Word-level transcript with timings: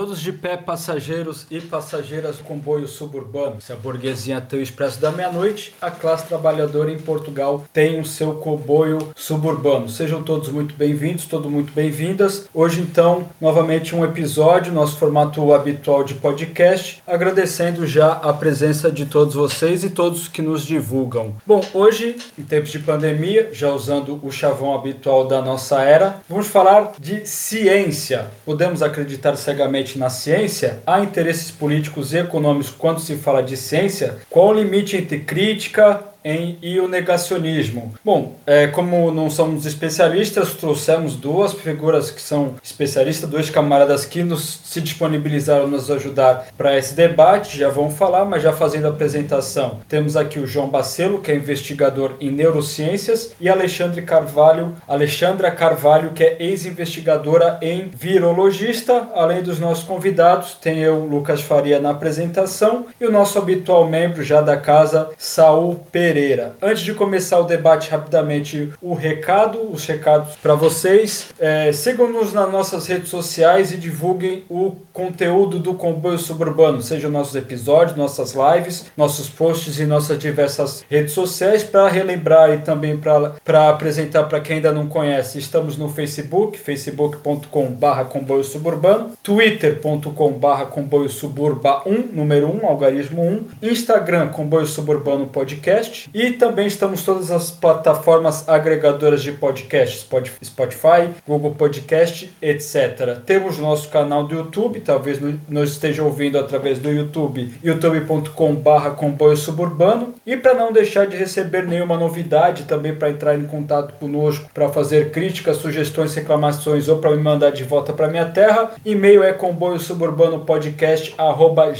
Todos 0.00 0.22
de 0.22 0.32
pé, 0.32 0.56
passageiros 0.56 1.46
e 1.50 1.60
passageiras 1.60 2.38
do 2.38 2.44
comboio 2.44 2.88
suburbano. 2.88 3.60
Se 3.60 3.70
a 3.70 3.76
burguesia 3.76 4.40
tem 4.40 4.58
o 4.58 4.62
expresso 4.62 4.98
da 4.98 5.12
meia-noite, 5.12 5.74
a 5.78 5.90
classe 5.90 6.26
trabalhadora 6.26 6.90
em 6.90 6.98
Portugal 6.98 7.66
tem 7.70 8.00
o 8.00 8.06
seu 8.06 8.36
comboio 8.36 9.10
suburbano. 9.14 9.90
Sejam 9.90 10.22
todos 10.22 10.48
muito 10.48 10.74
bem-vindos, 10.74 11.26
todos 11.26 11.52
muito 11.52 11.70
bem-vindas. 11.74 12.48
Hoje, 12.54 12.80
então, 12.80 13.28
novamente 13.38 13.94
um 13.94 14.02
episódio, 14.02 14.72
nosso 14.72 14.96
formato 14.96 15.52
habitual 15.52 16.02
de 16.02 16.14
podcast, 16.14 17.02
agradecendo 17.06 17.86
já 17.86 18.12
a 18.12 18.32
presença 18.32 18.90
de 18.90 19.04
todos 19.04 19.34
vocês 19.34 19.84
e 19.84 19.90
todos 19.90 20.28
que 20.28 20.40
nos 20.40 20.64
divulgam. 20.64 21.36
Bom, 21.46 21.62
hoje, 21.74 22.16
em 22.38 22.42
tempos 22.42 22.70
de 22.70 22.78
pandemia, 22.78 23.50
já 23.52 23.70
usando 23.70 24.18
o 24.22 24.32
chavão 24.32 24.74
habitual 24.74 25.28
da 25.28 25.42
nossa 25.42 25.82
era, 25.82 26.22
vamos 26.26 26.46
falar 26.46 26.92
de 26.98 27.26
ciência. 27.26 28.30
Podemos 28.46 28.82
acreditar 28.82 29.36
cegamente 29.36 29.89
na 29.98 30.10
ciência, 30.10 30.80
há 30.86 31.00
interesses 31.00 31.50
políticos 31.50 32.12
e 32.12 32.18
econômicos 32.18 32.70
quando 32.70 33.00
se 33.00 33.16
fala 33.16 33.42
de 33.42 33.56
ciência? 33.56 34.18
Qual 34.28 34.48
o 34.48 34.52
limite 34.52 34.96
entre 34.96 35.20
crítica, 35.20 36.02
em, 36.24 36.58
e 36.62 36.78
o 36.80 36.88
negacionismo. 36.88 37.94
Bom, 38.04 38.36
é, 38.46 38.66
como 38.66 39.10
não 39.10 39.30
somos 39.30 39.66
especialistas, 39.66 40.54
trouxemos 40.54 41.16
duas 41.16 41.52
figuras 41.52 42.10
que 42.10 42.20
são 42.20 42.54
especialistas, 42.62 43.28
dois 43.28 43.50
camaradas 43.50 44.04
que 44.04 44.22
nos 44.22 44.60
se 44.64 44.80
disponibilizaram 44.80 45.66
nos 45.66 45.90
ajudar 45.90 46.48
para 46.56 46.76
esse 46.76 46.94
debate, 46.94 47.58
já 47.58 47.68
vão 47.68 47.90
falar, 47.90 48.24
mas 48.24 48.42
já 48.42 48.52
fazendo 48.52 48.86
a 48.86 48.90
apresentação. 48.90 49.80
Temos 49.88 50.16
aqui 50.16 50.38
o 50.38 50.46
João 50.46 50.68
Bacelo, 50.68 51.20
que 51.20 51.32
é 51.32 51.34
investigador 51.34 52.12
em 52.20 52.30
neurociências, 52.30 53.32
e 53.40 53.48
Alexandre 53.48 54.02
Carvalho, 54.02 54.76
Alexandra 54.86 55.50
Carvalho, 55.50 56.10
que 56.10 56.22
é 56.22 56.36
ex-investigadora 56.38 57.58
em 57.60 57.90
virologista. 57.92 59.08
Além 59.14 59.42
dos 59.42 59.58
nossos 59.58 59.84
convidados, 59.84 60.54
tem 60.54 60.78
eu, 60.78 61.04
Lucas 61.04 61.40
Faria, 61.40 61.80
na 61.80 61.90
apresentação, 61.90 62.86
e 63.00 63.06
o 63.06 63.12
nosso 63.12 63.38
habitual 63.38 63.88
membro 63.88 64.22
já 64.22 64.40
da 64.40 64.56
casa, 64.56 65.10
Saul 65.18 65.84
Pereira. 65.90 66.09
Pereira. 66.10 66.56
Antes 66.60 66.82
de 66.82 66.92
começar 66.92 67.38
o 67.38 67.44
debate, 67.44 67.88
rapidamente 67.88 68.72
o 68.82 68.94
recado, 68.94 69.70
os 69.70 69.86
recados 69.86 70.34
para 70.42 70.56
vocês. 70.56 71.28
É, 71.38 71.70
Sigam-nos 71.72 72.32
nas 72.32 72.50
nossas 72.50 72.88
redes 72.88 73.10
sociais 73.10 73.70
e 73.70 73.76
divulguem 73.76 74.44
o 74.50 74.74
conteúdo 74.92 75.60
do 75.60 75.74
Comboio 75.74 76.18
Suburbano, 76.18 76.82
sejam 76.82 77.12
nossos 77.12 77.36
episódios, 77.36 77.96
nossas 77.96 78.34
lives, 78.34 78.86
nossos 78.96 79.28
posts 79.28 79.78
e 79.78 79.86
nossas 79.86 80.18
diversas 80.18 80.84
redes 80.90 81.12
sociais. 81.12 81.62
Para 81.62 81.88
relembrar 81.88 82.50
e 82.50 82.58
também 82.58 82.96
para 82.96 83.68
apresentar 83.68 84.24
para 84.24 84.40
quem 84.40 84.56
ainda 84.56 84.72
não 84.72 84.88
conhece, 84.88 85.38
estamos 85.38 85.76
no 85.76 85.88
Facebook, 85.88 86.58
facebook.com.br 86.58 88.04
comboio 88.08 88.42
suburbano, 88.42 89.12
twitter.com.br 89.22 90.64
comboio 90.70 91.08
suburba 91.08 91.82
1, 91.86 92.08
número 92.12 92.48
1, 92.48 92.66
algarismo 92.66 93.22
1, 93.22 93.70
Instagram 93.70 94.28
comboio 94.30 94.66
suburbano 94.66 95.28
podcast, 95.28 95.99
e 96.14 96.32
também 96.32 96.66
estamos 96.66 97.02
todas 97.02 97.30
as 97.30 97.50
plataformas 97.50 98.48
agregadoras 98.48 99.22
de 99.22 99.32
podcasts, 99.32 100.06
Spotify, 100.42 101.10
Google 101.26 101.54
Podcast, 101.54 102.32
etc. 102.40 103.18
Temos 103.24 103.58
nosso 103.58 103.88
canal 103.88 104.24
do 104.24 104.34
YouTube, 104.34 104.80
talvez 104.80 105.18
nos 105.48 105.72
esteja 105.72 106.02
ouvindo 106.02 106.38
através 106.38 106.78
do 106.78 106.90
YouTube, 106.90 107.54
youtube.com/barra 107.62 108.90
comboio 108.90 109.36
suburbano. 109.36 110.14
E 110.26 110.36
para 110.36 110.54
não 110.54 110.72
deixar 110.72 111.06
de 111.06 111.16
receber 111.16 111.66
nenhuma 111.66 111.96
novidade, 111.96 112.64
também 112.64 112.94
para 112.94 113.10
entrar 113.10 113.36
em 113.36 113.44
contato 113.44 113.94
conosco, 113.94 114.50
para 114.52 114.68
fazer 114.68 115.10
críticas, 115.10 115.56
sugestões, 115.58 116.14
reclamações 116.14 116.88
ou 116.88 116.98
para 116.98 117.10
me 117.10 117.22
mandar 117.22 117.50
de 117.50 117.64
volta 117.64 117.92
para 117.92 118.08
minha 118.08 118.26
terra, 118.26 118.72
e-mail 118.84 119.22
é 119.22 119.32
comboio 119.32 119.78
suburbano 119.78 120.44
podcast 120.44 121.14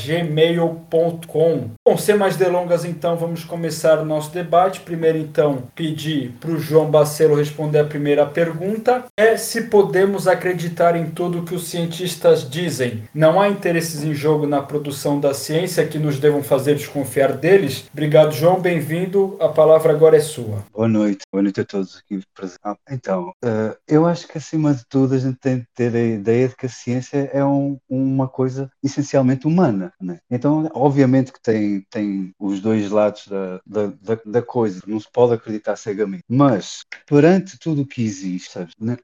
gmail.com. 0.06 1.70
Bom, 1.86 1.96
sem 1.96 2.16
mais 2.16 2.36
delongas, 2.36 2.84
então 2.84 3.16
vamos 3.16 3.44
começar 3.44 4.04
nosso 4.10 4.30
debate. 4.32 4.80
Primeiro, 4.80 5.16
então, 5.16 5.62
pedir 5.74 6.32
para 6.40 6.50
o 6.50 6.58
João 6.58 6.90
Bacelo 6.90 7.36
responder 7.36 7.78
a 7.78 7.84
primeira 7.84 8.26
pergunta: 8.26 9.04
é 9.16 9.36
se 9.36 9.62
podemos 9.62 10.26
acreditar 10.28 10.96
em 10.96 11.06
tudo 11.06 11.44
que 11.44 11.54
os 11.54 11.68
cientistas 11.68 12.48
dizem. 12.48 13.04
Não 13.14 13.40
há 13.40 13.48
interesses 13.48 14.02
em 14.02 14.12
jogo 14.12 14.46
na 14.46 14.60
produção 14.60 15.18
da 15.20 15.32
ciência 15.32 15.86
que 15.86 15.98
nos 15.98 16.18
devam 16.18 16.42
fazer 16.42 16.74
desconfiar 16.74 17.32
deles? 17.32 17.88
Obrigado, 17.92 18.32
João. 18.32 18.60
Bem-vindo. 18.60 19.36
A 19.40 19.48
palavra 19.48 19.92
agora 19.92 20.16
é 20.16 20.20
sua. 20.20 20.64
Boa 20.72 20.88
noite. 20.88 21.20
Boa 21.32 21.42
noite 21.42 21.60
a 21.60 21.64
todos 21.64 21.96
aqui 21.98 22.20
presentes. 22.34 22.58
Ah, 22.64 22.76
então, 22.90 23.32
uh, 23.44 23.76
eu 23.86 24.06
acho 24.06 24.26
que 24.26 24.38
acima 24.38 24.74
de 24.74 24.84
tudo 24.88 25.14
a 25.14 25.18
gente 25.18 25.38
tem 25.38 25.60
que 25.60 25.66
ter 25.74 25.94
a 25.94 26.00
ideia 26.00 26.48
de 26.48 26.56
que 26.56 26.66
a 26.66 26.68
ciência 26.68 27.30
é 27.32 27.44
um, 27.44 27.78
uma 27.88 28.28
coisa 28.28 28.70
essencialmente 28.82 29.46
humana. 29.46 29.92
Né? 30.00 30.18
Então, 30.30 30.68
obviamente 30.74 31.32
que 31.32 31.40
tem, 31.40 31.84
tem 31.90 32.34
os 32.38 32.60
dois 32.60 32.90
lados 32.90 33.28
da, 33.28 33.60
da, 33.66 33.86
da, 34.00 34.18
da, 34.24 34.42
coisa, 34.42 34.80
não 34.86 34.98
se 34.98 35.08
pode 35.12 35.34
acreditar 35.34 35.76
cegamente. 35.76 36.24
Mas, 36.28 36.84
perante 37.06 37.58
tudo 37.58 37.82
o 37.82 37.86
que 37.86 38.02
existe, 38.02 38.52
sabes, 38.52 38.74
né, 38.80 38.96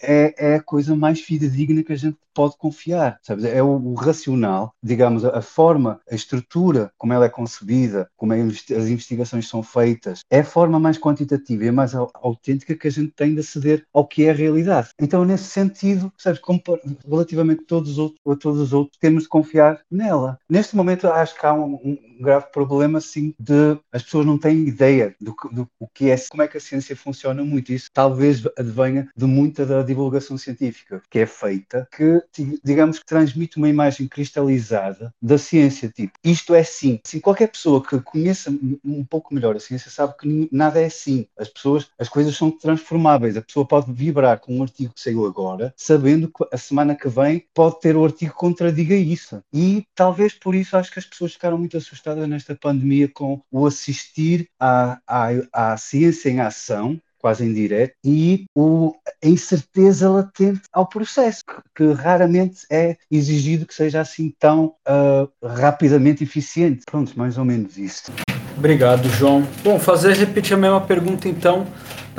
é, 0.00 0.52
é 0.52 0.54
a 0.56 0.62
coisa 0.62 0.94
mais 0.94 1.20
fidedigna 1.20 1.82
que 1.82 1.92
a 1.92 1.96
gente 1.96 2.16
pode 2.34 2.56
confiar, 2.56 3.18
sabes? 3.22 3.44
É 3.44 3.62
o, 3.62 3.68
o 3.68 3.94
racional, 3.94 4.72
digamos, 4.82 5.24
a, 5.24 5.38
a, 5.38 5.42
forma, 5.42 6.00
a 6.10 6.14
estrutura, 6.14 6.92
como 6.96 7.12
ela 7.12 7.26
é 7.26 7.28
concebida, 7.28 8.08
como 8.16 8.32
é, 8.32 8.40
as 8.40 8.88
investigações 8.88 9.48
são 9.48 9.62
feitas, 9.62 10.22
é 10.30 10.40
a 10.40 10.44
forma 10.44 10.78
mais 10.78 10.98
quantitativa 10.98 11.64
e 11.64 11.68
a 11.68 11.72
mais 11.72 11.94
autêntica 11.94 12.74
que 12.74 12.88
a 12.88 12.90
gente 12.90 13.12
tem 13.12 13.34
de 13.34 13.40
aceder 13.40 13.84
ao 13.92 14.06
que 14.06 14.24
é 14.24 14.30
a 14.30 14.34
realidade. 14.34 14.90
Então, 14.98 15.24
nesse 15.24 15.44
sentido, 15.44 16.12
sabes, 16.16 16.40
como, 16.40 16.62
relativamente 17.06 17.62
a 17.62 17.66
todos 17.66 17.92
os 17.92 17.98
outros, 17.98 18.20
a 18.26 18.36
todos 18.36 18.60
os 18.60 18.72
outros, 18.72 18.98
temos 18.98 19.24
de 19.24 19.28
confiar 19.28 19.80
nela. 19.90 20.38
Neste 20.48 20.76
momento, 20.76 21.08
acho 21.08 21.38
que 21.38 21.46
há 21.46 21.52
um, 21.52 21.74
um 21.74 21.98
grave 22.20 22.46
problema, 22.52 23.00
sim, 23.00 23.34
de 23.38 23.78
as 23.92 24.02
pessoas 24.02 24.19
não 24.24 24.38
têm 24.38 24.66
ideia 24.66 25.14
do, 25.20 25.36
do, 25.52 25.68
do 25.80 25.88
que 25.92 26.10
é, 26.10 26.16
como 26.28 26.42
é 26.42 26.48
que 26.48 26.56
a 26.56 26.60
ciência 26.60 26.96
funciona 26.96 27.44
muito. 27.44 27.72
Isso 27.72 27.88
talvez 27.92 28.42
advenha 28.56 29.08
de 29.16 29.26
muita 29.26 29.66
da 29.66 29.82
divulgação 29.82 30.38
científica 30.38 31.02
que 31.10 31.18
é 31.18 31.26
feita, 31.26 31.88
que, 31.94 32.22
digamos 32.62 32.98
que 32.98 33.06
transmite 33.06 33.56
uma 33.56 33.68
imagem 33.68 34.08
cristalizada 34.08 35.12
da 35.20 35.36
ciência. 35.36 35.88
Tipo, 35.88 36.12
isto 36.24 36.54
é 36.54 36.62
sim. 36.62 37.00
Assim, 37.04 37.20
qualquer 37.20 37.48
pessoa 37.48 37.82
que 37.82 38.00
conheça 38.00 38.50
um 38.84 39.04
pouco 39.04 39.34
melhor 39.34 39.56
a 39.56 39.60
ciência 39.60 39.90
sabe 39.90 40.14
que 40.18 40.48
nada 40.52 40.80
é 40.80 40.86
assim. 40.86 41.26
As 41.38 41.48
pessoas, 41.48 41.88
as 41.98 42.08
coisas 42.08 42.36
são 42.36 42.50
transformáveis. 42.50 43.36
A 43.36 43.42
pessoa 43.42 43.66
pode 43.66 43.92
vibrar 43.92 44.38
com 44.40 44.56
um 44.56 44.62
artigo 44.62 44.94
que 44.94 45.00
saiu 45.00 45.26
agora, 45.26 45.74
sabendo 45.76 46.28
que 46.28 46.44
a 46.52 46.56
semana 46.56 46.94
que 46.94 47.08
vem 47.08 47.44
pode 47.52 47.80
ter 47.80 47.96
o 47.96 48.04
artigo 48.04 48.20
que 48.20 48.28
contradiga 48.28 48.94
isso. 48.94 49.42
E 49.52 49.84
talvez 49.94 50.34
por 50.34 50.54
isso 50.54 50.76
acho 50.76 50.92
que 50.92 50.98
as 50.98 51.04
pessoas 51.04 51.32
ficaram 51.32 51.58
muito 51.58 51.76
assustadas 51.76 52.28
nesta 52.28 52.54
pandemia 52.54 53.08
com 53.08 53.40
o 53.50 53.66
assistir 53.66 54.09
à, 54.58 54.98
à, 55.06 55.28
à 55.52 55.76
ciência 55.76 56.30
em 56.30 56.40
ação, 56.40 57.00
quase 57.18 57.44
em 57.44 57.52
direto, 57.52 57.94
e 58.04 58.46
o, 58.56 58.94
a 59.22 59.28
incerteza 59.28 60.08
latente 60.08 60.62
ao 60.72 60.86
processo, 60.86 61.44
que, 61.44 61.54
que, 61.76 61.92
raramente 61.92 62.66
é 62.70 62.96
exigido 63.10 63.66
que 63.66 63.74
seja 63.74 64.00
assim 64.00 64.32
tão 64.38 64.74
uh, 64.88 65.46
rapidamente 65.46 66.24
eficiente. 66.24 66.82
Pronto, 66.86 67.16
mais 67.18 67.36
ou 67.36 67.44
menos 67.44 67.76
isso. 67.76 68.10
Obrigado, 68.56 69.08
João. 69.10 69.46
Bom, 69.62 69.78
fazer 69.78 70.14
repetir 70.14 70.54
a 70.54 70.56
mesma 70.56 70.80
pergunta 70.80 71.28
então 71.28 71.66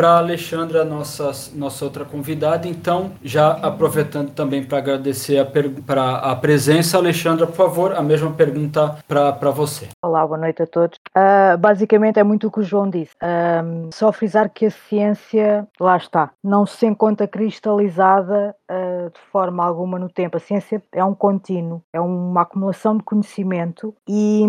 para 0.02 0.18
Alexandra, 0.18 0.84
nossa, 0.84 1.32
nossa 1.54 1.86
outra 1.86 2.04
convidada. 2.04 2.68
Então, 2.68 3.12
já 3.24 3.52
aproveitando 3.52 4.32
também 4.32 4.64
para 4.64 4.80
agradecer 4.80 5.38
a, 5.38 5.46
pra, 5.46 6.16
a 6.16 6.36
presença, 6.36 6.98
Alexandra, 6.98 7.46
por 7.46 7.56
favor, 7.56 7.94
a 7.94 8.02
mesma 8.02 8.32
pergunta 8.32 8.98
para 9.08 9.52
você. 9.52 9.90
Olá, 10.04 10.26
boa 10.26 10.40
noite 10.40 10.64
a 10.64 10.66
todos. 10.66 10.98
Uh, 11.16 11.56
basicamente 11.56 12.18
é 12.18 12.24
muito 12.24 12.48
o 12.48 12.52
que 12.52 12.62
o 12.62 12.64
João 12.64 12.90
disse. 12.90 13.12
Uh, 13.22 13.92
só 13.94 14.12
frisar 14.12 14.50
que 14.50 14.66
a 14.66 14.72
ciência, 14.72 15.68
lá 15.80 15.98
está, 15.98 16.32
não 16.44 16.66
se 16.66 16.88
encontra 16.88 17.28
cristalizada 17.28 18.56
uh, 18.72 19.10
de 19.10 19.20
forma 19.32 19.64
alguma 19.64 20.00
no 20.00 20.10
tempo. 20.10 20.38
A 20.38 20.40
ciência 20.40 20.82
é 20.92 21.04
um 21.04 21.14
contínuo, 21.14 21.84
é 21.94 22.00
uma 22.00 22.42
acumulação 22.42 22.98
de 22.98 23.04
conhecimento 23.04 23.94
e 24.08 24.44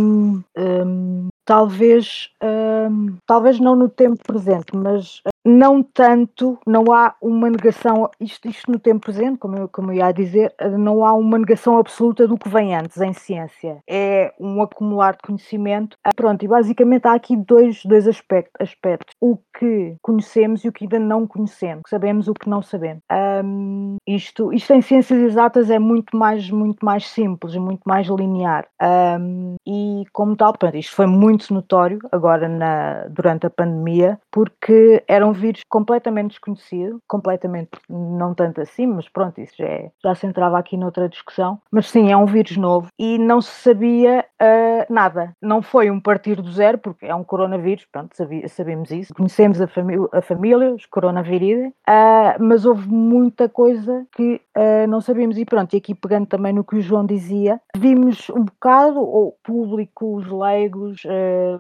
um, 0.57 1.29
talvez, 1.45 2.31
um, 2.43 3.17
talvez 3.27 3.59
não 3.59 3.75
no 3.75 3.89
tempo 3.89 4.23
presente, 4.25 4.77
mas 4.77 5.23
não 5.45 5.83
tanto, 5.83 6.59
não 6.67 6.93
há 6.93 7.15
uma 7.21 7.51
negação, 7.51 8.09
isto, 8.21 8.49
isto 8.49 8.71
no 8.71 8.79
tempo 8.79 9.01
presente, 9.01 9.39
como 9.39 9.57
eu, 9.57 9.69
como 9.69 9.91
eu 9.91 9.97
ia 9.97 10.13
dizer, 10.13 10.55
não 10.79 11.05
há 11.05 11.13
uma 11.15 11.39
negação 11.39 11.79
absoluta 11.79 12.29
do 12.29 12.39
que 12.39 12.49
vem 12.49 12.75
antes 12.75 13.01
em 13.01 13.13
ciência. 13.13 13.79
É 13.89 14.33
um 14.39 14.63
acumular 14.63 15.13
de 15.13 15.23
conhecimento. 15.23 15.97
Ah, 16.05 16.11
pronto, 16.15 16.45
e 16.45 16.49
basicamente 16.49 17.07
há 17.07 17.15
aqui 17.15 17.37
dois, 17.37 17.85
dois 17.85 18.07
aspectos, 18.07 18.53
aspectos. 18.61 19.17
O 19.21 19.37
que 19.59 19.97
conhecemos 20.01 20.65
e 20.65 20.69
o 20.69 20.73
que 20.73 20.85
ainda 20.85 20.99
não 20.99 21.27
conhecemos. 21.27 21.83
Sabemos 21.89 22.29
o 22.29 22.35
que 22.35 22.49
não 22.49 22.63
sabemos. 22.63 23.03
Um, 23.45 23.97
isto, 24.15 24.53
isto 24.53 24.73
em 24.73 24.81
ciências 24.81 25.19
exatas 25.19 25.71
é 25.71 25.79
muito 25.79 26.17
mais, 26.17 26.51
muito 26.51 26.85
mais 26.85 27.09
simples, 27.09 27.57
muito 27.57 27.83
mais 27.85 28.07
linear. 28.07 28.67
Um, 28.81 29.57
e 29.67 30.05
como 30.13 30.37
tal, 30.37 30.53
portanto, 30.53 30.77
isto 30.77 30.95
foi 30.95 31.07
muito 31.07 31.53
notório 31.53 31.99
agora 32.11 32.49
na, 32.49 33.07
durante 33.09 33.47
a 33.47 33.51
pandemia, 33.51 34.19
porque 34.31 35.03
era 35.07 35.27
um 35.27 35.33
vírus 35.33 35.63
completamente 35.69 36.31
desconhecido, 36.31 37.01
completamente, 37.07 37.71
não 37.89 38.35
tanto 38.35 38.61
assim, 38.61 38.87
mas 38.87 39.09
pronto, 39.09 39.41
isso 39.41 39.55
já, 39.57 39.67
é, 39.67 39.91
já 40.03 40.15
se 40.15 40.27
entrava 40.27 40.59
aqui 40.59 40.77
noutra 40.77 41.09
discussão. 41.09 41.61
Mas 41.71 41.89
sim, 41.89 42.11
é 42.11 42.17
um 42.17 42.27
vírus 42.27 42.57
novo 42.57 42.89
e 42.99 43.19
não 43.19 43.41
se 43.41 43.51
sabia 43.63 44.25
uh, 44.41 44.93
nada. 44.93 45.35
Não 45.41 45.63
foi 45.63 45.91
um 45.91 46.01
partir 46.01 46.41
do 46.41 46.51
zero, 46.51 46.79
porque 46.79 47.07
é 47.07 47.15
um 47.15 47.25
coronavírus, 47.25 47.87
pronto, 47.91 48.17
sabia, 48.17 48.49
sabemos 48.49 48.91
isso. 48.91 49.15
Conhecemos 49.15 49.61
a, 49.61 49.69
a 50.13 50.23
família, 50.23 50.75
os 50.75 50.87
coronavírus, 50.87 51.69
uh, 51.89 52.41
mas 52.41 52.65
houve 52.65 52.89
muita 52.89 53.49
coisa 53.49 54.02
que 54.15 54.41
uh, 54.57 54.87
não 54.89 55.01
sabíamos. 55.01 55.39
E 55.39 55.45
pronto, 55.45 55.75
e 55.75 55.77
aqui 55.79 55.95
pegando 55.95 56.27
também 56.27 56.53
no 56.53 56.65
que 56.65 56.77
o 56.77 56.81
João 56.81 57.05
dizia, 57.05 57.61
vimos 57.77 58.29
um 58.31 58.45
bocado, 58.45 59.01
o 59.01 59.35
público, 59.43 60.17
os 60.17 60.31
leigos, 60.31 61.03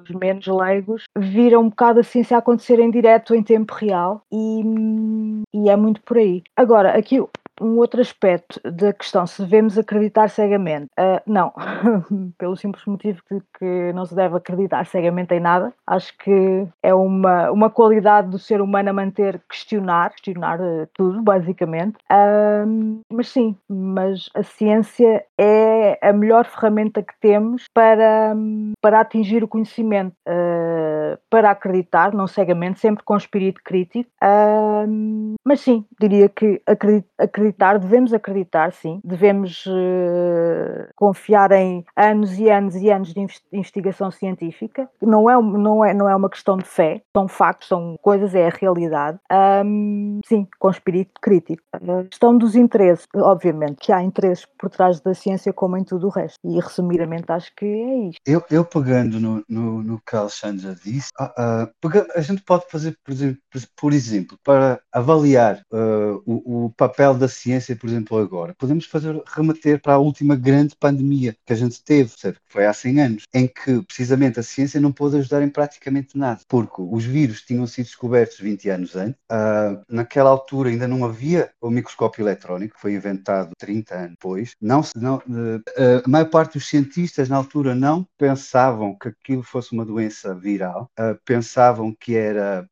os 0.03 0.11
menos 0.11 0.47
leigos, 0.47 1.05
viram 1.17 1.63
um 1.63 1.69
bocado 1.69 2.01
a 2.01 2.03
ciência 2.03 2.37
acontecer 2.37 2.79
em 2.79 2.91
direto, 2.91 3.35
em 3.35 3.43
tempo 3.43 3.75
real, 3.75 4.23
e, 4.33 4.63
e 5.55 5.69
é 5.69 5.77
muito 5.77 6.01
por 6.03 6.19
aí. 6.19 6.43
Agora, 6.57 6.97
aqui 6.97 7.21
um 7.63 7.79
outro 7.79 8.01
aspecto 8.01 8.61
da 8.65 8.93
questão, 8.93 9.27
se 9.27 9.43
devemos 9.43 9.79
acreditar 9.79 10.29
cegamente, 10.29 10.87
uh, 10.99 11.23
não, 11.27 11.53
pelo 12.37 12.57
simples 12.57 12.85
motivo 12.85 13.21
de 13.31 13.41
que 13.59 13.93
não 13.93 14.05
se 14.05 14.15
deve 14.15 14.37
acreditar 14.37 14.85
cegamente 14.87 15.35
em 15.35 15.41
nada. 15.41 15.73
Acho 15.87 16.17
que 16.19 16.67
é 16.83 16.93
uma, 16.93 17.51
uma 17.51 17.71
qualidade 17.71 18.29
do 18.29 18.39
ser 18.39 18.61
humano 18.61 18.91
a 18.91 18.93
manter, 18.93 19.41
questionar, 19.49 20.11
questionar 20.11 20.61
uh, 20.61 20.89
tudo, 20.95 21.23
basicamente. 21.23 21.97
Uh, 22.11 23.03
mas 23.11 23.29
sim, 23.29 23.57
mas 23.69 24.29
a 24.35 24.43
ciência 24.43 25.25
é 25.39 25.99
a 26.03 26.13
melhor 26.13 26.45
ferramenta 26.47 27.03
que 27.03 27.15
temos 27.21 27.65
para, 27.73 28.35
para 28.81 29.01
atingir 29.01 29.45
o 29.45 29.49
conhecimento, 29.49 30.17
para 31.31 31.51
acreditar, 31.51 32.13
não 32.13 32.27
cegamente, 32.27 32.81
sempre 32.81 33.05
com 33.05 33.17
espírito 33.17 33.61
crítico. 33.65 34.11
mas 35.45 35.61
sim, 35.61 35.85
diria 36.01 36.29
que 36.29 36.61
acreditar 37.19 37.79
devemos 37.79 38.13
acreditar, 38.13 38.73
sim, 38.73 39.01
devemos 39.05 39.67
uh, 39.67 40.89
confiar 40.97 41.53
em 41.53 41.85
anos 41.97 42.39
e 42.39 42.51
anos 42.51 42.77
e 42.77 42.91
anos 42.91 43.13
de 43.13 43.27
investigação 43.53 44.11
científica. 44.11 44.89
Não 45.01 45.29
é, 45.29 45.41
não, 45.41 45.85
é, 45.85 45.95
não 45.95 46.09
é 46.09 46.15
uma 46.15 46.31
questão 46.31 46.57
de 46.57 46.65
fé, 46.65 47.03
são 47.17 47.29
factos, 47.29 47.69
são 47.69 47.97
coisas, 48.01 48.35
é 48.35 48.47
a 48.47 48.51
realidade. 48.51 49.19
Sim, 50.27 50.47
com 50.59 50.71
espírito 50.71 51.13
crítico. 51.21 51.63
A 51.73 52.05
questão 52.05 52.37
dos 52.37 52.55
interesses, 52.55 53.07
obviamente, 53.15 53.77
que 53.81 53.93
há 53.93 54.03
interesses 54.03 54.47
por 54.59 54.71
trás 54.71 55.01
da 55.01 55.15
ciência 55.15 55.53
como 55.53 55.77
em 55.77 55.85
tudo 55.85 56.07
o 56.07 56.11
resto. 56.11 56.39
E 56.45 56.59
resumidamente 56.61 57.25
acho 57.29 57.53
que 57.55 57.65
é 57.65 58.09
isto. 58.09 58.21
Eu, 58.27 58.43
eu 58.51 58.65
pegando 58.65 59.21
no, 59.21 59.45
no, 59.49 59.83
no 59.83 60.01
que 60.01 60.17
a 60.17 60.21
Alexandra 60.21 60.75
disse, 60.75 60.92
uh, 60.99 61.65
uh, 61.65 62.07
a 62.15 62.21
gente 62.21 62.43
pode 62.43 62.65
fazer, 62.71 62.97
por 63.05 63.13
exemplo, 63.13 63.39
por 63.77 63.93
exemplo 63.93 64.39
para 64.43 64.81
avaliar 64.93 65.63
uh, 65.73 66.23
o, 66.27 66.67
o 66.67 66.71
papel 66.71 67.15
da 67.15 67.29
ciência, 67.29 67.77
por 67.77 67.89
exemplo, 67.89 68.19
agora, 68.19 68.55
podemos 68.59 68.87
fazer 68.87 69.21
remeter 69.27 69.81
para 69.81 69.95
a 69.95 69.99
última 69.99 70.37
grande 70.37 70.75
pandemia 70.79 71.37
que 71.47 71.53
a 71.53 71.57
gente 71.57 71.83
teve, 71.83 72.11
certo? 72.17 72.41
que 72.47 72.53
foi 72.53 72.67
há 72.67 72.73
100 72.73 73.01
anos, 73.01 73.23
em 73.35 73.47
que 73.47 73.83
precisamente 73.83 74.41
a 74.41 74.43
ciência 74.43 74.81
não 74.81 74.93
pôde 74.93 75.17
ajudar 75.17 75.43
em 75.43 75.49
praticamente 75.49 76.17
nada, 76.17 76.41
porque 76.49 76.81
os 76.81 77.05
vírus 77.05 77.43
tinham 77.43 77.67
sido 77.67 77.87
descobertos 77.87 78.39
20 78.39 78.69
anos 78.71 78.97
antes, 78.97 79.21
naquela 79.89 80.31
altura 80.31 80.71
ainda 80.71 80.89
não 80.89 81.05
havia 81.05 81.51
o 81.61 81.71
microscópio 81.71 82.23
eletrónico, 82.23 82.75
que 82.75 82.81
foi 82.81 82.95
inventado 82.95 83.51
30 83.59 83.95
anos 83.95 84.11
depois, 84.11 84.55
não, 84.61 84.83
não, 84.95 85.23
a 86.05 86.09
maior 86.09 86.29
parte 86.29 86.55
dos 86.55 86.69
cientistas 86.69 87.29
na 87.29 87.37
altura 87.37 87.75
não 87.75 88.07
pensavam 88.19 88.97
que 88.99 89.09
aquilo 89.09 89.43
fosse 89.43 89.73
uma 89.73 89.85
doença 89.85 90.35
viral, 90.35 90.82
uh, 90.99 91.19
pensavam 91.25 91.95
que 91.99 92.17
era, 92.17 92.69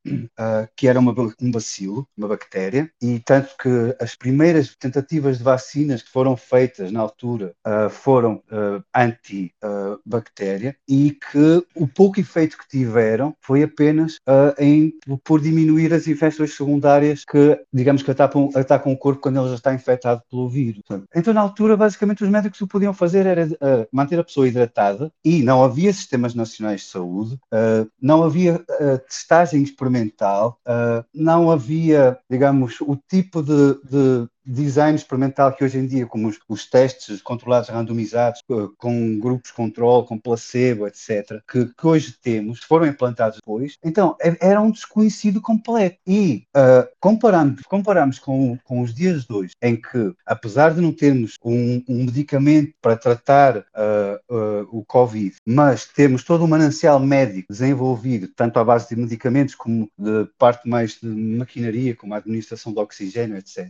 que 0.76 0.88
era 0.88 0.98
uma, 0.98 1.14
um 1.40 1.50
bacilo, 1.50 2.06
uma 2.16 2.28
bactéria, 2.28 2.90
e 3.00 3.18
tanto 3.20 3.54
que 3.56 3.96
as 4.00 4.14
primeiras 4.14 4.74
tentativas 4.76 5.38
de 5.38 5.44
vacinas 5.44 6.02
que 6.02 6.10
foram 6.10 6.36
feitas 6.36 6.92
na 6.92 7.00
altura 7.00 7.52
uh, 7.66 7.90
foram 7.90 8.42
uh, 8.50 8.82
anti-bactéria 8.94 10.76
e 10.88 11.12
que 11.12 11.64
o 11.74 11.86
pouco 11.86 12.20
efeito 12.20 12.58
que 12.58 12.68
tiveram 12.68 13.34
foi 13.40 13.62
apenas 13.62 14.16
uh, 14.28 14.54
em, 14.58 14.92
por 15.24 15.40
diminuir 15.40 15.92
as 15.92 16.06
infecções 16.06 16.54
secundárias 16.54 17.24
que, 17.24 17.58
digamos 17.72 18.02
que 18.02 18.10
atacam, 18.10 18.50
atacam 18.54 18.92
o 18.92 18.98
corpo 18.98 19.20
quando 19.20 19.40
ele 19.40 19.48
já 19.48 19.54
está 19.54 19.74
infectado 19.74 20.22
pelo 20.30 20.48
vírus. 20.48 20.82
Então, 21.14 21.34
na 21.34 21.40
altura, 21.40 21.76
basicamente, 21.76 22.24
os 22.24 22.30
médicos 22.30 22.60
o 22.60 22.66
que 22.66 22.72
podiam 22.72 22.92
fazer 22.92 23.26
era 23.26 23.48
manter 23.92 24.18
a 24.18 24.24
pessoa 24.24 24.46
hidratada 24.46 25.12
e 25.24 25.42
não 25.42 25.62
havia 25.62 25.92
sistemas 25.92 26.34
nacionais 26.34 26.82
de 26.82 26.86
saúde, 26.88 27.38
não 28.00 28.22
havia 28.22 28.64
testagem 29.06 29.62
experimental, 29.62 30.58
não 31.14 31.50
havia, 31.50 32.18
digamos, 32.28 32.80
o 32.80 32.96
tipo 32.96 33.42
de, 33.42 33.74
de 33.84 34.28
design 34.44 34.96
experimental 34.96 35.52
que 35.52 35.64
hoje 35.64 35.78
em 35.78 35.86
dia, 35.86 36.06
como 36.06 36.28
os, 36.28 36.38
os 36.48 36.68
testes 36.68 37.20
controlados 37.22 37.68
randomizados, 37.68 38.42
eh, 38.50 38.68
com 38.78 39.18
grupos 39.18 39.50
controle, 39.50 40.06
com 40.06 40.18
placebo, 40.18 40.86
etc., 40.86 41.40
que, 41.48 41.66
que, 41.66 41.86
hoje 41.86 42.14
temos, 42.22 42.60
foram 42.60 42.86
implantados 42.86 43.36
depois, 43.36 43.76
então 43.84 44.16
é, 44.20 44.36
era 44.40 44.60
um 44.60 44.70
desconhecido 44.70 45.40
completo. 45.40 45.96
E 46.06 46.44
uh, 46.56 46.88
comparamos, 46.98 47.62
comparamos 47.62 48.18
com, 48.18 48.58
com 48.64 48.80
os 48.80 48.94
dias 48.94 49.24
de 49.24 49.32
hoje, 49.32 49.52
em 49.62 49.76
que, 49.76 50.12
apesar 50.26 50.74
de 50.74 50.80
não 50.80 50.92
termos 50.92 51.34
um, 51.44 51.82
um 51.88 52.04
medicamento 52.04 52.72
para 52.80 52.96
tratar 52.96 53.58
uh, 53.58 54.34
uh, 54.34 54.68
o 54.70 54.84
Covid, 54.84 55.36
mas 55.46 55.86
temos 55.86 56.24
todo 56.24 56.44
o 56.44 56.48
manancial 56.48 56.98
médico 57.00 57.52
desenvolvido, 57.52 58.28
tanto 58.28 58.58
à 58.58 58.64
base 58.64 58.88
de 58.88 59.00
medicamentos 59.00 59.54
como 59.54 59.88
de 59.98 60.28
parte 60.38 60.68
mais 60.68 60.98
de 61.00 61.08
maquinaria, 61.08 61.94
como 61.94 62.14
a 62.14 62.18
administração 62.18 62.72
de 62.72 62.80
oxigênio, 62.80 63.36
etc., 63.36 63.68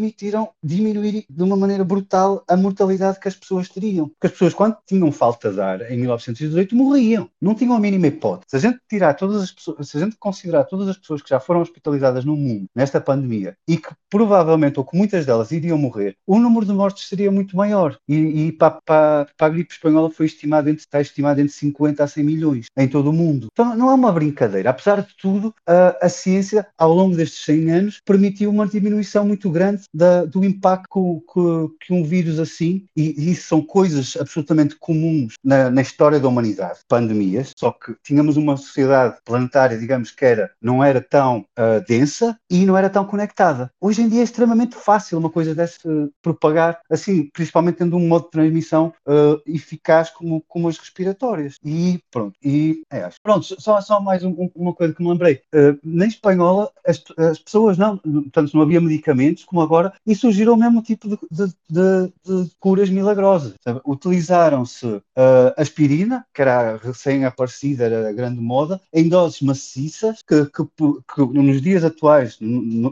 permitiram 0.00 0.48
diminuir 0.62 1.26
de 1.28 1.42
uma 1.42 1.56
maneira 1.56 1.84
brutal 1.84 2.42
a 2.48 2.56
mortalidade 2.56 3.20
que 3.20 3.28
as 3.28 3.34
pessoas 3.34 3.68
teriam. 3.68 4.08
Porque 4.08 4.26
as 4.26 4.32
pessoas, 4.32 4.54
quando 4.54 4.76
tinham 4.86 5.12
falta 5.12 5.52
de 5.52 5.60
ar 5.60 5.90
em 5.90 5.98
1918, 5.98 6.74
morriam. 6.74 7.28
Não 7.40 7.54
tinham 7.54 7.74
a 7.74 7.80
mínima 7.80 8.06
hipótese. 8.06 8.46
Se 8.48 8.56
a 8.56 8.58
gente 8.58 8.80
tirar 8.88 9.14
todas 9.14 9.42
as 9.42 9.52
pessoas, 9.52 9.88
se 9.88 9.96
a 9.98 10.00
gente 10.00 10.16
considerar 10.18 10.64
todas 10.64 10.88
as 10.88 10.96
pessoas 10.96 11.20
que 11.20 11.28
já 11.28 11.38
foram 11.38 11.60
hospitalizadas 11.60 12.24
no 12.24 12.34
mundo 12.34 12.66
nesta 12.74 13.00
pandemia 13.00 13.56
e 13.68 13.76
que 13.76 13.90
provavelmente, 14.08 14.78
ou 14.78 14.84
que 14.84 14.96
muitas 14.96 15.26
delas 15.26 15.52
iriam 15.52 15.76
morrer, 15.76 16.16
o 16.26 16.38
número 16.38 16.64
de 16.64 16.72
mortes 16.72 17.06
seria 17.06 17.30
muito 17.30 17.56
maior. 17.56 17.96
E, 18.08 18.14
e 18.14 18.52
para, 18.52 18.70
para, 18.84 19.26
para, 19.36 19.46
a 19.46 19.50
gripe 19.50 19.74
espanhola 19.74 20.10
foi 20.10 20.26
estimado 20.26 20.70
entre, 20.70 20.80
está 20.80 21.00
estimado 21.00 21.40
entre 21.40 21.52
50 21.52 22.02
a 22.02 22.06
100 22.06 22.24
milhões 22.24 22.66
em 22.76 22.88
todo 22.88 23.10
o 23.10 23.12
mundo. 23.12 23.48
Então 23.52 23.76
não 23.76 23.90
é 23.90 23.94
uma 23.94 24.12
brincadeira. 24.12 24.70
Apesar 24.70 25.02
de 25.02 25.14
tudo, 25.20 25.54
a, 25.66 26.06
a 26.06 26.08
ciência, 26.08 26.66
ao 26.78 26.94
longo 26.94 27.16
destes 27.16 27.44
100 27.44 27.70
anos, 27.70 28.00
permitiu 28.04 28.50
uma 28.50 28.66
diminuição 28.66 29.26
muito 29.26 29.50
grande 29.50 29.82
da, 29.92 30.24
do 30.24 30.44
impacto 30.44 31.22
que, 31.32 31.86
que, 31.86 31.92
um 31.92 32.04
vírus 32.04 32.38
assim, 32.38 32.86
e, 32.96 33.30
isso 33.30 33.48
são 33.48 33.62
coisas 33.62 34.16
absolutamente 34.18 34.76
comuns 34.76 35.34
na, 35.42 35.70
na, 35.70 35.82
história 35.82 36.20
da 36.20 36.28
humanidade, 36.28 36.80
pandemias, 36.88 37.52
só 37.56 37.72
que 37.72 37.94
tínhamos 38.02 38.36
uma 38.36 38.56
sociedade 38.56 39.18
planetária, 39.24 39.78
digamos 39.78 40.10
que 40.10 40.24
era, 40.24 40.50
não 40.60 40.82
era 40.82 41.00
tão 41.00 41.40
uh, 41.58 41.84
densa 41.86 42.38
e 42.48 42.64
não 42.64 42.76
era 42.76 42.88
tão 42.88 43.04
conectada. 43.04 43.70
Hoje 43.80 44.02
em 44.02 44.08
dia 44.08 44.20
é 44.20 44.24
extremamente 44.24 44.76
fácil 44.76 45.18
uma 45.18 45.30
coisa 45.30 45.54
dessa 45.54 45.80
propagar, 46.22 46.80
assim, 46.90 47.28
principalmente 47.32 47.76
tendo 47.76 47.96
um 47.96 48.06
modo 48.06 48.26
de 48.26 48.30
transmissão 48.30 48.92
uh, 49.06 49.40
eficaz 49.46 50.10
como, 50.10 50.42
como 50.46 50.68
as 50.68 50.78
respiratórias. 50.78 51.56
E 51.64 52.00
pronto, 52.10 52.36
e 52.42 52.82
é, 52.90 53.02
acho. 53.02 53.16
Pronto, 53.22 53.60
só, 53.60 53.80
só 53.80 54.00
mais 54.00 54.22
um, 54.22 54.50
uma 54.54 54.72
coisa 54.72 54.94
que 54.94 55.02
me 55.02 55.10
lembrei. 55.10 55.40
na 55.82 56.06
espanhola, 56.06 56.70
as, 56.86 57.02
as 57.16 57.38
pessoas 57.38 57.78
não, 57.78 57.96
portanto, 57.96 58.54
não 58.54 58.62
havia 58.62 58.80
medicamentos, 58.80 59.44
como 59.44 59.60
agora 59.60 59.79
agora 59.80 59.92
e 60.06 60.14
surgiram 60.14 60.54
o 60.54 60.56
mesmo 60.56 60.82
tipo 60.82 61.08
de, 61.08 61.18
de, 61.30 61.46
de, 61.68 62.12
de 62.44 62.50
curas 62.58 62.90
milagrosas. 62.90 63.54
Utilizaram-se 63.84 64.86
uh, 64.86 65.02
aspirina, 65.56 66.26
que 66.34 66.42
era 66.42 66.76
recém-aparecida, 66.76 67.84
era 67.84 68.12
grande 68.12 68.40
moda, 68.40 68.80
em 68.92 69.08
doses 69.08 69.40
maciças, 69.40 70.22
que, 70.26 70.44
que, 70.46 70.64
que 71.14 71.22
nos 71.22 71.62
dias 71.62 71.84
atuais 71.84 72.38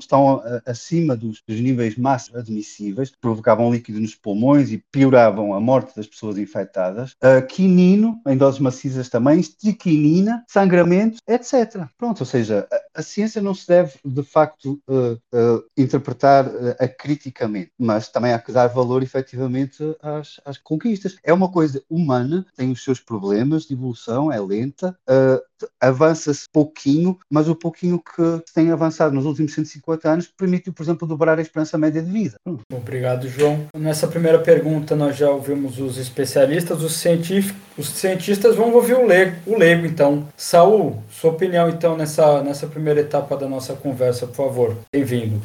estão 0.00 0.42
acima 0.64 1.16
dos, 1.16 1.42
dos, 1.47 1.61
níveis 1.61 1.97
máximos 1.97 2.40
admissíveis, 2.40 3.12
provocavam 3.21 3.73
líquido 3.73 4.00
nos 4.00 4.14
pulmões 4.14 4.71
e 4.71 4.83
pioravam 4.90 5.52
a 5.52 5.61
morte 5.61 5.95
das 5.97 6.07
pessoas 6.07 6.38
infectadas. 6.38 7.12
Uh, 7.12 7.45
quinino, 7.47 8.21
em 8.26 8.37
doses 8.37 8.61
maciças 8.61 9.09
também, 9.09 9.40
estiquinina, 9.40 10.45
sangramento, 10.49 11.18
etc. 11.26 11.87
Pronto, 11.99 12.21
ou 12.21 12.26
seja, 12.26 12.66
a, 12.71 13.00
a 13.00 13.02
ciência 13.02 13.42
não 13.42 13.54
se 13.54 13.66
deve, 13.66 13.95
de 14.04 14.23
facto, 14.23 14.80
uh, 14.88 15.14
uh, 15.35 15.64
interpretar 15.76 16.47
acriticamente, 16.79 17.73
mas 17.79 18.09
também 18.09 18.33
há 18.33 18.39
que 18.39 18.53
dar 18.53 18.69
valor 18.69 19.03
efetivamente 19.03 19.83
às, 20.03 20.41
às 20.45 20.59
conquistas. 20.59 21.17
É 21.23 21.33
uma 21.33 21.51
coisa 21.51 21.83
humana, 21.89 22.47
tem 22.57 22.71
os 22.71 22.83
seus 22.83 23.01
problemas 23.01 23.65
de 23.65 23.75
evolução, 23.75 24.33
é 24.33 24.41
lenta, 24.41 24.97
uh, 25.09 25.67
avança-se 25.81 26.45
pouquinho, 26.53 27.19
mas 27.31 27.49
o 27.49 27.55
pouquinho 27.55 27.99
que 27.99 28.53
tem 28.55 28.71
avançado 28.71 29.15
nos 29.15 29.27
últimos 29.27 29.55
150 29.55 30.09
anos 30.09 30.27
permitiu, 30.27 30.73
por 30.73 30.83
exemplo, 30.83 31.09
dobrar 31.09 31.39
a 31.39 31.43
esperança 31.43 31.79
média 31.79 32.03
de 32.03 32.11
vida. 32.11 32.37
Obrigado, 32.73 33.29
João. 33.29 33.67
Nessa 33.75 34.07
primeira 34.07 34.39
pergunta, 34.39 34.95
nós 34.95 35.17
já 35.17 35.31
ouvimos 35.31 35.79
os 35.79 35.99
especialistas, 35.99 36.83
os 36.83 36.95
científicos. 36.95 37.68
Os 37.79 37.91
cientistas 37.91 38.57
vão 38.57 38.75
ouvir 38.75 38.95
o 38.95 39.07
leigo, 39.07 39.37
o 39.47 39.57
leigo 39.57 39.87
então. 39.87 40.27
Saul, 40.37 41.01
sua 41.09 41.31
opinião, 41.31 41.69
então, 41.69 41.97
nessa, 41.97 42.43
nessa 42.43 42.67
primeira 42.67 43.01
etapa 43.01 43.37
da 43.37 43.49
nossa 43.49 43.73
conversa, 43.73 44.27
por 44.27 44.35
favor. 44.35 44.77
Bem-vindo. 44.93 45.41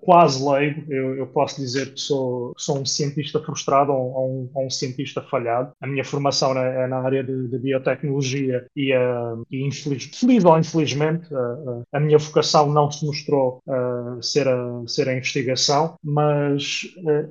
Quase 0.00 0.48
leigo. 0.48 0.84
Eu, 0.88 1.16
eu, 1.16 1.26
posso 1.26 1.60
dizer 1.60 1.92
que 1.92 2.00
sou, 2.00 2.52
sou 2.56 2.78
um 2.78 2.86
cientista 2.86 3.40
frustrado 3.40 3.90
ou, 3.90 4.48
um, 4.54 4.66
um 4.66 4.70
cientista 4.70 5.20
falhado. 5.22 5.72
A 5.80 5.86
minha 5.88 6.04
formação 6.04 6.56
é, 6.56 6.84
é 6.84 6.86
na 6.86 6.98
área 6.98 7.24
de, 7.24 7.48
de 7.48 7.58
biotecnologia 7.58 8.64
e, 8.76 8.94
uh, 8.96 9.44
e 9.50 9.66
infeliz, 9.66 10.04
feliz 10.04 10.44
ou 10.44 10.56
infelizmente, 10.56 11.26
uh, 11.34 11.82
a 11.92 11.98
minha 11.98 12.18
vocação 12.18 12.70
não 12.70 12.92
se 12.92 13.04
mostrou 13.04 13.58
uh, 13.66 14.22
ser, 14.22 14.46
a, 14.46 14.82
ser 14.86 15.08
a 15.08 15.16
investigação, 15.16 15.96
mas 16.02 16.82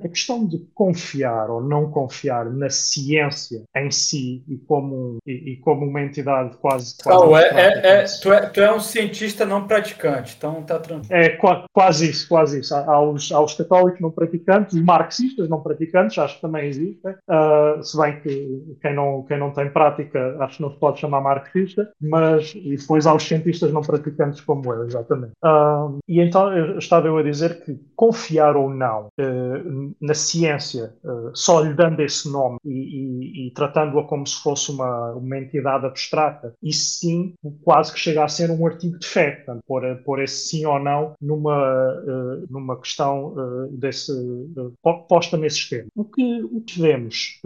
a 0.04 0.10
questão 0.10 0.46
de 0.46 0.58
confiar 0.74 1.50
ou 1.50 1.62
não 1.62 1.90
confiar 1.90 2.52
na 2.52 2.70
ciência 2.70 3.64
em 3.78 3.90
si 3.90 4.41
e 4.48 4.58
como, 4.58 5.18
e, 5.26 5.54
e 5.54 5.58
como 5.58 5.86
uma 5.86 6.02
entidade 6.02 6.58
quase. 6.58 6.96
quase 7.04 7.26
oh, 7.26 7.38
é, 7.38 7.50
é, 7.50 7.88
é, 7.88 8.06
tu, 8.22 8.32
é, 8.32 8.46
tu 8.48 8.62
é 8.62 8.74
um 8.74 8.80
cientista 8.80 9.46
não 9.46 9.68
praticante, 9.68 10.36
então 10.38 10.62
tá 10.64 10.80
tranquilo. 10.80 11.14
É 11.14 11.38
quase 11.74 12.10
isso, 12.10 12.28
quase 12.28 12.60
isso. 12.60 12.76
Aos, 12.76 13.32
aos 13.32 13.54
católicos 13.54 14.00
não 14.00 14.12
praticantes, 14.12 14.76
os 14.76 14.82
marxistas 14.82 15.50
não 15.50 15.62
praticantes, 15.62 16.18
acho 16.18 16.36
que 16.36 16.42
também 16.42 16.68
existem, 16.68 17.12
uh, 17.12 17.84
se 17.84 17.98
bem 17.98 18.20
que 18.22 18.78
quem 18.82 18.96
não, 18.96 19.24
quem 19.24 19.40
não 19.40 19.52
tem 19.52 19.70
prática 19.70 20.38
acho 20.40 20.58
que 20.58 20.64
não 20.64 20.72
se 20.72 20.80
pode 20.80 21.00
chamar 21.00 21.22
marxista, 21.22 21.90
mas 22.02 22.54
e 22.56 22.76
depois 22.76 23.06
aos 23.06 23.24
cientistas 23.24 23.72
não 23.72 23.82
praticantes 23.82 24.42
como 24.42 24.74
eu, 24.74 24.86
exatamente. 24.86 25.34
Uh, 25.44 26.00
e 26.08 26.20
então 26.22 26.56
eu 26.56 26.78
estava 26.78 27.08
eu 27.08 27.18
a 27.18 27.24
dizer 27.24 27.64
que 27.64 27.80
confiar 27.96 28.56
ou 28.56 28.70
não 28.70 29.08
uh, 29.20 29.96
na 30.00 30.14
ciência, 30.14 30.94
só 31.34 31.62
lhe 31.62 31.74
dando 31.74 32.02
esse 32.02 32.32
nome 32.32 32.58
e, 32.66 32.72
e, 32.72 33.48
e 33.48 33.52
tratando-a 33.52 34.04
como 34.04 34.26
se 34.32 34.42
fosse 34.42 34.72
uma, 34.72 35.12
uma 35.14 35.38
entidade 35.38 35.86
abstrata, 35.86 36.54
isso 36.62 37.00
sim 37.00 37.34
quase 37.64 37.94
que 37.94 38.00
chega 38.00 38.24
a 38.24 38.28
ser 38.28 38.50
um 38.50 38.66
artigo 38.66 38.98
de 38.98 39.08
fé, 39.08 39.32
portanto, 39.32 39.64
pôr, 39.68 39.96
pôr 40.04 40.22
esse 40.22 40.48
sim 40.48 40.66
ou 40.66 40.80
não 40.80 41.14
numa, 41.22 41.58
uh, 41.58 42.46
numa 42.50 42.80
questão 42.80 43.34
uh, 43.34 43.68
desse, 43.72 44.12
uh, 44.12 44.74
posta 45.08 45.38
nesse 45.38 45.70
termos. 45.70 45.92
O 45.96 46.04
que, 46.04 46.44
o 46.44 46.62
que 46.62 46.78
devemos 46.78 47.40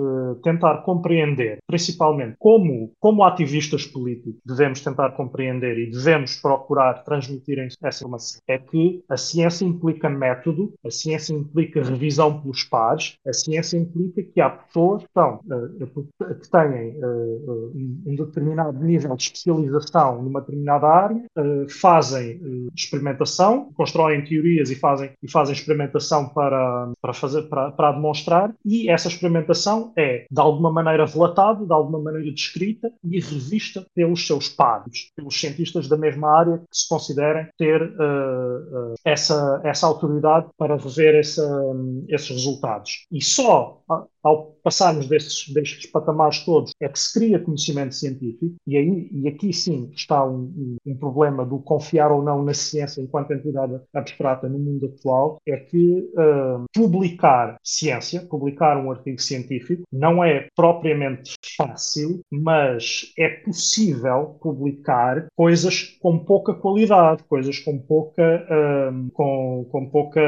tentar 0.44 0.78
compreender, 0.84 1.60
principalmente 1.68 2.36
como, 2.40 2.92
como 3.00 3.24
ativistas 3.24 3.86
políticos, 3.86 4.40
devemos 4.46 4.82
tentar 4.82 5.12
compreender 5.12 5.78
e 5.78 5.92
devemos 5.92 6.36
procurar 6.36 7.04
transmitir 7.04 7.60
essa 7.82 8.04
informação, 8.04 8.42
é 8.48 8.58
que 8.58 9.04
a 9.10 9.18
ciência 9.18 9.66
implica 9.66 10.10
método, 10.10 10.74
a 10.86 10.90
ciência 10.90 11.34
implica 11.34 11.84
revisão 11.84 12.42
pelos 12.42 12.64
pares, 12.64 13.18
a 13.26 13.34
ciência 13.34 13.78
implica 13.78 14.24
que 14.24 14.42
há 14.42 14.50
pessoas 14.50 15.04
que, 15.04 15.10
estão, 15.10 15.40
que 15.40 16.50
têm 16.50 16.75
um 16.76 18.16
determinado 18.16 18.84
nível 18.84 19.16
de 19.16 19.24
especialização 19.24 20.22
numa 20.22 20.42
determinada 20.42 20.88
área, 20.88 21.24
fazem 21.70 22.40
experimentação, 22.76 23.72
constroem 23.74 24.24
teorias 24.24 24.70
e 24.70 24.76
fazem, 24.76 25.12
e 25.22 25.30
fazem 25.30 25.54
experimentação 25.54 26.30
para, 26.30 26.92
para, 27.02 27.14
fazer, 27.14 27.44
para, 27.44 27.72
para 27.72 27.92
demonstrar, 27.94 28.54
e 28.66 28.90
essa 28.90 29.08
experimentação 29.08 29.94
é, 29.98 30.26
de 30.30 30.42
alguma 30.42 30.72
maneira, 30.72 31.06
relatada, 31.06 31.66
de 31.66 31.74
alguma 31.74 32.00
maneira 32.00 32.32
descrita 32.32 32.92
e 33.04 33.20
revista 33.20 33.86
pelos 33.94 34.26
seus 34.26 34.50
pares, 34.50 35.12
pelos 35.16 35.40
cientistas 35.40 35.88
da 35.88 35.98
mesma 35.98 36.30
área 36.30 36.58
que 36.58 36.78
se 36.78 36.88
considerem 36.88 37.48
ter 37.58 37.82
uh, 37.82 38.92
uh, 38.92 38.94
essa, 39.04 39.62
essa 39.64 39.88
autoridade 39.88 40.48
para 40.58 40.76
rever 40.76 41.16
essa, 41.16 41.46
um, 41.46 42.06
esses 42.10 42.30
resultados. 42.30 43.06
E 43.12 43.24
só 43.24 43.82
ao 44.24 44.55
passarmos 44.66 45.08
destes, 45.08 45.54
destes 45.54 45.86
patamares 45.86 46.44
todos, 46.44 46.72
é 46.82 46.90
que 46.90 47.00
se 47.00 47.14
cria 47.14 47.40
conhecimento 47.40 47.94
científico, 47.94 48.56
e, 48.66 48.76
aí, 48.76 49.10
e 49.12 49.28
aqui 49.28 49.54
sim 49.54 49.92
está 49.96 50.26
um, 50.26 50.78
um, 50.86 50.98
problema 50.98 51.46
do 51.46 51.60
confiar 51.60 52.12
ou 52.12 52.24
não 52.24 52.44
na 52.44 52.54
ciência 52.54 53.00
enquanto 53.00 53.32
entidade 53.32 53.80
abstrata 53.94 54.50
no 54.50 54.58
mundo 54.58 54.88
atual, 54.88 55.38
é 55.48 55.58
que 55.58 56.10
uh, 56.18 56.66
publicar 56.74 57.58
ciência, 57.64 58.26
publicar 58.28 58.78
um 58.78 58.90
artigo 58.90 59.22
científico, 59.22 59.84
não 59.94 60.24
é 60.24 60.48
propriamente 60.56 61.36
fácil, 61.56 62.22
mas 62.32 63.14
é 63.20 63.30
possível 63.30 64.38
publicar 64.42 65.28
coisas 65.36 65.96
com 66.02 66.18
pouca 66.18 66.56
qualidade, 66.56 67.24
coisas 67.26 67.60
com 67.60 67.78
pouca, 67.78 68.48
uh, 68.50 69.12
com, 69.12 69.68
com, 69.72 69.90
pouca, 69.90 70.22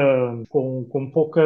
com, 0.48 0.84
com 0.84 1.10
pouca 1.10 1.42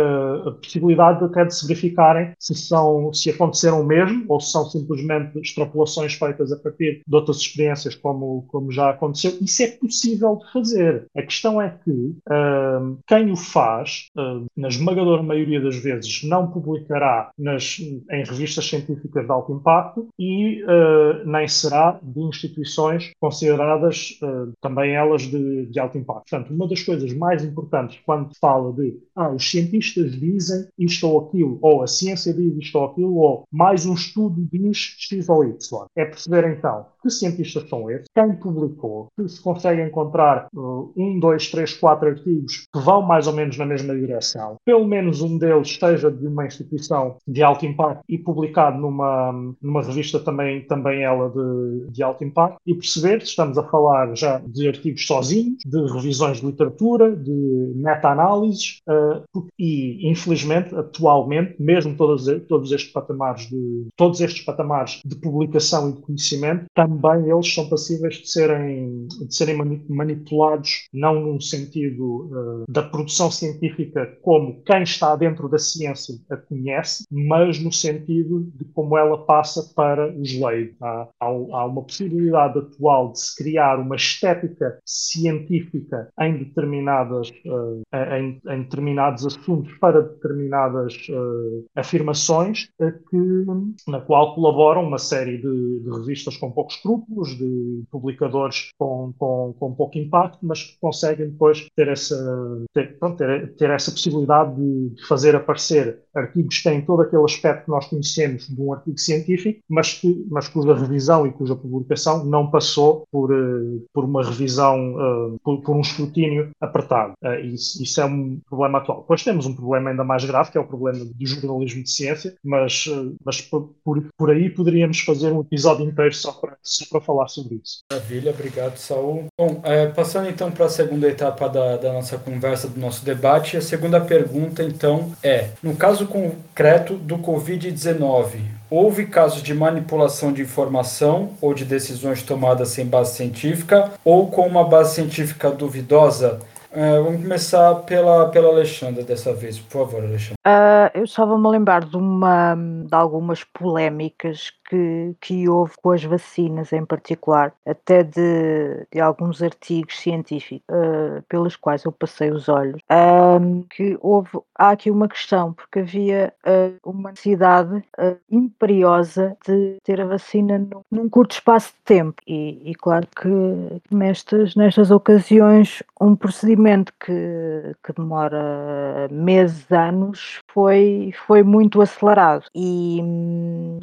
possibilidade 0.61 1.25
até 1.25 1.45
de 1.45 1.55
se 1.55 1.67
verificarem 1.67 2.33
se, 2.39 2.55
são, 2.55 2.82
se 3.13 3.31
aconteceram 3.31 3.85
mesmo 3.85 4.25
ou 4.29 4.41
se 4.41 4.53
são 4.53 4.65
simplesmente 4.65 5.39
extrapolações 5.39 6.15
feitas 6.15 6.53
a 6.53 6.57
partir 6.57 7.03
de 7.07 7.15
outras 7.15 7.39
experiências, 7.39 7.95
como, 7.95 8.45
como 8.49 8.71
já 8.71 8.91
aconteceu. 8.91 9.37
Isso 9.41 9.63
é 9.63 9.69
possível 9.69 10.37
de 10.37 10.53
fazer. 10.53 11.07
A 11.17 11.23
questão 11.23 11.61
é 11.61 11.71
que 11.85 11.91
uh, 11.91 12.99
quem 13.07 13.31
o 13.31 13.37
faz, 13.37 14.09
uh, 14.17 14.47
na 14.57 14.69
esmagadora 14.69 15.23
maioria 15.23 15.61
das 15.61 15.77
vezes, 15.77 16.23
não 16.25 16.51
publicará 16.51 17.31
nas, 17.39 17.79
em 17.81 18.25
revistas 18.25 18.67
científicas 18.69 19.25
de 19.25 19.31
alto 19.31 19.53
impacto 19.53 20.09
e 20.19 20.63
uh, 20.65 21.27
nem 21.27 21.47
será 21.49 21.99
de 22.03 22.21
instituições 22.21 23.13
consideradas 23.21 24.19
também 24.61 24.95
elas 24.95 25.23
de, 25.23 25.67
de 25.67 25.79
alto 25.79 25.99
impacto. 25.99 26.31
Portanto, 26.31 26.53
uma 26.53 26.69
das 26.69 26.83
coisas 26.83 27.13
mais 27.13 27.45
importantes 27.45 28.01
quando 28.05 28.33
se 28.33 28.41
fala 28.41 28.73
de 28.73 28.97
ah, 29.15 29.31
os 29.31 29.51
cientistas 29.51 30.19
dizem 30.19 30.67
isto 30.79 31.07
ou 31.07 31.27
aquilo, 31.27 31.59
ou 31.61 31.83
a 31.83 31.87
ciência 31.87 32.33
diz 32.33 32.57
isto 32.57 32.72
ou 32.75 32.85
aquilo, 32.85 33.15
ou 33.17 33.45
mais 33.51 33.87
um 33.87 33.95
estudo 33.95 34.47
diz 34.51 34.77
X 34.99 35.29
ou 35.29 35.45
Y. 35.45 35.87
É 35.97 36.05
perceber 36.05 36.45
então 36.49 36.87
que 37.03 37.11
cientistas 37.11 37.69
são 37.69 37.91
esses, 37.91 38.07
quem 38.15 38.35
publicou, 38.37 39.09
que 39.17 39.29
se 39.29 39.41
consegue 39.41 39.83
encontrar 39.83 40.49
uh, 40.55 40.93
um, 40.97 41.19
dois, 41.19 41.51
três, 41.51 41.75
quatro 41.75 42.09
artigos 42.09 42.67
que 42.73 42.81
vão 42.81 43.03
mais 43.03 43.27
ou 43.27 43.33
menos 43.33 43.59
na 43.59 43.67
mesma 43.67 43.95
direção. 43.95 44.57
Pelo 44.65 44.87
menos 44.87 45.21
um 45.21 45.39
deles 45.39 45.69
esteja 45.69 46.11
de 46.11 46.27
uma 46.27 46.47
instituição 46.47 47.17
de 47.27 47.43
alto 47.43 47.67
impacto 47.67 48.03
e 48.09 48.19
publicado 48.19 48.79
numa, 48.79 49.33
numa 49.61 49.83
revista 49.83 50.19
também, 50.21 50.65
também 50.67 51.03
ela 51.03 51.31
de, 51.31 51.91
de 51.91 52.03
alto 52.03 52.25
impacto. 52.25 52.59
E 52.67 52.75
perceber 52.75 53.21
se 53.21 53.29
estamos 53.29 53.59
a 53.59 53.63
falar 53.65 54.15
já 54.15 54.39
de 54.47 54.69
artigos 54.69 55.07
sozinhos, 55.07 55.59
de 55.65 55.93
revisões 55.93 56.39
de 56.39 56.47
literatura, 56.47 57.15
de 57.15 57.73
meta-análises 57.75 58.81
uh, 58.89 59.47
e, 59.59 60.09
infelizmente, 60.09 60.75
atualmente, 60.75 61.57
mesmo 61.61 61.97
todos, 61.97 62.27
todos 62.49 62.71
estes 62.73 62.93
patamares 62.93 63.49
de 63.49 63.87
todos 63.97 64.21
estes 64.21 64.45
patamares 64.45 65.01
de 65.05 65.17
publicação 65.17 65.91
e 65.91 65.93
de 65.93 66.01
conhecimento, 66.01 66.67
também 66.93 67.31
eles 67.31 67.53
são 67.53 67.69
passíveis 67.69 68.17
de 68.17 68.29
serem, 68.31 69.07
de 69.07 69.35
serem 69.35 69.57
manipulados, 69.89 70.87
não 70.93 71.21
num 71.21 71.41
sentido 71.41 72.31
uh, 72.31 72.65
da 72.69 72.83
produção 72.83 73.31
científica 73.31 74.19
como 74.23 74.63
quem 74.63 74.83
está 74.83 75.17
dentro 75.17 75.49
da 75.49 75.59
ciência 75.59 76.15
a 76.31 76.37
conhece, 76.37 77.05
mas 77.11 77.59
no 77.63 77.73
sentido 77.73 78.51
de 78.55 78.65
como 78.67 78.97
ela 78.97 79.25
passa 79.25 79.73
para 79.75 80.13
os 80.13 80.33
leigos. 80.35 80.75
Há, 80.83 81.09
há, 81.21 81.67
uma 81.67 81.83
possibilidade 81.83 82.59
atual 82.59 83.13
de 83.13 83.21
se 83.21 83.37
criar 83.37 83.79
uma 83.79 83.97
estética 83.97 84.79
científica 84.85 86.09
em, 86.21 86.39
determinadas, 86.39 87.31
uh, 87.47 87.83
em, 88.17 88.41
em, 88.49 88.63
determinados 88.63 89.27
assuntos 89.27 89.73
para 89.79 90.03
determinadas 90.03 90.95
uh, 91.11 91.65
afirmações, 91.77 92.69
que, 93.11 93.45
na 93.89 94.01
qual 94.01 94.35
colaboram 94.35 94.87
uma 94.87 94.99
série 94.99 95.39
de, 95.39 95.81
de 95.81 95.91
revistas 95.91 96.37
com 96.37 96.51
poucos 96.51 96.82
escrúpulos, 96.83 97.37
de 97.37 97.85
publicadores 97.91 98.71
com, 98.77 99.13
com, 99.17 99.55
com 99.59 99.75
pouco 99.75 99.97
impacto, 99.99 100.39
mas 100.43 100.63
que 100.63 100.79
conseguem 100.81 101.31
depois 101.31 101.67
ter 101.77 101.89
essa, 101.89 102.65
ter, 102.75 102.99
pronto, 102.99 103.17
ter, 103.17 103.55
ter 103.55 103.71
essa 103.71 103.91
possibilidade 103.91 104.55
de 104.57 105.07
fazer 105.07 105.37
aparecer 105.37 106.01
artigos 106.15 106.59
que 106.59 106.65
têm 106.65 106.83
todo 106.83 107.03
aquele 107.03 107.25
aspecto 107.25 107.65
que 107.65 107.71
nós 107.71 107.87
conhecemos 107.87 108.49
de 108.49 108.61
um 108.61 108.73
artigo 108.73 108.99
científico, 108.99 109.61
mas, 109.69 109.95
que, 109.95 110.27
mas 110.31 110.49
cuja 110.49 110.75
revisão 110.75 111.27
e 111.27 111.33
cuja 111.33 111.55
publicação 111.55 112.25
não 112.25 112.51
passou 112.51 113.05
por, 113.11 113.33
uh, 113.33 113.85
por 113.93 114.05
uma 114.05 114.25
revisão, 114.25 114.95
uh, 114.95 115.39
por, 115.43 115.63
por, 115.63 115.77
um 115.77 115.81
escrutínio 115.81 116.51
apertado. 116.61 117.15
Uh, 117.23 117.47
isso, 117.47 117.83
isso, 117.83 118.01
é 118.01 118.05
um 118.05 118.41
problema 118.49 118.79
atual. 118.79 119.01
Depois 119.03 119.23
temos 119.23 119.47
um 119.47 119.55
problema 119.55 119.91
ainda 119.91 120.05
mais 120.05 120.25
grave, 120.25 120.51
que 120.51 120.59
é 120.59 120.61
o 120.61 120.67
problema 120.67 121.05
do 121.05 121.27
jornalismo 121.27 121.83
de 121.83 121.91
ciência, 121.91 122.35
mas, 122.45 122.85
mas 123.25 123.41
por, 123.41 123.75
por 123.85 124.31
aí 124.31 124.51
poderíamos 124.51 125.01
fazer 125.01 125.33
um 125.33 125.41
episódio 125.41 125.87
inteiro 125.87 126.15
só 126.15 126.33
para, 126.33 126.57
só 126.73 126.85
para 126.91 127.01
falar 127.01 127.29
sobre 127.29 127.61
isso. 127.63 127.83
Maravilha, 127.91 128.31
obrigado, 128.31 128.77
Saul. 128.77 129.27
Bom, 129.39 129.61
é, 129.65 129.87
passando 129.87 130.29
então 130.29 130.51
para 130.51 130.67
a 130.67 130.71
segunda 130.71 131.09
etapa 131.09 131.49
da, 131.49 131.77
da 131.77 131.93
nossa 131.93 132.19
conversa, 132.19 132.69
do 132.69 132.81
nosso 132.81 133.05
debate, 133.05 133.57
a 133.57 133.63
segunda 133.63 134.01
pergunta 134.01 134.63
então 134.63 135.13
é: 135.23 135.51
no 135.63 135.77
caso 135.77 136.07
concreto 136.07 136.95
do 136.97 137.19
Covid-19, 137.19 138.41
houve 138.71 139.07
casos 139.07 139.43
de 139.43 139.53
manipulação 139.53 140.33
de 140.33 140.43
informação 140.43 141.31
ou 141.41 141.53
de 141.53 141.65
decisões 141.65 142.23
tomadas 142.23 142.69
sem 142.69 142.87
base 142.87 143.17
científica 143.17 143.93
ou 144.05 144.31
com 144.31 144.47
uma 144.47 144.65
base 144.65 144.95
científica 144.95 145.51
duvidosa? 145.51 146.41
É, 146.75 146.99
vamos 146.99 147.21
começar 147.21 147.75
pela, 147.83 148.31
pela 148.31 148.49
Alexandra 148.49 149.03
dessa 149.03 149.35
vez, 149.35 149.59
por 149.59 149.87
favor, 149.87 150.03
Alexandra. 150.03 150.37
Uh, 150.47 150.99
eu 150.99 151.05
estava-me 151.05 151.47
a 151.47 151.51
lembrar 151.51 151.85
de, 151.85 151.97
uma, 151.97 152.55
de 152.55 152.95
algumas 152.95 153.45
polémicas 153.45 154.51
que, 154.73 155.15
que 155.21 155.49
houve 155.49 155.75
com 155.83 155.91
as 155.91 156.03
vacinas 156.03 156.73
em 156.73 156.85
particular, 156.85 157.53
até 157.67 158.03
de, 158.03 158.87
de 158.91 159.01
alguns 159.01 159.43
artigos 159.43 159.99
científicos 159.99 160.65
uh, 160.71 161.23
pelos 161.29 161.57
quais 161.57 161.85
eu 161.85 161.93
passei 161.93 162.31
os 162.31 162.49
olhos, 162.49 162.81
um, 162.91 163.63
que 163.65 163.99
houve, 164.01 164.31
há 164.57 164.71
aqui 164.71 164.91
uma 164.91 165.09
questão, 165.09 165.53
porque 165.53 165.81
havia 165.81 166.33
uh, 166.47 166.91
uma 166.91 167.11
necessidade 167.11 167.83
imperiosa 168.31 169.37
de 169.47 169.77
ter 169.85 170.01
a 170.01 170.07
vacina 170.07 170.59
no, 170.59 170.85
num 170.91 171.09
curto 171.09 171.33
espaço 171.33 171.73
de 171.73 171.85
tempo, 171.85 172.23
e, 172.27 172.71
e 172.71 172.75
claro 172.75 173.07
que 173.15 173.95
nestas, 173.95 174.55
nestas 174.55 174.91
ocasiões 174.91 175.83
um 176.01 176.17
procedimento 176.17 176.93
que, 176.99 177.77
que 177.85 177.93
demora 177.93 179.09
meses, 179.11 179.71
anos, 179.71 180.41
foi, 180.49 181.13
foi 181.27 181.43
muito 181.43 181.81
acelerado. 181.81 182.45
E, 182.55 183.01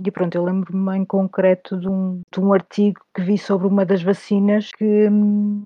e 0.04 0.12
pronto, 0.12 0.36
eu 0.36 0.44
lembro-me 0.44 0.79
em 0.96 1.06
concreto 1.06 1.78
de 1.78 1.90
um, 1.90 2.22
de 2.32 2.40
um 2.40 2.54
artigo 2.54 3.00
que 3.14 3.22
vi 3.22 3.38
sobre 3.38 3.68
uma 3.68 3.86
das 3.86 4.02
vacinas 4.02 4.72
que 4.72 5.08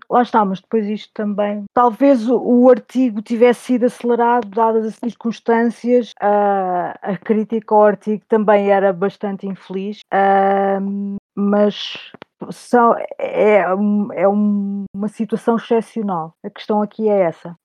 lá 0.09 0.21
está, 0.21 0.43
mas 0.43 0.61
depois 0.61 0.87
isto 0.87 1.11
também. 1.13 1.63
Talvez 1.73 2.27
o, 2.29 2.37
o 2.37 2.69
artigo 2.69 3.21
tivesse 3.21 3.61
sido 3.61 3.85
acelerado, 3.85 4.47
dadas 4.49 4.85
as 4.85 4.95
circunstâncias, 4.95 6.11
a, 6.19 6.97
a 7.01 7.17
crítica 7.17 7.73
ao 7.73 7.85
artigo 7.85 8.23
também 8.27 8.71
era 8.71 8.91
bastante 8.91 9.47
infeliz. 9.47 9.99
Uh, 10.13 11.17
mas 11.35 12.11
são, 12.51 12.95
é, 13.17 13.59
é 14.13 14.27
uma 14.27 15.07
situação 15.07 15.55
excepcional. 15.55 16.35
A 16.43 16.49
questão 16.49 16.81
aqui 16.81 17.09
é 17.09 17.21
essa. 17.21 17.55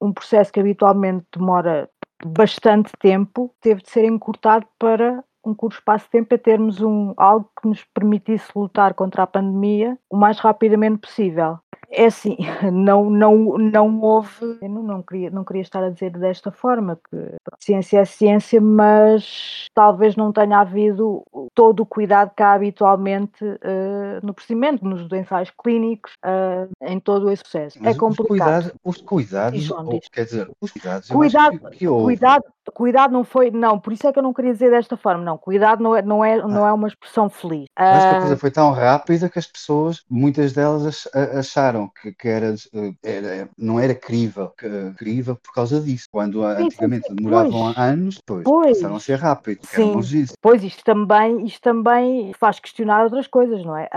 Um 0.00 0.12
processo 0.12 0.52
que 0.52 0.60
habitualmente 0.60 1.26
demora 1.34 1.88
bastante 2.24 2.92
tempo 2.98 3.52
teve 3.60 3.82
de 3.82 3.90
ser 3.90 4.04
encurtado 4.04 4.66
para 4.78 5.24
um 5.44 5.54
curto 5.54 5.74
espaço 5.74 6.04
de 6.06 6.10
tempo 6.10 6.34
a 6.34 6.38
termos 6.38 6.80
um, 6.80 7.14
algo 7.16 7.48
que 7.60 7.68
nos 7.68 7.84
permitisse 7.84 8.50
lutar 8.54 8.94
contra 8.94 9.22
a 9.22 9.26
pandemia 9.26 9.98
o 10.08 10.16
mais 10.16 10.38
rapidamente 10.38 10.98
possível. 10.98 11.58
É 11.94 12.06
assim, 12.06 12.36
não, 12.72 13.10
não, 13.10 13.58
não 13.58 14.00
houve, 14.00 14.58
eu 14.62 14.68
não, 14.68 14.82
não, 14.82 15.02
queria, 15.02 15.30
não 15.30 15.44
queria 15.44 15.60
estar 15.62 15.84
a 15.84 15.90
dizer 15.90 16.10
desta 16.12 16.50
forma, 16.50 16.98
que 17.10 17.16
ciência 17.60 18.00
é 18.00 18.04
ciência, 18.06 18.60
mas 18.60 19.66
talvez 19.74 20.16
não 20.16 20.32
tenha 20.32 20.58
havido 20.58 21.22
todo 21.54 21.80
o 21.80 21.86
cuidado 21.86 22.32
que 22.34 22.42
há 22.42 22.54
habitualmente 22.54 23.44
uh, 23.44 24.24
no 24.24 24.32
procedimento, 24.32 24.84
nos 24.84 25.10
ensaios 25.12 25.50
clínicos, 25.50 26.12
uh, 26.24 26.70
em 26.80 26.98
todo 26.98 27.30
esse 27.30 27.42
processo. 27.42 27.78
Mas 27.80 27.94
é 27.94 27.98
complicado. 27.98 28.72
Os 28.82 28.96
cuidados, 29.02 29.60
os 29.60 29.68
cuidados 29.68 29.70
ou, 29.70 30.00
quer 30.10 30.24
dizer, 30.24 30.50
os 30.60 30.70
cuidados, 30.70 31.08
cuidado, 31.08 31.58
que, 31.58 31.76
que 31.78 31.88
houve. 31.88 32.04
cuidado, 32.04 32.44
cuidado 32.72 33.12
não 33.12 33.24
foi, 33.24 33.50
não, 33.50 33.78
por 33.78 33.92
isso 33.92 34.06
é 34.06 34.12
que 34.12 34.18
eu 34.18 34.22
não 34.22 34.32
queria 34.32 34.52
dizer 34.52 34.70
desta 34.70 34.96
forma, 34.96 35.22
não, 35.22 35.36
cuidado 35.36 35.82
não 35.82 35.94
é, 35.94 36.02
não 36.02 36.24
é, 36.24 36.38
não 36.38 36.66
é 36.66 36.72
uma 36.72 36.88
expressão 36.88 37.28
feliz. 37.28 37.66
Mas 37.78 38.04
a 38.04 38.18
coisa 38.20 38.36
foi 38.36 38.50
tão 38.50 38.72
rápida 38.72 39.28
que 39.28 39.38
as 39.38 39.46
pessoas, 39.46 40.02
muitas 40.08 40.52
delas 40.52 41.06
acharam 41.36 41.81
que, 41.88 42.12
que 42.12 42.28
era, 42.28 42.54
eh, 42.74 42.94
era, 43.02 43.48
não 43.56 43.78
era 43.78 43.94
crível, 43.94 44.48
que, 44.48 44.68
crível 44.96 45.36
por 45.36 45.52
causa 45.52 45.80
disso. 45.80 46.06
Quando 46.10 46.40
sim, 46.40 46.64
antigamente 46.64 47.08
sim, 47.08 47.14
demoravam 47.14 47.72
pois, 47.72 47.78
anos, 47.78 48.16
depois 48.16 48.44
pois, 48.44 48.76
passaram 48.78 48.96
a 48.96 49.00
ser 49.00 49.18
rápidos. 49.18 49.68
Sim, 49.68 49.92
pois 50.40 50.62
isto 50.62 50.84
também, 50.84 51.44
isto 51.44 51.60
também 51.60 52.32
faz 52.38 52.58
questionar 52.60 53.04
outras 53.04 53.26
coisas, 53.26 53.64
não 53.64 53.76
é? 53.76 53.88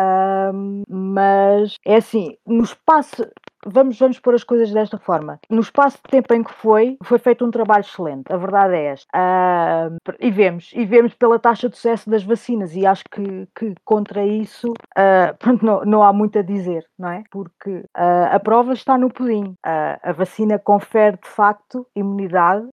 mas 0.88 1.78
é 1.86 1.96
assim, 1.98 2.38
no 2.46 2.64
espaço 2.64 3.26
vamos, 3.66 3.98
vamos 3.98 4.20
pôr 4.20 4.36
as 4.36 4.44
coisas 4.44 4.72
desta 4.72 4.98
forma. 4.98 5.40
No 5.50 5.62
espaço 5.62 5.98
de 5.98 6.12
tempo 6.12 6.34
em 6.34 6.44
que 6.44 6.54
foi, 6.54 6.98
foi 7.04 7.18
feito 7.18 7.46
um 7.46 7.52
trabalho 7.52 7.82
excelente. 7.82 8.32
A 8.32 8.38
verdade 8.38 8.76
é 8.76 8.86
esta. 8.86 9.08
Uh, 9.16 9.98
e 10.20 10.30
vemos, 10.30 10.72
e 10.74 10.86
vemos 10.86 11.14
pela 11.14 11.40
taxa 11.40 11.68
de 11.68 11.76
sucesso 11.76 12.10
das 12.10 12.24
vacinas, 12.24 12.76
e 12.76 12.86
acho 12.86 13.04
que, 13.10 13.48
que 13.56 13.74
contra 13.84 14.24
isso 14.24 14.72
uh, 14.98 15.66
não, 15.66 15.84
não 15.84 16.04
há 16.04 16.14
muito 16.14 16.38
a 16.38 16.42
dizer, 16.42 16.86
não 16.98 17.10
é? 17.10 17.24
Porque 17.32 17.72
uh, 17.72 18.32
a 18.32 18.40
prova 18.40 18.74
está 18.74 18.98
no 18.98 19.10
pudim. 19.10 19.56
a 19.64 20.12
vacina 20.12 20.60
confere 20.60 21.18
de 21.22 21.28
facto 21.28 21.88
imunidade, 21.96 22.68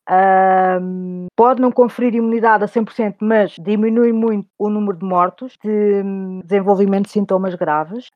pode 1.37 1.61
não 1.61 1.71
conferir 1.71 2.15
imunidade 2.15 2.65
a 2.65 2.67
100%, 2.67 3.17
mas 3.21 3.55
diminui 3.59 4.13
muito 4.13 4.49
o 4.59 4.69
número 4.69 4.99
de 4.99 5.05
mortos, 5.05 5.57
de 5.63 6.03
um, 6.05 6.41
desenvolvimento 6.45 7.07
de 7.07 7.13
sintomas 7.13 7.55
graves. 7.55 8.09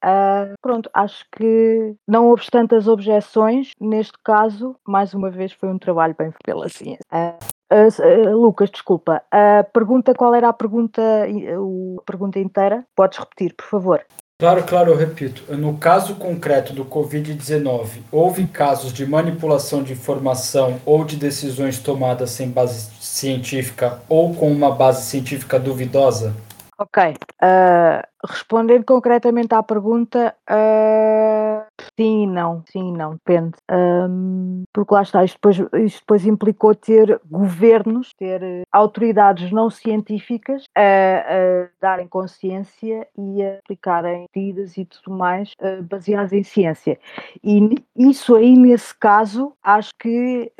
pronto, 0.60 0.90
acho 0.92 1.24
que 1.32 1.94
não 2.06 2.30
obstante 2.30 2.65
tantas 2.66 2.88
objeções, 2.88 3.70
neste 3.80 4.14
caso, 4.24 4.74
mais 4.84 5.14
uma 5.14 5.30
vez, 5.30 5.52
foi 5.52 5.68
um 5.68 5.78
trabalho 5.78 6.14
bem 6.18 6.30
feito 6.30 6.44
pela 6.44 6.68
ciência. 6.68 7.00
Uh, 7.12 7.72
uh, 7.72 8.28
uh, 8.28 8.36
Lucas, 8.36 8.70
desculpa, 8.70 9.22
a 9.30 9.64
pergunta, 9.72 10.12
qual 10.12 10.34
era 10.34 10.48
a 10.48 10.52
pergunta, 10.52 11.00
a 11.00 12.02
pergunta 12.04 12.40
inteira? 12.40 12.84
Podes 12.96 13.18
repetir, 13.18 13.54
por 13.54 13.66
favor. 13.66 14.02
Claro, 14.38 14.64
claro, 14.64 14.90
eu 14.90 14.96
repito. 14.96 15.56
No 15.56 15.78
caso 15.78 16.16
concreto 16.16 16.74
do 16.74 16.84
Covid-19, 16.84 18.02
houve 18.12 18.46
casos 18.46 18.92
de 18.92 19.06
manipulação 19.06 19.82
de 19.82 19.94
informação 19.94 20.78
ou 20.84 21.04
de 21.04 21.16
decisões 21.16 21.78
tomadas 21.78 22.30
sem 22.30 22.50
base 22.50 22.90
científica 23.00 24.02
ou 24.08 24.34
com 24.34 24.50
uma 24.50 24.70
base 24.72 25.06
científica 25.06 25.58
duvidosa? 25.58 26.34
Ok. 26.78 27.14
Uh, 27.42 28.06
respondendo 28.28 28.84
concretamente 28.84 29.54
à 29.54 29.62
pergunta, 29.62 30.34
uh, 30.50 31.55
sim 31.96 32.24
e 32.24 32.26
não. 32.26 32.62
Sim 32.70 32.88
e 32.88 32.92
não, 32.92 33.12
depende. 33.12 33.54
Um, 33.70 34.64
porque 34.72 34.94
lá 34.94 35.02
está, 35.02 35.24
isto 35.24 35.36
depois, 35.36 35.58
isto 35.84 36.00
depois 36.00 36.26
implicou 36.26 36.74
ter 36.74 37.20
governos, 37.30 38.12
ter 38.14 38.62
autoridades 38.70 39.50
não 39.50 39.70
científicas 39.70 40.64
a, 40.74 40.80
a 40.80 41.68
darem 41.80 42.06
consciência 42.06 43.06
e 43.16 43.42
a 43.42 43.58
aplicarem 43.58 44.26
medidas 44.34 44.76
e 44.76 44.84
tudo 44.84 45.16
mais 45.16 45.52
uh, 45.60 45.82
baseadas 45.82 46.32
em 46.32 46.42
ciência. 46.42 46.98
E 47.42 47.76
isso 47.96 48.34
aí, 48.34 48.56
nesse 48.56 48.94
caso, 48.98 49.52
acho 49.62 49.90
que 49.98 50.52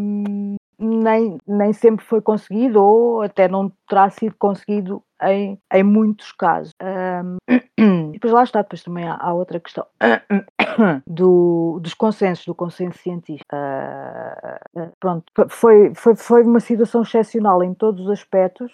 um, 0.00 0.56
nem, 0.78 1.38
nem 1.46 1.72
sempre 1.72 2.04
foi 2.04 2.20
conseguido 2.20 2.82
ou 2.82 3.22
até 3.22 3.48
não 3.48 3.70
terá 3.88 4.08
sido 4.10 4.34
conseguido 4.38 5.02
em, 5.22 5.58
em 5.72 5.82
muitos 5.82 6.32
casos. 6.32 6.74
Um, 6.82 7.38
depois 8.12 8.32
lá 8.32 8.44
está, 8.44 8.62
depois 8.62 8.82
também 8.82 9.06
há, 9.06 9.16
há 9.18 9.32
outra 9.32 9.60
questão 9.60 9.86
do, 11.06 11.78
dos 11.80 11.94
consensos, 11.94 12.44
do 12.46 12.54
consenso 12.54 12.98
científico. 12.98 13.48
Uh, 13.54 14.90
pronto, 15.00 15.24
foi, 15.48 15.92
foi, 15.94 16.14
foi 16.14 16.42
uma 16.42 16.60
situação 16.60 17.02
excepcional 17.02 17.62
em 17.62 17.74
todos 17.74 18.04
os 18.04 18.10
aspectos, 18.10 18.72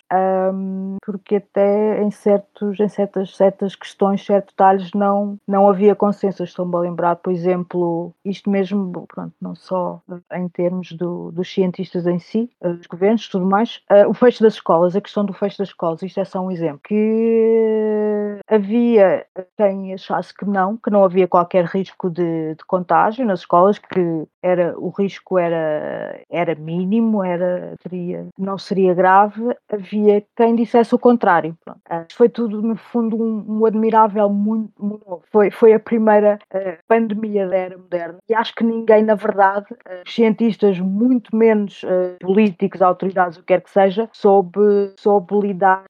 um, 0.52 0.96
porque 1.04 1.36
até 1.36 2.02
em, 2.02 2.10
certos, 2.10 2.78
em 2.80 2.88
certas, 2.88 3.36
certas 3.36 3.74
questões, 3.74 4.24
certos 4.24 4.52
detalhes, 4.54 4.90
não, 4.94 5.38
não 5.46 5.68
havia 5.68 5.94
consenso. 5.94 6.44
Estou-me 6.44 6.74
a 6.76 6.80
lembrar, 6.80 7.16
por 7.16 7.32
exemplo, 7.32 8.12
isto 8.24 8.50
mesmo, 8.50 9.06
pronto, 9.06 9.32
não 9.40 9.54
só 9.54 10.00
em 10.32 10.48
termos 10.48 10.92
do, 10.92 11.30
dos 11.32 11.52
cientistas 11.52 12.06
em 12.06 12.18
si, 12.18 12.50
dos 12.60 12.86
governos, 12.86 13.28
tudo 13.28 13.46
mais, 13.46 13.80
uh, 13.90 14.08
o 14.08 14.14
fecho 14.14 14.42
das 14.42 14.54
escolas, 14.54 14.96
a 14.96 15.00
questão 15.00 15.24
do 15.24 15.32
fecho 15.32 15.58
das 15.58 15.68
escolas, 15.68 16.02
isto 16.02 16.20
é 16.20 16.24
só 16.34 16.40
um 16.40 16.50
exemplo, 16.50 16.80
que 16.82 18.40
havia 18.48 19.24
quem 19.56 19.94
achasse 19.94 20.34
que 20.34 20.44
não, 20.44 20.76
que 20.76 20.90
não 20.90 21.04
havia 21.04 21.28
qualquer 21.28 21.64
risco 21.64 22.10
de, 22.10 22.56
de 22.56 22.64
contágio 22.66 23.24
nas 23.24 23.40
escolas, 23.40 23.78
que 23.78 24.26
era, 24.42 24.76
o 24.76 24.88
risco 24.88 25.38
era, 25.38 26.20
era 26.28 26.54
mínimo, 26.56 27.22
era, 27.22 27.76
seria, 27.80 28.26
não 28.36 28.58
seria 28.58 28.92
grave, 28.94 29.56
havia 29.70 30.24
quem 30.36 30.56
dissesse 30.56 30.92
o 30.92 30.98
contrário. 30.98 31.56
Pronto. 31.64 31.80
Ah, 31.88 32.04
foi 32.12 32.28
tudo, 32.28 32.60
no 32.60 32.74
fundo, 32.74 33.16
um, 33.16 33.60
um 33.60 33.66
admirável 33.66 34.28
muito, 34.28 34.72
novo. 34.78 35.22
Foi, 35.30 35.52
foi 35.52 35.72
a 35.72 35.78
primeira 35.78 36.38
uh, 36.52 36.78
pandemia 36.88 37.48
da 37.48 37.56
era 37.56 37.78
moderna 37.78 38.18
e 38.28 38.34
acho 38.34 38.54
que 38.54 38.64
ninguém, 38.64 39.04
na 39.04 39.14
verdade, 39.14 39.66
uh, 39.72 40.10
cientistas, 40.10 40.80
muito 40.80 41.34
menos 41.34 41.82
uh, 41.84 42.16
políticos, 42.20 42.82
autoridades, 42.82 43.38
o 43.38 43.40
que 43.40 43.46
quer 43.46 43.60
que 43.60 43.70
seja, 43.70 44.08
soube, 44.12 44.92
soube 44.98 45.38
lidar 45.40 45.84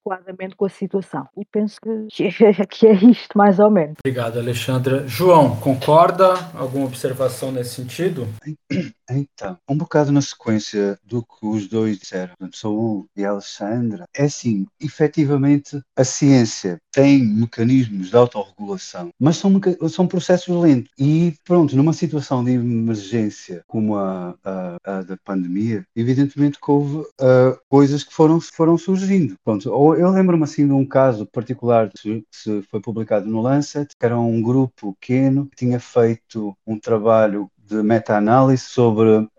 com 0.56 0.64
a 0.64 0.68
situação. 0.68 1.26
E 1.36 1.44
penso 1.44 1.78
que, 1.80 2.28
que 2.70 2.86
é 2.86 2.92
isto, 2.94 3.36
mais 3.36 3.58
ou 3.58 3.70
menos. 3.70 3.96
Obrigado, 4.04 4.38
Alexandra. 4.38 5.06
João, 5.06 5.56
concorda? 5.56 6.34
Alguma 6.54 6.86
observação 6.86 7.52
nesse 7.52 7.74
sentido? 7.74 8.28
Então, 9.10 9.58
um 9.68 9.76
bocado 9.76 10.10
na 10.10 10.22
sequência 10.22 10.98
do 11.04 11.22
que 11.22 11.46
os 11.46 11.68
dois 11.68 11.98
disseram, 11.98 12.34
Saúl 12.52 13.06
e 13.16 13.24
Alexandra, 13.24 14.06
é 14.14 14.24
assim, 14.24 14.66
efetivamente 14.80 15.80
a 15.96 16.04
ciência 16.04 16.78
tem 16.92 17.24
mecanismos 17.24 18.08
de 18.08 18.16
autorregulação, 18.16 19.10
mas 19.18 19.36
são, 19.36 19.60
são 19.88 20.06
processos 20.06 20.56
lentos. 20.56 20.90
E 20.98 21.34
pronto, 21.44 21.76
numa 21.76 21.92
situação 21.92 22.44
de 22.44 22.52
emergência 22.52 23.62
como 23.66 23.96
a, 23.96 24.34
a, 24.44 24.76
a 24.84 25.02
da 25.02 25.16
pandemia, 25.24 25.84
evidentemente 25.94 26.58
que 26.60 26.70
houve 26.70 26.98
uh, 26.98 27.58
coisas 27.68 28.04
que 28.04 28.14
foram, 28.14 28.40
foram 28.40 28.78
surgindo. 28.78 29.34
Pronto, 29.44 29.68
eu 29.68 30.10
lembro-me 30.10 30.44
assim 30.44 30.66
de 30.66 30.72
um 30.72 30.86
caso 30.86 31.26
particular 31.26 31.90
que 31.90 32.24
foi 32.70 32.80
publicado 32.80 33.26
no 33.28 33.42
Lancet, 33.42 33.88
que 33.98 34.06
era 34.06 34.18
um 34.18 34.40
grupo 34.40 34.96
pequeno 35.00 35.46
que 35.46 35.56
tinha 35.56 35.80
feito 35.80 36.56
um 36.66 36.78
trabalho 36.78 37.50
de 37.66 37.82
meta-análise 37.82 38.62
sobre 38.62 39.08
uh, 39.08 39.30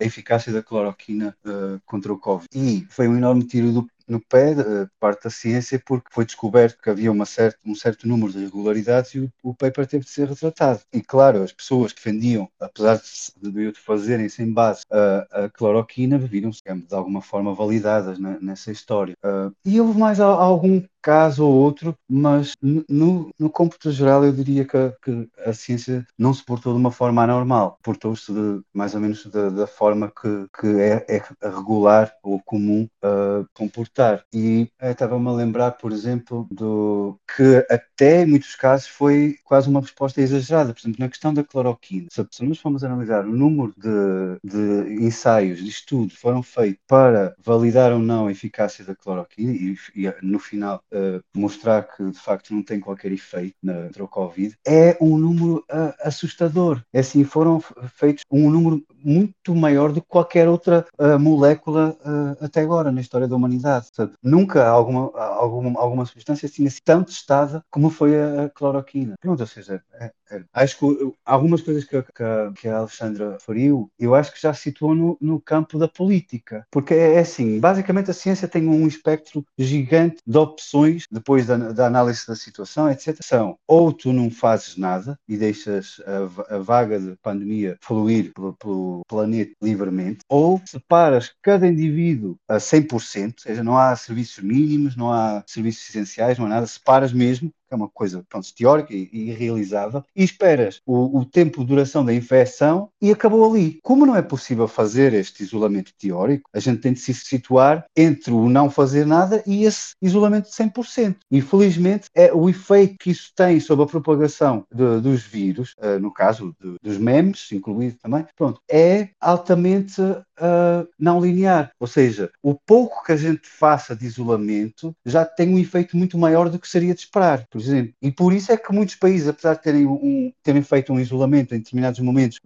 a 0.00 0.04
eficácia 0.04 0.52
da 0.52 0.62
cloroquina 0.62 1.36
uh, 1.44 1.80
contra 1.84 2.12
o 2.12 2.18
Covid. 2.18 2.48
E 2.54 2.86
foi 2.90 3.08
um 3.08 3.16
enorme 3.16 3.44
tiro 3.44 3.72
do, 3.72 3.86
no 4.10 4.20
pé 4.20 4.54
de 4.54 4.88
parte 4.98 5.24
da 5.24 5.30
ciência 5.30 5.80
porque 5.84 6.08
foi 6.10 6.24
descoberto 6.24 6.80
que 6.82 6.90
havia 6.90 7.12
certa, 7.24 7.58
um 7.64 7.74
certo 7.74 8.08
número 8.08 8.32
de 8.32 8.38
irregularidades 8.38 9.14
e 9.14 9.20
o, 9.20 9.32
o, 9.42 9.54
paper 9.54 9.86
teve 9.86 10.04
de 10.04 10.10
ser 10.10 10.28
retratado. 10.28 10.80
E 10.92 11.00
claro, 11.00 11.42
as 11.42 11.52
pessoas 11.52 11.92
que 11.92 12.02
defendiam, 12.02 12.48
apesar 12.58 12.96
de, 12.96 13.50
de, 13.50 13.72
de 13.72 13.80
fazerem 13.80 14.28
sem 14.28 14.52
base 14.52 14.82
a, 14.90 15.44
a 15.44 15.48
cloroquina, 15.48 16.18
viram-se 16.18 16.60
de 16.62 16.94
alguma 16.94 17.22
forma 17.22 17.54
validadas 17.54 18.18
na, 18.18 18.38
nessa 18.40 18.72
história. 18.72 19.14
Uh, 19.24 19.54
e 19.64 19.80
houve 19.80 19.98
mais 19.98 20.18
algum 20.20 20.82
caso 21.02 21.44
ou 21.44 21.54
outro, 21.54 21.96
mas 22.08 22.54
no, 22.60 23.30
no 23.38 23.50
geral 23.86 24.24
eu 24.24 24.32
diria 24.32 24.64
que, 24.64 24.92
que, 25.02 25.28
a 25.44 25.52
ciência 25.52 26.06
não 26.18 26.32
se 26.32 26.44
portou 26.44 26.72
de 26.72 26.78
uma 26.78 26.90
forma 26.90 27.22
anormal, 27.22 27.78
portou-se 27.82 28.32
mais 28.72 28.94
ou 28.94 29.00
menos 29.00 29.26
da, 29.26 29.48
da 29.48 29.66
forma 29.66 30.10
que, 30.10 30.46
que 30.60 30.66
é, 30.80 31.04
é, 31.08 31.48
regular 31.48 32.12
ou 32.22 32.40
comum 32.44 32.88
uh, 33.04 33.46
comportar. 33.54 34.24
E 34.32 34.68
estava-me 34.80 35.28
a 35.28 35.32
lembrar, 35.32 35.72
por 35.72 35.92
exemplo, 35.92 36.46
do 36.50 37.18
que 37.36 37.66
até 37.70 38.22
em 38.22 38.26
muitos 38.26 38.54
casos 38.54 38.88
foi 38.88 39.36
quase 39.44 39.68
uma 39.68 39.80
resposta 39.80 40.20
exagerada. 40.20 40.72
Por 40.72 40.80
exemplo, 40.80 41.00
na 41.00 41.08
questão 41.08 41.32
da 41.32 41.44
cloroquina, 41.44 42.08
se 42.10 42.44
nós 42.44 42.58
formos 42.58 42.84
analisar 42.84 43.24
o 43.24 43.32
número 43.32 43.74
de, 43.76 44.38
de 44.44 45.04
ensaios, 45.04 45.58
de 45.58 45.68
estudos 45.68 46.16
foram 46.16 46.42
feitos 46.42 46.80
para 46.86 47.34
validar 47.42 47.92
ou 47.92 47.98
não 47.98 48.26
a 48.26 48.32
eficácia 48.32 48.84
da 48.84 48.94
cloroquina, 48.94 49.52
e, 49.52 49.76
e 49.94 50.14
no 50.22 50.38
final 50.38 50.82
uh, 50.92 51.22
mostrar 51.34 51.82
que 51.82 52.10
de 52.10 52.18
facto 52.18 52.54
não 52.54 52.62
tem 52.62 52.80
qualquer 52.80 53.12
efeito 53.12 53.56
na, 53.62 53.84
contra 53.84 54.04
o 54.04 54.08
Covid, 54.08 54.56
é 54.66 54.96
um 55.00 55.16
número 55.16 55.58
uh, 55.70 55.94
assustador. 56.02 56.82
É 56.92 57.00
assim, 57.00 57.24
foram 57.24 57.60
feitos 57.94 58.22
um 58.30 58.50
número 58.50 58.82
muito 59.02 59.54
maior 59.54 59.92
do 59.92 60.00
que 60.00 60.08
qualquer 60.08 60.48
outra 60.48 60.86
uh, 60.98 61.18
molécula 61.18 61.96
até 62.40 62.60
agora 62.60 62.92
na 62.92 63.00
história 63.00 63.26
da 63.26 63.36
humanidade. 63.36 63.86
Portanto, 63.86 64.16
nunca 64.22 64.66
alguma, 64.66 65.10
alguma, 65.18 65.80
alguma 65.80 66.06
substância 66.06 66.48
tinha 66.48 66.70
sido 66.70 66.82
tão 66.84 67.02
testada 67.02 67.62
como 67.70 67.90
foi 67.90 68.20
a, 68.20 68.44
a 68.44 68.50
cloroquina. 68.50 69.14
Pronto, 69.20 69.40
ou 69.40 69.46
seja, 69.46 69.82
é, 69.94 70.12
acho 70.52 70.78
que 70.78 71.12
algumas 71.24 71.60
coisas 71.62 71.84
que, 71.84 72.02
que, 72.02 72.60
que, 72.60 72.68
a 72.68 72.78
Alexandra 72.78 73.32
referiu, 73.32 73.90
eu 73.98 74.14
acho 74.14 74.32
que 74.32 74.40
já 74.40 74.52
se 74.54 74.62
situou 74.62 74.94
no, 74.94 75.18
no 75.20 75.40
campo 75.40 75.78
da 75.78 75.88
política. 75.88 76.66
Porque 76.70 76.94
é, 76.94 77.14
é 77.14 77.18
assim, 77.20 77.58
basicamente 77.58 78.10
a 78.10 78.14
ciência 78.14 78.48
tem 78.48 78.66
um 78.66 78.86
espectro 78.86 79.44
gigante 79.58 80.18
de 80.26 80.38
opções 80.38 81.04
depois 81.10 81.46
da, 81.46 81.56
da, 81.56 81.86
análise 81.86 82.26
da 82.26 82.36
situação, 82.36 82.90
etc., 82.90 83.18
são 83.22 83.56
ou 83.66 83.92
tu 83.92 84.12
não 84.12 84.30
fazes 84.30 84.76
nada 84.76 85.18
e 85.28 85.36
deixas 85.36 86.00
a, 86.06 86.56
a 86.56 86.58
vaga 86.58 86.98
de 86.98 87.16
pandemia 87.22 87.76
fluir 87.80 88.32
pelo, 88.32 88.54
pelo, 88.54 89.02
planeta 89.08 89.52
livremente, 89.62 90.20
ou 90.28 90.60
separas 90.66 91.32
cada 91.42 91.66
indivíduo 91.66 92.36
a 92.48 92.56
100%, 92.56 92.92
ou 92.92 93.00
seja, 93.38 93.64
não 93.64 93.76
há 93.76 93.94
serviços 93.96 94.42
mínimos, 94.42 94.96
não 94.96 95.12
há 95.12 95.42
serviços 95.46 95.88
essenciais, 95.88 96.38
não 96.38 96.46
há 96.46 96.48
nada, 96.48 96.66
separas 96.66 97.12
mesmo 97.12 97.52
que 97.70 97.74
é 97.74 97.76
uma 97.76 97.88
coisa 97.88 98.24
pronto, 98.28 98.52
teórica 98.52 98.92
e, 98.92 99.08
e 99.12 99.30
realizável, 99.30 100.04
e 100.14 100.24
esperas 100.24 100.82
o, 100.84 101.20
o, 101.20 101.24
tempo 101.24 101.60
de 101.60 101.66
duração 101.66 102.04
da 102.04 102.12
infecção 102.12 102.90
e 103.00 103.12
acabou 103.12 103.48
ali. 103.48 103.78
Como 103.82 104.04
não 104.04 104.16
é 104.16 104.22
possível 104.22 104.66
fazer 104.66 105.14
este 105.14 105.44
isolamento 105.44 105.92
teórico, 105.96 106.50
a 106.52 106.58
gente 106.58 106.80
tem 106.80 106.92
de 106.92 106.98
se 106.98 107.14
situar 107.14 107.84
entre 107.96 108.32
o 108.32 108.48
não 108.48 108.68
fazer 108.68 109.06
nada 109.06 109.42
e 109.46 109.64
esse 109.64 109.94
isolamento 110.02 110.50
de 110.50 110.56
100%. 110.56 111.16
Infelizmente, 111.30 112.08
é 112.14 112.32
o 112.32 112.48
efeito 112.48 112.96
que 112.98 113.10
isso 113.10 113.30
tem 113.36 113.60
sobre 113.60 113.84
a 113.84 113.88
propagação 113.88 114.64
de, 114.72 115.00
dos 115.00 115.22
vírus, 115.22 115.74
uh, 115.78 116.00
no 116.00 116.12
caso 116.12 116.54
de, 116.60 116.76
dos 116.82 116.98
memes, 116.98 117.52
incluído 117.52 117.96
também, 118.02 118.26
pronto, 118.36 118.60
é 118.68 119.10
altamente 119.20 120.02
uh, 120.40 120.88
não 120.98 121.20
linear. 121.20 121.72
Ou 121.78 121.86
seja, 121.86 122.30
o 122.42 122.54
pouco 122.54 123.04
que 123.04 123.12
a 123.12 123.16
gente 123.16 123.46
faça 123.46 123.94
de 123.94 124.06
isolamento 124.06 124.94
já 125.04 125.24
tem 125.24 125.54
um 125.54 125.58
efeito 125.58 125.96
muito 125.96 126.18
maior 126.18 126.48
do 126.48 126.58
que 126.58 126.68
seria 126.68 126.94
de 126.94 127.00
esperar. 127.00 127.46
Por 127.50 127.60
exemplo. 127.60 127.92
E 128.02 128.10
por 128.10 128.32
isso 128.32 128.52
é 128.52 128.56
que 128.56 128.72
muitos 128.72 128.94
países, 128.94 129.28
apesar 129.28 129.54
de 129.54 129.62
terem, 129.62 129.86
um, 129.86 130.32
terem 130.42 130.62
feito 130.62 130.92
um 130.92 131.00
isolamento 131.00 131.54
em 131.54 131.58
determinados 131.58 132.00
momentos 132.00 132.40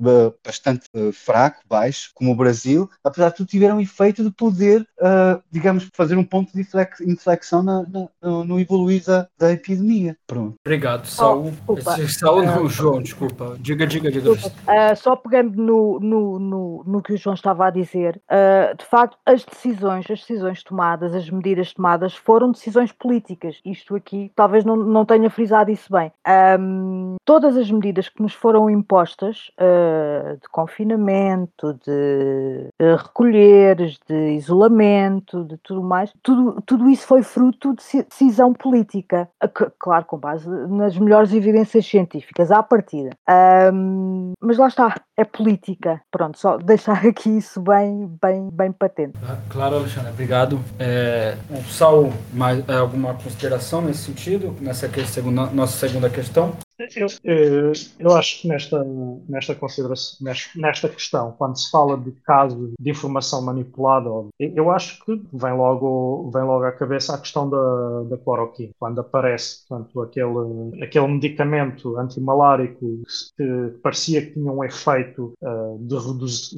bastante 0.44 0.87
uh, 0.94 1.12
fraco, 1.12 1.61
baixo, 1.68 2.11
como 2.14 2.33
o 2.33 2.37
Brasil, 2.37 2.88
apesar 3.02 3.30
de 3.30 3.37
tudo, 3.37 3.48
tiveram 3.48 3.76
um 3.76 3.80
efeito 3.80 4.24
de 4.24 4.30
poder, 4.30 4.83
uh, 5.00 5.42
digamos, 5.50 5.88
fazer 5.94 6.16
um 6.16 6.24
ponto 6.24 6.52
de 6.52 6.66
inflexão 7.07 7.62
na, 7.62 7.83
na, 7.83 8.09
no, 8.44 8.59
evoluir 8.59 9.04
da, 9.04 9.28
da, 9.38 9.52
epidemia. 9.52 10.16
Pronto. 10.26 10.54
Obrigado, 10.64 11.07
Saul. 11.07 11.52
Oh, 11.66 11.76
Saul 12.09 12.42
não, 12.44 12.68
João, 12.68 13.02
desculpa. 13.02 13.57
Diga, 13.61 13.87
diga, 13.87 14.11
diga. 14.11 14.33
Uh, 14.33 14.96
só 14.96 15.16
pegando 15.16 15.57
no, 15.57 16.00
no, 16.00 16.38
no, 16.38 16.85
no, 16.87 17.02
que 17.02 17.12
o 17.12 17.16
João 17.16 17.35
estava 17.35 17.66
a 17.66 17.70
dizer, 17.70 17.83
de 18.76 18.84
facto, 18.84 19.16
as 19.26 19.44
decisões, 19.44 20.10
as 20.10 20.20
decisões 20.20 20.62
tomadas, 20.62 21.14
as 21.14 21.28
medidas 21.30 21.72
tomadas 21.72 22.14
foram 22.14 22.50
decisões 22.52 22.92
políticas. 22.92 23.60
Isto 23.64 23.94
aqui 23.94 24.30
talvez 24.34 24.64
não, 24.64 24.76
não 24.76 25.04
tenha 25.04 25.30
frisado 25.30 25.70
isso 25.70 25.92
bem. 25.92 26.12
Um, 26.58 27.16
todas 27.24 27.56
as 27.56 27.70
medidas 27.70 28.08
que 28.08 28.22
nos 28.22 28.34
foram 28.34 28.68
impostas 28.70 29.50
uh, 29.60 30.34
de 30.34 30.48
confinamento, 30.50 31.78
de, 31.84 32.68
recolheres, 32.78 33.98
de 34.08 34.34
isolamento, 34.34 35.44
de 35.44 35.56
tudo 35.58 35.82
mais, 35.82 36.12
tudo, 36.22 36.62
tudo 36.66 36.88
isso 36.88 37.06
foi 37.06 37.22
fruto 37.22 37.74
de 37.74 38.02
decisão 38.02 38.52
política, 38.52 39.28
claro, 39.78 40.04
com 40.04 40.18
base 40.18 40.48
nas 40.68 40.96
melhores 40.98 41.32
evidências 41.32 41.86
científicas, 41.86 42.50
à 42.50 42.62
partida. 42.62 43.10
Um, 43.72 44.32
mas 44.40 44.58
lá 44.58 44.68
está, 44.68 44.94
é 45.16 45.24
política. 45.24 46.00
Pronto, 46.10 46.38
só 46.38 46.56
deixar 46.56 47.04
aqui 47.06 47.38
isso 47.38 47.60
bem, 47.60 47.73
bem, 48.20 48.48
bem 48.50 48.72
patente. 48.72 49.18
Claro, 49.48 49.76
Alexandre, 49.76 50.10
obrigado. 50.10 50.60
É, 50.78 51.37
Saul, 51.70 52.12
mais, 52.32 52.66
é, 52.68 52.74
alguma 52.74 53.14
consideração 53.14 53.80
nesse 53.82 54.04
sentido, 54.04 54.54
nessa 54.60 54.88
segunda, 55.06 55.46
nossa 55.46 55.76
segunda 55.76 56.08
questão? 56.08 56.52
Eu, 56.78 57.06
eh, 57.24 57.72
eu 58.00 58.12
acho 58.16 58.42
que 58.42 58.48
nesta, 58.48 58.84
nesta 59.28 59.54
consideração, 59.54 60.26
nesta 60.56 60.88
questão, 60.88 61.32
quando 61.38 61.56
se 61.56 61.70
fala 61.70 61.96
de 61.96 62.10
casos 62.22 62.72
de 62.78 62.90
informação 62.90 63.42
manipulada, 63.42 64.10
eu 64.38 64.70
acho 64.70 65.04
que 65.04 65.22
vem 65.32 65.52
logo, 65.52 66.30
vem 66.32 66.42
logo 66.42 66.64
à 66.64 66.72
cabeça 66.72 67.14
a 67.14 67.18
questão 67.18 67.48
da, 67.48 68.02
da 68.10 68.18
cloroquina. 68.18 68.72
Quando 68.78 69.00
aparece 69.00 69.66
portanto, 69.68 70.00
aquele, 70.02 70.82
aquele 70.82 71.06
medicamento 71.06 71.96
antimalárico 71.96 73.02
que 73.37 73.78
parecia 73.82 74.26
que 74.26 74.32
tinha 74.32 74.50
um 74.50 74.64
efeito 74.64 75.32
uh, 75.42 75.78
de 75.78 75.96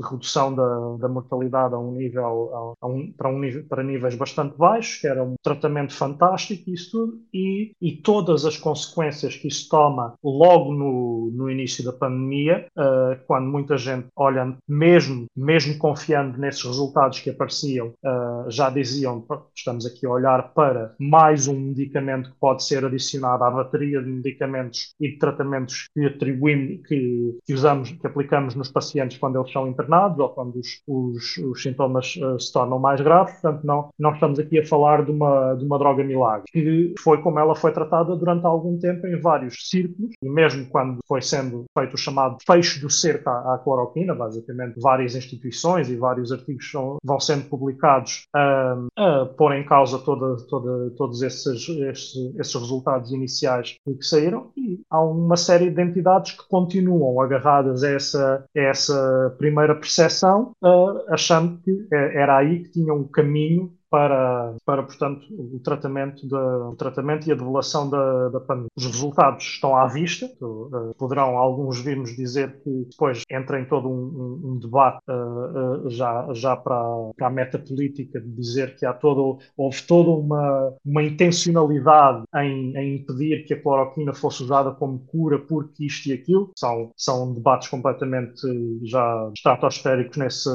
redução 0.01 0.55
da, 0.55 0.97
da 0.99 1.09
mortalidade 1.09 1.75
a 1.75 1.79
um 1.79 1.93
nível, 1.93 2.75
a, 2.81 2.87
um, 2.87 3.13
para, 3.13 3.29
um 3.29 3.41
para 3.69 3.83
níveis 3.83 4.15
bastante 4.15 4.57
baixos, 4.57 5.01
que 5.01 5.07
era 5.07 5.23
um 5.23 5.35
tratamento 5.43 5.93
fantástico, 5.93 6.71
isso 6.71 6.91
tudo, 6.91 7.21
e, 7.35 7.73
e 7.81 7.93
todas 7.93 8.47
as 8.47 8.57
consequências 8.57 9.37
que 9.37 9.49
isso 9.49 9.69
toma 9.69 10.06
logo 10.23 10.73
no, 10.73 11.31
no 11.33 11.51
início 11.51 11.85
da 11.85 11.93
pandemia, 11.93 12.67
uh, 12.77 13.17
quando 13.27 13.47
muita 13.47 13.77
gente, 13.77 14.09
olhando, 14.17 14.57
mesmo, 14.69 15.27
mesmo 15.37 15.79
confiando 15.79 16.39
nesses 16.39 16.65
resultados 16.65 17.21
que 17.21 17.31
apareciam, 17.31 17.89
uh, 17.89 18.51
já 18.51 18.71
diziam: 18.71 19.25
estamos 19.55 19.87
aqui 19.87 20.07
a 20.07 20.11
olhar 20.11 20.53
para 20.55 20.95
mais 20.99 21.49
um 21.49 21.59
medicamento 21.59 22.31
que 22.31 22.37
pode 22.39 22.65
ser 22.65 22.85
adicionado 22.85 23.45
à 23.45 23.51
bateria 23.51 24.03
de 24.03 24.09
medicamentos 24.09 24.95
e 25.01 25.11
de 25.11 25.19
tratamentos 25.19 25.89
que 25.95 26.07
atribuímos, 26.07 26.87
que, 26.87 27.39
que 27.45 27.55
usamos, 27.55 27.91
que 27.91 28.07
aplicamos 28.07 28.55
nos 28.55 28.71
pacientes 28.71 29.19
quando 29.19 29.39
eles 29.39 29.53
são 29.53 29.69
internados 29.69 30.19
ou 30.19 30.29
quando 30.31 30.57
os, 30.57 30.81
os, 30.87 31.37
os 31.39 31.63
sintomas 31.63 32.17
uh, 32.17 32.39
se 32.39 32.53
tornam 32.53 32.79
mais 32.79 33.01
graves. 33.01 33.35
Portanto, 33.41 33.65
não, 33.65 33.91
não 33.99 34.15
estamos 34.15 34.39
aqui 34.39 34.59
a 34.59 34.67
falar 34.67 35.05
de 35.05 35.11
uma, 35.11 35.55
de 35.55 35.65
uma 35.65 35.79
droga 35.79 36.05
milagre, 36.05 36.45
que 36.51 36.95
foi 36.99 37.21
como 37.23 37.39
ela 37.39 37.55
foi 37.55 37.73
tratada 37.73 38.17
durante 38.17 38.47
algum 38.47 38.79
tempo 38.79 39.07
em 39.07 39.21
vários 39.21 39.69
círculos 39.69 39.96
e 40.23 40.29
mesmo 40.29 40.67
quando 40.67 40.99
foi 41.07 41.23
sendo 41.23 41.65
feito 41.77 41.95
o 41.95 41.99
chamado 41.99 42.37
fecho 42.47 42.81
do 42.81 42.91
cerco 42.91 43.29
à, 43.29 43.59
cloroquina, 43.63 44.15
basicamente 44.15 44.81
várias 44.81 45.15
instituições 45.15 45.89
e 45.89 45.97
vários 45.97 46.33
artigos 46.33 46.71
são, 46.71 46.99
vão 47.03 47.21
sendo 47.21 47.49
publicados 47.49 48.27
a, 48.35 48.77
a 48.97 49.27
pôr 49.27 49.55
em 49.55 49.65
causa 49.65 49.99
toda, 49.99 50.37
toda, 50.49 50.91
todos 50.97 51.23
esses, 51.23 51.69
esses, 51.69 52.15
esses 52.39 52.55
resultados 52.55 53.13
iniciais 53.13 53.77
que 53.85 54.05
saíram, 54.05 54.51
e 54.57 54.81
há 54.91 55.01
uma 55.03 55.37
série 55.37 55.71
de 55.71 55.83
entidades 55.83 56.33
que 56.33 56.49
continuam 56.49 57.21
agarradas 57.21 57.83
a 57.83 57.91
essa, 57.91 58.45
a 58.57 58.61
essa 58.61 59.35
primeira 59.39 59.75
percepção, 59.75 60.53
uh, 60.63 61.13
achando 61.13 61.59
que 61.63 61.87
eh, 61.93 62.23
era 62.23 62.39
aí 62.39 62.63
que 62.63 62.71
tinham 62.71 62.97
um 62.97 63.09
caminho 63.09 63.73
para, 63.91 64.55
para 64.65 64.83
portanto, 64.83 65.27
o 65.31 65.61
tratamento, 65.61 66.27
da, 66.29 66.69
o 66.69 66.77
tratamento 66.77 67.29
e 67.29 67.33
a 67.33 67.35
develação 67.35 67.89
da, 67.89 68.29
da 68.29 68.41
pandemia. 68.41 68.69
Os 68.77 68.87
resultados 68.87 69.45
estão 69.45 69.77
à 69.77 69.87
vista, 69.87 70.27
uh, 70.41 70.95
poderão 70.99 71.37
alguns 71.37 71.81
vir-nos 71.81 72.15
dizer 72.17 72.61
que 72.63 72.87
depois 72.91 73.23
entra 73.31 73.61
em 73.61 73.65
todo 73.65 73.89
um, 73.89 74.41
um 74.45 74.59
debate 74.59 74.99
uh, 75.09 75.87
uh, 75.87 75.91
já, 75.91 76.27
já 76.33 76.57
para, 76.57 76.83
para 77.17 77.27
a 77.27 77.31
meta 77.31 77.59
política 77.59 78.21
de 78.21 78.29
dizer 78.29 78.77
que 78.77 78.85
há 78.85 78.93
todo, 78.93 79.39
houve 79.57 79.83
toda 79.83 80.11
uma, 80.11 80.75
uma 80.85 81.03
intencionalidade 81.03 82.25
em, 82.37 82.77
em 82.77 82.97
impedir 82.97 83.45
que 83.45 83.55
a 83.55 83.63
cloroquina 83.63 84.13
fosse 84.13 84.43
usada 84.43 84.73
como 84.73 84.99
cura 85.07 85.39
porque 85.39 85.87
isto 85.87 86.09
e 86.09 86.13
aquilo. 86.13 86.51
São, 86.57 86.91
são 86.97 87.33
debates 87.33 87.69
completamente 87.69 88.41
já 88.85 89.31
estratosféricos 89.37 90.17
nesse, 90.17 90.49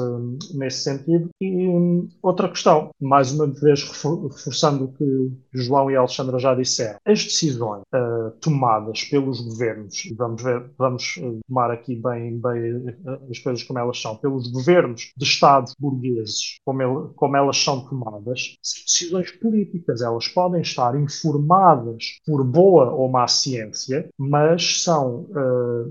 nesse 0.54 0.82
sentido. 0.82 1.30
E 1.40 1.68
um, 1.68 2.08
outra 2.22 2.48
questão, 2.48 2.90
mais 3.00 3.21
mais 3.22 3.32
uma 3.32 3.46
vez 3.46 3.84
reforçando 3.84 4.84
o 4.84 4.92
que 4.92 5.32
João 5.52 5.88
e 5.88 5.96
Alexandra 5.96 6.40
já 6.40 6.54
disseram, 6.56 6.98
as 7.04 7.22
decisões 7.22 7.82
uh, 7.94 8.32
tomadas 8.40 9.04
pelos 9.04 9.40
governos, 9.40 10.04
e 10.04 10.14
vamos 10.14 10.42
ver, 10.42 10.68
vamos 10.76 11.16
uh, 11.18 11.38
tomar 11.46 11.70
aqui 11.70 11.94
bem, 11.94 12.40
bem 12.40 12.78
uh, 12.78 13.30
as 13.30 13.38
coisas 13.38 13.62
como 13.62 13.78
elas 13.78 14.00
são, 14.00 14.16
pelos 14.16 14.50
governos 14.50 15.12
de 15.16 15.24
Estados 15.24 15.72
burgueses, 15.78 16.58
como, 16.64 16.82
ele, 16.82 17.12
como 17.14 17.36
elas 17.36 17.56
são 17.58 17.86
tomadas, 17.88 18.56
são 18.60 18.82
decisões 18.82 19.30
políticas. 19.30 20.02
Elas 20.02 20.26
podem 20.26 20.60
estar 20.60 20.98
informadas 21.00 22.18
por 22.26 22.42
boa 22.42 22.90
ou 22.90 23.08
má 23.08 23.28
ciência, 23.28 24.08
mas 24.18 24.82
são 24.82 25.28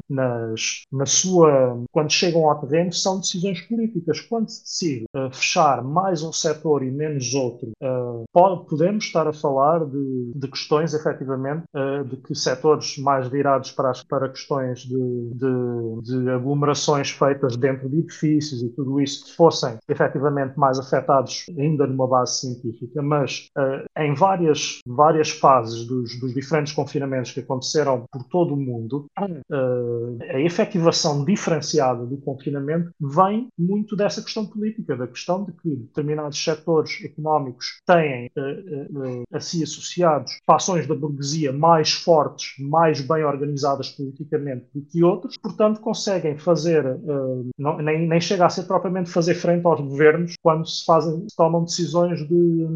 nas, 0.09 0.83
na 0.91 1.05
sua, 1.05 1.81
quando 1.91 2.11
chegam 2.11 2.49
ao 2.49 2.59
terreno, 2.59 2.91
são 2.91 3.19
decisões 3.19 3.61
políticas. 3.61 4.19
Quando 4.21 4.49
se 4.49 4.61
decide 4.61 5.05
fechar 5.31 5.83
mais 5.83 6.23
um 6.23 6.31
setor 6.31 6.83
e 6.83 6.91
menos 6.91 7.20
menos 7.21 7.33
outro. 7.35 7.71
Uh, 7.81 8.23
pode, 8.33 8.67
podemos 8.67 9.05
estar 9.05 9.27
a 9.27 9.33
falar 9.33 9.85
de, 9.85 10.31
de 10.35 10.47
questões, 10.47 10.93
efetivamente, 10.93 11.63
uh, 11.75 12.03
de 12.03 12.17
que 12.17 12.33
setores 12.35 12.97
mais 12.97 13.27
virados 13.27 13.71
para, 13.71 13.91
as, 13.91 14.03
para 14.03 14.27
questões 14.29 14.79
de, 14.79 15.29
de, 15.33 16.23
de, 16.23 16.29
aglomerações 16.31 17.11
feitas 17.11 17.55
dentro 17.55 17.87
de 17.87 17.99
edifícios 17.99 18.63
e 18.63 18.69
tudo 18.69 18.99
isso, 18.99 19.35
fossem 19.35 19.77
efetivamente 19.87 20.57
mais 20.57 20.79
afetados 20.79 21.45
ainda 21.57 21.85
numa 21.85 22.07
base 22.07 22.39
científica, 22.39 23.01
mas 23.01 23.49
uh, 23.57 24.01
em 24.01 24.13
várias, 24.13 24.79
várias 24.85 25.29
fases 25.29 25.85
dos, 25.85 26.19
dos, 26.19 26.33
diferentes 26.33 26.73
confinamentos 26.73 27.31
que 27.31 27.41
aconteceram 27.41 28.05
por 28.11 28.23
todo 28.23 28.53
o 28.53 28.57
mundo, 28.57 29.05
a 29.17 30.39
efetivação 30.39 31.23
diferenciada 31.23 32.05
do 32.05 32.17
confinamento 32.17 32.91
vem 32.99 33.49
muito 33.57 33.95
dessa 33.95 34.21
questão 34.21 34.45
política, 34.45 34.95
da 34.95 35.07
questão 35.07 35.43
de 35.43 35.51
que 35.51 35.75
determinados 35.75 36.41
setores 36.41 37.03
económicos 37.11 37.79
têm 37.85 38.31
uh, 38.37 38.99
uh, 38.99 39.23
a 39.33 39.39
si 39.39 39.63
associados 39.63 40.39
fações 40.45 40.87
da 40.87 40.95
burguesia 40.95 41.51
mais 41.51 41.91
fortes, 41.91 42.53
mais 42.59 43.01
bem 43.01 43.23
organizadas 43.23 43.89
politicamente 43.89 44.65
do 44.73 44.81
que 44.81 45.03
outros, 45.03 45.37
portanto 45.37 45.79
conseguem 45.79 46.37
fazer, 46.37 46.83
não, 47.57 47.77
nem, 47.77 48.07
nem 48.07 48.19
chega 48.19 48.45
a 48.45 48.49
ser 48.49 48.63
propriamente 48.63 49.09
fazer 49.09 49.35
frente 49.35 49.65
aos 49.65 49.79
governos 49.79 50.33
quando 50.41 50.67
se, 50.67 50.85
fazem, 50.85 51.27
se 51.27 51.35
tomam 51.35 51.63
decisões 51.63 52.19
de, 52.27 52.67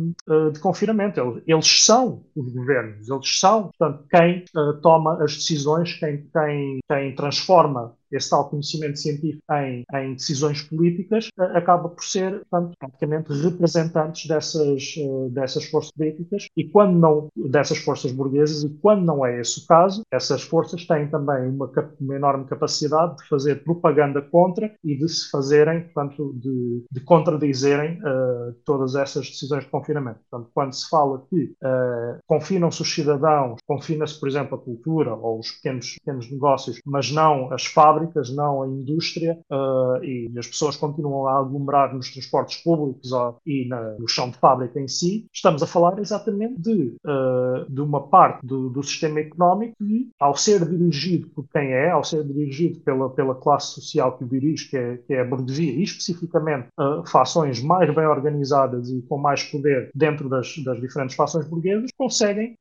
de 0.54 0.60
confinamento. 0.60 1.20
Eles, 1.20 1.44
eles, 1.48 1.86
são 1.86 2.24
os 2.36 2.54
governos, 2.54 3.10
eles 3.10 3.40
são, 3.40 3.64
portanto, 3.64 4.06
quem 4.10 4.46
toma 4.82 5.24
as 5.24 5.36
decisões, 5.36 5.94
quem, 5.94 6.28
quem, 6.32 6.80
quem 6.88 7.16
transforma 7.16 7.94
esse 8.16 8.30
tal 8.30 8.50
conhecimento 8.50 9.00
científico 9.00 9.44
em, 9.52 9.84
em 9.94 10.14
decisões 10.14 10.62
políticas, 10.62 11.28
uh, 11.38 11.58
acaba 11.58 11.90
por 11.90 12.04
ser, 12.04 12.46
portanto, 12.50 12.76
praticamente 12.80 13.34
representantes 13.34 14.28
dessas, 14.28 14.96
uh, 14.98 15.30
dessas 15.30 15.66
forças 15.66 15.92
políticas 15.92 16.48
e 16.56 16.66
quando 16.66 16.98
não, 16.98 17.28
dessas 17.36 17.78
forças 17.80 18.12
burguesas, 18.12 18.64
e 18.64 18.70
quando 18.82 19.04
não 19.04 19.26
é 19.26 19.40
esse 19.40 19.60
o 19.60 19.68
caso, 19.68 20.04
essas 20.12 20.42
forças 20.42 20.86
têm 20.86 21.08
também 21.08 21.50
uma, 21.50 21.72
uma 22.00 22.16
enorme 22.16 22.46
capacidade 22.46 23.18
de 23.18 23.28
fazer 23.28 23.64
propaganda 23.64 24.22
contra 24.22 24.74
e 24.84 24.96
de 24.98 25.08
se 25.08 25.30
fazerem, 25.30 25.82
portanto, 25.82 26.34
de, 26.36 26.86
de 26.92 27.00
contradizerem 27.02 28.00
uh, 28.00 28.54
todas 28.66 28.96
essas 28.96 29.28
decisões 29.30 29.64
de 29.64 29.70
confinamento. 29.70 30.20
Portanto, 30.30 30.52
quando 30.54 30.74
se 30.74 30.90
fala 30.90 31.24
que 31.30 31.56
confinam-se 32.28 32.82
os 32.82 32.94
cidadãos, 32.94 33.60
confina-se, 33.68 34.20
por 34.20 34.28
exemplo, 34.28 34.56
a 34.56 34.62
cultura 34.62 35.14
ou 35.14 35.40
os 35.40 35.52
pequenos, 35.52 35.96
pequenos 35.96 36.32
negócios, 36.32 36.80
mas 36.86 37.12
não 37.12 37.52
as 37.54 37.66
fábricas, 37.66 38.05
fábricas, 38.06 38.34
não 38.34 38.64
a 38.64 38.68
indústria, 38.68 39.38
uh, 39.52 40.04
e 40.04 40.32
as 40.38 40.48
pessoas 40.48 40.76
continuam 40.76 41.28
a 41.28 41.40
aglomerar 41.40 41.94
nos 41.94 42.12
transportes 42.12 42.58
públicos 42.58 43.12
e 43.46 43.68
na, 43.68 43.96
no 44.00 44.08
chão 44.08 44.30
de 44.30 44.38
fábrica 44.38 44.80
em 44.80 44.88
si, 44.88 45.26
estamos 45.34 45.62
a 45.64 45.68
falar 45.68 46.00
exatamente 46.00 46.62
de, 46.62 46.96
uh, 47.06 47.70
de 47.70 47.82
uma 47.82 48.08
parte 48.08 48.46
do, 48.46 48.70
do, 48.70 48.84
sistema 48.84 49.20
económico 49.20 49.76
que, 49.78 50.10
ao 50.20 50.36
ser 50.36 50.68
dirigido 50.68 51.28
por 51.30 51.46
quem 51.50 51.72
é, 51.72 51.90
ao 51.90 52.04
ser 52.04 52.24
dirigido 52.24 52.80
pela, 52.82 53.10
pela 53.10 53.36
classe 53.36 53.74
social 53.74 54.18
que 54.18 54.26
dirige, 54.26 54.70
que 54.70 54.78
é, 54.78 54.98
que 54.98 55.14
é 55.14 55.22
a 55.22 55.26
burguesia, 55.26 55.72
e 55.72 55.84
especificamente 55.84 56.68
uh, 56.80 57.08
fações 57.08 57.62
mais 57.62 57.94
bem 57.94 58.06
organizadas 58.06 58.90
e 58.90 59.02
com 59.04 59.18
mais 59.18 59.44
poder 59.44 59.90
dentro 59.96 60.30
das, 60.30 60.56
das 60.64 60.80
diferentes 60.80 61.16
fações 61.16 61.48
burguesas, 61.48 61.90
conseguem 61.98 62.56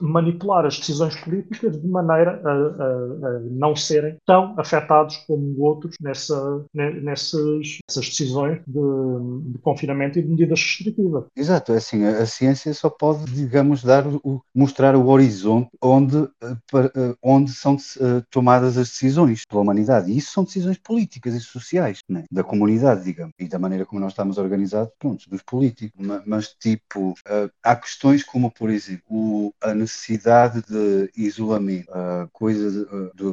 manipular 0.00 0.64
as 0.64 0.78
decisões 0.78 1.16
políticas 1.16 1.80
de 1.80 1.86
maneira 1.86 2.40
a, 2.44 2.50
a, 2.50 3.28
a 3.28 3.40
não 3.50 3.74
serem 3.74 4.16
tão 4.24 4.54
afetados 4.68 5.16
como 5.26 5.60
outros 5.60 5.96
nessa, 6.00 6.64
nessas, 6.74 7.78
nessas 7.88 8.08
decisões 8.08 8.60
de, 8.66 9.52
de, 9.52 9.58
confinamento 9.58 10.18
e 10.18 10.22
de 10.22 10.28
medidas 10.28 10.60
restritivas. 10.60 11.24
Exato, 11.34 11.72
é 11.72 11.76
assim, 11.76 12.04
a, 12.04 12.26
ciência 12.26 12.72
só 12.74 12.90
pode, 12.90 13.24
digamos, 13.32 13.82
dar 13.82 14.06
o, 14.06 14.42
mostrar 14.54 14.94
o 14.94 15.06
horizonte 15.08 15.70
onde, 15.82 16.16
eh, 16.42 16.56
eh, 16.74 17.16
onde 17.22 17.52
são 17.52 17.76
eh, 17.76 18.22
tomadas 18.30 18.76
as 18.76 18.88
decisões 18.88 19.44
pela 19.48 19.62
humanidade. 19.62 20.10
E 20.10 20.18
isso 20.18 20.32
são 20.32 20.44
decisões 20.44 20.78
políticas 20.78 21.34
e 21.34 21.40
sociais, 21.40 22.00
né? 22.08 22.24
da 22.30 22.44
comunidade, 22.44 23.04
digamos, 23.04 23.34
e 23.38 23.48
da 23.48 23.58
maneira 23.58 23.86
como 23.86 24.00
nós 24.00 24.12
estamos 24.12 24.38
organizados, 24.38 24.92
pronto, 24.98 25.28
dos 25.28 25.42
políticos. 25.42 26.06
Mas, 26.26 26.54
tipo, 26.54 27.14
há 27.62 27.76
questões 27.76 28.22
como, 28.22 28.50
por 28.50 28.70
exemplo, 28.70 29.54
a 29.60 29.74
necessidade 29.74 30.62
de 30.62 31.10
isolamento, 31.16 31.90
a, 31.92 32.28
coisa 32.32 32.70
de, 33.14 33.24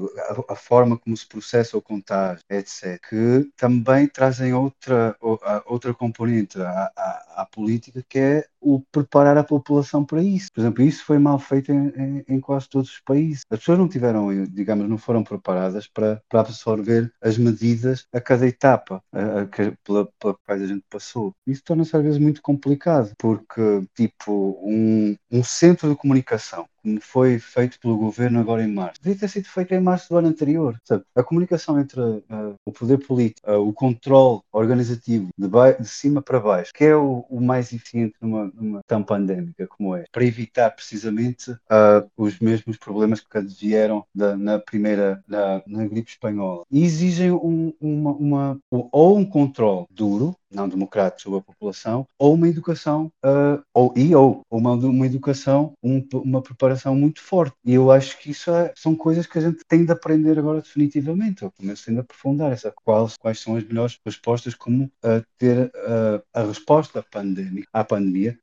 a 0.49 0.55
forma 0.55 0.97
como 0.97 1.15
se 1.15 1.24
se 1.25 1.27
processa 1.27 1.77
o 1.77 1.81
contágio, 1.81 2.43
etc., 2.49 2.99
que 3.09 3.51
também 3.57 4.07
trazem 4.07 4.53
outra, 4.53 5.17
outra 5.65 5.93
componente 5.93 6.61
à, 6.61 6.91
à, 6.95 7.41
à, 7.41 7.45
política, 7.45 8.03
que 8.07 8.19
é 8.19 8.47
o 8.65 8.81
preparar 8.91 9.37
a 9.37 9.43
população 9.43 10.03
para 10.03 10.23
isso. 10.23 10.49
Por 10.51 10.61
exemplo, 10.61 10.83
isso 10.83 11.05
foi 11.05 11.19
mal 11.19 11.37
feito 11.37 11.71
em, 11.71 11.89
em, 11.89 12.23
em, 12.27 12.39
quase 12.39 12.67
todos 12.67 12.89
os 12.89 12.99
países. 13.01 13.43
As 13.49 13.59
pessoas 13.59 13.77
não 13.77 13.87
tiveram, 13.87 14.27
digamos, 14.45 14.89
não 14.89 14.97
foram 14.97 15.23
preparadas 15.23 15.87
para, 15.87 16.21
para 16.27 16.39
absorver 16.41 17.13
as 17.21 17.37
medidas 17.37 18.07
a 18.11 18.19
cada 18.19 18.47
etapa 18.47 19.01
a, 19.13 19.41
a, 19.41 19.45
pela, 19.83 20.09
pela 20.19 20.33
qual 20.33 20.39
a 20.47 20.57
gente 20.57 20.83
passou. 20.89 21.33
Isso 21.45 21.63
torna-se 21.63 21.95
às 21.95 22.03
vezes 22.03 22.19
muito 22.19 22.41
complicado, 22.41 23.13
porque, 23.19 23.85
tipo, 23.95 24.59
um, 24.63 25.15
um 25.31 25.43
centro 25.43 25.89
de 25.89 25.95
comunicação 25.95 26.65
como 26.85 27.01
foi 27.01 27.39
feito 27.39 27.79
pelo 27.79 27.97
governo 27.97 28.39
agora 28.39 28.63
em 28.63 28.71
março. 28.71 29.01
Devia 29.01 29.19
ter 29.19 29.27
sido 29.27 29.47
feito 29.47 29.73
em 29.73 29.79
março 29.79 30.07
do 30.09 30.17
ano 30.17 30.27
anterior. 30.27 30.79
Sabe? 30.83 31.03
A 31.15 31.23
comunicação 31.23 31.79
entre 31.79 31.99
uh, 31.99 32.55
o 32.63 32.71
poder 32.71 32.99
político, 32.99 33.49
uh, 33.49 33.67
o 33.67 33.73
controle 33.73 34.41
organizativo 34.51 35.29
de, 35.35 35.47
de, 35.79 35.87
cima 35.87 36.21
para 36.21 36.39
baixo, 36.39 36.71
que 36.73 36.83
é 36.83 36.95
o, 36.95 37.25
o 37.27 37.41
mais 37.41 37.73
eficiente 37.73 38.13
numa, 38.21 38.51
numa 38.55 38.81
tão 38.87 39.03
pandémica 39.03 39.67
como 39.67 39.95
é, 39.95 40.05
para 40.11 40.25
evitar 40.25 40.71
precisamente 40.71 41.51
uh, 41.51 42.09
os 42.17 42.39
mesmos 42.39 42.77
problemas 42.77 43.19
que 43.19 43.41
vieram 43.41 44.05
da, 44.13 44.35
na 44.35 44.59
primeira, 44.59 45.23
na, 45.27 45.61
na 45.67 45.85
gripe 45.85 46.11
espanhola. 46.11 46.63
E 46.71 46.83
exigem 46.83 47.31
um, 47.31 47.73
uma, 47.79 48.11
uma, 48.11 48.59
ou 48.71 49.17
um 49.17 49.25
controle 49.25 49.85
duro 49.89 50.35
não 50.55 50.69
democrático 50.69 51.21
sobre 51.21 51.39
a 51.39 51.41
população, 51.41 52.07
ou 52.17 52.33
uma 52.33 52.47
educação, 52.47 53.11
uh, 53.23 53.61
ou, 53.73 53.93
e 53.95 54.15
ou 54.15 54.41
uma, 54.49 54.73
uma 54.73 55.05
educação, 55.05 55.73
um, 55.83 56.05
uma 56.13 56.41
preparação 56.41 56.95
muito 56.95 57.21
forte. 57.21 57.55
E 57.65 57.73
eu 57.73 57.91
acho 57.91 58.17
que 58.19 58.31
isso 58.31 58.49
é, 58.51 58.73
são 58.75 58.95
coisas 58.95 59.27
que 59.27 59.37
a 59.37 59.41
gente 59.41 59.63
tem 59.67 59.85
de 59.85 59.91
aprender 59.91 60.39
agora 60.39 60.61
definitivamente, 60.61 61.43
ou 61.43 61.51
pelo 61.51 61.67
menos 61.67 61.83
tem 61.83 61.93
de 61.93 61.99
aprofundar 61.99 62.51
essa, 62.51 62.73
quais, 62.83 63.15
quais 63.17 63.39
são 63.39 63.55
as 63.55 63.63
melhores 63.63 63.99
respostas, 64.05 64.55
como 64.55 64.85
uh, 64.85 65.23
ter 65.37 65.65
uh, 65.67 66.23
a 66.33 66.43
resposta 66.43 66.99
à 66.99 67.03
pandemia, 67.03 67.65
à 67.73 67.83
pandemia 67.83 68.37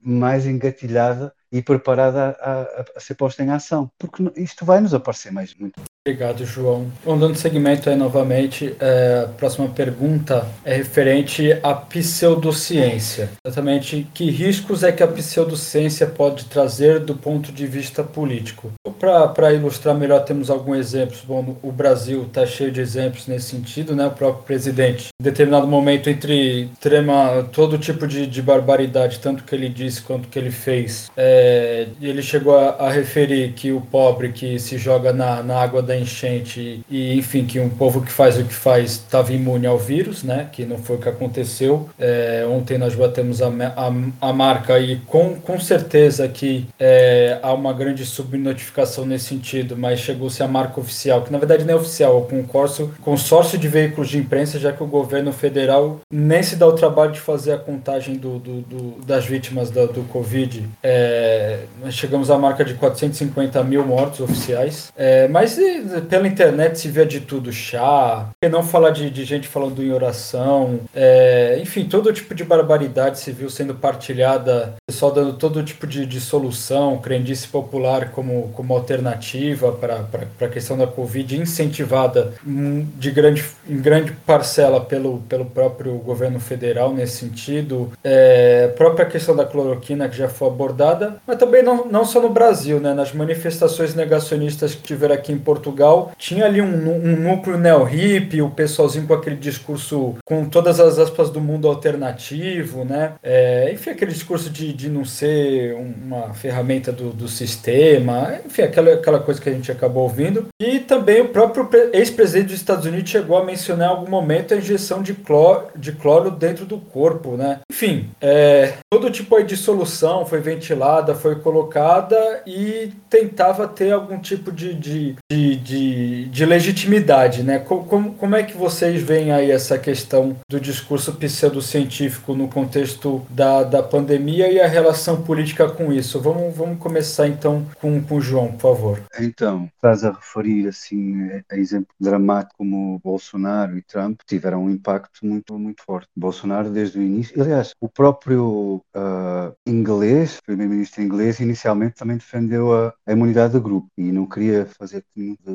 mais 0.00 0.46
engatilhada 0.46 1.32
e 1.52 1.60
preparada 1.60 2.36
a, 2.40 2.62
a, 2.62 2.84
a 2.96 3.00
ser 3.00 3.14
posta 3.14 3.42
em 3.42 3.50
ação, 3.50 3.90
porque 3.98 4.22
isto 4.36 4.64
vai 4.64 4.80
nos 4.80 4.94
aparecer 4.94 5.32
mais 5.32 5.54
muito. 5.54 5.80
Obrigado, 6.08 6.46
João. 6.46 6.90
Bom, 7.04 7.18
dando 7.18 7.34
seguimento 7.34 7.90
aí 7.90 7.94
novamente, 7.94 8.74
é, 8.80 9.24
a 9.26 9.28
próxima 9.28 9.68
pergunta 9.68 10.46
é 10.64 10.76
referente 10.76 11.52
à 11.62 11.74
pseudociência. 11.74 13.28
Exatamente, 13.44 14.06
que 14.14 14.30
riscos 14.30 14.82
é 14.82 14.92
que 14.92 15.02
a 15.02 15.06
pseudociência 15.06 16.06
pode 16.06 16.46
trazer 16.46 17.00
do 17.00 17.14
ponto 17.14 17.52
de 17.52 17.66
vista 17.66 18.02
político? 18.02 18.72
Para 18.98 19.52
ilustrar 19.52 19.94
melhor, 19.94 20.24
temos 20.24 20.48
alguns 20.48 20.78
exemplos. 20.78 21.20
Bom, 21.20 21.58
o 21.62 21.70
Brasil 21.70 22.22
está 22.22 22.46
cheio 22.46 22.72
de 22.72 22.80
exemplos 22.80 23.26
nesse 23.26 23.50
sentido, 23.50 23.94
né? 23.94 24.06
O 24.06 24.10
próprio 24.10 24.44
presidente, 24.44 25.08
em 25.20 25.22
determinado 25.24 25.66
momento, 25.66 26.08
entre 26.08 26.70
extrema, 26.72 27.46
todo 27.52 27.76
tipo 27.76 28.06
de, 28.06 28.26
de 28.26 28.40
barbaridade, 28.40 29.18
tanto 29.18 29.44
que 29.44 29.54
ele 29.54 29.68
disse 29.68 30.00
quanto 30.00 30.28
que 30.28 30.38
ele 30.38 30.50
fez, 30.50 31.10
é, 31.14 31.88
ele 32.00 32.22
chegou 32.22 32.58
a, 32.58 32.70
a, 32.86 32.90
referir 32.90 33.52
que 33.52 33.70
o 33.70 33.82
pobre 33.82 34.32
que 34.32 34.58
se 34.58 34.78
joga 34.78 35.12
na, 35.12 35.42
na 35.42 35.60
água 35.60 35.89
da 35.90 35.96
enchente 35.96 36.84
e, 36.88 37.18
enfim, 37.18 37.44
que 37.44 37.58
um 37.58 37.68
povo 37.68 38.00
que 38.00 38.12
faz 38.12 38.38
o 38.38 38.44
que 38.44 38.54
faz 38.54 38.92
estava 38.92 39.32
imune 39.32 39.66
ao 39.66 39.76
vírus, 39.76 40.22
né? 40.22 40.48
Que 40.52 40.64
não 40.64 40.78
foi 40.78 40.96
o 40.96 40.98
que 41.00 41.08
aconteceu. 41.08 41.88
É, 41.98 42.46
ontem 42.48 42.78
nós 42.78 42.94
batemos 42.94 43.42
a, 43.42 43.48
a, 43.48 44.28
a, 44.28 44.32
marca 44.32 44.78
e 44.78 44.96
com, 45.06 45.34
com 45.34 45.58
certeza 45.58 46.28
que 46.28 46.68
é, 46.78 47.38
há 47.42 47.52
uma 47.52 47.72
grande 47.72 48.06
subnotificação 48.06 49.04
nesse 49.04 49.26
sentido, 49.26 49.76
mas 49.76 49.98
chegou-se 49.98 50.40
a 50.42 50.48
marca 50.48 50.80
oficial, 50.80 51.22
que 51.22 51.32
na 51.32 51.38
verdade 51.38 51.64
não 51.64 51.74
é 51.74 51.76
oficial, 51.76 52.14
é 52.14 52.16
o 52.16 52.42
consórcio, 52.44 52.94
consórcio 53.02 53.58
de 53.58 53.66
veículos 53.66 54.08
de 54.08 54.18
imprensa, 54.18 54.58
já 54.58 54.72
que 54.72 54.82
o 54.82 54.86
governo 54.86 55.32
federal 55.32 56.00
nem 56.10 56.42
se 56.42 56.54
dá 56.54 56.66
o 56.66 56.72
trabalho 56.72 57.12
de 57.12 57.20
fazer 57.20 57.52
a 57.52 57.58
contagem 57.58 58.14
do, 58.14 58.38
do, 58.38 58.60
do 58.60 59.04
das 59.04 59.26
vítimas 59.26 59.70
do, 59.70 59.86
do 59.88 60.02
Covid. 60.04 60.68
É, 60.82 61.60
chegamos 61.90 62.30
à 62.30 62.38
marca 62.38 62.64
de 62.64 62.74
450 62.74 63.64
mil 63.64 63.84
mortos 63.84 64.20
oficiais, 64.20 64.92
é, 64.96 65.26
mas 65.26 65.58
pela 66.08 66.26
internet 66.26 66.78
se 66.78 66.88
vê 66.88 67.04
de 67.04 67.20
tudo, 67.20 67.52
chá, 67.52 68.28
não 68.50 68.62
falar 68.62 68.90
de, 68.90 69.10
de 69.10 69.24
gente 69.24 69.48
falando 69.48 69.82
em 69.82 69.92
oração, 69.92 70.80
é, 70.94 71.58
enfim, 71.60 71.84
todo 71.84 72.12
tipo 72.12 72.34
de 72.34 72.44
barbaridade 72.44 73.18
se 73.18 73.32
viu 73.32 73.48
sendo 73.48 73.74
partilhada, 73.74 74.74
pessoal 74.86 75.12
dando 75.12 75.34
todo 75.34 75.62
tipo 75.62 75.86
de, 75.86 76.04
de 76.06 76.20
solução, 76.20 76.98
crendice 76.98 77.46
popular 77.48 78.10
como, 78.10 78.50
como 78.54 78.74
alternativa 78.74 79.72
para 79.72 80.06
a 80.40 80.48
questão 80.48 80.76
da 80.76 80.86
Covid, 80.86 81.36
incentivada 81.36 82.32
de 82.44 83.10
grande, 83.10 83.44
em 83.68 83.80
grande 83.80 84.12
parcela 84.26 84.80
pelo, 84.80 85.18
pelo 85.28 85.44
próprio 85.44 85.94
governo 85.98 86.40
federal 86.40 86.92
nesse 86.92 87.18
sentido, 87.18 87.92
é, 88.02 88.68
própria 88.76 89.06
questão 89.06 89.34
da 89.34 89.44
cloroquina 89.44 90.08
que 90.08 90.16
já 90.16 90.28
foi 90.28 90.48
abordada, 90.48 91.16
mas 91.26 91.38
também 91.38 91.62
não, 91.62 91.86
não 91.86 92.04
só 92.04 92.20
no 92.20 92.30
Brasil, 92.30 92.80
né, 92.80 92.94
nas 92.94 93.12
manifestações 93.12 93.94
negacionistas 93.94 94.74
que 94.74 94.82
tiveram 94.82 95.14
aqui 95.14 95.32
em 95.32 95.38
Portugal, 95.38 95.69
Portugal, 95.70 96.12
tinha 96.18 96.44
ali 96.44 96.60
um, 96.60 96.66
um 96.66 97.16
núcleo 97.16 97.56
neo-hip, 97.56 98.40
o 98.42 98.50
pessoalzinho 98.50 99.06
com 99.06 99.14
aquele 99.14 99.36
discurso 99.36 100.16
com 100.24 100.44
todas 100.48 100.80
as 100.80 100.98
aspas 100.98 101.30
do 101.30 101.40
mundo 101.40 101.68
alternativo, 101.68 102.84
né? 102.84 103.14
É, 103.22 103.70
enfim, 103.72 103.90
aquele 103.90 104.12
discurso 104.12 104.50
de, 104.50 104.72
de 104.72 104.88
não 104.88 105.04
ser 105.04 105.74
uma 105.74 106.34
ferramenta 106.34 106.92
do, 106.92 107.10
do 107.10 107.28
sistema, 107.28 108.38
enfim, 108.44 108.62
aquela, 108.62 108.94
aquela 108.94 109.20
coisa 109.20 109.40
que 109.40 109.48
a 109.48 109.52
gente 109.52 109.70
acabou 109.70 110.02
ouvindo. 110.02 110.48
E 110.60 110.80
também 110.80 111.22
o 111.22 111.28
próprio 111.28 111.68
ex-presidente 111.92 112.48
dos 112.48 112.56
Estados 112.56 112.84
Unidos 112.84 113.10
chegou 113.10 113.38
a 113.38 113.44
mencionar 113.44 113.88
em 113.88 113.92
algum 113.92 114.10
momento 114.10 114.54
a 114.54 114.56
injeção 114.56 115.02
de 115.02 115.14
cloro, 115.14 115.68
de 115.76 115.92
cloro 115.92 116.30
dentro 116.30 116.66
do 116.66 116.78
corpo, 116.78 117.36
né? 117.36 117.60
Enfim, 117.70 118.10
é, 118.20 118.74
todo 118.90 119.10
tipo 119.10 119.40
de 119.42 119.56
solução 119.56 120.26
foi 120.26 120.40
ventilada, 120.40 121.14
foi 121.14 121.36
colocada 121.36 122.42
e 122.46 122.92
tentava 123.08 123.66
ter 123.66 123.92
algum 123.92 124.18
tipo 124.18 124.50
de, 124.50 124.74
de, 124.74 125.16
de, 125.30 125.56
de, 125.62 126.26
de 126.26 126.44
legitimidade, 126.44 127.42
né? 127.42 127.58
Como, 127.58 128.14
como 128.14 128.36
é 128.36 128.42
que 128.42 128.56
vocês 128.56 129.02
veem 129.02 129.32
aí 129.32 129.50
essa 129.50 129.78
questão 129.78 130.36
do 130.48 130.60
discurso 130.60 131.12
pseudocientífico 131.14 132.34
no 132.34 132.48
contexto 132.48 133.24
da, 133.30 133.62
da 133.62 133.82
pandemia 133.82 134.50
e 134.50 134.60
a 134.60 134.66
relação 134.66 135.22
política 135.22 135.68
com 135.68 135.92
isso? 135.92 136.20
Vamos, 136.20 136.54
vamos 136.56 136.78
começar 136.78 137.28
então 137.28 137.66
com, 137.80 138.00
com 138.02 138.16
o 138.16 138.20
João, 138.20 138.52
por 138.52 138.60
favor. 138.60 139.02
Então, 139.18 139.68
estás 139.74 140.04
a 140.04 140.12
referir 140.12 140.68
assim 140.68 141.30
a 141.50 141.56
exemplo 141.56 141.94
dramático 142.00 142.56
como 142.58 143.00
Bolsonaro 143.02 143.76
e 143.76 143.82
Trump 143.82 144.20
tiveram 144.26 144.64
um 144.64 144.70
impacto 144.70 145.24
muito, 145.24 145.58
muito 145.58 145.82
forte. 145.82 146.08
Bolsonaro 146.16 146.70
desde 146.70 146.98
o 146.98 147.02
início, 147.02 147.40
aliás, 147.40 147.74
o 147.80 147.88
próprio 147.88 148.82
uh, 148.94 149.54
inglês, 149.66 150.40
primeiro-ministro 150.44 151.02
inglês, 151.02 151.40
inicialmente 151.40 151.96
também 151.96 152.16
defendeu 152.16 152.72
a, 152.74 152.94
a 153.06 153.12
imunidade 153.12 153.52
do 153.52 153.60
grupo 153.60 153.88
e 153.96 154.12
não 154.12 154.26
queria 154.26 154.66
fazer 154.78 155.04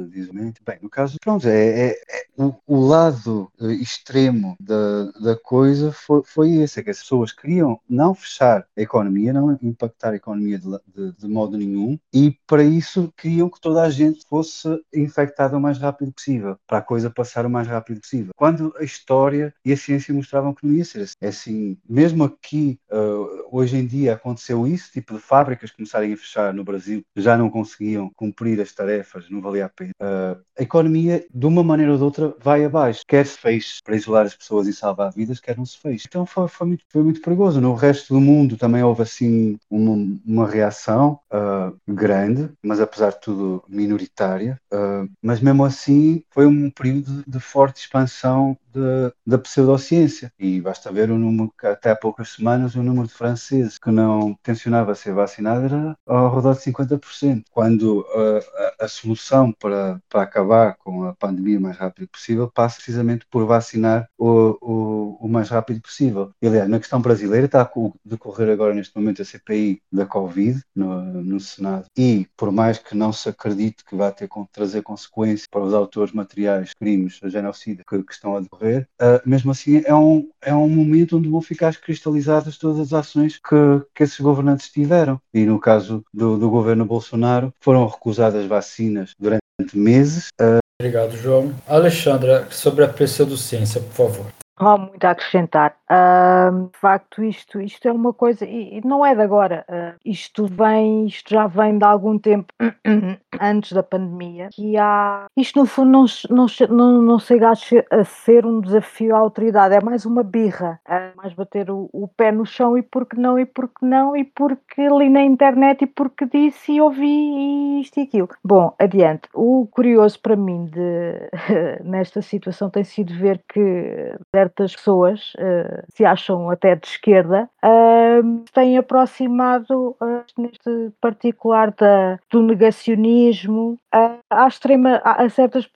de 0.03 0.19
isolamento. 0.19 0.61
Bem, 0.65 0.77
no 0.81 0.89
caso, 0.89 1.17
pronto, 1.21 1.47
é, 1.47 1.89
é, 1.89 1.91
é 1.91 2.25
o, 2.37 2.53
o, 2.67 2.85
lado 2.85 3.51
eh, 3.59 3.73
extremo 3.73 4.55
da, 4.59 5.11
da 5.11 5.35
coisa 5.37 5.91
foi, 5.91 6.21
foi 6.25 6.51
esse, 6.57 6.79
é 6.79 6.83
que 6.83 6.89
as 6.89 6.99
pessoas 6.99 7.31
queriam 7.31 7.79
não 7.89 8.13
fechar 8.13 8.65
a 8.77 8.81
economia, 8.81 9.33
não 9.33 9.57
impactar 9.61 10.11
a 10.11 10.15
economia 10.15 10.59
de, 10.59 10.69
de, 10.93 11.11
de 11.17 11.27
modo 11.27 11.57
nenhum, 11.57 11.97
e 12.13 12.37
para 12.45 12.63
isso 12.63 13.13
queriam 13.17 13.49
que 13.49 13.59
toda 13.59 13.81
a 13.81 13.89
gente 13.89 14.25
fosse 14.27 14.67
infectada 14.93 15.57
o 15.57 15.61
mais 15.61 15.77
rápido 15.77 16.11
possível, 16.11 16.57
para 16.67 16.79
a 16.79 16.81
coisa 16.81 17.09
passar 17.09 17.45
o 17.45 17.49
mais 17.49 17.67
rápido 17.67 18.01
possível. 18.01 18.33
Quando 18.35 18.73
a 18.77 18.83
história 18.83 19.53
e 19.63 19.71
a 19.71 19.77
ciência 19.77 20.13
mostravam 20.13 20.53
que 20.53 20.65
não 20.65 20.73
ia 20.73 20.85
ser 20.85 21.01
assim. 21.01 21.15
É 21.21 21.27
assim, 21.27 21.77
mesmo 21.87 22.23
aqui, 22.23 22.79
uh, 22.91 23.47
hoje 23.51 23.77
em 23.77 23.85
dia 23.85 24.13
aconteceu 24.13 24.67
isso, 24.67 24.91
tipo 24.91 25.13
de 25.13 25.19
fábricas 25.19 25.71
começarem 25.71 26.13
a 26.13 26.17
fechar 26.17 26.53
no 26.53 26.63
Brasil, 26.63 27.03
já 27.15 27.37
não 27.37 27.49
conseguiam 27.49 28.09
cumprir 28.15 28.59
as 28.59 28.73
tarefas, 28.73 29.29
não 29.29 29.41
valia 29.41 29.65
a 29.65 29.69
pena 29.69 29.84
uh, 30.01 30.41
a 30.57 30.63
economia, 30.63 31.25
de 31.33 31.45
uma 31.45 31.63
maneira 31.63 31.91
ou 31.91 31.97
de 31.97 32.03
outra, 32.03 32.33
vai 32.41 32.63
abaixo. 32.63 33.03
Quer 33.07 33.25
se 33.25 33.37
fez 33.37 33.79
para 33.83 33.95
isolar 33.95 34.25
as 34.25 34.35
pessoas 34.35 34.67
e 34.67 34.73
salvar 34.73 35.11
vidas, 35.11 35.39
quer 35.39 35.57
não 35.57 35.65
se 35.65 35.77
fez. 35.77 36.03
Então 36.07 36.25
foi, 36.25 36.47
foi, 36.47 36.67
muito, 36.67 36.83
foi 36.89 37.03
muito 37.03 37.21
perigoso. 37.21 37.61
No 37.61 37.73
resto 37.73 38.13
do 38.13 38.21
mundo 38.21 38.57
também 38.57 38.83
houve 38.83 39.01
assim 39.03 39.57
uma, 39.69 40.17
uma 40.25 40.47
reação 40.47 41.19
uh, 41.31 41.75
grande, 41.87 42.49
mas 42.63 42.79
apesar 42.79 43.11
de 43.11 43.21
tudo 43.21 43.63
minoritária. 43.67 44.59
Uh, 44.73 45.09
mas 45.21 45.39
mesmo 45.39 45.65
assim 45.65 46.23
foi 46.29 46.45
um 46.45 46.69
período 46.69 47.23
de 47.27 47.39
forte 47.39 47.81
expansão 47.81 48.57
de, 48.79 49.13
da 49.25 49.37
pseudociência. 49.37 50.31
E 50.39 50.61
basta 50.61 50.91
ver 50.91 51.09
o 51.09 51.17
número, 51.17 51.51
que 51.59 51.67
até 51.67 51.91
há 51.91 51.95
poucas 51.95 52.29
semanas, 52.29 52.75
o 52.75 52.83
número 52.83 53.07
de 53.07 53.13
franceses 53.13 53.77
que 53.77 53.89
não 53.89 54.35
tencionava 54.43 54.95
ser 54.95 55.13
vacinado 55.13 55.65
era 55.65 55.97
ao 56.05 56.35
redor 56.35 56.53
de 56.53 56.61
50%, 56.61 57.43
quando 57.51 58.05
a, 58.13 58.83
a, 58.83 58.85
a 58.85 58.87
solução 58.87 59.51
para, 59.51 59.99
para 60.09 60.21
acabar 60.21 60.75
com 60.77 61.03
a 61.03 61.13
pandemia 61.13 61.57
o 61.57 61.61
mais 61.61 61.77
rápido 61.77 62.07
possível 62.09 62.51
passa 62.53 62.77
precisamente 62.77 63.25
por 63.29 63.45
vacinar 63.45 64.07
o, 64.17 64.57
o, 64.61 65.17
o 65.25 65.27
mais 65.27 65.49
rápido 65.49 65.81
possível. 65.81 66.31
Aliás, 66.43 66.69
na 66.69 66.79
questão 66.79 67.01
brasileira 67.01 67.45
está 67.45 67.61
a 67.61 67.71
decorrer 68.03 68.49
agora 68.49 68.73
neste 68.73 68.95
momento 68.95 69.21
a 69.21 69.25
CPI 69.25 69.81
da 69.91 70.05
Covid 70.05 70.61
no, 70.75 71.01
no 71.23 71.39
Senado 71.39 71.85
e 71.97 72.27
por 72.37 72.51
mais 72.51 72.77
que 72.77 72.95
não 72.95 73.11
se 73.11 73.29
acredite 73.29 73.83
que 73.85 73.95
vai 73.95 74.11
ter 74.11 74.29
trazer 74.51 74.81
consequências 74.81 75.47
para 75.47 75.61
os 75.61 75.73
autores 75.73 76.11
materiais 76.11 76.73
crimes 76.73 77.19
de 77.21 77.29
genocídio 77.29 77.85
que, 77.87 78.03
que 78.03 78.13
estão 78.13 78.35
a 78.35 78.41
decorrer 78.41 78.64
ocorrer, 78.65 78.87
uh, 79.01 79.21
mesmo 79.25 79.51
assim 79.51 79.81
é 79.85 79.93
um, 79.93 80.27
é 80.41 80.53
um 80.53 80.67
momento 80.67 81.17
onde 81.17 81.29
vão 81.29 81.41
ficar 81.41 81.75
cristalizadas 81.75 82.57
todas 82.57 82.79
as 82.79 82.93
ações 82.93 83.37
que, 83.37 83.85
que 83.93 84.03
esses 84.03 84.19
governantes 84.19 84.69
tiveram. 84.69 85.21
E 85.33 85.45
no 85.45 85.59
caso 85.59 86.03
do, 86.13 86.37
do 86.37 86.49
governo 86.49 86.85
Bolsonaro, 86.85 87.53
foram 87.59 87.85
recusadas 87.87 88.45
vacinas 88.45 89.13
durante 89.19 89.41
meses. 89.73 90.27
Uh... 90.41 90.59
Obrigado, 90.81 91.15
João. 91.15 91.53
Alexandra, 91.67 92.47
sobre 92.51 92.83
a 92.83 92.87
pseudociência, 92.87 93.79
por 93.79 93.93
favor. 93.93 94.44
Não 94.59 94.67
há 94.67 94.77
muito 94.77 95.03
a 95.03 95.11
acrescentar. 95.11 95.75
Uh, 95.89 96.69
de 96.71 96.79
facto, 96.79 97.23
isto, 97.23 97.59
isto 97.61 97.87
é 97.87 97.91
uma 97.91 98.13
coisa, 98.13 98.45
e, 98.45 98.81
não 98.85 99.05
é 99.05 99.13
de 99.13 99.21
agora, 99.21 99.65
uh, 99.69 99.99
isto 100.03 100.47
vem, 100.47 101.05
isto 101.05 101.29
já 101.29 101.45
vem 101.45 101.77
de 101.77 101.85
algum 101.85 102.17
tempo 102.17 102.53
antes 103.39 103.73
da 103.73 103.83
pandemia, 103.83 104.49
que 104.51 104.77
há, 104.77 105.27
isto 105.35 105.59
no 105.59 105.65
fundo 105.65 105.91
não, 105.91 106.05
não, 106.29 106.45
não, 106.69 107.01
não 107.01 107.19
chega 107.19 107.51
a 107.51 108.03
ser 108.03 108.45
um 108.45 108.61
desafio 108.61 109.15
à 109.15 109.19
autoridade, 109.19 109.75
é 109.75 109.81
mais 109.81 110.05
uma 110.05 110.23
birra, 110.23 110.79
é 110.87 111.11
mais 111.15 111.33
bater 111.33 111.69
o, 111.69 111.89
o 111.91 112.07
pé 112.07 112.31
no 112.31 112.45
chão 112.45 112.77
e 112.77 112.81
porque 112.81 113.17
não, 113.17 113.37
e 113.37 113.45
porque 113.45 113.85
não, 113.85 114.15
e 114.15 114.23
porque 114.23 114.87
li 114.89 115.09
na 115.09 115.21
internet 115.21 115.83
e 115.83 115.87
porque 115.87 116.25
disse 116.25 116.73
e 116.73 116.81
ouvi 116.81 117.81
isto 117.81 117.99
e 117.99 118.03
aquilo. 118.03 118.29
Bom, 118.43 118.73
adiante. 118.79 119.29
O 119.33 119.67
curioso 119.69 120.19
para 120.19 120.35
mim 120.35 120.65
de, 120.65 121.29
nesta 121.83 122.21
situação 122.21 122.69
tem 122.69 122.83
sido 122.83 123.13
ver 123.13 123.41
que 123.47 124.15
certas 124.45 124.75
pessoas 124.75 125.33
uh, 125.35 125.83
se 125.89 126.05
acham 126.05 126.49
até 126.49 126.75
de 126.75 126.87
esquerda 126.87 127.49
uh, 127.63 128.43
têm 128.53 128.77
aproximado 128.77 129.95
uh, 130.01 130.23
neste 130.37 130.91
particular 131.01 131.71
da, 131.71 132.19
do 132.31 132.41
negacionismo 132.41 133.77
a, 133.91 134.17
à 134.29 134.47
extrema, 134.47 135.01
a, 135.03 135.23
a 135.23 135.29
certas, 135.29 135.69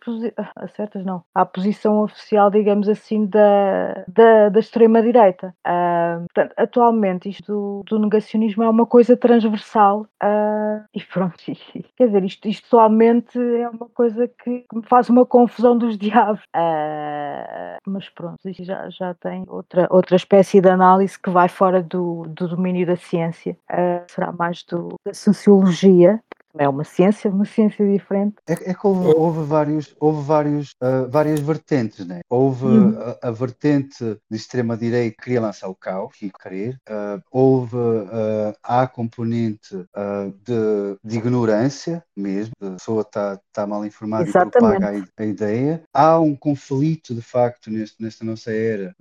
a 0.56 0.68
certas 0.68 1.06
não, 1.06 1.24
à 1.34 1.46
posição 1.46 2.04
oficial, 2.04 2.52
digamos 2.52 2.90
assim, 2.90 3.26
da, 3.26 4.04
da, 4.08 4.50
da 4.50 4.60
extrema-direita. 4.60 5.56
Uh, 5.66 6.26
portanto, 6.34 6.54
atualmente 6.58 7.30
isto 7.30 7.46
do, 7.54 7.84
do, 7.88 8.00
negacionismo 8.00 8.64
é 8.64 8.70
uma 8.70 8.86
coisa 8.86 9.16
transversal 9.16 10.02
uh, 10.22 10.84
e 10.94 11.02
pronto, 11.02 11.36
quer 11.96 12.06
dizer, 12.06 12.24
isto, 12.26 12.48
isto 12.48 12.78
é 12.80 13.70
uma 13.70 13.90
coisa 13.94 14.28
que 14.28 14.66
me 14.74 14.84
faz 14.84 15.10
uma 15.10 15.26
confusão 15.26 15.78
dos 15.78 15.98
diabos. 15.98 16.42
Uh, 16.56 17.80
mas 17.88 18.10
pronto, 18.10 18.38
já, 18.64 18.90
já 18.90 19.14
tem 19.14 19.44
outra, 19.48 19.88
outra 19.90 20.16
espécie 20.16 20.62
de 20.62 20.70
análise 20.70 21.20
que 21.20 21.30
vai 21.30 21.48
fora 21.48 21.82
do, 21.82 22.24
do 22.28 22.48
domínio 22.48 22.86
da 22.86 22.96
ciência. 22.96 23.58
será 24.08 24.32
mais 24.32 24.64
do, 24.64 24.96
da 25.06 25.14
sociologia, 25.14 26.22
é 26.58 26.68
uma 26.68 26.84
ciência, 26.84 27.30
uma 27.30 27.46
ciência 27.46 27.86
diferente. 27.88 28.36
É, 28.48 28.54
é 28.54 28.74
que 28.74 28.88
houve, 28.88 29.08
houve, 29.16 29.44
vários, 29.44 29.96
houve 30.00 30.26
vários, 30.26 30.72
uh, 30.82 31.08
várias 31.10 31.40
vertentes, 31.40 32.06
né? 32.06 32.22
Houve 32.30 32.66
uhum. 32.66 32.98
a, 33.22 33.28
a, 33.28 33.32
vertente 33.32 34.04
de 34.30 34.38
extrema-direita 34.38 35.16
que 35.16 35.24
queria 35.24 35.42
lançar 35.42 35.68
o 35.68 35.76
caos, 35.76 36.14
que 36.16 36.32
querer. 36.32 36.80
Uh, 36.90 37.22
houve 37.32 37.76
uh, 37.76 38.56
a 38.64 38.88
componente 38.88 39.76
de, 40.44 40.98
de, 41.04 41.18
ignorância 41.18 42.04
mesmo, 42.16 42.54
a 42.62 42.72
pessoa 42.72 43.02
está 43.02 43.40
tá 43.52 43.68
mal 43.68 43.86
informada 43.86 44.28
Exatamente. 44.28 44.56
e 44.56 44.60
propaga 44.60 45.06
a, 45.18 45.24
a, 45.24 45.26
ideia. 45.26 45.84
Há 45.94 46.20
um 46.20 46.36
conflito, 46.36 47.14
de 47.14 47.22
facto, 47.22 47.70
neste, 47.70 48.02
nesta 48.02 48.24
nossa 48.26 48.52
era, 48.52 48.96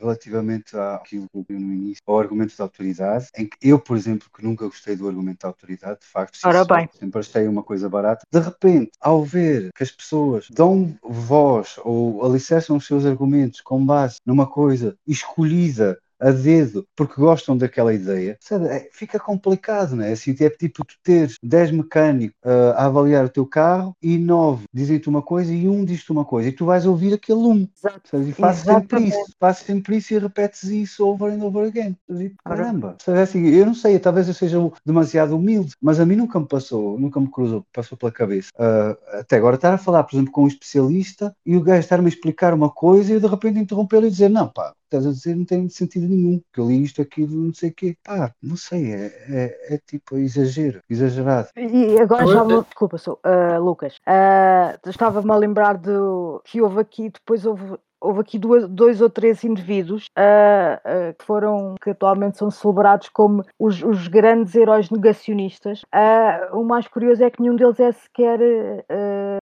relativamente 0.00 0.76
àquilo 0.76 1.28
que 1.28 1.52
eu 1.52 1.60
no 1.60 1.72
início, 1.72 2.02
ao 2.06 2.18
argumento 2.18 2.56
da 2.56 2.64
autoridade, 2.64 3.28
em 3.36 3.46
que 3.46 3.56
eu, 3.62 3.78
por 3.78 3.96
exemplo, 3.96 4.28
que 4.34 4.42
nunca 4.42 4.64
gostei 4.64 4.96
do 4.96 5.08
argumento 5.08 5.42
da 5.42 5.48
autoridade, 5.48 6.00
de 6.00 6.06
facto, 6.06 6.38
Ora 6.44 6.64
bem 6.64 6.88
sempre 6.98 7.20
achei 7.20 7.48
uma 7.48 7.62
coisa 7.62 7.88
barata. 7.88 8.26
De 8.30 8.40
repente, 8.40 8.90
ao 9.00 9.24
ver 9.24 9.70
que 9.74 9.82
as 9.82 9.90
pessoas 9.90 10.48
dão 10.50 10.94
voz 11.02 11.78
ou 11.84 12.24
alicerçam 12.24 12.76
os 12.76 12.86
seus 12.86 13.06
argumentos 13.06 13.60
com 13.60 13.84
base 13.84 14.18
numa 14.26 14.46
coisa 14.46 14.96
escolhida 15.06 15.98
a 16.20 16.30
dedo 16.30 16.86
porque 16.96 17.20
gostam 17.20 17.56
daquela 17.56 17.92
ideia, 17.92 18.36
sabe, 18.40 18.66
é, 18.66 18.88
fica 18.92 19.18
complicado, 19.18 19.96
não 19.96 20.04
é? 20.04 20.12
Assim, 20.12 20.34
é 20.40 20.50
tipo 20.50 20.84
tu 20.84 20.94
teres 21.02 21.36
10 21.42 21.72
mecânicos 21.72 22.36
uh, 22.44 22.72
a 22.76 22.86
avaliar 22.86 23.24
o 23.24 23.28
teu 23.28 23.46
carro 23.46 23.96
e 24.02 24.18
9 24.18 24.64
dizem-te 24.72 25.08
uma 25.08 25.22
coisa 25.22 25.52
e 25.52 25.68
um 25.68 25.84
diz-te 25.84 26.10
uma 26.12 26.24
coisa 26.24 26.48
e 26.48 26.52
tu 26.52 26.64
vais 26.64 26.86
ouvir 26.86 27.14
aquele 27.14 27.40
um. 27.40 27.68
Exato. 27.76 28.08
Sabe? 28.10 28.28
E 28.28 28.32
fazes 28.32 28.64
sempre 28.64 29.04
isso, 29.04 29.34
fazes 29.38 29.62
sempre 29.62 29.96
isso 29.96 30.14
e 30.14 30.18
repetes 30.18 30.62
isso 30.64 31.06
over 31.06 31.32
and 31.32 31.44
over 31.44 31.66
again. 31.66 31.96
Sabe? 32.08 32.34
Caramba, 32.44 32.96
sabe? 33.02 33.20
Assim, 33.20 33.46
eu 33.48 33.66
não 33.66 33.74
sei, 33.74 33.98
talvez 33.98 34.28
eu 34.28 34.34
seja 34.34 34.58
demasiado 34.84 35.36
humilde, 35.36 35.72
mas 35.80 36.00
a 36.00 36.06
mim 36.06 36.16
nunca 36.16 36.38
me 36.40 36.46
passou, 36.46 36.98
nunca 36.98 37.20
me 37.20 37.30
cruzou, 37.30 37.64
passou 37.72 37.96
pela 37.96 38.12
cabeça. 38.12 38.50
Uh, 38.54 39.18
até 39.18 39.36
agora 39.36 39.56
estar 39.56 39.72
a 39.72 39.78
falar, 39.78 40.04
por 40.04 40.16
exemplo, 40.16 40.32
com 40.32 40.44
um 40.44 40.48
especialista 40.48 41.34
e 41.44 41.56
o 41.56 41.62
gajo 41.62 41.80
estar-me 41.80 42.06
a 42.06 42.08
explicar 42.08 42.54
uma 42.54 42.70
coisa 42.70 43.14
e 43.14 43.20
de 43.20 43.26
repente 43.26 43.58
interrompê-lo 43.58 44.06
e 44.06 44.10
dizer, 44.10 44.28
não, 44.28 44.48
pá, 44.48 44.74
estás 44.88 45.06
a 45.06 45.10
dizer 45.10 45.36
não 45.36 45.44
tem 45.44 45.68
sentido 45.68 46.08
nenhum, 46.08 46.40
que 46.52 46.60
eu 46.60 46.68
li 46.68 46.82
isto, 46.82 47.02
aquilo, 47.02 47.36
não 47.36 47.54
sei 47.54 47.70
o 47.70 47.74
quê. 47.74 47.96
Pá, 48.02 48.32
não 48.42 48.56
sei, 48.56 48.92
é, 48.92 49.06
é, 49.28 49.74
é 49.74 49.78
tipo 49.86 50.16
exagero, 50.16 50.80
exagerado. 50.88 51.48
E 51.56 51.98
agora 51.98 52.26
já 52.26 52.44
me... 52.44 52.62
Desculpa, 52.62 52.98
sou, 52.98 53.20
uh, 53.24 53.62
Lucas. 53.62 53.96
Uh, 53.98 54.88
Estava-me 54.88 55.30
a 55.30 55.36
lembrar 55.36 55.76
do 55.76 56.42
que 56.44 56.60
houve 56.60 56.80
aqui, 56.80 57.10
depois 57.10 57.44
houve 57.44 57.76
houve 58.00 58.20
aqui 58.20 58.38
duas, 58.38 58.68
dois 58.68 59.00
ou 59.00 59.10
três 59.10 59.44
indivíduos 59.44 60.06
uh, 60.18 61.10
uh, 61.10 61.14
que 61.14 61.24
foram, 61.24 61.74
que 61.82 61.90
atualmente 61.90 62.38
são 62.38 62.50
celebrados 62.50 63.08
como 63.08 63.44
os, 63.58 63.82
os 63.82 64.08
grandes 64.08 64.54
heróis 64.54 64.90
negacionistas. 64.90 65.82
Uh, 65.94 66.58
o 66.58 66.64
mais 66.64 66.86
curioso 66.88 67.22
é 67.24 67.30
que 67.30 67.40
nenhum 67.40 67.56
deles 67.56 67.80
é 67.80 67.92
sequer 67.92 68.38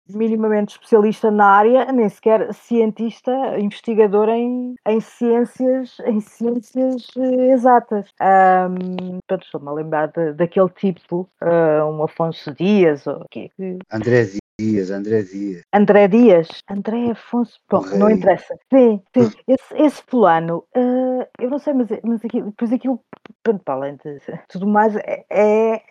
minimamente 0.09 0.73
especialista 0.73 1.31
na 1.31 1.45
área, 1.45 1.91
nem 1.91 2.07
sequer 2.09 2.53
cientista, 2.53 3.31
investigador 3.59 4.29
em, 4.29 4.75
em 4.87 4.99
ciências, 4.99 5.97
em 6.05 6.19
ciências 6.19 7.07
exatas. 7.51 8.09
Um, 8.21 9.19
estou-me 9.31 9.67
a 9.67 9.71
lembrar 9.71 10.07
de, 10.07 10.33
daquele 10.33 10.69
tipo, 10.69 11.27
um 11.41 12.03
Afonso 12.03 12.53
Dias, 12.53 13.07
ou 13.07 13.25
que, 13.29 13.49
que... 13.49 13.79
André 13.91 14.25
Dias, 14.59 14.89
André 14.89 15.23
Dias. 15.23 15.61
André 15.73 16.07
Dias, 16.07 16.47
André 16.69 17.11
Afonso, 17.11 17.59
bom, 17.69 17.81
não 17.97 18.09
interessa. 18.09 18.55
Sim, 18.73 19.01
sim, 19.13 19.31
esse, 19.47 19.75
esse 19.75 20.03
fulano, 20.07 20.63
uh, 20.75 21.25
eu 21.39 21.49
não 21.49 21.59
sei, 21.59 21.73
mas, 21.73 21.89
mas 22.03 22.23
aquilo, 22.23 22.51
depois 22.51 22.71
aquilo, 22.71 23.01
para 23.43 23.59
além 23.67 23.97
de 23.97 24.19
tudo 24.47 24.65
mais, 24.65 24.95
é, 24.95 25.25
é 25.29 25.81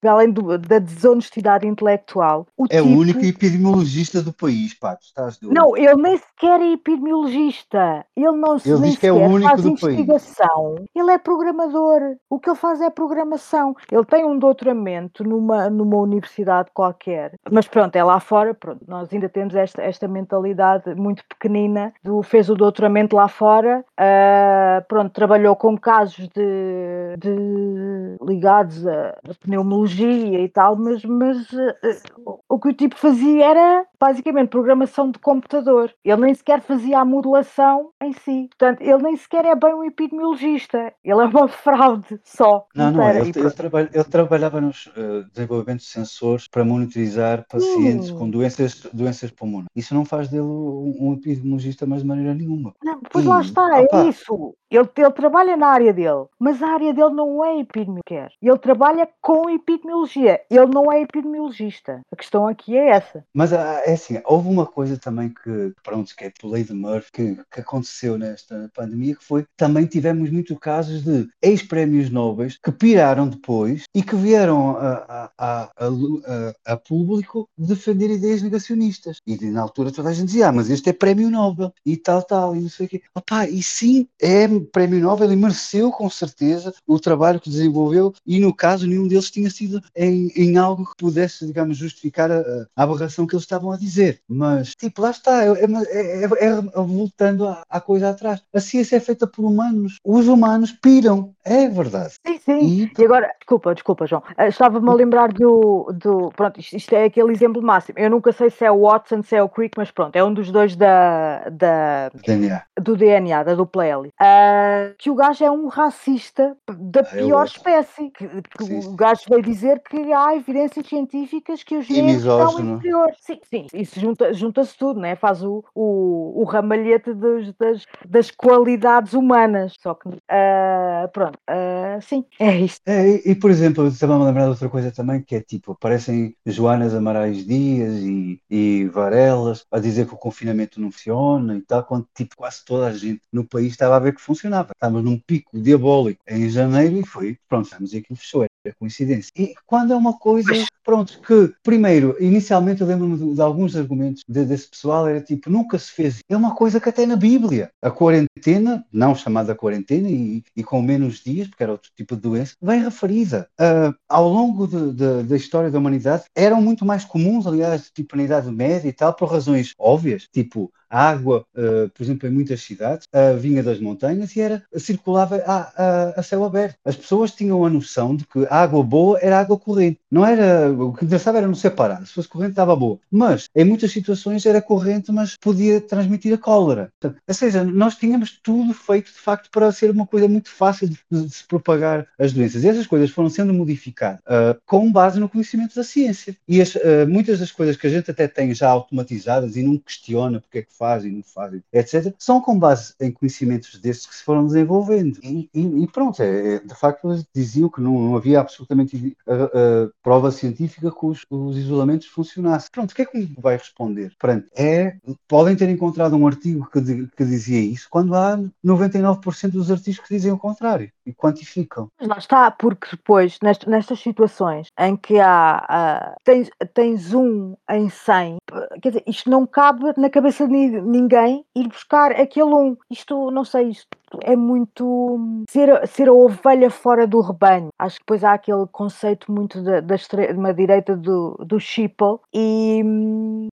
para 0.00 0.12
além 0.12 0.32
do, 0.32 0.58
da 0.58 0.80
desonestidade 0.80 1.66
intelectual. 1.66 2.46
O 2.56 2.64
é 2.64 2.78
tipo... 2.80 2.88
o 2.88 2.98
único 2.98 3.24
epidemiologista 3.24 4.20
do 4.20 4.32
país, 4.32 4.74
pá, 4.74 4.96
tu 4.96 5.04
estás 5.04 5.38
doido. 5.38 5.54
Não, 5.54 5.76
ele 5.76 6.02
nem 6.02 6.16
sequer 6.16 6.60
é 6.60 6.72
epidemiologista, 6.72 8.04
ele 8.16 8.32
não 8.32 8.58
se 8.58 8.68
ele 8.68 8.80
nem 8.80 8.90
diz 8.90 8.98
que 8.98 9.06
é 9.06 9.12
o 9.12 9.16
único 9.16 9.48
faz 9.48 9.62
do 9.62 9.68
investigação, 9.68 10.74
país. 10.74 10.88
ele 10.92 11.10
é 11.12 11.18
programador, 11.18 12.16
o 12.28 12.40
que 12.40 12.50
ele 12.50 12.58
faz 12.58 12.80
é 12.80 12.90
programação. 12.90 13.76
Ele 13.92 14.04
tem 14.04 14.24
um 14.24 14.36
doutoramento 14.36 15.22
numa, 15.22 15.70
numa 15.70 15.98
universidade 15.98 16.70
qualquer, 16.74 17.34
mas 17.48 17.68
pronto, 17.68 17.94
ela 17.94 18.07
lá 18.08 18.20
fora, 18.20 18.54
pronto, 18.54 18.82
nós 18.88 19.12
ainda 19.12 19.28
temos 19.28 19.54
esta, 19.54 19.82
esta 19.82 20.08
mentalidade 20.08 20.94
muito 20.94 21.22
pequenina 21.28 21.92
do 22.02 22.22
fez 22.22 22.48
o 22.48 22.54
doutoramento 22.54 23.14
lá 23.14 23.28
fora, 23.28 23.84
uh, 24.00 24.84
pronto, 24.88 25.12
trabalhou 25.12 25.54
com 25.54 25.76
casos 25.76 26.26
de, 26.28 27.16
de 27.18 28.16
ligados 28.22 28.86
a, 28.86 29.10
a, 29.10 29.34
pneumologia 29.42 30.40
e 30.40 30.48
tal, 30.48 30.74
mas, 30.76 31.04
mas 31.04 31.52
uh, 31.52 32.40
o 32.48 32.58
que 32.58 32.68
o 32.68 32.74
tipo 32.74 32.96
fazia 32.96 33.44
era 33.44 33.86
basicamente 34.00 34.48
programação 34.48 35.10
de 35.10 35.18
computador. 35.18 35.92
Ele 36.04 36.22
nem 36.22 36.34
sequer 36.34 36.60
fazia 36.60 37.00
a 37.00 37.04
modulação 37.04 37.90
em 38.02 38.12
si. 38.12 38.48
Portanto, 38.50 38.80
ele 38.80 39.02
nem 39.02 39.16
sequer 39.16 39.44
é 39.44 39.54
bem 39.54 39.74
um 39.74 39.84
epidemiologista. 39.84 40.92
Ele 41.04 41.20
é 41.20 41.24
uma 41.24 41.48
fraude 41.48 42.20
só. 42.24 42.66
Não, 42.74 42.90
não, 42.90 43.08
ele, 43.10 43.32
ele, 43.34 43.50
trabalha, 43.50 43.90
ele 43.92 44.04
trabalhava 44.04 44.60
nos 44.60 44.86
uh, 44.86 45.24
desenvolvimentos 45.32 45.86
de 45.86 45.92
sensores 45.92 46.48
para 46.48 46.64
monitorizar 46.64 47.44
pacientes 47.48 47.68
pacientes 47.78 48.10
com 48.10 48.30
doenças, 48.30 48.82
doenças 48.92 49.30
pulmonares. 49.30 49.70
Isso 49.74 49.94
não 49.94 50.04
faz 50.04 50.28
dele 50.28 50.42
um, 50.42 51.14
epidemiologista 51.14 51.86
mais 51.86 52.02
de 52.02 52.08
maneira 52.08 52.34
nenhuma. 52.34 52.74
Não, 52.82 53.00
pois 53.10 53.24
lá 53.24 53.40
está, 53.40 53.80
opa, 53.80 54.04
é 54.04 54.08
isso. 54.08 54.54
Ele, 54.70 54.88
ele 54.96 55.10
trabalha 55.12 55.56
na 55.56 55.68
área 55.68 55.92
dele, 55.92 56.26
mas 56.38 56.62
a 56.62 56.68
área 56.68 56.92
dele 56.92 57.14
não 57.14 57.44
é 57.44 57.60
epidemiologia. 57.60 58.28
Ele 58.40 58.58
trabalha 58.58 59.08
com 59.20 59.48
epidemiologia. 59.48 60.40
Ele 60.50 60.66
não 60.66 60.92
é 60.92 61.00
epidemiologista. 61.00 62.02
A 62.12 62.16
questão 62.16 62.46
aqui 62.46 62.76
é 62.76 62.90
essa. 62.90 63.24
Mas 63.32 63.52
ah, 63.52 63.82
é 63.88 63.94
assim, 63.94 64.20
houve 64.26 64.48
uma 64.48 64.66
coisa 64.66 64.98
também 64.98 65.30
que, 65.30 65.72
pronto, 65.82 66.14
que 66.14 66.24
é 66.24 66.28
a 66.28 66.46
lei 66.46 66.62
de 66.62 66.74
Murphy, 66.74 67.10
que, 67.10 67.38
que 67.50 67.60
aconteceu 67.60 68.18
nesta 68.18 68.70
pandemia, 68.74 69.16
que 69.16 69.24
foi 69.24 69.46
também 69.56 69.86
tivemos 69.86 70.30
muitos 70.30 70.58
casos 70.58 71.02
de 71.02 71.26
ex-prémios 71.40 72.10
nobres 72.10 72.58
que 72.62 72.70
piraram 72.70 73.28
depois 73.28 73.84
e 73.94 74.02
que 74.02 74.14
vieram 74.14 74.76
a, 74.76 74.92
a, 75.08 75.30
a, 75.38 75.70
a, 75.86 76.72
a 76.74 76.76
público 76.76 77.48
defender 77.56 78.10
ideias 78.10 78.42
negacionistas. 78.42 79.20
E 79.26 79.36
na 79.46 79.62
altura 79.62 79.90
toda 79.90 80.10
a 80.10 80.12
gente 80.12 80.26
dizia, 80.26 80.48
ah, 80.48 80.52
mas 80.52 80.68
este 80.68 80.90
é 80.90 80.92
prémio 80.92 81.30
Nobel 81.30 81.72
e 81.84 81.96
tal, 81.96 82.22
tal, 82.22 82.54
e 82.54 82.60
não 82.60 82.68
sei 82.68 82.86
o 82.86 82.88
quê. 82.90 83.02
Opa, 83.14 83.48
e 83.48 83.62
sim, 83.62 84.06
é 84.20 84.46
prémio 84.70 85.00
Nobel 85.00 85.32
e 85.32 85.36
mereceu 85.36 85.90
com 85.90 86.10
certeza 86.10 86.74
o 86.86 87.00
trabalho 87.00 87.40
que 87.40 87.48
desenvolveu 87.48 88.12
e 88.26 88.38
no 88.38 88.54
caso 88.54 88.86
nenhum 88.86 89.08
deles 89.08 89.30
tinha 89.30 89.50
sido 89.50 89.82
em, 89.96 90.30
em 90.36 90.58
algo 90.58 90.84
que 90.84 90.96
pudesse, 90.96 91.46
digamos, 91.46 91.78
justificar 91.78 92.30
a, 92.30 92.66
a, 92.76 92.82
aberração 92.82 93.26
que 93.26 93.34
eles 93.34 93.44
estavam 93.44 93.72
a 93.72 93.77
dizer. 93.78 94.20
Mas, 94.28 94.74
tipo, 94.74 95.02
lá 95.02 95.10
está, 95.10 95.44
é, 95.44 95.48
é, 95.48 96.24
é, 96.24 96.48
é 96.48 96.60
voltando 96.74 97.46
à, 97.46 97.62
à, 97.68 97.80
coisa 97.80 98.10
atrás. 98.10 98.42
A 98.52 98.60
ciência 98.60 98.96
é 98.96 99.00
feita 99.00 99.26
por 99.26 99.44
humanos. 99.44 99.98
Os 100.04 100.26
humanos 100.28 100.72
piram, 100.72 101.34
é 101.44 101.68
verdade. 101.68 102.14
Sim, 102.26 102.38
sim. 102.38 102.58
E, 102.60 102.92
e 102.98 103.04
agora, 103.04 103.30
desculpa, 103.38 103.74
desculpa, 103.74 104.06
João. 104.06 104.22
Eh, 104.36 104.48
estava-me 104.48 104.88
a 104.88 104.94
lembrar 104.94 105.32
do, 105.32 105.92
do. 105.94 106.30
Pronto, 106.36 106.60
isto, 106.60 106.76
isto, 106.76 106.94
é 106.94 107.04
aquele 107.04 107.32
exemplo 107.32 107.62
máximo. 107.62 107.98
Eu 107.98 108.10
nunca 108.10 108.32
sei 108.32 108.50
se 108.50 108.64
é 108.64 108.70
o 108.70 108.82
Watson, 108.82 109.22
se 109.22 109.36
é 109.36 109.42
o 109.42 109.48
Crick, 109.48 109.76
mas 109.76 109.90
pronto, 109.90 110.14
é 110.16 110.24
um 110.24 110.32
dos 110.32 110.50
dois 110.50 110.76
da, 110.76 111.48
da 111.50 112.10
DNA. 112.26 112.62
do 112.80 112.96
DNA, 112.96 113.42
da 113.42 113.54
dupla 113.54 113.86
L. 113.86 114.08
Uh, 114.08 114.94
que 114.98 115.10
o 115.10 115.14
gajo 115.14 115.44
é 115.44 115.50
um 115.50 115.68
racista 115.68 116.56
da 116.68 117.00
ah, 117.00 117.04
pior 117.04 117.44
espécie. 117.44 118.10
Que, 118.10 118.28
que 118.28 118.62
o 118.86 118.92
gajo 118.94 119.22
veio 119.28 119.42
dizer 119.42 119.80
que 119.80 120.12
há 120.12 120.36
evidências 120.36 120.86
científicas 120.86 121.62
que 121.62 121.76
os 121.76 121.88
negros 121.88 122.22
são 122.22 122.60
inferiores. 122.60 123.16
Sim, 123.20 123.40
sim, 123.44 123.66
isso 123.74 123.98
junta-se 124.00 124.38
junta 124.38 124.62
tudo, 124.78 125.00
né? 125.00 125.16
faz 125.16 125.42
o, 125.42 125.64
o, 125.74 126.42
o 126.42 126.44
ramalhete 126.44 127.12
dos, 127.12 127.52
das, 127.58 127.84
das 128.06 128.30
qualidades 128.30 129.12
humanas. 129.12 129.74
Só 129.80 129.94
que, 129.94 130.08
uh, 130.08 131.08
pronto, 131.12 131.38
uh, 131.48 132.00
sim, 132.02 132.24
é 132.38 132.56
isso. 132.58 132.78
É, 132.86 133.08
e, 133.08 133.32
e, 133.32 133.34
por 133.34 133.50
exemplo, 133.50 133.86
estava-me 133.86 134.22
a 134.22 134.26
lembrar 134.26 134.44
de 134.44 134.50
outra 134.50 134.68
coisa 134.68 134.90
também, 134.90 135.22
que 135.22 135.34
é 135.34 135.40
tipo, 135.40 135.72
aparecem 135.72 136.34
Joanas 136.46 136.94
Amarais 136.94 137.44
Dias 137.44 137.94
e, 137.94 138.40
e 138.50 138.86
Varelas 138.86 139.64
a 139.70 139.78
dizer 139.78 140.06
que 140.06 140.14
o 140.14 140.18
confinamento 140.18 140.80
não 140.80 140.90
funciona 140.90 141.56
e 141.56 141.62
tal, 141.62 141.84
quando 141.84 142.06
tipo 142.14 142.36
quase 142.36 142.64
toda 142.64 142.86
a 142.86 142.92
gente 142.92 143.20
no 143.32 143.44
país 143.44 143.72
estava 143.72 143.96
a 143.96 144.00
ver 144.00 144.14
que 144.14 144.20
funcionava. 144.20 144.70
Estávamos 144.74 145.04
num 145.04 145.18
pico 145.18 145.58
diabólico 145.58 146.20
em 146.28 146.48
janeiro 146.48 146.96
e 146.96 147.06
foi, 147.06 147.38
pronto, 147.48 147.64
estamos 147.64 147.94
aqui 147.94 148.14
fechou 148.14 148.44
é 148.64 148.72
coincidência. 148.72 149.30
E 149.36 149.54
quando 149.66 149.92
é 149.92 149.96
uma 149.96 150.18
coisa, 150.18 150.52
pronto, 150.84 151.20
que 151.20 151.52
primeiro, 151.62 152.16
inicialmente 152.20 152.80
eu 152.80 152.86
lembro-me 152.86 153.16
de, 153.16 153.34
de, 153.34 153.40
alguns 153.58 153.74
argumentos 153.74 154.22
de, 154.28 154.44
desse 154.44 154.68
pessoal, 154.68 155.08
era 155.08 155.20
tipo, 155.20 155.50
nunca 155.50 155.78
se 155.78 155.90
fez. 155.90 156.20
É 156.28 156.36
uma 156.36 156.54
coisa 156.54 156.80
que 156.80 156.88
até 156.88 157.04
na 157.04 157.16
Bíblia, 157.16 157.70
a 157.82 157.90
quarentena, 157.90 158.84
não 158.92 159.14
chamada 159.14 159.54
quarentena 159.54 160.08
e, 160.08 160.44
e 160.54 160.62
com 160.62 160.80
menos 160.80 161.20
dias, 161.20 161.48
porque 161.48 161.64
era 161.64 161.72
outro 161.72 161.90
tipo 161.96 162.14
de 162.14 162.22
doença, 162.22 162.54
bem 162.62 162.82
referida. 162.82 163.48
Uh, 163.60 163.92
ao 164.08 164.28
longo 164.28 164.66
de, 164.66 164.92
de, 164.92 165.22
da 165.24 165.36
história 165.36 165.70
da 165.70 165.78
humanidade, 165.78 166.24
eram 166.34 166.62
muito 166.62 166.84
mais 166.84 167.04
comuns, 167.04 167.46
aliás, 167.46 167.90
tipo 167.92 168.16
na 168.16 168.22
Idade 168.22 168.50
Média 168.50 168.88
e 168.88 168.92
tal, 168.92 169.12
por 169.12 169.30
razões 169.30 169.74
óbvias, 169.78 170.28
tipo 170.32 170.72
a 170.90 171.08
água, 171.08 171.44
uh, 171.54 171.88
por 171.90 172.02
exemplo, 172.02 172.28
em 172.28 172.32
muitas 172.32 172.60
cidades, 172.60 173.06
uh, 173.14 173.38
vinha 173.38 173.62
das 173.62 173.80
montanhas 173.80 174.34
e 174.34 174.40
era, 174.40 174.62
circulava 174.76 175.36
a, 175.46 175.72
a, 175.76 176.20
a, 176.20 176.22
céu 176.22 176.44
aberto. 176.44 176.76
As 176.84 176.96
pessoas 176.96 177.32
tinham 177.32 177.64
a 177.64 177.70
noção 177.70 178.16
de 178.16 178.24
que 178.24 178.46
a 178.48 178.62
água 178.62 178.82
boa 178.82 179.18
era 179.20 179.38
água 179.38 179.58
corrente. 179.58 179.98
Não 180.10 180.24
era, 180.24 180.70
o 180.72 180.92
que 180.92 181.04
interessava 181.04 181.38
era 181.38 181.46
não 181.46 181.54
separar. 181.54 182.06
Se 182.06 182.12
fosse 182.12 182.28
corrente, 182.28 182.50
estava 182.50 182.74
boa. 182.74 182.98
Mas, 183.10 183.48
em 183.54 183.64
muitas 183.64 183.92
situações, 183.92 184.46
era 184.46 184.62
corrente, 184.62 185.12
mas 185.12 185.36
podia 185.40 185.80
transmitir 185.80 186.34
a 186.34 186.38
cólera. 186.38 186.90
Ou 187.02 187.34
seja, 187.34 187.64
nós 187.64 187.96
tínhamos 187.96 188.38
tudo 188.42 188.72
feito, 188.72 189.06
de 189.06 189.18
facto, 189.18 189.50
para 189.50 189.70
ser 189.72 189.90
uma 189.90 190.06
coisa 190.06 190.28
muito 190.28 190.50
fácil 190.50 190.88
de, 190.88 190.98
de 191.10 191.30
se 191.30 191.44
propagar 191.46 192.06
as 192.18 192.32
doenças. 192.32 192.64
E 192.64 192.68
essas 192.68 192.86
coisas 192.86 193.10
foram 193.10 193.28
sendo 193.28 193.52
modificadas 193.52 194.20
uh, 194.20 194.58
com 194.66 194.90
base 194.90 195.20
no 195.20 195.28
conhecimento 195.28 195.74
da 195.74 195.84
ciência. 195.84 196.36
E 196.46 196.60
as, 196.60 196.74
uh, 196.74 197.06
muitas 197.08 197.38
das 197.38 197.50
coisas 197.50 197.76
que 197.76 197.86
a 197.86 197.90
gente 197.90 198.10
até 198.10 198.26
tem 198.28 198.54
já 198.54 198.68
automatizadas 198.68 199.56
e 199.56 199.62
não 199.62 199.76
questiona 199.76 200.40
porque 200.40 200.58
é 200.58 200.62
que 200.62 200.74
fazem, 200.78 201.12
não 201.12 201.22
fazem, 201.22 201.62
etc., 201.72 202.14
são 202.18 202.40
com 202.40 202.58
base 202.58 202.94
em 203.00 203.10
conhecimentos 203.10 203.78
desses 203.80 204.06
que 204.06 204.14
se 204.14 204.22
foram 204.22 204.46
desenvolvendo. 204.46 205.18
E, 205.22 205.50
e, 205.52 205.82
e 205.82 205.86
pronto, 205.88 206.22
é, 206.22 206.54
é, 206.54 206.58
de 206.60 206.74
facto, 206.74 207.10
eles 207.10 207.26
diziam 207.34 207.68
que 207.68 207.80
não, 207.80 207.98
não 207.98 208.16
havia 208.16 208.40
absolutamente 208.40 209.16
uh, 209.26 209.86
uh, 209.86 209.92
prova 210.02 210.30
científica 210.30 210.90
que 210.90 211.06
os, 211.06 211.26
os, 211.28 211.56
isolamentos 211.56 212.06
funcionassem. 212.06 212.68
Pronto, 212.72 212.92
o 212.92 212.94
que 212.94 213.02
é 213.02 213.06
que 213.06 213.34
vai 213.38 213.56
responder? 213.56 214.12
Pronto, 214.18 214.46
é, 214.56 214.96
podem 215.26 215.56
ter 215.56 215.68
encontrado 215.68 216.16
um 216.16 216.26
artigo 216.26 216.68
que, 216.70 216.80
que 217.16 217.24
dizia 217.24 217.60
isso, 217.60 217.88
quando 217.90 218.14
há 218.14 218.38
99% 218.64 219.50
dos 219.50 219.70
artigos 219.70 220.00
que 220.00 220.14
dizem 220.14 220.32
o 220.32 220.38
contrário 220.38 220.90
e 221.04 221.12
quantificam. 221.12 221.90
Lá 222.00 222.18
está, 222.18 222.50
porque 222.50 222.88
depois, 222.92 223.38
nestas, 223.42 223.68
nestas 223.68 224.00
situações 224.00 224.68
em 224.78 224.96
que 224.96 225.18
há, 225.18 226.14
uh, 226.14 226.20
tens, 226.24 226.50
tens 226.74 227.12
um 227.14 227.56
em 227.70 227.88
100, 227.88 228.36
quer 228.82 228.88
dizer, 228.90 229.04
isto 229.06 229.30
não 229.30 229.46
cabe 229.46 229.92
na 229.96 230.10
cabeça 230.10 230.46
de 230.46 230.52
ninguém 230.70 231.44
ir 231.54 231.68
buscar 231.68 232.12
aquele 232.12 232.54
um. 232.54 232.76
Isto, 232.90 233.30
não 233.30 233.44
sei, 233.44 233.68
isto 233.68 233.86
é 234.22 234.34
muito 234.34 235.44
ser, 235.48 235.86
ser 235.86 236.08
a 236.08 236.12
ovelha 236.12 236.70
fora 236.70 237.06
do 237.06 237.20
rebanho. 237.20 237.68
Acho 237.78 237.96
que 237.96 238.02
depois 238.02 238.24
há 238.24 238.34
aquele 238.34 238.66
conceito 238.70 239.30
muito 239.30 239.62
da, 239.62 239.80
da 239.80 239.94
extrema 239.94 240.54
direita 240.54 240.96
do, 240.96 241.36
do 241.44 241.60
Sheeple 241.60 242.18
e, 242.32 242.82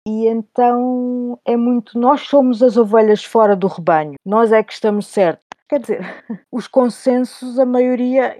e 0.07 0.28
então 0.28 1.39
é 1.45 1.57
muito 1.57 1.99
nós 1.99 2.22
somos 2.22 2.61
as 2.63 2.78
ovelhas 2.78 3.24
fora 3.24 3.55
do 3.55 3.68
rebanho, 3.68 4.16
nós 4.26 4.51
é 4.51 4.63
que 4.63 4.74
estamos 4.74 5.07
certos. 5.07 5.45
Quer 5.68 5.80
dizer, 5.80 6.24
os 6.51 6.68
consensos, 6.68 7.57
a 7.57 7.66
maioria, 7.66 8.38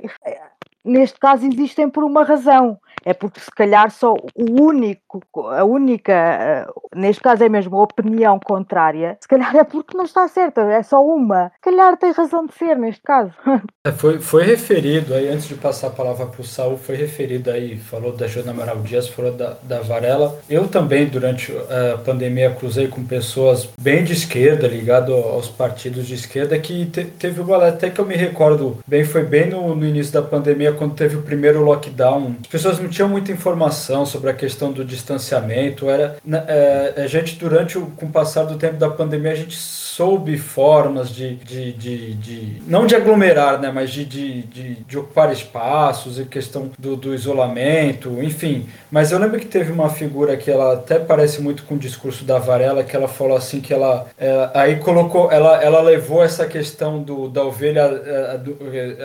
neste 0.84 1.20
caso, 1.20 1.46
existem 1.46 1.90
por 1.90 2.04
uma 2.04 2.24
razão 2.24 2.80
é 3.04 3.14
porque 3.14 3.40
se 3.40 3.52
calhar 3.52 3.90
só 3.92 4.14
o 4.14 4.62
único, 4.62 5.22
a 5.52 5.64
única, 5.64 6.14
eh, 6.14 6.68
neste 6.96 7.22
caso 7.22 7.44
é 7.44 7.50
mesmo 7.50 7.78
a 7.78 7.84
opinião 7.84 8.40
contrária, 8.40 9.18
se 9.20 9.28
calhar 9.28 9.56
é 9.56 9.64
porque 9.64 9.98
não 9.98 10.06
está 10.06 10.28
certa, 10.28 10.62
é 10.62 10.84
só 10.84 11.04
uma. 11.04 11.52
Se 11.56 11.62
calhar 11.62 11.98
tem 11.98 12.12
razão 12.12 12.46
de 12.46 12.54
ser 12.54 12.78
neste 12.78 13.02
caso. 13.02 13.32
É, 13.86 13.92
foi, 13.92 14.20
foi 14.20 14.44
referido 14.44 15.14
aí, 15.14 15.28
antes 15.30 15.48
de 15.48 15.54
passar 15.54 15.88
a 15.88 15.92
palavra 15.92 16.26
para 16.26 16.42
o 16.42 16.44
Saul, 16.44 16.76
foi 16.76 16.96
referido 16.96 17.52
aí, 17.52 17.78
falou 17.78 18.12
da 18.12 18.26
Joana 18.26 18.50
Amaral 18.50 18.80
Dias, 18.80 19.08
falou 19.08 19.32
da, 19.32 19.58
da 19.62 19.80
Varela. 19.82 20.40
Eu 20.50 20.68
também, 20.68 21.06
durante 21.06 21.54
a 21.94 22.00
pandemia, 22.00 22.50
cruzei 22.50 22.88
com 22.88 23.06
pessoas 23.06 23.70
bem 23.80 24.04
de 24.04 24.14
esquerda, 24.14 24.68
ligado 24.68 25.14
aos 25.14 25.50
partidos 25.50 26.08
de 26.08 26.16
esquerda, 26.16 26.58
que 26.58 26.88
te, 26.88 27.06
teve 27.06 27.40
uma, 27.42 27.68
até 27.68 27.92
que 27.92 28.02
eu 28.02 28.06
me 28.08 28.16
recordo 28.16 28.80
bem, 28.88 29.06
foi 29.06 29.24
bem 29.24 29.52
no, 29.52 29.76
no 29.76 29.86
início 29.86 30.12
da 30.12 30.24
pandemia, 30.24 30.74
quando 30.74 30.96
teve 30.96 31.18
o 31.18 31.22
primeiro 31.22 31.64
lockdown. 31.64 32.38
As 32.42 32.48
pessoas 32.48 32.80
não 32.86 32.90
tinham 32.90 33.10
muita 33.10 33.32
informação 33.32 34.06
sobre 34.06 34.30
a 34.30 34.34
questão 34.34 34.72
do 34.72 34.86
distanciamento. 34.86 35.90
Era 35.90 36.18
é, 36.48 36.94
a 37.04 37.08
gente 37.08 37.36
durante 37.36 37.78
o 37.78 37.88
com 37.88 38.06
o 38.06 38.10
passar 38.10 38.44
do 38.44 38.58
tempo 38.58 38.78
da 38.78 38.90
pandemia 38.90 39.32
a 39.32 39.36
gente 39.36 39.56
soube 39.96 40.38
formas 40.38 41.10
de, 41.10 41.36
de, 41.36 41.72
de, 41.72 42.14
de 42.16 42.62
não 42.68 42.86
de 42.86 42.96
aglomerar, 42.96 43.62
né, 43.62 43.72
mas 43.74 43.90
de, 43.92 44.04
de, 44.04 44.42
de, 44.42 44.76
de 44.76 44.98
ocupar 44.98 45.32
espaços 45.32 46.20
e 46.20 46.26
questão 46.26 46.70
do, 46.78 46.98
do 46.98 47.14
isolamento, 47.16 48.22
enfim. 48.22 48.68
Mas 48.92 49.14
eu 49.14 49.20
lembro 49.20 49.40
que 49.40 49.46
teve 49.46 49.72
uma 49.72 49.90
figura 49.90 50.36
que 50.36 50.52
ela 50.52 50.74
até 50.74 51.00
parece 51.00 51.42
muito 51.42 51.64
com 51.64 51.76
o 51.76 51.78
discurso 51.78 52.26
da 52.26 52.38
Varela, 52.38 52.84
que 52.84 52.94
ela 52.94 53.08
falou 53.08 53.38
assim 53.38 53.62
que 53.62 53.74
ela, 53.74 54.08
é, 54.18 54.50
aí 54.54 54.76
colocou, 54.78 55.32
ela, 55.32 55.64
ela 55.64 55.82
levou 55.82 56.22
essa 56.22 56.46
questão 56.46 57.02
do, 57.02 57.30
da 57.30 57.46
ovelha, 57.46 57.86
a, 57.86 58.34
é, 58.34 58.38
do, 58.38 58.58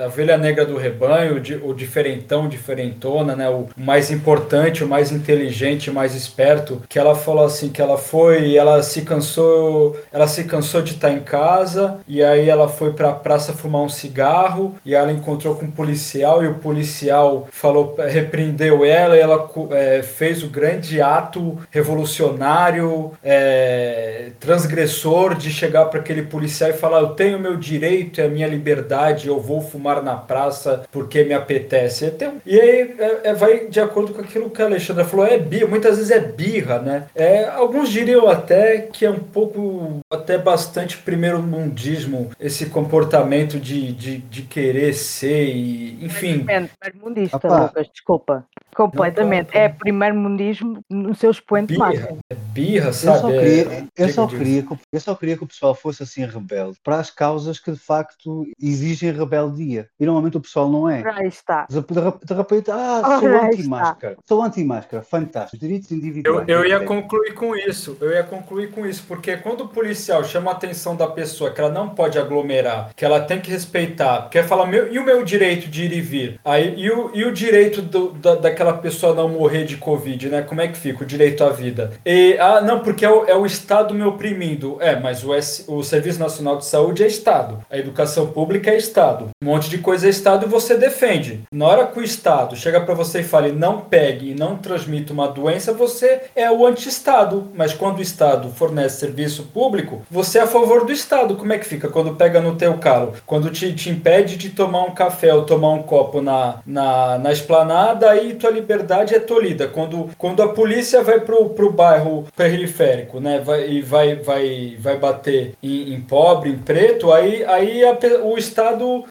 a 0.03 0.07
ovelha 0.09 0.37
negra 0.37 0.67
do 0.67 0.77
rebanho, 0.77 1.41
o 1.63 1.73
diferentão, 1.73 2.49
diferentona, 2.49 3.37
né, 3.37 3.49
o 3.49 3.69
mais 3.77 4.11
importante, 4.11 4.85
o 4.85 4.89
mais 4.89 5.13
inteligente, 5.13 5.91
o 5.91 5.95
mais 5.95 6.15
esperto, 6.15 6.83
que 6.89 6.99
ela 6.99 7.15
falou 7.15 7.45
assim 7.45 7.69
que 7.69 7.81
ela 7.81 7.99
foi, 7.99 8.57
ela 8.57 8.83
se 8.83 9.03
cansou, 9.03 9.99
ela 10.13 10.27
se 10.27 10.45
cansou 10.45 10.83
de 10.83 10.93
estar 10.93 11.11
em 11.11 11.21
casa 11.21 11.99
e 12.07 12.23
aí 12.23 12.49
ela 12.49 12.69
foi 12.69 12.93
para 12.93 13.11
a 13.11 13.15
praça 13.15 13.53
fumar 13.53 13.83
um 13.83 13.89
cigarro 13.89 14.75
e 14.85 14.95
ela 14.95 15.13
encontrou 15.13 15.55
com 15.55 15.67
um 15.67 15.71
policial 15.71 16.43
e 16.43 16.49
o 16.49 16.55
policial 16.55 17.49
falou, 17.51 17.97
repreendeu 18.09 18.85
ela 18.85 19.17
e 19.17 19.21
ela 19.21 19.49
é, 19.73 20.03
fez 20.03 20.43
o 20.43 20.49
grande 20.49 21.01
ato 21.01 21.59
revolucionário, 21.71 23.13
é, 23.23 24.31
transgressor 24.39 25.35
de 25.35 25.51
chegar 25.51 25.87
para 25.87 26.01
aquele 26.01 26.23
policial 26.23 26.71
e 26.71 26.75
falar: 26.75 27.01
Eu 27.01 27.09
tenho 27.11 27.39
meu 27.39 27.57
direito, 27.57 28.21
é 28.21 28.25
a 28.25 28.29
minha 28.29 28.47
liberdade, 28.47 29.29
eu 29.29 29.41
vou 29.41 29.61
fumar 29.61 30.03
na 30.03 30.17
praça 30.17 30.85
porque 30.91 31.25
me 31.25 31.35
apetece. 31.35 32.13
E 32.47 32.61
aí 32.61 32.95
é, 32.99 33.31
é, 33.31 33.35
vai 33.61 33.69
de 33.69 33.81
acordo 33.81 34.13
com 34.13 34.21
aquilo 34.21 34.51
que 34.51 34.63
a 34.63 34.65
Alexandra 34.67 35.05
falou: 35.05 35.27
é 35.27 35.39
birra, 35.39 35.67
muitas 35.67 35.97
vezes 35.97 36.11
é 36.11 36.21
birra, 36.21 36.79
né? 36.81 37.07
É, 37.15 37.47
alguns 37.47 37.89
diriam 37.89 38.29
até 38.29 38.79
que 38.79 39.05
é 39.05 39.11
um 39.11 39.19
pouco, 39.19 40.01
até 40.11 40.39
bastante 40.39 40.71
bastante 40.71 40.99
primeiro 40.99 41.43
mundismo, 41.43 42.31
esse 42.39 42.67
comportamento 42.67 43.59
de, 43.59 43.93
de, 43.93 44.19
de 44.19 44.43
querer 44.43 44.95
ser 44.95 45.47
e, 45.47 46.05
enfim. 46.05 46.45
Primeiro 46.45 46.71
mundista, 47.03 47.41
Lucas, 47.43 47.89
desculpa. 47.93 48.47
Completamente. 48.75 49.57
É 49.57 49.69
primeiro 49.69 50.17
mundismo 50.17 50.83
no 50.89 51.15
seu 51.15 51.31
expoente 51.31 51.75
birra, 51.75 51.87
máximo. 51.87 52.19
É 52.31 52.35
birra, 52.35 52.93
sabe? 52.93 53.17
Eu 53.17 53.21
só, 53.21 53.29
queria, 53.29 53.73
é, 53.73 53.85
eu, 53.97 54.09
só 54.09 54.27
queria 54.27 54.63
que, 54.63 54.79
eu 54.93 55.01
só 55.01 55.15
queria 55.15 55.37
que 55.37 55.45
o 55.45 55.47
pessoal 55.47 55.75
fosse 55.75 56.03
assim 56.03 56.25
rebelde 56.25 56.79
para 56.83 56.97
as 56.97 57.11
causas 57.11 57.59
que 57.59 57.71
de 57.71 57.79
facto 57.79 58.47
exigem 58.61 59.13
rebeldia. 59.13 59.89
E 59.99 60.07
normalmente 60.07 60.37
o 60.37 60.41
pessoal 60.41 60.69
não 60.71 60.89
é. 60.89 61.03
Aí 61.15 61.29
está. 61.29 61.67
De, 61.69 61.81
de 61.81 62.35
repente, 62.35 62.71
ah, 62.71 63.19
sou 63.21 63.29
anti-máscara. 63.29 64.17
Sou 64.27 64.43
anti-máscara. 64.43 65.03
Fantástico. 65.03 65.59
Direitos 65.59 65.91
individuais. 65.91 66.49
Eu, 66.49 66.61
eu 66.61 66.69
ia 66.69 66.81
concluir 66.81 67.35
com 67.35 67.55
isso. 67.57 67.97
Eu 68.01 68.11
ia 68.11 68.25
concluir 68.25 68.71
com 68.71 68.87
isso. 68.87 69.05
Porque 69.07 69.37
quando 69.37 69.63
o 69.63 69.69
policial 69.69 70.25
chama 70.25 70.51
atenção 70.51 70.97
da 70.97 71.07
pessoa 71.07 71.51
que 71.51 71.61
ela 71.61 71.71
não 71.71 71.91
pode 71.91 72.19
aglomerar, 72.19 72.91
que 72.95 73.05
ela 73.05 73.21
tem 73.21 73.41
que 73.41 73.51
respeitar, 73.51 74.29
quer 74.29 74.47
falar, 74.47 74.67
meu, 74.67 74.93
e 74.93 74.99
o 74.99 75.05
meu 75.05 75.25
direito 75.25 75.69
de 75.69 75.85
ir 75.85 75.93
e 75.93 76.01
vir? 76.01 76.41
Aí, 76.45 76.75
e, 76.77 76.91
o, 76.91 77.11
e 77.15 77.25
o 77.25 77.33
direito 77.33 77.83
do, 77.83 78.13
da, 78.13 78.37
daquela 78.61 78.75
pessoa 78.75 79.15
não 79.15 79.29
morrer 79.29 79.65
de 79.65 79.77
Covid, 79.77 80.29
né? 80.29 80.43
Como 80.43 80.61
é 80.61 80.69
que 80.69 80.77
fica 80.77 81.03
o 81.03 81.07
direito 81.07 81.43
à 81.43 81.49
vida? 81.49 81.93
E, 82.05 82.37
ah, 82.39 82.61
não, 82.61 82.81
porque 82.81 83.05
é 83.05 83.11
o, 83.11 83.25
é 83.25 83.35
o 83.35 83.47
Estado 83.47 83.95
me 83.95 84.03
oprimindo. 84.03 84.77
É, 84.81 84.99
mas 85.01 85.25
o, 85.25 85.35
S, 85.35 85.65
o 85.67 85.83
Serviço 85.83 86.21
Nacional 86.21 86.59
de 86.59 86.67
Saúde 86.67 87.03
é 87.03 87.07
Estado. 87.07 87.65
A 87.71 87.79
educação 87.79 88.27
pública 88.27 88.71
é 88.71 88.77
Estado. 88.77 89.31
Um 89.43 89.47
monte 89.47 89.71
de 89.71 89.79
coisa 89.79 90.07
é 90.07 90.11
Estado 90.11 90.45
e 90.45 90.49
você 90.49 90.77
defende. 90.77 91.41
Na 91.51 91.67
hora 91.67 91.87
que 91.87 91.99
o 91.99 92.03
Estado 92.03 92.55
chega 92.55 92.81
para 92.81 92.95
você 92.95 93.21
e 93.21 93.25
fala 93.25 93.49
não 93.49 93.81
pegue 93.81 94.31
e 94.31 94.35
não 94.35 94.57
transmita 94.57 95.13
uma 95.13 95.27
doença, 95.27 95.73
você 95.73 96.23
é 96.37 96.51
o 96.51 96.67
anti-Estado. 96.67 97.49
Mas 97.55 97.73
quando 97.73 97.99
o 97.99 98.03
Estado 98.03 98.51
fornece 98.51 99.01
serviço 99.01 99.45
público, 99.45 100.03
você 100.11 100.39
é 100.39 100.43
a 100.43 100.47
favor 100.47 100.85
do 100.85 100.93
Estado. 100.93 101.37
Como 101.37 101.53
é 101.53 101.59
que 101.59 101.67
fica 101.67 101.89
quando 101.89 102.15
pega 102.15 102.41
no 102.41 102.57
teu 102.57 102.75
calo? 102.75 103.15
Quando 103.25 103.51
te, 103.51 103.73
te 103.73 103.89
impede 103.89 104.37
de 104.37 104.51
tomar 104.51 104.83
um 104.83 104.91
café 104.91 105.33
ou 105.33 105.45
tomar 105.45 105.71
um 105.71 105.83
copo 105.83 106.21
na, 106.21 106.57
na, 106.67 107.19
na 107.19 107.33
esplanada, 107.33 108.11
aí 108.11 108.35
tu 108.35 108.47
liberdade 108.51 109.15
é 109.15 109.21
tolhida. 109.21 109.69
Quando, 109.69 110.11
quando 110.19 110.43
a 110.43 110.49
polícia 110.49 111.03
vai 111.03 111.21
pro, 111.21 111.51
pro 111.51 111.73
bairro 111.73 112.27
periférico, 112.37 113.21
né, 113.21 113.41
vai, 113.41 113.69
e 113.69 113.81
vai, 113.81 114.17
vai, 114.17 114.77
vai 114.79 114.99
bater 114.99 115.55
em, 115.63 115.95
em 115.95 116.01
pobre, 116.01 116.51
em 116.51 116.59
preto, 116.59 117.13
aí, 117.13 117.45
aí 117.45 117.85
a, 117.85 117.97
o 118.23 118.37
Estado, 118.37 119.05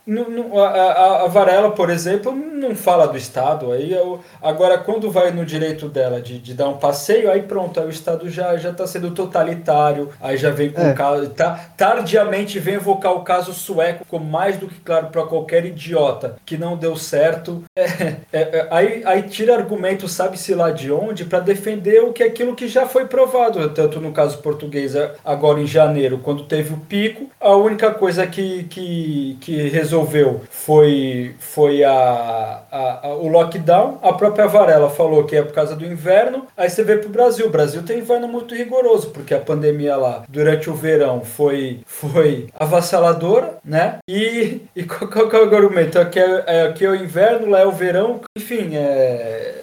a, 0.53 0.61
a, 0.61 1.23
a, 1.23 1.27
Varela, 1.27 1.71
por 1.71 1.89
exemplo, 1.89 2.31
não 2.31 2.75
fala 2.75 3.07
do 3.07 3.17
Estado. 3.17 3.71
Aí 3.71 3.91
eu, 3.91 4.19
agora, 4.41 4.77
quando 4.77 5.09
vai 5.09 5.31
no 5.31 5.45
direito 5.45 5.87
dela 5.87 6.21
de, 6.21 6.39
de 6.39 6.53
dar 6.53 6.69
um 6.69 6.77
passeio, 6.77 7.31
aí 7.31 7.41
pronto, 7.41 7.79
aí 7.79 7.85
o 7.85 7.89
Estado 7.89 8.29
já 8.29 8.57
já 8.57 8.71
está 8.71 8.85
sendo 8.85 9.11
totalitário, 9.11 10.09
aí 10.19 10.37
já 10.37 10.51
vem 10.51 10.71
com 10.71 10.81
é. 10.81 10.91
o 10.91 10.95
caso, 10.95 11.29
tá, 11.29 11.71
tardiamente 11.77 12.59
vem 12.59 12.75
evocar 12.75 13.13
o 13.13 13.21
caso 13.21 13.53
sueco 13.53 14.19
mais 14.19 14.57
do 14.57 14.67
que 14.67 14.79
claro 14.81 15.07
para 15.07 15.23
qualquer 15.23 15.65
idiota 15.65 16.35
que 16.45 16.57
não 16.57 16.77
deu 16.77 16.95
certo. 16.95 17.63
É, 17.75 17.83
é, 18.31 18.41
é, 18.41 18.67
aí, 18.71 19.01
aí 19.05 19.23
tira 19.30 19.55
argumento, 19.55 20.07
sabe-se 20.07 20.53
lá 20.53 20.71
de 20.71 20.91
onde, 20.91 21.25
para 21.25 21.39
defender 21.39 22.03
o 22.03 22.11
que 22.11 22.23
é 22.23 22.27
aquilo 22.27 22.55
que 22.55 22.67
já 22.67 22.86
foi 22.86 23.05
provado, 23.05 23.69
tanto 23.69 24.01
no 24.01 24.11
caso 24.11 24.39
português, 24.39 24.95
é, 24.95 25.13
agora 25.23 25.61
em 25.61 25.67
janeiro, 25.67 26.19
quando 26.19 26.43
teve 26.43 26.73
o 26.73 26.77
pico, 26.77 27.30
a 27.39 27.55
única 27.55 27.91
coisa 27.91 28.25
que, 28.27 28.63
que, 28.63 29.38
que 29.39 29.69
resolveu 29.69 30.41
foi, 30.49 31.36
foi 31.39 31.84
a, 31.84 32.63
a, 32.71 33.07
a, 33.07 33.15
o 33.15 33.27
lockdown. 33.27 33.99
A 34.01 34.13
própria 34.13 34.47
Varela 34.47 34.89
falou 34.89 35.23
que 35.23 35.36
é 35.36 35.41
por 35.41 35.53
causa 35.53 35.75
do 35.75 35.86
inverno. 35.86 36.47
Aí 36.57 36.69
você 36.69 36.84
vê 36.84 36.97
para 36.97 37.07
o 37.07 37.11
Brasil. 37.11 37.45
O 37.47 37.51
Brasil 37.51 37.84
tem 37.84 37.99
inverno 37.99 38.27
muito 38.27 38.55
rigoroso, 38.55 39.11
porque 39.11 39.34
a 39.34 39.39
pandemia 39.39 39.95
lá, 39.95 40.23
durante 40.27 40.69
o 40.69 40.75
verão, 40.75 41.21
foi, 41.21 41.82
foi 41.86 42.47
avassaladora, 42.59 43.57
né? 43.63 43.99
E, 44.07 44.61
e 44.75 44.84
qual, 44.84 45.09
qual, 45.09 45.30
qual 45.30 45.43
é 45.43 45.45
o 45.45 45.55
argumento? 45.55 45.99
Aqui 45.99 46.19
é, 46.19 46.43
é, 46.47 46.61
aqui 46.63 46.86
é 46.86 46.89
o 46.89 46.95
inverno, 46.95 47.49
lá 47.49 47.59
é 47.61 47.65
o 47.65 47.71
verão. 47.71 48.21
Enfim, 48.38 48.75
é, 48.75 49.18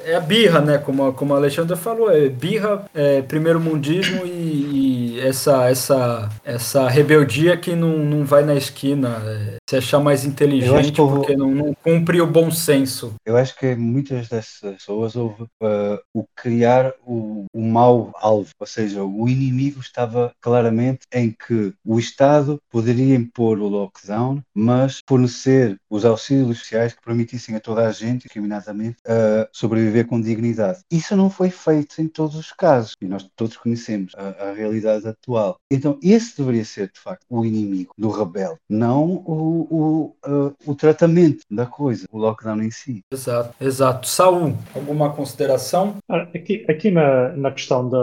é 0.06 0.14
a 0.14 0.20
birra, 0.20 0.60
né? 0.60 0.78
Como, 0.78 1.12
como 1.12 1.34
a 1.34 1.36
Alexandra 1.36 1.76
falou, 1.76 2.10
é 2.10 2.28
birra, 2.28 2.84
é 2.94 3.22
primeiro 3.22 3.60
mundismo 3.60 4.24
e, 4.24 4.28
e 4.28 4.95
essa, 5.20 5.68
essa, 5.68 6.28
essa 6.44 6.88
rebeldia 6.88 7.56
que 7.56 7.74
não, 7.74 7.98
não 7.98 8.24
vai 8.24 8.44
na 8.44 8.54
esquina. 8.54 9.22
É, 9.24 9.56
se 9.68 9.76
achar 9.76 10.00
mais 10.00 10.24
inteligente 10.24 10.92
porque 10.92 11.36
não, 11.36 11.50
não 11.50 11.74
cumpre 11.74 12.20
o 12.20 12.26
bom 12.26 12.50
senso. 12.50 13.14
Eu 13.24 13.36
acho 13.36 13.56
que 13.58 13.74
muitas 13.74 14.28
dessas 14.28 14.60
pessoas 14.60 15.16
houve 15.16 15.42
uh, 15.42 15.98
o 16.14 16.24
criar 16.36 16.92
o, 17.04 17.46
o 17.52 17.60
mau 17.60 18.12
alvo, 18.16 18.50
ou 18.58 18.66
seja, 18.66 19.02
o 19.02 19.28
inimigo 19.28 19.80
estava 19.80 20.32
claramente 20.40 21.00
em 21.12 21.30
que 21.30 21.74
o 21.84 21.98
Estado 21.98 22.60
poderia 22.70 23.14
impor 23.16 23.58
o 23.58 23.68
lockdown, 23.68 24.40
mas 24.54 25.00
fornecer 25.08 25.76
os 25.90 26.04
auxílios 26.04 26.58
sociais 26.58 26.92
que 26.92 27.02
permitissem 27.04 27.56
a 27.56 27.60
toda 27.60 27.86
a 27.86 27.92
gente, 27.92 28.22
discriminadamente, 28.22 28.98
uh, 29.06 29.48
sobreviver 29.52 30.06
com 30.06 30.20
dignidade. 30.20 30.80
Isso 30.90 31.16
não 31.16 31.28
foi 31.28 31.50
feito 31.50 32.00
em 32.00 32.06
todos 32.06 32.36
os 32.36 32.52
casos 32.52 32.92
e 33.00 33.06
nós 33.06 33.28
todos 33.34 33.56
conhecemos 33.56 34.12
a, 34.16 34.50
a 34.50 34.52
realidade 34.52 35.05
atual. 35.06 35.56
Então, 35.70 35.98
esse 36.02 36.36
deveria 36.36 36.64
ser, 36.64 36.90
de 36.92 37.00
facto, 37.00 37.24
o 37.28 37.44
inimigo 37.44 37.92
do 37.96 38.10
rebelde, 38.10 38.58
não 38.68 39.22
o 39.26 39.66
o, 39.70 40.16
uh, 40.26 40.54
o 40.66 40.74
tratamento 40.74 41.44
da 41.50 41.66
coisa, 41.66 42.06
o 42.10 42.18
lockdown 42.18 42.62
em 42.62 42.70
si. 42.70 43.02
Exato, 43.10 43.54
exato. 43.60 44.08
Saúl, 44.08 44.54
alguma 44.74 45.12
consideração? 45.12 45.96
Aqui, 46.08 46.64
aqui 46.68 46.90
na, 46.90 47.30
na 47.36 47.50
questão 47.50 47.88
da, 47.88 48.00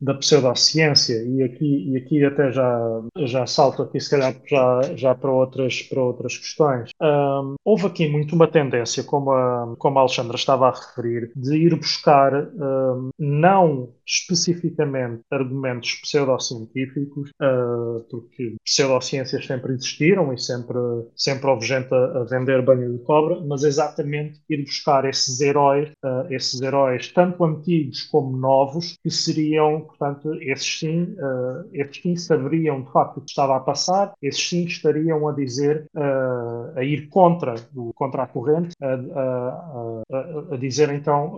da 0.00 0.14
pseudociência, 0.14 1.22
e 1.22 1.42
aqui, 1.42 1.90
e 1.90 1.96
aqui 1.96 2.24
até 2.24 2.52
já, 2.52 3.02
já 3.18 3.46
salto 3.46 3.82
aqui, 3.82 4.00
se 4.00 4.10
calhar, 4.10 4.34
já, 4.46 4.80
já 4.96 5.14
para, 5.14 5.30
outras, 5.30 5.82
para 5.82 6.02
outras 6.02 6.36
questões. 6.36 6.90
Um, 7.00 7.54
houve 7.64 7.86
aqui 7.86 8.08
muito 8.08 8.34
uma 8.34 8.48
tendência, 8.48 9.02
como 9.04 9.32
a, 9.32 9.74
como 9.78 9.98
a 9.98 10.02
Alexandra 10.02 10.36
estava 10.36 10.68
a 10.68 10.74
referir, 10.74 11.30
de 11.36 11.56
ir 11.56 11.74
buscar 11.76 12.32
um, 12.34 13.10
não 13.18 13.88
especificamente 14.06 15.22
argumentos 15.30 15.99
pseudocientíficos, 16.02 17.30
uh, 17.42 18.04
porque 18.10 18.56
pseudociências 18.64 19.46
sempre 19.46 19.72
existiram 19.72 20.32
e 20.32 20.38
sempre, 20.38 20.78
sempre 21.16 21.48
houve 21.48 21.66
gente 21.66 21.92
a, 21.92 22.20
a, 22.20 22.24
vender 22.24 22.62
banho 22.62 22.92
de 22.92 22.98
cobra, 23.04 23.40
mas 23.40 23.64
exatamente 23.64 24.40
ir 24.48 24.64
buscar 24.64 25.04
esses 25.04 25.40
heróis, 25.40 25.90
uh, 26.04 26.32
esses 26.32 26.60
heróis 26.60 27.08
tanto 27.12 27.44
antigos 27.44 28.02
como 28.04 28.36
novos, 28.36 28.96
que 29.02 29.10
seriam, 29.10 29.82
portanto, 29.82 30.34
esses 30.42 30.78
sim, 30.78 31.02
uh, 31.02 31.68
esses 31.72 32.02
sim 32.02 32.16
saberiam 32.16 32.82
de 32.82 32.92
facto 32.92 33.18
o 33.18 33.20
que 33.20 33.30
estava 33.30 33.56
a 33.56 33.60
passar, 33.60 34.12
esses 34.22 34.48
sim 34.48 34.64
estariam 34.64 35.26
a 35.28 35.32
dizer, 35.32 35.86
uh, 35.94 36.78
a 36.78 36.84
ir 36.84 37.08
contra, 37.08 37.54
contra 37.94 38.22
a 38.22 38.26
corrente, 38.26 38.74
a, 38.80 38.94
a, 38.94 40.02
a, 40.12 40.54
a 40.54 40.56
dizer 40.56 40.90
então 40.90 41.36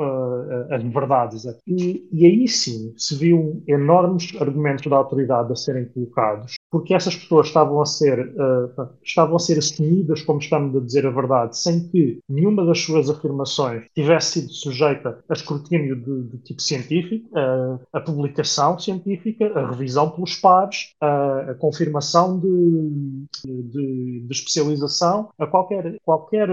as 0.70 0.82
verdades. 0.82 1.44
E, 1.66 2.06
e 2.12 2.26
aí 2.26 2.48
sim 2.48 2.94
se 2.96 3.16
viu 3.16 3.62
enormes 3.66 4.32
argumentos 4.40 4.51
da 4.88 4.96
autoridade 4.96 5.52
a 5.52 5.56
serem 5.56 5.86
colocados, 5.86 6.54
porque 6.72 6.94
essas 6.94 7.14
pessoas 7.14 7.48
estavam 7.48 7.82
a 7.82 7.84
ser, 7.84 8.28
uh, 8.28 8.88
estavam 9.04 9.36
a 9.36 9.38
ser 9.38 9.58
assumidas 9.58 10.22
como 10.22 10.38
estamos 10.38 10.74
a 10.74 10.80
dizer 10.80 11.06
a 11.06 11.10
verdade, 11.10 11.58
sem 11.58 11.86
que 11.88 12.18
nenhuma 12.26 12.64
das 12.64 12.80
suas 12.80 13.10
afirmações 13.10 13.84
tivesse 13.94 14.40
sido 14.40 14.52
sujeita 14.52 15.22
a 15.28 15.32
escrutínio 15.34 15.94
de, 15.94 16.22
de 16.30 16.38
tipo 16.38 16.62
científico, 16.62 17.28
uh, 17.32 17.78
a 17.92 18.00
publicação 18.00 18.78
científica, 18.78 19.46
a 19.54 19.70
revisão 19.70 20.10
pelos 20.10 20.34
pares, 20.36 20.94
uh, 21.02 21.50
a 21.50 21.54
confirmação 21.54 22.40
de, 22.40 23.26
de, 23.44 24.20
de, 24.20 24.32
especialização, 24.32 25.28
a 25.38 25.46
qualquer, 25.46 25.98
qualquer 26.02 26.48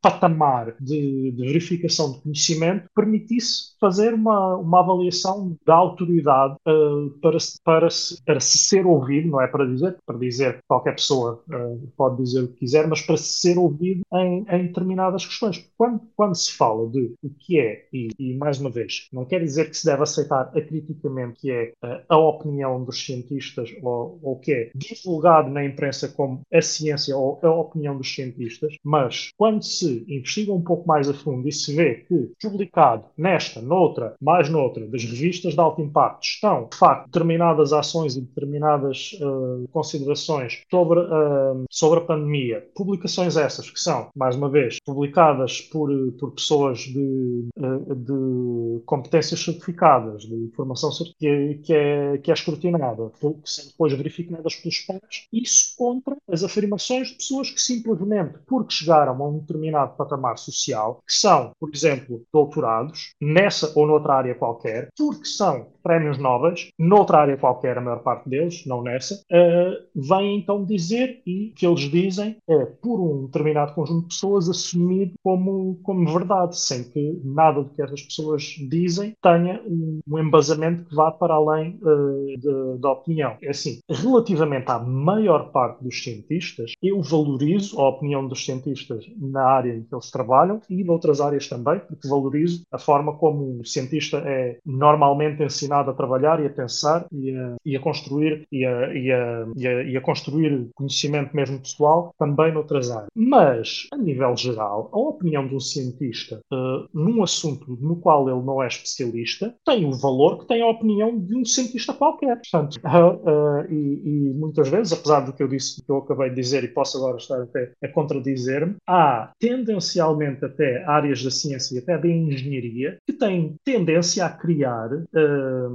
patamar 0.00 0.76
de, 0.80 1.32
de 1.32 1.42
verificação 1.42 2.12
de 2.12 2.20
conhecimento 2.20 2.88
permitisse 2.94 3.72
fazer 3.80 4.14
uma, 4.14 4.56
uma 4.56 4.78
avaliação 4.78 5.56
da 5.66 5.74
autoridade 5.74 6.54
uh, 6.68 7.10
para, 7.20 7.38
para, 7.64 7.88
para 8.24 8.40
se 8.40 8.58
ser 8.58 8.86
ouvido, 8.86 9.31
não 9.32 9.40
é 9.40 9.46
para 9.46 9.64
dizer, 9.66 9.96
para 10.06 10.18
dizer 10.18 10.58
qualquer 10.68 10.94
pessoa 10.94 11.42
uh, 11.48 11.92
pode 11.96 12.22
dizer 12.22 12.42
o 12.42 12.48
que 12.48 12.60
quiser, 12.60 12.86
mas 12.86 13.00
para 13.00 13.16
ser 13.16 13.58
ouvido 13.58 14.02
em, 14.12 14.44
em 14.48 14.66
determinadas 14.66 15.24
questões. 15.24 15.64
Quando, 15.76 16.00
quando 16.14 16.34
se 16.36 16.52
fala 16.52 16.88
de 16.88 17.14
o 17.22 17.30
que 17.30 17.58
é, 17.58 17.86
e, 17.92 18.08
e, 18.18 18.34
mais 18.34 18.60
uma 18.60 18.70
vez, 18.70 19.08
não 19.12 19.24
quer 19.24 19.40
dizer 19.40 19.70
que 19.70 19.76
se 19.76 19.86
deve 19.86 20.02
aceitar 20.02 20.52
acriticamente 20.56 21.40
que 21.40 21.50
é 21.50 21.72
uh, 21.82 22.02
a 22.08 22.18
opinião 22.18 22.84
dos 22.84 23.04
cientistas 23.04 23.74
ou, 23.82 24.18
ou 24.22 24.38
que 24.38 24.52
é 24.52 24.70
divulgado 24.74 25.50
na 25.50 25.64
imprensa 25.64 26.08
como 26.08 26.42
a 26.52 26.60
ciência 26.60 27.16
ou 27.16 27.38
a 27.42 27.50
opinião 27.50 27.96
dos 27.96 28.14
cientistas, 28.14 28.76
mas 28.84 29.30
quando 29.36 29.62
se 29.62 30.04
investiga 30.08 30.52
um 30.52 30.60
pouco 30.60 30.86
mais 30.86 31.08
a 31.08 31.14
fundo 31.14 31.48
e 31.48 31.52
se 31.52 31.74
vê 31.74 32.04
que 32.06 32.32
publicado 32.40 33.04
nesta, 33.16 33.62
noutra, 33.62 34.14
mais 34.20 34.48
noutra, 34.48 34.86
das 34.86 35.04
revistas 35.04 35.54
de 35.54 35.60
alto 35.60 35.80
impacto 35.80 36.24
estão, 36.24 36.68
de 36.70 36.76
facto, 36.76 37.06
determinadas 37.06 37.72
ações 37.72 38.16
e 38.16 38.20
determinadas 38.20 39.16
uh, 39.22 39.66
considerações 39.70 40.62
sobre, 40.70 41.00
uh, 41.00 41.64
sobre 41.70 42.00
a 42.00 42.02
pandemia. 42.02 42.66
Publicações 42.74 43.36
essas 43.36 43.70
que 43.70 43.80
são, 43.80 44.08
mais 44.16 44.36
uma 44.36 44.48
vez, 44.48 44.78
publicadas 44.84 45.60
por, 45.60 45.90
por 46.18 46.32
pessoas 46.32 46.80
de, 46.80 47.48
de 47.96 48.80
competências 48.84 49.40
certificadas, 49.40 50.22
de 50.22 50.34
informação 50.34 50.90
que 51.18 51.26
é, 51.26 51.54
que 51.54 51.72
é, 51.72 52.18
que 52.18 52.30
é 52.30 52.34
escrutinada, 52.34 53.10
que 53.10 53.50
são 53.50 53.66
depois 53.66 53.92
verificadas 53.92 54.56
pelos 54.56 54.78
pares, 54.80 55.26
isso 55.32 55.74
contra 55.76 56.16
as 56.28 56.44
afirmações 56.44 57.08
de 57.08 57.14
pessoas 57.16 57.50
que 57.50 57.60
simplesmente, 57.60 58.38
porque 58.46 58.74
chegaram 58.74 59.22
a 59.22 59.28
um 59.28 59.38
determinado 59.38 59.96
patamar 59.96 60.38
social, 60.38 61.02
que 61.06 61.14
são, 61.14 61.52
por 61.58 61.70
exemplo, 61.72 62.22
doutorados, 62.32 63.14
nessa 63.20 63.72
ou 63.74 63.86
noutra 63.86 64.14
área 64.14 64.34
qualquer, 64.34 64.88
porque 64.96 65.24
são 65.24 65.66
prémios 65.82 66.18
Nobel, 66.18 66.54
noutra 66.78 67.18
área 67.18 67.36
qualquer, 67.36 67.76
a 67.76 67.80
maior 67.80 68.02
parte 68.02 68.28
deles, 68.28 68.64
não 68.66 68.82
nessa, 68.82 69.01
uh, 69.10 69.82
vêm 69.94 70.38
então 70.38 70.64
dizer, 70.64 71.20
e 71.26 71.50
o 71.50 71.54
que 71.54 71.66
eles 71.66 71.90
dizem 71.90 72.36
é, 72.48 72.64
por 72.64 73.00
um 73.00 73.26
determinado 73.26 73.74
conjunto 73.74 74.02
de 74.02 74.14
pessoas, 74.14 74.48
assumido 74.48 75.12
como, 75.22 75.78
como 75.82 76.12
verdade, 76.12 76.58
sem 76.58 76.84
que 76.84 77.20
nada 77.24 77.62
do 77.62 77.70
que 77.70 77.82
essas 77.82 78.02
pessoas 78.02 78.42
dizem 78.68 79.14
tenha 79.22 79.62
um, 79.66 80.00
um 80.06 80.18
embasamento 80.18 80.84
que 80.84 80.94
vá 80.94 81.10
para 81.10 81.34
além 81.34 81.78
uh, 81.82 82.78
da 82.78 82.92
opinião. 82.92 83.36
É 83.42 83.50
assim, 83.50 83.80
relativamente 83.88 84.70
à 84.70 84.78
maior 84.78 85.50
parte 85.50 85.82
dos 85.82 86.02
cientistas, 86.02 86.72
eu 86.82 87.00
valorizo 87.02 87.80
a 87.80 87.88
opinião 87.88 88.26
dos 88.26 88.44
cientistas 88.44 89.04
na 89.18 89.42
área 89.42 89.74
em 89.74 89.82
que 89.82 89.94
eles 89.94 90.10
trabalham 90.10 90.60
e 90.68 90.84
noutras 90.84 91.20
áreas 91.20 91.48
também, 91.48 91.80
porque 91.80 92.08
valorizo 92.08 92.62
a 92.70 92.78
forma 92.78 93.14
como 93.16 93.60
o 93.60 93.66
cientista 93.66 94.18
é 94.18 94.58
normalmente 94.64 95.42
ensinado 95.42 95.90
a 95.90 95.94
trabalhar 95.94 96.42
e 96.42 96.46
a 96.46 96.50
pensar 96.50 97.06
e 97.12 97.34
a, 97.34 97.56
e 97.64 97.76
a 97.76 97.80
construir 97.80 98.46
e 98.50 98.64
a, 98.64 98.91
e, 98.94 99.12
a, 99.12 99.46
e, 99.56 99.66
a, 99.66 99.82
e 99.82 99.96
a 99.96 100.00
construir 100.00 100.68
conhecimento 100.74 101.34
mesmo 101.34 101.58
pessoal 101.60 102.14
também 102.18 102.52
noutras 102.52 102.90
áreas. 102.90 103.08
Mas, 103.14 103.86
a 103.92 103.96
nível 103.96 104.36
geral, 104.36 104.90
a 104.92 104.98
opinião 104.98 105.46
de 105.46 105.54
um 105.54 105.60
cientista 105.60 106.40
uh, 106.52 106.88
num 106.92 107.22
assunto 107.22 107.78
no 107.80 107.96
qual 107.96 108.28
ele 108.28 108.42
não 108.42 108.62
é 108.62 108.66
especialista 108.66 109.54
tem 109.64 109.84
o 109.84 109.92
valor 109.92 110.40
que 110.40 110.46
tem 110.46 110.62
a 110.62 110.68
opinião 110.68 111.18
de 111.18 111.36
um 111.36 111.44
cientista 111.44 111.92
qualquer. 111.92 112.40
Portanto, 112.40 112.76
uh, 112.84 113.62
uh, 113.62 113.72
e, 113.72 114.02
e, 114.04 114.34
muitas 114.34 114.68
vezes, 114.68 114.92
apesar 114.92 115.20
do 115.20 115.32
que 115.32 115.42
eu 115.42 115.48
disse, 115.48 115.82
que 115.82 115.90
eu 115.90 115.98
acabei 115.98 116.30
de 116.30 116.36
dizer 116.36 116.64
e 116.64 116.68
posso 116.68 116.98
agora 116.98 117.16
estar 117.16 117.40
até 117.42 117.72
a 117.82 117.88
contradizer-me, 117.88 118.76
há 118.86 119.32
tendencialmente 119.38 120.44
até 120.44 120.84
áreas 120.84 121.22
da 121.22 121.30
ciência 121.30 121.74
e 121.74 121.78
até 121.78 121.98
da 121.98 122.08
engenharia 122.08 122.98
que 123.06 123.12
têm 123.12 123.54
tendência 123.64 124.24
a 124.24 124.30
criar 124.30 124.90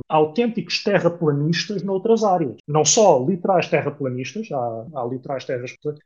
autênticos 0.10 0.84
terraplanistas 0.84 1.84
noutras 1.84 2.24
áreas. 2.24 2.56
Não 2.68 2.84
só 2.84 3.07
literais 3.28 3.68
terraplanistas, 3.68 4.48
há, 4.52 4.86
há 4.96 5.06
literais 5.06 5.46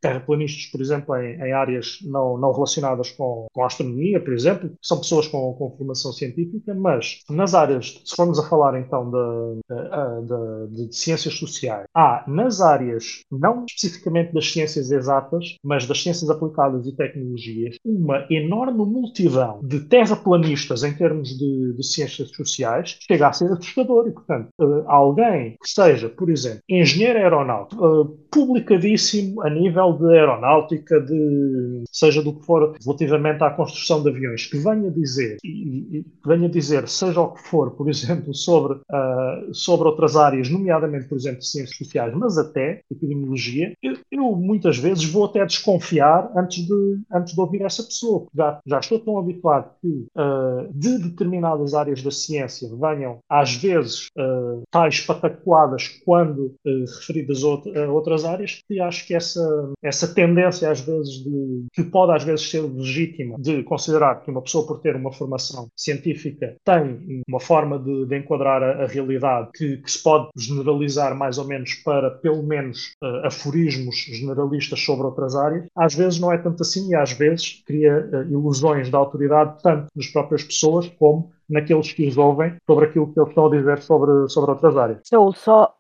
terraplanistas, 0.01 0.65
por 0.71 0.81
exemplo, 0.81 1.15
em, 1.15 1.35
em 1.35 1.53
áreas 1.53 1.99
não, 2.03 2.37
não 2.37 2.51
relacionadas 2.51 3.11
com, 3.11 3.47
com 3.51 3.63
a 3.63 3.67
astronomia, 3.67 4.19
por 4.19 4.33
exemplo, 4.33 4.71
são 4.81 4.99
pessoas 4.99 5.27
com, 5.27 5.53
com 5.53 5.75
formação 5.77 6.11
científica, 6.11 6.73
mas 6.73 7.19
nas 7.29 7.53
áreas, 7.53 8.01
se 8.05 8.15
formos 8.15 8.39
a 8.39 8.47
falar 8.47 8.79
então 8.79 9.09
de, 9.09 9.61
de, 9.69 10.75
de, 10.75 10.87
de 10.87 10.95
ciências 10.95 11.33
sociais, 11.35 11.85
há 11.95 12.23
nas 12.27 12.61
áreas, 12.61 13.21
não 13.31 13.65
especificamente 13.67 14.33
das 14.33 14.51
ciências 14.51 14.91
exatas, 14.91 15.57
mas 15.63 15.87
das 15.87 16.01
ciências 16.01 16.29
aplicadas 16.29 16.85
e 16.85 16.95
tecnologias, 16.95 17.77
uma 17.85 18.25
enorme 18.29 18.85
multidão 18.85 19.59
de 19.63 19.79
terraplanistas 19.81 20.83
em 20.83 20.93
termos 20.93 21.29
de, 21.37 21.73
de 21.73 21.83
ciências 21.83 22.29
sociais, 22.29 22.97
chega 23.07 23.27
a 23.27 23.33
ser 23.33 23.51
assustador. 23.51 24.07
E, 24.07 24.11
portanto, 24.11 24.49
uh, 24.59 24.83
alguém 24.87 25.55
que 25.61 25.69
seja, 25.69 26.09
por 26.09 26.29
exemplo, 26.29 26.61
aeronáutico, 26.99 27.85
uh, 27.85 28.05
publicadíssimo 28.31 29.41
a 29.41 29.49
nível 29.49 29.93
de 29.93 30.17
aeronáutica, 30.17 31.01
de 31.01 31.83
seja 31.91 32.23
do 32.23 32.33
que 32.33 32.45
for, 32.45 32.75
relativamente 32.83 33.43
à 33.43 33.51
construção 33.51 34.01
de 34.01 34.09
aviões, 34.09 34.45
que 34.45 34.57
venha 34.57 34.89
dizer, 34.89 35.37
e, 35.43 35.97
e 35.97 36.05
venha 36.25 36.47
dizer, 36.47 36.87
seja 36.87 37.19
o 37.19 37.33
que 37.33 37.41
for, 37.43 37.71
por 37.71 37.89
exemplo, 37.91 38.33
sobre, 38.33 38.73
uh, 38.77 39.53
sobre 39.53 39.87
outras 39.87 40.15
áreas, 40.15 40.49
nomeadamente, 40.49 41.07
por 41.07 41.17
exemplo, 41.17 41.41
ciências 41.41 41.77
sociais, 41.77 42.13
mas 42.15 42.37
até 42.37 42.81
epidemiologia, 42.89 43.73
eu, 43.83 43.97
eu, 44.09 44.35
muitas 44.35 44.77
vezes 44.77 45.03
vou 45.03 45.25
até 45.25 45.45
desconfiar 45.45 46.31
antes 46.35 46.65
de, 46.65 46.99
antes 47.11 47.33
de 47.33 47.41
ouvir 47.41 47.61
essa 47.63 47.83
pessoa, 47.83 48.27
já, 48.33 48.59
já 48.65 48.79
estou 48.79 48.99
tão 48.99 49.19
habituado 49.19 49.71
que 49.81 49.87
uh, 49.87 50.71
de 50.73 50.97
determinadas 50.99 51.73
áreas 51.73 52.01
da 52.01 52.11
ciência 52.11 52.69
venham, 52.79 53.19
às 53.29 53.55
vezes, 53.55 54.07
uh, 54.17 54.61
tais 54.71 55.01
patacoadas 55.01 55.89
quando 56.05 56.53
referidas 56.85 57.43
a, 57.43 57.47
outra, 57.47 57.85
a 57.85 57.91
outras 57.91 58.25
áreas, 58.25 58.61
que 58.67 58.79
acho 58.79 59.05
que 59.07 59.13
essa, 59.13 59.71
essa 59.83 60.13
tendência, 60.13 60.69
às 60.69 60.81
vezes, 60.81 61.23
de, 61.23 61.65
que 61.73 61.83
pode 61.83 62.13
às 62.13 62.23
vezes 62.23 62.49
ser 62.49 62.61
legítima, 62.61 63.37
de 63.39 63.63
considerar 63.63 64.21
que 64.21 64.31
uma 64.31 64.41
pessoa, 64.41 64.65
por 64.65 64.79
ter 64.79 64.95
uma 64.95 65.11
formação 65.11 65.67
científica, 65.75 66.55
tem 66.63 67.23
uma 67.27 67.39
forma 67.39 67.79
de, 67.79 68.05
de 68.05 68.17
enquadrar 68.17 68.61
a, 68.63 68.83
a 68.83 68.87
realidade 68.87 69.49
que, 69.53 69.77
que, 69.77 69.91
se 69.91 70.01
pode 70.01 70.29
generalizar 70.37 71.15
mais 71.15 71.37
ou 71.37 71.45
menos 71.45 71.73
para, 71.75 72.09
pelo 72.09 72.43
menos, 72.43 72.93
uh, 73.03 73.27
aforismos 73.27 73.95
generalistas 73.95 74.79
sobre 74.79 75.05
outras 75.05 75.35
áreas, 75.35 75.65
às 75.75 75.93
vezes 75.93 76.19
não 76.19 76.31
é 76.31 76.37
tanto 76.37 76.61
assim 76.61 76.89
e 76.89 76.95
às 76.95 77.11
vezes 77.11 77.61
cria 77.65 78.09
uh, 78.11 78.31
ilusões 78.31 78.89
da 78.89 78.97
autoridade, 78.97 79.61
tanto 79.61 79.87
nas 79.95 80.07
próprias 80.07 80.43
pessoas 80.43 80.87
como 80.97 81.31
naqueles 81.51 81.93
que 81.93 82.07
os 82.07 82.17
ouvem 82.17 82.55
sobre 82.65 82.85
aquilo 82.85 83.11
que 83.13 83.19
eles 83.19 83.29
estão 83.29 83.47
a 83.47 83.49
dizer 83.49 83.79
sobre, 83.79 84.29
sobre 84.29 84.51
outras 84.51 84.77
áreas. 84.77 84.99
Sou 85.03 85.33
só 85.33 85.75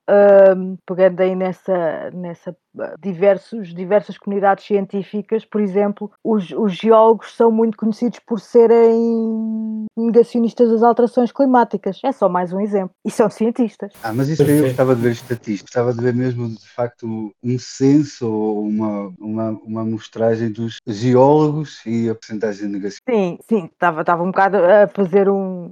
um, 0.55 0.77
pegando 0.85 1.21
aí 1.21 1.35
nessa, 1.35 2.11
nessa 2.11 2.55
diversos, 2.99 3.73
diversas 3.73 4.17
comunidades 4.17 4.65
científicas, 4.65 5.45
por 5.45 5.61
exemplo, 5.61 6.11
os, 6.23 6.51
os 6.51 6.73
geólogos 6.73 7.35
são 7.35 7.51
muito 7.51 7.77
conhecidos 7.77 8.19
por 8.19 8.39
serem 8.39 9.85
negacionistas 9.97 10.69
das 10.69 10.83
alterações 10.83 11.31
climáticas. 11.31 11.99
É 12.03 12.11
só 12.11 12.29
mais 12.29 12.53
um 12.53 12.59
exemplo. 12.59 12.95
E 13.05 13.11
são 13.11 13.29
cientistas. 13.29 13.93
Ah, 14.03 14.13
mas 14.13 14.29
isso 14.29 14.43
aí 14.43 14.57
eu 14.57 14.65
gostava 14.65 14.95
de 14.95 15.01
ver 15.01 15.11
estatísticas, 15.11 15.61
gostava 15.61 15.93
de 15.93 16.01
ver 16.01 16.13
mesmo, 16.13 16.47
de 16.47 16.69
facto, 16.69 17.33
um 17.43 17.59
censo 17.59 18.31
ou 18.31 18.63
uma, 18.63 19.13
uma, 19.19 19.49
uma 19.63 19.85
mostragem 19.85 20.51
dos 20.51 20.77
geólogos 20.87 21.81
e 21.85 22.09
a 22.09 22.15
porcentagem 22.15 22.67
de 22.67 22.73
negação. 22.73 22.99
Sim, 23.09 23.37
sim, 23.47 23.65
estava, 23.65 24.01
estava 24.01 24.23
um 24.23 24.27
bocado 24.27 24.57
a 24.57 24.87
fazer 24.87 25.29
um. 25.29 25.71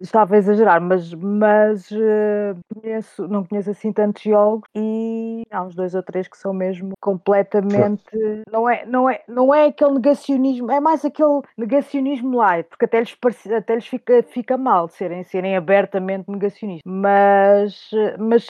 Estava 0.00 0.34
a 0.34 0.38
exagerar, 0.38 0.80
mas, 0.80 1.12
mas 1.14 1.90
uh, 1.90 2.56
conheço, 2.74 3.28
não 3.28 3.44
conheço 3.44 3.70
assim 3.70 3.92
tantos 3.92 4.22
geólogos 4.22 4.68
e 4.74 5.42
há 5.50 5.62
uns 5.62 5.74
dois 5.74 5.94
ou 5.94 6.02
três 6.02 6.15
que 6.24 6.38
são 6.38 6.52
mesmo 6.52 6.92
completamente. 7.00 8.02
Não 8.50 8.68
é, 8.68 8.86
não, 8.86 9.10
é, 9.10 9.22
não 9.28 9.54
é 9.54 9.66
aquele 9.66 9.94
negacionismo, 9.94 10.70
é 10.70 10.80
mais 10.80 11.04
aquele 11.04 11.42
negacionismo 11.56 12.36
light, 12.36 12.68
porque 12.68 12.84
até 12.84 13.00
lhes, 13.00 13.14
parece, 13.14 13.52
até 13.52 13.74
lhes 13.74 13.86
fica, 13.86 14.22
fica 14.22 14.56
mal 14.56 14.88
serem, 14.88 15.22
serem 15.24 15.56
abertamente 15.56 16.30
negacionistas. 16.30 16.82
Mas, 16.86 17.90
mas 18.18 18.46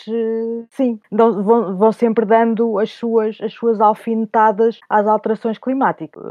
sim, 0.70 1.00
vão, 1.10 1.76
vão 1.76 1.92
sempre 1.92 2.24
dando 2.24 2.78
as 2.78 2.90
suas, 2.92 3.38
as 3.40 3.52
suas 3.52 3.80
alfinetadas 3.80 4.78
às 4.88 5.06
alterações 5.06 5.58
climáticas. 5.58 6.22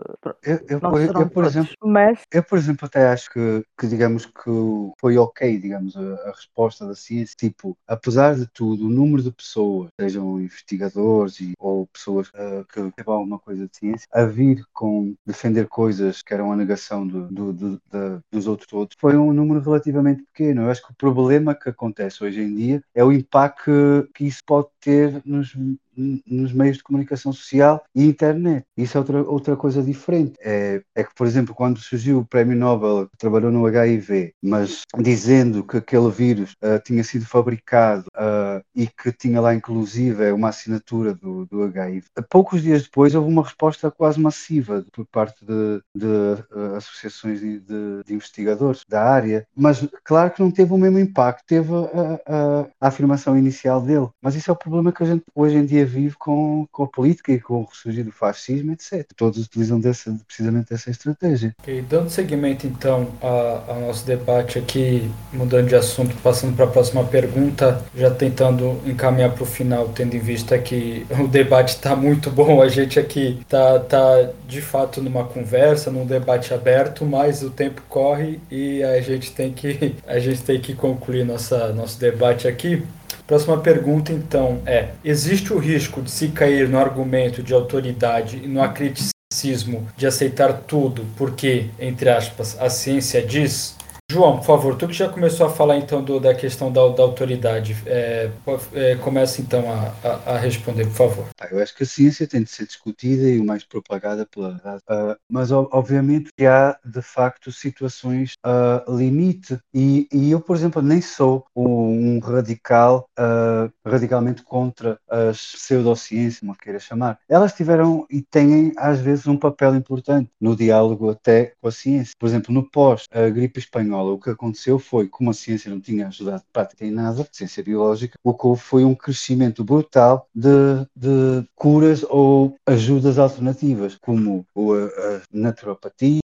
Eu, 0.43 0.59
eu, 0.69 0.79
por, 0.79 1.01
eu, 1.01 1.29
por 1.29 1.43
exemplo, 1.43 1.73
mas... 1.83 2.21
eu, 2.31 2.43
por 2.43 2.57
exemplo, 2.57 2.85
até 2.85 3.07
acho 3.07 3.31
que, 3.31 3.63
que 3.77 3.87
digamos 3.87 4.25
que 4.25 4.51
foi 4.99 5.17
ok, 5.17 5.59
digamos, 5.59 5.95
a, 5.97 6.29
a 6.29 6.31
resposta 6.31 6.85
da 6.85 6.95
ciência. 6.95 7.35
Tipo, 7.37 7.77
apesar 7.87 8.35
de 8.35 8.47
tudo, 8.47 8.85
o 8.85 8.89
número 8.89 9.23
de 9.23 9.31
pessoas, 9.31 9.89
sejam 9.99 10.39
investigadores, 10.39 11.24
e, 11.39 11.53
ou 11.59 11.87
pessoas 11.87 12.29
uh, 12.29 12.65
que 12.71 12.91
teve 12.91 13.09
alguma 13.09 13.39
coisa 13.39 13.67
de 13.67 13.75
ciência 13.75 14.07
a 14.11 14.25
vir 14.25 14.65
com 14.73 15.15
defender 15.25 15.67
coisas 15.67 16.21
que 16.21 16.33
eram 16.33 16.51
a 16.51 16.55
negação 16.55 17.05
do, 17.07 17.27
do, 17.27 17.53
do, 17.53 17.81
do, 17.91 18.23
dos 18.31 18.47
outros 18.47 18.67
todos 18.67 18.95
foi 18.99 19.17
um 19.17 19.33
número 19.33 19.59
relativamente 19.59 20.23
pequeno. 20.23 20.63
Eu 20.63 20.69
acho 20.69 20.85
que 20.85 20.91
o 20.91 20.95
problema 20.95 21.55
que 21.55 21.69
acontece 21.69 22.23
hoje 22.23 22.41
em 22.41 22.53
dia 22.53 22.83
é 22.93 23.03
o 23.03 23.11
impacto 23.11 24.09
que 24.13 24.25
isso 24.25 24.43
pode 24.45 24.67
ter 24.79 25.21
nos, 25.25 25.55
nos 25.95 26.51
meios 26.53 26.77
de 26.77 26.83
comunicação 26.83 27.31
social 27.33 27.83
e 27.93 28.05
internet. 28.05 28.65
Isso 28.77 28.97
é 28.97 28.99
outra, 28.99 29.23
outra 29.23 29.55
coisa 29.55 29.81
diferente. 29.81 30.35
É, 30.39 30.81
é 30.95 31.03
que, 31.03 31.13
por 31.15 31.27
exemplo, 31.27 31.55
quando 31.55 31.79
surgiu 31.79 32.19
o 32.19 32.25
Prémio 32.25 32.57
Nobel, 32.57 33.07
que 33.09 33.17
trabalhou 33.17 33.51
no 33.51 33.65
HIV, 33.65 34.33
mas 34.41 34.81
dizendo 34.99 35.63
que 35.63 35.77
aquele 35.77 36.09
vírus 36.09 36.51
uh, 36.63 36.79
tinha 36.83 37.03
sido 37.03 37.25
fabricado 37.25 38.05
uh, 38.15 38.63
e 38.75 38.87
que 38.87 39.11
tinha 39.11 39.41
lá, 39.41 39.53
inclusive, 39.53 40.31
uma 40.31 40.49
assinatura 40.49 41.13
do, 41.13 41.45
do 41.45 41.63
HIV, 41.63 42.05
poucos 42.29 42.61
dias 42.61 42.83
depois 42.83 43.15
houve 43.15 43.29
uma 43.29 43.43
resposta 43.43 43.89
quase 43.91 44.19
massiva 44.19 44.85
por 44.91 45.05
parte 45.05 45.45
de, 45.45 45.81
de 45.95 46.05
uh, 46.05 46.75
associações 46.75 47.39
de, 47.39 47.59
de, 47.59 48.03
de, 48.05 48.13
investigadores 48.13 48.83
da 48.87 49.03
área, 49.03 49.45
mas 49.55 49.87
claro 50.03 50.31
que 50.31 50.41
não 50.41 50.51
teve 50.51 50.73
o 50.73 50.77
mesmo 50.77 50.99
impacto, 50.99 51.43
teve 51.45 51.71
a, 51.73 52.19
a, 52.25 52.67
a 52.81 52.87
afirmação 52.87 53.37
inicial 53.37 53.81
dele. 53.81 54.09
Mas 54.21 54.35
isso 54.35 54.49
é 54.49 54.53
o 54.53 54.57
problema 54.57 54.91
que 54.91 55.03
a 55.03 55.05
gente 55.05 55.23
hoje 55.33 55.57
em 55.57 55.65
dia 55.65 55.84
vive 55.85 56.15
com, 56.17 56.67
com 56.71 56.83
a 56.83 56.87
política 56.87 57.31
e 57.31 57.39
com 57.39 57.61
o 57.61 57.65
ressurgir 57.65 58.03
do 58.03 58.11
fascismo, 58.11 58.71
etc. 58.73 59.05
Todos 59.15 59.45
utilizam 59.45 59.79
dessa, 59.79 60.15
precisamente 60.25 60.73
essa 60.73 60.89
estratégia. 60.89 61.55
E 61.67 61.81
dando 61.81 62.09
seguimento, 62.09 62.67
então, 62.67 63.09
ao 63.21 63.79
nosso 63.81 64.05
debate 64.05 64.57
aqui, 64.57 65.09
mudando 65.31 65.67
de 65.67 65.75
assunto, 65.75 66.15
passando 66.17 66.55
para 66.55 66.65
a 66.65 66.69
próxima 66.69 67.03
pergunta, 67.03 67.83
já 67.95 68.11
tentando 68.11 68.79
encaminhar 68.85 69.31
para 69.31 69.43
o 69.43 69.45
final, 69.45 69.89
tendo 69.89 70.15
em 70.15 70.19
vista 70.19 70.57
que 70.57 71.05
o 71.19 71.27
debate 71.27 71.75
está 71.75 71.95
muito 71.95 72.29
bom, 72.29 72.61
a 72.61 72.67
gente 72.67 72.99
aqui 72.99 73.39
está 73.41 73.79
tá, 73.79 74.29
de 74.47 74.61
fato 74.61 75.01
numa 75.01 75.23
conversa, 75.23 75.91
num 75.91 76.05
debate 76.05 76.53
aberto, 76.53 77.05
mas 77.05 77.43
o 77.43 77.49
tempo 77.49 77.81
corre 77.87 78.39
e 78.49 78.83
a 78.83 79.01
gente 79.01 79.31
tem 79.31 79.51
que, 79.51 79.95
a 80.07 80.19
gente 80.19 80.41
tem 80.41 80.59
que 80.59 80.73
concluir 80.73 81.25
nossa, 81.25 81.71
nosso 81.73 81.99
debate 81.99 82.47
aqui. 82.47 82.83
Próxima 83.27 83.57
pergunta, 83.57 84.11
então, 84.11 84.61
é: 84.65 84.89
existe 85.03 85.53
o 85.53 85.57
risco 85.57 86.01
de 86.01 86.11
se 86.11 86.29
cair 86.29 86.69
no 86.69 86.79
argumento 86.79 87.41
de 87.41 87.53
autoridade 87.53 88.41
e 88.43 88.47
no 88.47 88.61
acriticismo 88.61 89.87
de 89.97 90.05
aceitar 90.05 90.53
tudo 90.67 91.05
porque, 91.17 91.67
entre 91.79 92.09
aspas, 92.09 92.57
a 92.59 92.69
ciência 92.69 93.21
diz? 93.21 93.75
João, 94.11 94.37
por 94.37 94.45
favor, 94.45 94.77
tu 94.77 94.87
que 94.87 94.93
já 94.93 95.09
começou 95.09 95.47
a 95.47 95.49
falar 95.49 95.77
então 95.77 96.03
do, 96.03 96.19
da 96.19 96.35
questão 96.35 96.71
da, 96.71 96.87
da 96.89 97.01
autoridade, 97.01 97.75
é, 97.87 98.29
é, 98.73 98.95
começa 98.97 99.41
então 99.41 99.63
a, 99.67 99.93
a, 100.07 100.35
a, 100.35 100.37
responder, 100.37 100.85
por 100.85 100.93
favor. 100.93 101.25
Eu 101.49 101.59
acho 101.59 101.75
que 101.75 101.81
a 101.81 101.87
ciência 101.87 102.27
tem 102.27 102.43
de 102.43 102.49
ser 102.51 102.67
discutida 102.67 103.27
e 103.27 103.39
o 103.39 103.43
mais 103.43 103.63
propagada 103.63 104.23
pela 104.27 104.61
uh, 104.65 105.17
mas 105.27 105.51
obviamente 105.51 106.29
há 106.39 106.77
de 106.85 107.01
facto 107.01 107.51
situações 107.51 108.33
uh, 108.45 108.95
limite 108.95 109.57
e, 109.73 110.07
e, 110.13 110.29
eu, 110.29 110.39
por 110.39 110.55
exemplo, 110.55 110.83
nem 110.83 111.01
sou 111.01 111.43
um 111.55 112.19
radical 112.19 113.09
uh, 113.19 113.73
radicalmente 113.83 114.43
contra 114.43 114.99
as 115.09 115.53
pseudociências, 115.53 116.41
como 116.41 116.55
queira 116.55 116.79
chamar. 116.79 117.17
Elas 117.27 117.53
tiveram 117.53 118.05
e 118.11 118.21
têm 118.21 118.71
às 118.77 118.99
vezes 118.99 119.25
um 119.25 119.35
papel 119.35 119.73
importante 119.75 120.29
no 120.39 120.55
diálogo 120.55 121.09
até 121.09 121.53
com 121.59 121.67
a 121.67 121.71
ciência. 121.71 122.13
Por 122.19 122.27
exemplo, 122.27 122.53
no 122.53 122.69
pós-gripe 122.69 123.59
espanhola 123.59 123.94
espanhola, 123.95 124.11
o 124.11 124.19
que 124.19 124.29
aconteceu 124.29 124.77
foi, 124.77 125.07
como 125.07 125.29
a 125.29 125.33
ciência 125.33 125.71
não 125.71 125.79
tinha 125.79 126.07
ajudado 126.07 126.43
prática 126.51 126.85
em 126.85 126.91
nada, 126.91 127.21
a 127.21 127.27
ciência 127.31 127.63
biológica, 127.63 128.17
o 128.23 128.33
que 128.33 128.45
houve 128.45 128.61
foi 128.61 128.83
um 128.83 128.95
crescimento 128.95 129.63
brutal 129.63 130.27
de, 130.33 130.49
de 130.95 131.47
curas 131.55 132.03
ou 132.09 132.55
ajudas 132.65 133.17
alternativas, 133.17 133.95
como 133.95 134.45
a, 134.55 135.17
a 135.17 135.21
naturopatia, 135.31 136.19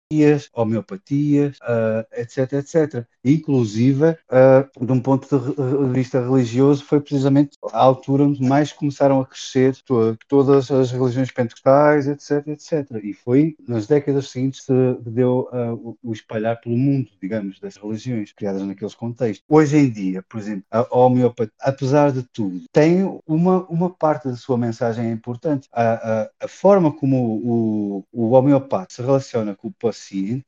homeopatias, 0.53 1.59
uh, 1.59 2.07
etc, 2.13 2.53
etc. 2.55 3.05
Inclusive, 3.25 4.11
uh, 4.11 4.87
de 4.87 4.93
um 4.93 5.01
ponto 5.01 5.27
de 5.27 5.93
vista 5.93 6.21
religioso, 6.21 6.85
foi 6.85 7.01
precisamente 7.01 7.57
a 7.73 7.81
altura 7.81 8.25
onde 8.25 8.41
mais 8.41 8.73
começaram 8.73 9.21
a 9.21 9.27
crescer 9.27 9.77
to 9.85 10.17
todas 10.29 10.71
as 10.71 10.93
religiões 10.93 11.33
pentecostais, 11.33 12.07
etc, 12.07 12.47
etc. 12.49 12.89
E 13.03 13.13
foi 13.13 13.57
nas 13.67 13.87
décadas 13.87 14.31
seguintes 14.31 14.61
que 14.65 14.73
deu 15.01 15.49
uh, 15.53 15.99
o 16.03 16.13
espalhar 16.13 16.61
pelo 16.61 16.77
mundo, 16.77 17.09
digamos, 17.21 17.59
das 17.59 17.77
religiões 17.77 18.33
criadas 18.33 18.63
naqueles 18.63 18.95
contextos. 18.95 19.45
Hoje 19.49 19.77
em 19.77 19.91
dia, 19.91 20.23
por 20.29 20.39
exemplo, 20.39 20.65
a 20.71 20.87
homeopatia, 20.97 21.53
apesar 21.61 22.13
de 22.13 22.23
tudo, 22.23 22.63
tem 22.73 23.03
uma, 23.27 23.65
uma 23.67 23.91
parte 23.91 24.29
da 24.29 24.37
sua 24.37 24.57
mensagem 24.57 25.11
importante. 25.11 25.69
A, 25.73 25.83
a, 25.83 26.31
a 26.45 26.49
forma 26.49 26.93
como 26.93 27.17
o, 27.17 28.05
o, 28.13 28.31
homeopata 28.31 28.95
se 28.95 29.03
relaciona 29.03 29.55
com 29.55 29.69
o 29.69 29.73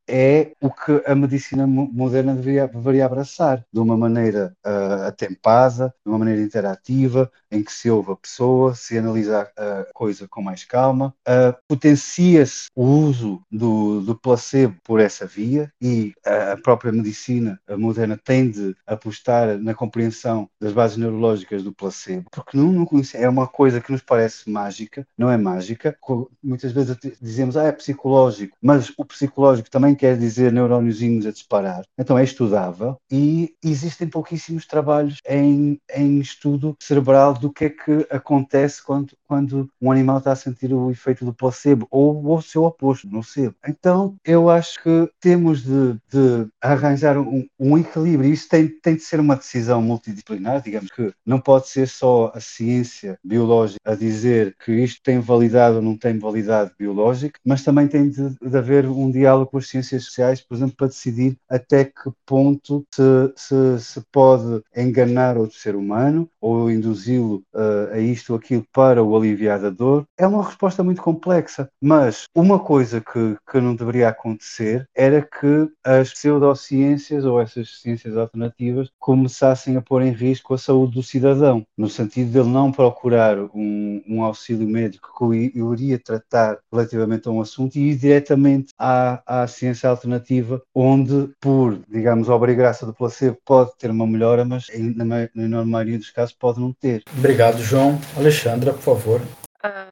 é 0.06 0.52
o 0.60 0.70
que 0.70 1.02
a 1.06 1.14
medicina 1.14 1.66
moderna 1.66 2.34
deveria, 2.34 2.66
deveria 2.66 3.06
abraçar, 3.06 3.64
de 3.72 3.80
uma 3.80 3.96
maneira 3.96 4.54
uh, 4.64 5.06
atempada, 5.06 5.94
de 6.04 6.10
uma 6.10 6.18
maneira 6.18 6.40
interativa, 6.40 7.30
em 7.50 7.62
que 7.62 7.72
se 7.72 7.90
ouve 7.90 8.12
a 8.12 8.16
pessoa, 8.16 8.74
se 8.74 8.98
analisa 8.98 9.50
a 9.56 9.86
coisa 9.94 10.28
com 10.28 10.42
mais 10.42 10.64
calma, 10.64 11.14
uh, 11.26 11.56
potencia-se 11.66 12.66
o 12.74 12.84
uso 12.84 13.40
do, 13.50 14.00
do 14.02 14.14
placebo 14.14 14.76
por 14.84 15.00
essa 15.00 15.26
via 15.26 15.70
e 15.80 16.12
a 16.24 16.56
própria 16.56 16.92
medicina 16.92 17.58
moderna 17.70 18.18
tende 18.22 18.76
a 18.86 18.94
apostar 18.94 19.58
na 19.58 19.74
compreensão 19.74 20.48
das 20.60 20.72
bases 20.72 20.96
neurológicas 20.96 21.62
do 21.62 21.72
placebo, 21.72 22.26
porque 22.30 22.56
não, 22.56 22.72
não 22.72 22.88
é 23.14 23.28
uma 23.28 23.46
coisa 23.46 23.80
que 23.80 23.92
nos 23.92 24.02
parece 24.02 24.50
mágica, 24.50 25.06
não 25.16 25.30
é 25.30 25.36
mágica. 25.36 25.96
Muitas 26.42 26.72
vezes 26.72 26.96
dizemos, 27.20 27.56
ah, 27.56 27.64
é 27.64 27.72
psicológico, 27.72 28.56
mas 28.60 28.92
o 28.96 29.04
psicológico 29.04 29.37
também 29.70 29.94
quer 29.94 30.16
dizer 30.16 30.52
neuróniozinhos 30.52 31.26
a 31.26 31.30
disparar. 31.32 31.84
Então 31.98 32.18
é 32.18 32.24
estudável 32.24 32.96
e 33.10 33.54
existem 33.64 34.08
pouquíssimos 34.08 34.66
trabalhos 34.66 35.18
em, 35.28 35.80
em 35.94 36.18
estudo 36.18 36.76
cerebral 36.80 37.34
do 37.34 37.52
que 37.52 37.66
é 37.66 37.70
que 37.70 38.06
acontece 38.10 38.82
quando, 38.82 39.12
quando 39.26 39.68
um 39.80 39.92
animal 39.92 40.18
está 40.18 40.32
a 40.32 40.36
sentir 40.36 40.72
o 40.72 40.90
efeito 40.90 41.24
do 41.24 41.32
placebo 41.32 41.86
ou 41.90 42.34
o 42.34 42.42
seu 42.42 42.64
oposto, 42.64 43.08
nocebo. 43.08 43.54
Então 43.66 44.16
eu 44.24 44.50
acho 44.50 44.82
que 44.82 45.10
temos 45.20 45.62
de, 45.62 45.94
de 46.10 46.48
arranjar 46.60 47.18
um, 47.18 47.46
um 47.58 47.78
equilíbrio. 47.78 48.32
Isso 48.32 48.48
tem, 48.48 48.68
tem 48.68 48.96
de 48.96 49.02
ser 49.02 49.20
uma 49.20 49.36
decisão 49.36 49.80
multidisciplinar, 49.80 50.62
digamos 50.62 50.90
que 50.90 51.12
não 51.24 51.40
pode 51.40 51.68
ser 51.68 51.86
só 51.86 52.32
a 52.34 52.40
ciência 52.40 53.18
biológica 53.24 53.78
a 53.84 53.94
dizer 53.94 54.56
que 54.64 54.72
isto 54.72 55.00
tem 55.02 55.20
validade 55.20 55.76
ou 55.76 55.82
não 55.82 55.96
tem 55.96 56.18
validade 56.18 56.72
biológica, 56.78 57.38
mas 57.44 57.62
também 57.62 57.86
tem 57.86 58.08
de, 58.08 58.30
de 58.30 58.56
haver 58.56 58.86
um 58.86 59.10
diálogo 59.10 59.27
com 59.46 59.58
as 59.58 59.68
ciências 59.68 60.04
sociais, 60.04 60.40
por 60.40 60.54
exemplo, 60.54 60.76
para 60.76 60.88
decidir 60.88 61.36
até 61.48 61.84
que 61.84 62.10
ponto 62.26 62.84
se, 62.94 63.32
se, 63.36 63.80
se 63.80 64.02
pode 64.12 64.62
enganar 64.76 65.36
outro 65.36 65.56
ser 65.56 65.74
humano 65.74 66.28
ou 66.40 66.70
induzi-lo 66.70 67.42
uh, 67.54 67.92
a 67.92 67.98
isto 67.98 68.32
ou 68.32 68.38
aquilo 68.38 68.64
para 68.72 69.02
o 69.02 69.16
aliviar 69.16 69.60
da 69.60 69.70
dor. 69.70 70.04
É 70.16 70.26
uma 70.26 70.44
resposta 70.44 70.82
muito 70.82 71.02
complexa, 71.02 71.68
mas 71.80 72.24
uma 72.34 72.58
coisa 72.58 73.00
que, 73.00 73.36
que 73.50 73.60
não 73.60 73.74
deveria 73.74 74.08
acontecer 74.08 74.88
era 74.94 75.22
que 75.22 75.68
as 75.84 76.12
pseudociências 76.12 77.24
ou 77.24 77.40
essas 77.40 77.80
ciências 77.80 78.16
alternativas 78.16 78.90
começassem 78.98 79.76
a 79.76 79.82
pôr 79.82 80.02
em 80.02 80.12
risco 80.12 80.54
a 80.54 80.58
saúde 80.58 80.94
do 80.94 81.02
cidadão, 81.02 81.64
no 81.76 81.88
sentido 81.88 82.30
de 82.30 82.38
ele 82.38 82.48
não 82.48 82.72
procurar 82.72 83.38
um, 83.38 84.02
um 84.06 84.22
auxílio 84.22 84.68
médico 84.68 85.08
que 85.16 85.24
o 85.24 85.34
iria 85.74 85.98
tratar 85.98 86.58
relativamente 86.72 87.28
a 87.28 87.30
um 87.30 87.40
assunto 87.40 87.76
e 87.76 87.90
ir 87.90 87.96
diretamente 87.96 88.72
à, 88.78 89.17
à 89.26 89.46
ciência 89.46 89.88
alternativa, 89.88 90.62
onde, 90.74 91.30
por, 91.40 91.78
digamos, 91.88 92.28
obra 92.28 92.52
e 92.52 92.54
graça 92.54 92.86
do 92.86 92.94
placebo, 92.94 93.38
pode 93.44 93.76
ter 93.78 93.90
uma 93.90 94.06
melhora, 94.06 94.44
mas 94.44 94.66
na, 94.96 95.04
na 95.04 95.44
enorme 95.44 95.70
maioria 95.70 95.98
dos 95.98 96.10
casos 96.10 96.34
pode 96.34 96.60
não 96.60 96.72
ter. 96.72 97.02
Obrigado, 97.16 97.58
João. 97.58 97.98
Alexandra, 98.16 98.72
por 98.72 98.82
favor. 98.82 99.20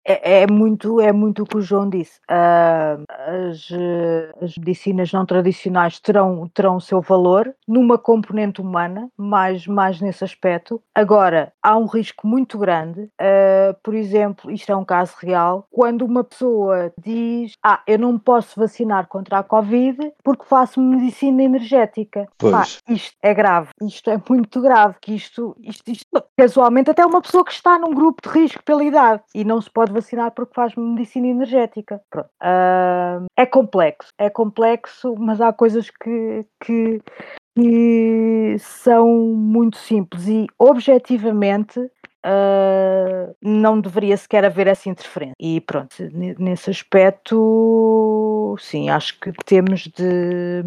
É, 0.07 0.43
é, 0.43 0.47
muito, 0.47 1.01
é 1.01 1.11
muito 1.11 1.43
o 1.43 1.47
que 1.47 1.57
o 1.57 1.61
João 1.61 1.91
disse. 1.91 2.21
Uh, 2.31 3.03
as, 3.51 3.69
as, 4.41 4.57
medicinas 4.57 5.13
não 5.13 5.27
tradicionais 5.27 5.99
terão, 5.99 6.49
terão 6.55 6.77
o 6.77 6.81
seu 6.81 7.01
valor 7.01 7.53
numa 7.67 7.99
componente 7.99 8.61
humana, 8.61 9.11
mais, 9.17 9.67
mais 9.67 10.01
nesse 10.01 10.23
aspecto. 10.23 10.81
Agora, 10.95 11.53
há 11.61 11.77
um 11.77 11.87
risco 11.87 12.25
muito 12.25 12.57
grande, 12.57 13.01
uh, 13.01 13.77
por 13.83 13.95
exemplo, 13.95 14.49
isto 14.49 14.71
é 14.71 14.77
um 14.77 14.85
caso 14.85 15.15
real, 15.21 15.67
quando 15.73 16.03
uma 16.03 16.23
pessoa 16.23 16.93
diz: 17.03 17.55
Ah, 17.61 17.83
eu 17.85 17.99
não 17.99 18.17
posso 18.17 18.61
vacinar 18.61 19.09
contra 19.09 19.41
a 19.41 19.43
Covid 19.43 20.13
porque 20.23 20.45
faço 20.45 20.81
medicina 20.81 21.43
energética. 21.43 22.29
Pá, 22.39 22.63
isto 22.89 23.17
é 23.21 23.35
grave, 23.35 23.71
isto 23.83 24.09
é 24.09 24.23
muito 24.29 24.61
grave, 24.61 24.95
que 25.01 25.15
isto, 25.17 25.57
isto, 25.61 25.91
isto, 25.91 26.07
casualmente, 26.39 26.91
até 26.91 27.05
uma 27.05 27.21
pessoa 27.21 27.45
que 27.45 27.53
está 27.53 27.77
num 27.77 27.93
grupo 27.93 28.23
de 28.23 28.29
risco 28.29 28.63
pela 28.63 28.85
idade 28.85 29.23
e 29.35 29.45
não 29.45 29.61
se 29.61 29.69
pode 29.69 29.96
vacinar 29.97 30.31
porque 30.31 30.55
faz 30.55 30.75
medicina 30.77 31.27
energética. 31.27 32.01
Uh, 32.15 33.27
é 33.37 33.45
complexo, 33.45 34.11
é 34.19 34.31
complexo, 34.31 35.15
mas 35.19 35.41
há 35.41 35.53
coisas 35.53 35.91
que, 35.91 36.47
que, 36.65 37.01
que 37.57 38.57
são 38.59 39.09
muito 39.09 39.77
simples 39.79 40.29
e 40.29 40.47
objetivamente 40.59 41.81
uh, 42.27 43.37
não 43.43 43.81
deveria 43.81 44.17
sequer 44.17 44.45
haver 44.45 44.67
essa 44.67 44.89
interferência. 44.89 45.35
E 45.41 45.61
pronto, 45.61 45.95
nesse 46.39 46.71
aspecto, 46.71 48.57
sim, 48.59 48.91
acho 48.91 49.19
que 49.21 49.33
temos 49.45 49.83
de 49.83 50.63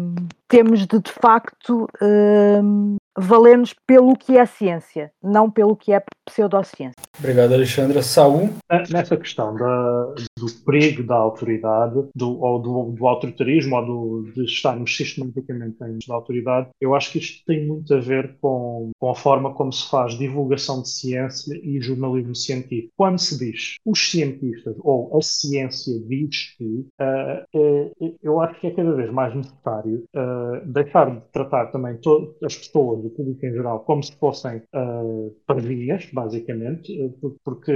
temos 0.48 0.86
de 0.86 0.98
de 0.98 1.12
facto 1.12 1.84
uh, 2.02 2.96
valer-nos 3.16 3.74
pelo 3.86 4.16
que 4.16 4.36
é 4.36 4.46
ciência, 4.46 5.12
não 5.22 5.50
pelo 5.50 5.76
que 5.76 5.92
é 5.92 6.02
pseudociência. 6.30 7.02
Obrigado, 7.18 7.52
Alexandra. 7.52 8.02
Saúl? 8.02 8.50
Nessa 8.90 9.16
questão 9.16 9.54
da, 9.54 10.14
do 10.38 10.46
perigo 10.64 11.02
da 11.02 11.16
autoridade, 11.16 12.02
do, 12.14 12.40
ou 12.40 12.58
do, 12.60 12.92
do 12.92 13.06
autoritarismo, 13.06 13.76
ou 13.76 13.86
do, 13.86 14.32
de 14.32 14.44
estarmos 14.44 14.96
sistematicamente 14.96 15.76
em 15.82 15.98
da 16.06 16.14
autoridade, 16.14 16.68
eu 16.80 16.94
acho 16.94 17.12
que 17.12 17.18
isto 17.18 17.44
tem 17.44 17.66
muito 17.66 17.92
a 17.94 18.00
ver 18.00 18.36
com, 18.40 18.90
com 18.98 19.10
a 19.10 19.14
forma 19.14 19.52
como 19.54 19.72
se 19.72 19.88
faz 19.90 20.16
divulgação 20.16 20.82
de 20.82 20.88
ciência 20.88 21.54
e 21.62 21.80
jornalismo 21.80 22.34
científico. 22.34 22.92
Quando 22.96 23.18
se 23.18 23.38
diz 23.38 23.76
os 23.84 24.10
cientistas 24.10 24.76
ou 24.80 25.16
a 25.16 25.22
ciência 25.22 25.92
diz 26.08 26.56
que, 26.56 26.64
uh, 26.64 27.58
uh, 28.00 28.18
eu 28.22 28.40
acho 28.40 28.60
que 28.60 28.68
é 28.68 28.70
cada 28.70 28.92
vez 28.94 29.10
mais 29.12 29.34
necessário 29.34 30.04
uh, 30.14 30.66
deixar 30.66 31.10
de 31.10 31.20
tratar 31.32 31.66
também 31.66 31.98
as 32.44 32.56
pessoas, 32.56 33.04
o 33.04 33.10
público 33.10 33.44
em 33.44 33.52
geral, 33.52 33.80
como 33.80 34.02
se 34.02 34.12
fossem 34.16 34.62
uh, 34.74 35.34
pardias, 35.46 36.08
basicamente, 36.22 37.12
porque 37.44 37.72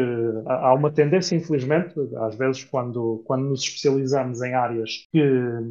há 0.47 0.74
uma 0.74 0.90
tendência, 0.90 1.36
infelizmente, 1.36 1.95
às 2.16 2.34
vezes, 2.36 2.64
quando, 2.64 3.22
quando 3.24 3.45
nos 3.45 3.62
especializamos 3.62 4.42
em 4.42 4.55
áreas 4.55 5.07
que 5.12 5.22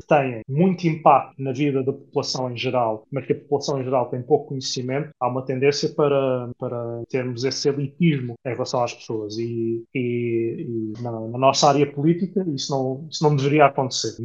têm 0.08 0.42
muito 0.48 0.88
impacto 0.88 1.42
na 1.42 1.52
vida 1.52 1.84
da 1.84 1.94
população 1.94 2.52
em 2.52 2.58
geral, 2.58 3.06
mas 3.12 3.26
que 3.26 3.34
a 3.34 3.40
população 3.40 3.80
em 3.80 3.84
geral 3.84 4.10
tem 4.10 4.22
pouco 4.22 4.50
conhecimento, 4.50 5.10
há 5.20 5.28
uma 5.28 5.44
tendência 5.44 5.90
para, 5.90 6.50
para 6.58 7.04
termos 7.10 7.44
esse 7.44 7.68
elitismo 7.70 8.36
em 8.46 8.54
relação 8.54 8.84
às 8.84 8.94
pessoas. 8.94 9.38
E, 9.38 9.84
e, 9.94 10.94
e 10.98 11.02
na, 11.02 11.12
na, 11.12 11.38
nossa 11.38 11.70
área 11.70 11.86
política 11.92 12.46
isso 12.54 12.72
não, 12.72 13.08
isso 13.10 13.24
não 13.24 13.36
deveria 13.36 13.66
acontecer. 13.66 14.16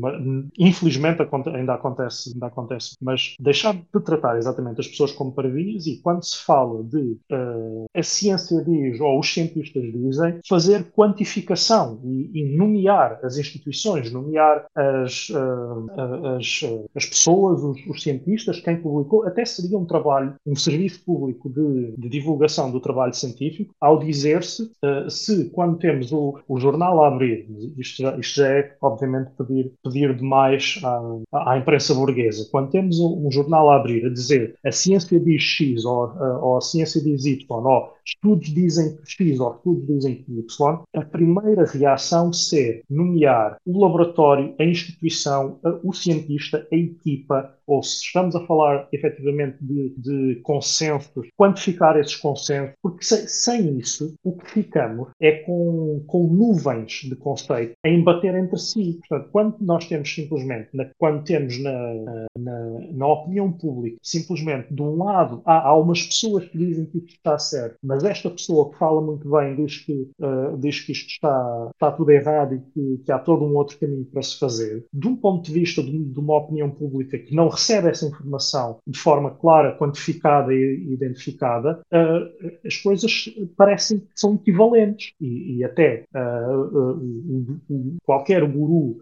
Infelizmente 0.59 1.23
ainda 1.55 1.75
acontece, 1.75 2.33
ainda 2.33 2.47
acontece. 2.47 2.97
Mas 3.01 3.35
deixar 3.41 3.75
de 3.75 4.01
tratar 4.05 4.39
exatamente 4.39 4.81
as 4.81 4.89
pessoas 4.89 5.13
como 5.13 5.33
parvinhas 5.33 5.87
e 5.87 6.01
quando 6.03 6.25
se 6.25 6.45
fala 6.45 6.83
de 6.85 7.19
uh, 7.33 7.87
a 7.95 8.03
ciência 8.03 8.28
diz 8.37 9.01
ou 9.01 9.19
os 9.19 9.33
cientistas 9.33 9.83
dizem, 9.93 10.41
fazer 10.49 10.85
quantificação 10.93 12.01
e, 12.05 12.31
e 12.35 12.57
nomear 12.57 13.19
as 13.23 13.39
instituições, 13.39 14.13
nomear 14.13 14.67
as, 14.75 15.31
uh, 15.31 16.37
as, 16.37 16.65
as 16.95 17.07
pessoas, 17.07 17.63
os, 17.63 17.87
os, 17.87 18.03
cientistas, 18.03 18.61
quem 18.61 18.77
publicou, 18.77 19.27
até 19.27 19.45
seria 19.45 19.79
um 19.79 19.85
trabalho, 19.85 20.35
um 20.47 20.55
serviço 20.55 21.05
público 21.05 21.49
de, 21.49 21.95
de 21.97 22.09
divulgação 22.09 22.71
do 22.71 22.81
trabalho 22.81 23.15
científico, 23.15 23.75
ao 23.81 23.99
dizer-se 23.99 24.63
uh, 24.63 25.11
se 25.11 25.51
quando 25.51 25.79
temos 25.79 26.13
o, 26.13 26.39
o 26.49 26.59
jornal 26.59 27.03
a 27.03 27.09
abrir, 27.09 27.47
isto 27.79 28.03
já, 28.03 28.17
isto 28.17 28.37
já 28.37 28.49
é 28.49 28.77
obviamente 28.81 29.31
pedir, 29.39 29.73
pedir 29.83 30.15
demais 30.15 30.81
à, 30.85 31.51
à 31.53 31.59
imprensa 31.59 31.95
burguesa, 31.95 32.49
quando 32.51 32.71
temos 32.71 33.01
um, 33.01 33.27
um 33.27 33.31
jornal 33.31 33.71
a 33.71 33.77
abrir 33.77 34.07
a 34.07 34.11
dizer 34.11 34.55
a 34.65 34.73
ciência 34.73 34.99
ciência 34.99 35.21
diz 35.21 35.43
X, 35.43 35.85
ou, 35.85 36.13
ou 36.43 36.57
a 36.57 36.61
ciência 36.61 37.03
diz 37.03 37.25
Y, 37.25 37.47
ou 37.49 37.93
estudos 38.19 38.53
dizem 38.53 38.99
X 39.05 39.41
ou 39.41 39.55
estudos 39.55 39.87
dizem 39.87 40.25
Y, 40.29 40.85
a 40.95 41.03
primeira 41.03 41.65
reação 41.65 42.33
ser 42.33 42.83
nomear 42.91 43.59
o 43.65 43.81
laboratório, 43.81 44.55
a 44.59 44.65
instituição, 44.65 45.61
o 45.85 45.93
cientista, 45.93 46.67
a 46.71 46.77
equipa, 46.77 47.55
ou 47.69 47.83
se 47.83 48.03
estamos 48.03 48.35
a 48.35 48.45
falar 48.47 48.89
efetivamente 48.93 49.59
de, 49.61 49.95
de 49.99 50.41
consensos, 50.43 51.29
quantificar 51.37 51.99
esses 51.99 52.17
consensos, 52.17 52.75
porque 52.83 53.05
sem, 53.05 53.27
sem, 53.29 53.79
isso 53.79 54.15
o 54.25 54.33
que 54.33 54.51
ficamos 54.51 55.09
é 55.21 55.33
com, 55.43 56.03
com 56.07 56.27
nuvens 56.27 57.03
de 57.05 57.15
conceito 57.15 57.75
a 57.85 57.89
embater 57.89 58.35
entre 58.35 58.59
si. 58.59 58.99
Portanto, 59.07 59.31
quando 59.31 59.57
nós 59.61 59.87
temos 59.87 60.13
simplesmente, 60.13 60.69
na, 60.73 60.91
quando 60.99 61.23
temos 61.25 61.63
na, 61.63 62.27
na, 62.39 62.81
na, 62.93 63.07
opinião 63.07 63.53
pública, 63.53 63.99
simplesmente 64.03 64.73
de 64.73 64.83
um 64.83 64.97
lado 64.97 65.43
há, 65.45 65.69
há 65.69 65.77
umas 65.77 66.03
pessoas 66.03 66.47
que 66.49 66.57
dizem 66.57 66.87
que 66.87 66.99
isto 66.99 67.17
está 67.17 67.39
certo, 67.39 67.77
mas 67.83 68.03
esta 68.03 68.31
pessoa 68.31 68.71
que 68.71 68.79
fala 68.79 69.01
muito 69.03 69.29
bem 69.31 69.57
diz 69.57 69.79
que, 69.79 70.09
uh, 70.21 70.57
diz 70.59 70.81
que 70.81 70.93
isto 70.93 71.11
está, 71.11 71.71
está 71.75 71.91
tudo 71.93 72.11
errado 72.11 72.55
e 72.55 72.59
que, 72.59 73.03
que, 73.05 73.13
há 73.13 73.19
todo 73.19 73.45
um 73.45 73.55
outro 73.57 73.79
caminho 73.79 74.07
para 74.07 74.23
se 74.23 74.39
fazer, 74.39 74.87
de 74.93 75.07
um 75.07 75.17
ponto 75.17 75.45
de 75.45 75.53
vista 75.53 75.83
de, 75.83 76.05
de 76.05 76.19
uma 76.19 76.39
opinião 76.39 76.71
pública 76.71 77.19
que 77.19 77.35
não 77.35 77.51
recebe 77.59 77.89
essa 77.89 78.07
informação 78.07 78.79
de 78.87 78.99
forma 78.99 79.31
clara, 79.33 79.77
quantificada 79.77 80.55
e 80.55 80.93
identificada, 80.93 81.81
uh, 81.93 82.57
as 82.65 82.77
coisas 82.77 83.29
parecem 83.57 83.99
que 83.99 84.07
são 84.15 84.37
equivalentes. 84.37 85.13
E, 85.21 85.57
e 85.57 85.65
até 85.65 86.05
uh, 86.15 87.99
qualquer 88.05 88.45
guru 88.45 88.99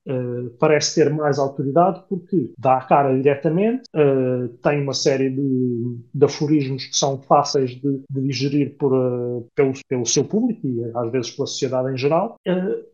parece 0.58 0.94
ter 0.94 1.12
mais 1.12 1.38
autoridade 1.38 2.02
porque 2.08 2.50
dá 2.58 2.78
a 2.78 2.84
cara 2.84 3.14
diretamente, 3.14 3.82
tem 4.62 4.82
uma 4.82 4.94
série 4.94 5.30
de, 5.30 5.96
de 6.14 6.24
aforismos 6.24 6.86
que 6.86 6.96
são 6.96 7.20
fáceis 7.20 7.70
de, 7.70 8.00
de 8.10 8.20
digerir 8.22 8.76
por, 8.78 8.92
pelo, 9.54 9.72
pelo 9.88 10.06
seu 10.06 10.24
público 10.24 10.66
e 10.66 10.84
às 10.94 11.10
vezes 11.10 11.30
pela 11.30 11.46
sociedade 11.46 11.92
em 11.92 11.96
geral, 11.96 12.36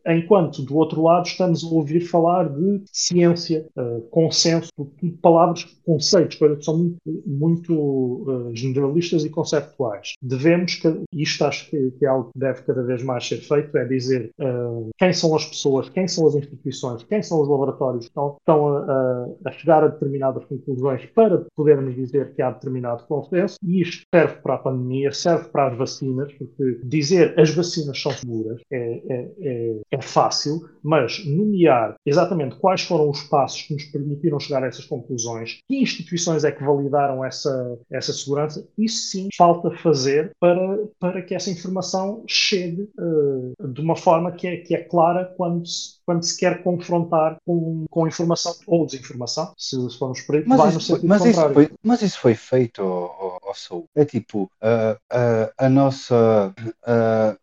enquanto 0.06 0.62
do 0.62 0.76
outro 0.76 1.02
lado 1.02 1.26
estamos 1.26 1.62
a 1.64 1.68
ouvir 1.68 2.00
falar 2.00 2.48
de 2.48 2.82
ciência, 2.90 3.66
consenso, 4.10 4.70
tudo 4.76 5.12
palavras 5.22 5.51
palavras, 5.52 5.64
conceitos, 5.84 6.36
que 6.36 6.62
são 6.62 6.78
muito, 6.78 6.98
muito 7.26 7.74
uh, 7.74 8.50
generalistas 8.54 9.24
e 9.24 9.30
conceptuais. 9.30 10.14
Devemos, 10.22 10.80
e 11.12 11.22
isto 11.22 11.44
acho 11.44 11.70
que, 11.70 11.90
que, 11.92 12.04
é 12.04 12.08
algo 12.08 12.30
que 12.32 12.38
deve 12.38 12.62
cada 12.62 12.82
vez 12.82 13.02
mais 13.02 13.26
ser 13.26 13.38
feito, 13.38 13.76
é 13.76 13.84
dizer 13.84 14.30
uh, 14.40 14.90
quem 14.98 15.12
são 15.12 15.34
as 15.34 15.44
pessoas, 15.44 15.88
quem 15.88 16.08
são 16.08 16.26
as 16.26 16.34
instituições, 16.34 17.02
quem 17.04 17.22
são 17.22 17.40
os 17.40 17.48
laboratórios 17.48 18.04
que 18.04 18.10
estão, 18.10 18.36
estão 18.38 18.68
a, 18.68 19.28
a, 19.44 19.50
chegar 19.52 19.84
a 19.84 19.88
determinadas 19.88 20.44
conclusões 20.44 21.04
para 21.06 21.44
podermos 21.56 21.94
dizer 21.94 22.34
que 22.34 22.42
há 22.42 22.50
determinado 22.50 23.04
consenso, 23.04 23.56
e 23.62 23.82
isto 23.82 24.04
serve 24.14 24.34
para 24.36 24.54
a 24.54 24.58
pandemia, 24.58 25.12
serve 25.12 25.48
para 25.48 25.68
as 25.68 25.78
vacinas, 25.78 26.32
porque 26.34 26.80
dizer 26.84 27.38
as 27.38 27.50
vacinas 27.50 28.00
são 28.00 28.12
seguras 28.12 28.60
é, 28.70 28.78
é, 28.78 29.30
é, 29.40 29.80
é 29.90 30.02
fácil, 30.02 30.60
mas 30.82 31.24
nomear 31.26 31.96
exatamente 32.06 32.56
quais 32.56 32.82
foram 32.82 33.10
os 33.10 33.22
passos 33.24 33.62
que 33.62 33.74
nos 33.74 33.84
permitiram 33.84 34.38
chegar 34.38 34.62
a 34.62 34.66
essas 34.66 34.84
conclusões 34.84 35.41
que 35.44 35.76
instituições 35.76 36.44
é 36.44 36.52
que 36.52 36.62
validaram 36.62 37.24
essa, 37.24 37.78
essa 37.90 38.12
segurança? 38.12 38.66
Isso 38.78 39.10
sim 39.10 39.28
falta 39.36 39.70
fazer 39.78 40.32
para, 40.38 40.78
para 40.98 41.22
que 41.22 41.34
essa 41.34 41.50
informação 41.50 42.24
chegue 42.26 42.88
uh, 42.98 43.68
de 43.68 43.80
uma 43.80 43.96
forma 43.96 44.32
que 44.32 44.46
é, 44.46 44.56
que 44.58 44.74
é 44.74 44.82
clara 44.82 45.24
quando 45.36 45.66
se, 45.66 46.01
quando 46.04 46.22
se 46.22 46.38
quer 46.38 46.62
confrontar 46.62 47.36
com, 47.46 47.84
com 47.90 48.06
informação 48.06 48.54
ou 48.66 48.86
desinformação, 48.86 49.52
se, 49.56 49.76
formos 49.98 50.20
por 50.22 50.36
aí, 50.36 50.44
mas 50.46 50.58
vai 50.58 50.68
isso, 50.68 50.76
no 50.76 50.80
sentido 50.80 51.08
mas 51.08 51.22
contrário. 51.22 51.50
Isso 51.50 51.54
foi, 51.54 51.70
mas 51.82 52.02
isso 52.02 52.18
foi 52.18 52.34
feito, 52.34 52.82
oh, 52.82 53.38
oh, 53.42 53.52
oh 53.70 53.84
É 53.94 54.04
tipo, 54.04 54.44
uh, 54.44 54.94
uh, 55.12 55.52
a 55.58 55.68
nossa, 55.68 56.54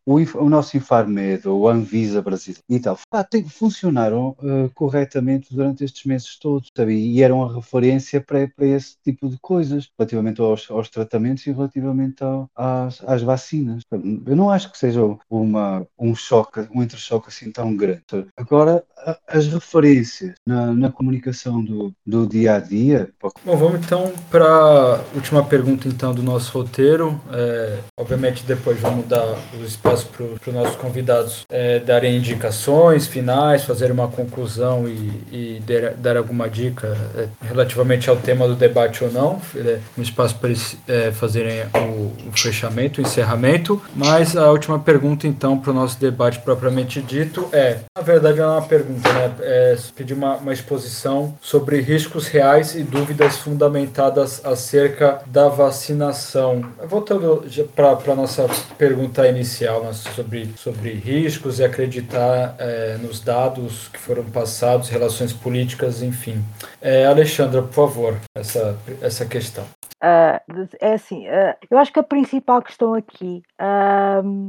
o, 0.05 0.15
o, 0.15 0.49
nosso 0.49 0.77
Infarmed, 0.77 1.47
o 1.47 1.67
Anvisa 1.67 2.21
brasileiro 2.21 2.63
e 2.69 2.79
tal, 2.79 2.97
pá, 3.09 3.23
tem, 3.23 3.43
funcionaram 3.47 4.35
corretamente 4.73 5.53
durante 5.53 5.83
estes 5.83 6.05
meses 6.05 6.37
todos, 6.37 6.67
sabe? 6.75 6.95
E 6.95 7.21
eram 7.21 7.43
a 7.43 7.53
referência 7.53 8.21
para, 8.21 8.47
para 8.47 8.65
esse 8.65 8.95
tipo 9.03 9.29
de 9.29 9.37
coisas, 9.39 9.89
relativamente 9.97 10.41
aos, 10.41 10.69
aos 10.69 10.89
tratamentos 10.89 11.45
e 11.45 11.51
relativamente 11.51 12.23
ao, 12.23 12.49
às, 12.55 13.01
às, 13.05 13.21
vacinas. 13.21 13.83
Eu 14.25 14.35
não 14.35 14.49
acho 14.49 14.71
que 14.71 14.77
seja 14.77 15.01
uma, 15.29 15.85
um 15.97 16.15
choque, 16.15 16.67
um 16.73 16.81
entre-choque 16.81 17.29
assim 17.29 17.51
tão 17.51 17.75
grande. 17.75 18.03
Agora, 18.49 18.83
as 19.27 19.47
referências 19.47 20.33
na, 20.45 20.73
na 20.73 20.91
comunicação 20.91 21.63
do, 21.63 21.93
do 22.05 22.27
dia 22.27 22.55
a 22.55 22.59
dia. 22.59 23.09
Bom, 23.21 23.57
vamos 23.57 23.79
então 23.85 24.11
para 24.29 24.45
a 24.45 24.99
última 25.15 25.43
pergunta 25.43 25.87
então 25.87 26.13
do 26.13 26.21
nosso 26.21 26.51
roteiro. 26.57 27.19
É, 27.31 27.77
obviamente 27.97 28.43
depois 28.43 28.79
vamos 28.79 29.07
dar 29.07 29.37
o 29.59 29.63
espaço 29.63 30.07
para 30.07 30.25
os 30.25 30.53
nossos 30.53 30.75
convidados 30.75 31.45
é, 31.49 31.79
darem 31.79 32.17
indicações 32.17 33.07
finais, 33.07 33.63
fazer 33.63 33.91
uma 33.91 34.07
conclusão 34.07 34.87
e, 34.87 35.23
e 35.31 35.61
der, 35.65 35.93
dar 35.95 36.17
alguma 36.17 36.49
dica 36.49 36.97
é, 37.15 37.27
relativamente 37.41 38.09
ao 38.09 38.17
tema 38.17 38.47
do 38.47 38.55
debate 38.55 39.03
ou 39.03 39.11
não, 39.11 39.41
é 39.55 39.79
um 39.97 40.01
espaço 40.01 40.35
para 40.35 40.49
eles 40.49 40.77
é, 40.87 41.11
fazerem 41.11 41.61
o, 41.75 42.27
o, 42.27 42.31
fechamento, 42.33 42.99
o 42.99 43.03
encerramento. 43.03 43.81
Mas 43.95 44.35
a 44.35 44.51
última 44.51 44.79
pergunta, 44.79 45.27
então, 45.27 45.57
para 45.57 45.71
o 45.71 45.73
nosso 45.73 45.99
debate 45.99 46.39
propriamente 46.39 47.01
dito 47.01 47.47
é: 47.51 47.79
na 47.95 48.01
verdade, 48.01 48.38
é 48.41 48.45
uma 48.45 48.61
pergunta, 48.61 49.11
né? 49.13 49.35
É 49.41 49.77
pedir 49.95 50.13
uma, 50.13 50.35
uma 50.37 50.53
exposição 50.53 51.37
sobre 51.41 51.81
riscos 51.81 52.27
reais 52.27 52.75
e 52.75 52.83
dúvidas 52.83 53.37
fundamentadas 53.37 54.43
acerca 54.45 55.21
da 55.25 55.47
vacinação. 55.47 56.63
Voltando 56.87 57.45
para 57.75 57.97
a 58.11 58.15
nossa 58.15 58.47
pergunta 58.77 59.27
inicial 59.27 59.83
né, 59.83 59.93
sobre, 59.93 60.53
sobre 60.57 60.93
riscos 60.93 61.59
e 61.59 61.63
acreditar 61.63 62.55
é, 62.57 62.97
nos 63.01 63.19
dados 63.19 63.87
que 63.89 63.99
foram 63.99 64.23
passados, 64.25 64.89
relações 64.89 65.33
políticas, 65.33 66.01
enfim. 66.01 66.43
É, 66.81 67.05
Alexandra, 67.05 67.61
por 67.61 67.73
favor, 67.73 68.17
essa, 68.35 68.77
essa 69.01 69.25
questão. 69.25 69.65
Uh, 70.01 70.67
é 70.79 70.93
assim, 70.93 71.27
uh, 71.27 71.55
eu 71.69 71.77
acho 71.77 71.91
que 71.91 71.99
a 71.99 72.03
principal 72.03 72.61
questão 72.61 72.93
aqui, 72.93 73.43
uh, 73.61 74.47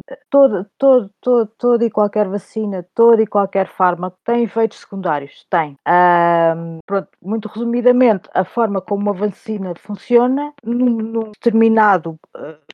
toda 1.58 1.84
e 1.84 1.90
qualquer 1.90 2.28
vacina, 2.28 2.86
toda 2.94 3.22
e 3.22 3.26
qualquer 3.26 3.66
fármaco 3.66 4.16
tem 4.24 4.44
efeitos 4.44 4.78
secundários, 4.78 5.44
tem. 5.50 5.76
pronto, 6.86 7.08
muito 7.20 7.48
resumidamente, 7.48 8.28
a 8.32 8.44
forma 8.44 8.80
como 8.80 9.02
uma 9.02 9.12
vacina 9.12 9.74
funciona, 9.76 10.52
num, 10.62 10.90
num 10.90 11.32
determinado 11.32 12.16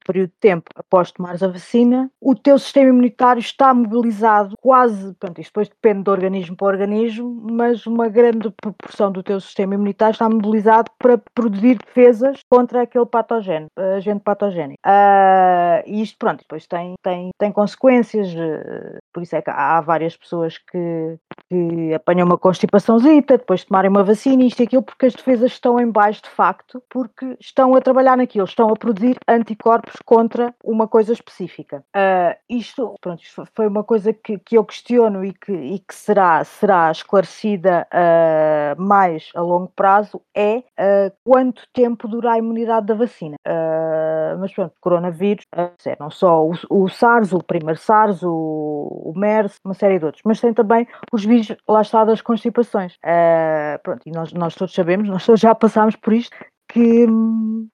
período 0.06 0.28
de 0.28 0.36
tempo 0.40 0.70
após 0.76 1.10
tomares 1.10 1.42
a 1.42 1.48
vacina, 1.48 2.10
o 2.20 2.34
teu 2.34 2.58
sistema 2.58 2.88
imunitário 2.88 3.40
está 3.40 3.74
mobilizado 3.74 4.54
quase, 4.60 5.14
pronto, 5.14 5.40
isto 5.40 5.50
depois 5.50 5.68
depende 5.68 6.04
de 6.04 6.10
organismo 6.10 6.56
para 6.56 6.66
organismo, 6.66 7.46
mas 7.50 7.86
uma 7.86 8.08
grande 8.08 8.50
proporção 8.50 9.10
do 9.10 9.22
teu 9.22 9.40
sistema 9.40 9.74
imunitário 9.74 10.12
está 10.12 10.28
mobilizado 10.28 10.90
para 10.98 11.18
produzir 11.34 11.78
defesas 11.78 12.40
contra 12.48 12.82
aquele 12.82 13.06
patógeno, 13.06 13.66
agente 13.96 14.20
patogénico. 14.20 14.80
Uh, 14.86 15.82
e 15.86 16.02
isto, 16.02 16.16
pronto, 16.18 16.40
depois 16.40 16.66
tem, 16.66 16.94
tem, 17.02 17.30
tem 17.38 17.52
consequências, 17.52 18.32
uh, 18.34 18.98
por 19.12 19.22
isso 19.22 19.34
é 19.34 19.42
que 19.42 19.50
há 19.50 19.80
várias 19.80 20.16
pessoas 20.16 20.58
que, 20.58 21.18
que 21.48 21.94
apanham 21.94 22.26
uma 22.26 22.38
constipaçãozita, 22.38 23.38
depois 23.38 23.60
de 23.60 23.66
tomarem 23.66 23.90
uma 23.90 24.04
vacina, 24.04 24.44
isto 24.44 24.60
e 24.60 24.64
aquilo, 24.64 24.82
porque 24.82 25.06
as 25.06 25.14
defesas 25.14 25.52
estão 25.52 25.78
em 25.80 25.90
baixo 25.90 26.22
de 26.22 26.30
facto, 26.30 26.82
porque 26.88 27.36
estão 27.40 27.74
a 27.74 27.80
trabalhar 27.80 28.16
naquilo, 28.16 28.44
estão 28.44 28.68
a 28.68 28.76
produzir 28.76 29.16
anticorpos 29.28 29.94
contra 30.04 30.54
uma 30.64 30.88
coisa 30.88 31.12
específica. 31.12 31.84
Uh, 31.94 32.36
isto, 32.48 32.94
pronto, 33.00 33.22
isto 33.22 33.44
foi 33.54 33.66
uma 33.66 33.84
coisa 33.84 34.12
que, 34.12 34.38
que 34.38 34.56
eu 34.56 34.64
questiono 34.64 35.24
e 35.24 35.32
que, 35.32 35.52
e 35.52 35.78
que 35.78 35.94
será, 35.94 36.42
será 36.44 36.90
esclarecida 36.90 37.86
mais 38.78 39.30
a 39.34 39.40
longo 39.40 39.70
prazo, 39.74 40.20
é 40.34 40.62
quanto 41.24 41.62
tempo 41.72 42.08
dura 42.08 42.32
a 42.32 42.38
imunidade 42.38 42.86
da 42.86 42.94
vacina. 42.94 43.36
Uh, 43.46 44.38
mas 44.38 44.52
pronto, 44.52 44.74
coronavírus, 44.80 45.44
uh, 45.54 45.96
não 46.00 46.10
só 46.10 46.44
o, 46.44 46.52
o, 46.70 46.88
SARS, 46.88 47.32
o 47.32 47.42
primeiro 47.42 47.78
SARS, 47.78 48.22
o, 48.22 48.30
o, 48.30 49.12
MERS, 49.16 49.58
uma 49.64 49.74
série 49.74 49.98
de 49.98 50.04
outros, 50.04 50.22
mas 50.24 50.40
tem 50.40 50.52
também 50.52 50.86
os 51.12 51.24
vírus 51.26 51.56
lá 51.68 51.82
está 51.82 52.04
das 52.04 52.22
constipações. 52.22 52.94
Uh, 52.96 53.78
pronto, 53.82 54.02
e 54.06 54.12
nós, 54.12 54.32
nós 54.32 54.54
todos 54.54 54.74
sabemos, 54.74 55.08
nós 55.10 55.24
todos 55.24 55.40
já 55.40 55.54
passámos 55.54 55.96
por 55.96 56.12
isto, 56.12 56.36
que 56.68 57.06
hum, 57.06 57.68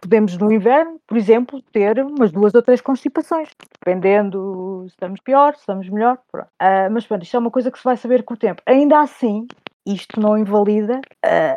podemos 0.00 0.36
no 0.38 0.52
inverno, 0.52 1.00
por 1.06 1.16
exemplo, 1.16 1.62
ter 1.72 1.98
umas 2.04 2.32
duas 2.32 2.54
ou 2.54 2.62
três 2.62 2.80
constipações, 2.80 3.48
dependendo 3.78 4.84
se 4.88 4.94
estamos 4.94 5.20
pior, 5.20 5.54
se 5.54 5.60
estamos 5.60 5.88
melhor. 5.88 6.18
Uh, 6.34 6.90
mas 6.90 7.06
pronto, 7.06 7.22
isto 7.22 7.36
é 7.36 7.40
uma 7.40 7.50
coisa 7.50 7.70
que 7.70 7.78
se 7.78 7.84
vai 7.84 7.96
saber 7.96 8.22
com 8.22 8.34
o 8.34 8.36
tempo. 8.36 8.62
Ainda 8.66 9.00
assim, 9.00 9.46
isto 9.86 10.20
não 10.20 10.38
invalida 10.38 11.00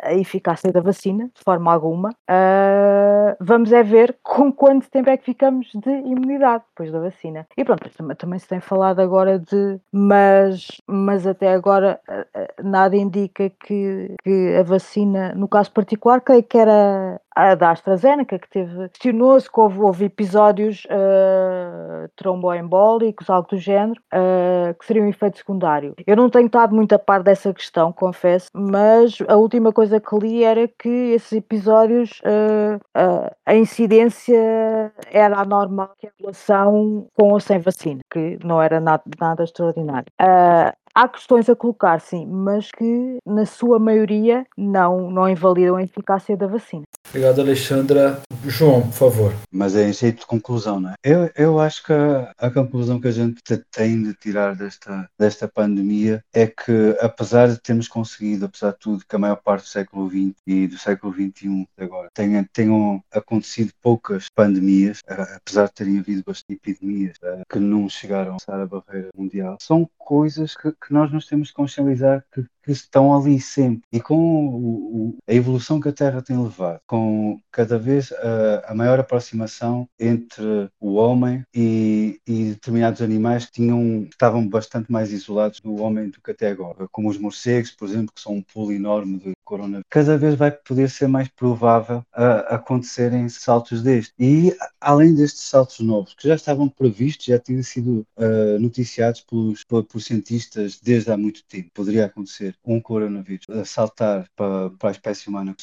a 0.02 0.14
eficácia 0.14 0.72
da 0.72 0.80
vacina, 0.80 1.30
de 1.34 1.42
forma 1.42 1.72
alguma. 1.72 2.10
Uh, 2.10 3.36
vamos 3.40 3.72
é 3.72 3.82
ver 3.82 4.16
com 4.22 4.52
quanto 4.52 4.90
tempo 4.90 5.10
é 5.10 5.16
que 5.16 5.24
ficamos 5.24 5.68
de 5.74 5.90
imunidade 5.90 6.64
depois 6.70 6.92
da 6.92 7.00
vacina. 7.00 7.46
E 7.56 7.64
pronto, 7.64 7.88
também, 8.16 8.38
se 8.38 8.48
tem 8.48 8.60
falado 8.60 9.00
agora 9.00 9.38
de. 9.38 9.78
Mas, 9.92 10.68
mas 10.86 11.26
até 11.26 11.52
agora 11.52 12.00
uh, 12.08 12.62
nada 12.62 12.96
indica 12.96 13.50
que, 13.50 14.14
que 14.22 14.56
a 14.58 14.62
vacina, 14.62 15.34
no 15.34 15.48
caso 15.48 15.70
particular, 15.72 16.20
creio 16.20 16.42
que 16.42 16.58
era 16.58 17.20
a 17.36 17.54
da 17.54 17.70
AstraZeneca, 17.70 18.38
que 18.38 18.48
teve, 18.48 18.88
questionou-se 18.88 19.50
que 19.50 19.60
houve, 19.60 19.80
houve 19.80 20.04
episódios 20.06 20.86
uh, 20.86 22.08
tromboembólicos, 22.16 23.28
algo 23.28 23.46
do 23.50 23.58
género, 23.58 24.00
uh, 24.14 24.72
que 24.78 24.86
seriam 24.86 25.04
um 25.04 25.10
efeito 25.10 25.36
secundário. 25.36 25.94
Eu 26.06 26.16
não 26.16 26.30
tenho 26.30 26.46
estado 26.46 26.74
muito 26.74 26.94
a 26.94 26.98
par 26.98 27.22
dessa 27.22 27.52
questão, 27.52 27.92
confesso, 28.16 28.48
mas 28.54 29.18
a 29.28 29.36
última 29.36 29.72
coisa 29.72 30.00
que 30.00 30.16
li 30.18 30.42
era 30.42 30.66
que 30.66 30.88
esses 30.88 31.32
episódios, 31.32 32.20
uh, 32.22 32.76
uh, 32.76 33.30
a 33.44 33.54
incidência 33.54 34.92
era 35.10 35.40
anormal 35.40 35.94
em 36.02 36.08
relação 36.18 37.06
com 37.14 37.32
ou 37.32 37.40
sem 37.40 37.58
vacina, 37.58 38.00
que 38.10 38.38
não 38.42 38.60
era 38.60 38.80
nada, 38.80 39.02
nada 39.20 39.44
extraordinário. 39.44 40.06
Uh, 40.20 40.72
há 40.94 41.08
questões 41.08 41.48
a 41.50 41.54
colocar, 41.54 42.00
sim, 42.00 42.26
mas 42.26 42.70
que 42.70 43.18
na 43.26 43.44
sua 43.44 43.78
maioria 43.78 44.46
não, 44.56 45.10
não 45.10 45.28
invalidam 45.28 45.76
a 45.76 45.82
eficácia 45.82 46.36
da 46.36 46.46
vacina. 46.46 46.84
Obrigado, 47.10 47.40
Alexandra. 47.40 48.20
João, 48.46 48.82
por 48.82 48.92
favor. 48.92 49.34
Mas 49.50 49.74
é 49.74 49.88
em 49.88 49.92
jeito 49.92 50.20
de 50.20 50.26
conclusão, 50.26 50.80
não 50.80 50.90
é? 50.90 50.94
Eu, 51.02 51.30
eu 51.36 51.60
acho 51.60 51.84
que 51.84 51.92
a, 51.92 52.32
a, 52.38 52.50
conclusão 52.50 53.00
que 53.00 53.08
a 53.08 53.12
gente 53.12 53.42
tem 53.70 54.02
de 54.02 54.14
tirar 54.14 54.54
desta, 54.54 55.08
desta 55.18 55.48
pandemia 55.48 56.22
é 56.32 56.46
que, 56.46 56.96
apesar 57.00 57.48
de 57.48 57.60
termos 57.60 57.88
conseguido, 57.88 58.46
apesar 58.46 58.72
de 58.72 58.78
tudo, 58.78 59.04
que 59.08 59.16
a 59.16 59.18
maior 59.18 59.36
parte 59.36 59.62
do 59.62 59.68
século 59.68 60.08
XX 60.08 60.34
e 60.46 60.66
do 60.66 60.78
século 60.78 61.12
XXI 61.12 61.66
agora 61.78 62.08
tenha, 62.14 62.48
tenham 62.52 63.02
acontecido 63.12 63.72
poucas 63.82 64.28
pandemias, 64.28 65.00
apesar 65.06 65.66
de 65.66 65.74
terem 65.74 65.98
havido 65.98 66.22
bastantes 66.26 66.56
epidemias 66.56 67.16
que 67.50 67.58
não 67.58 67.88
chegaram 67.88 68.32
a 68.32 68.36
passar 68.36 68.60
a 68.60 68.66
barreira 68.66 69.08
mundial, 69.16 69.56
são 69.60 69.88
coisas 69.98 70.56
que, 70.56 70.70
que 70.70 70.92
nós 70.92 71.10
nos 71.12 71.26
temos 71.26 71.48
de 71.48 71.54
consciencializar 71.54 72.24
que 72.32 72.44
que 72.66 72.72
estão 72.72 73.16
ali 73.16 73.40
sempre. 73.40 73.82
E 73.92 74.00
com 74.00 74.16
o, 74.16 74.56
o, 74.58 75.16
a 75.26 75.32
evolução 75.32 75.80
que 75.80 75.88
a 75.88 75.92
Terra 75.92 76.20
tem 76.20 76.36
levado, 76.36 76.80
com 76.86 77.38
cada 77.52 77.78
vez 77.78 78.12
a, 78.12 78.72
a 78.72 78.74
maior 78.74 78.98
aproximação 78.98 79.88
entre 79.98 80.68
o 80.80 80.94
homem 80.94 81.44
e, 81.54 82.20
e, 82.26 82.50
determinados 82.50 83.00
animais 83.00 83.46
que 83.46 83.52
tinham, 83.52 84.06
estavam 84.10 84.46
bastante 84.46 84.90
mais 84.90 85.12
isolados 85.12 85.60
do 85.60 85.76
homem 85.76 86.10
do 86.10 86.20
que 86.20 86.32
até 86.32 86.50
agora, 86.50 86.88
como 86.90 87.08
os 87.08 87.18
morcegos, 87.18 87.70
por 87.70 87.88
exemplo, 87.88 88.12
que 88.12 88.20
são 88.20 88.34
um 88.34 88.42
pulo 88.42 88.72
enorme 88.72 89.18
de 89.18 89.32
coronavírus. 89.44 89.84
Cada 89.88 90.18
vez 90.18 90.34
vai 90.34 90.50
poder 90.50 90.90
ser 90.90 91.06
mais 91.06 91.28
provável 91.28 92.02
a, 92.12 92.56
acontecerem 92.56 93.28
saltos 93.28 93.80
destes. 93.80 94.12
E 94.18 94.54
além 94.80 95.14
destes 95.14 95.44
saltos 95.44 95.78
novos, 95.80 96.14
que 96.14 96.26
já 96.26 96.34
estavam 96.34 96.68
previstos, 96.68 97.26
já 97.26 97.38
tinham 97.38 97.62
sido 97.62 98.04
uh, 98.16 98.58
noticiados 98.58 99.20
pelos, 99.20 99.62
por, 99.64 99.84
por 99.84 100.00
cientistas 100.00 100.80
desde 100.80 101.12
há 101.12 101.16
muito 101.16 101.44
tempo, 101.44 101.70
poderia 101.72 102.06
acontecer 102.06 102.55
um 102.64 102.80
coronavírus 102.80 103.46
a 103.48 103.64
saltar 103.64 104.28
para, 104.36 104.70
para 104.70 104.88
a 104.88 104.92
espécie 104.92 105.28
humana, 105.28 105.54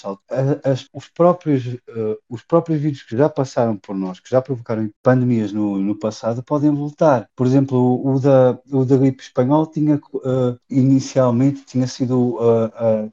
as, 0.63 0.87
os, 0.93 1.07
próprios, 1.09 1.65
uh, 1.65 2.17
os 2.29 2.41
próprios 2.43 2.79
vírus 2.79 3.03
que 3.03 3.17
já 3.17 3.29
passaram 3.29 3.77
por 3.77 3.95
nós, 3.95 4.19
que 4.19 4.29
já 4.29 4.41
provocaram 4.41 4.89
pandemias 5.01 5.51
no, 5.51 5.77
no 5.79 5.95
passado, 5.95 6.43
podem 6.43 6.71
voltar. 6.73 7.27
Por 7.35 7.45
exemplo, 7.45 8.01
o, 8.05 8.19
da, 8.19 8.57
o 8.71 8.85
da 8.85 8.97
gripe 8.97 9.23
espanhola 9.23 9.67
tinha, 9.71 9.95
uh, 9.95 10.59
inicialmente 10.69 11.65
tinha 11.65 11.87
sido 11.87 12.35
uh, 12.35 12.71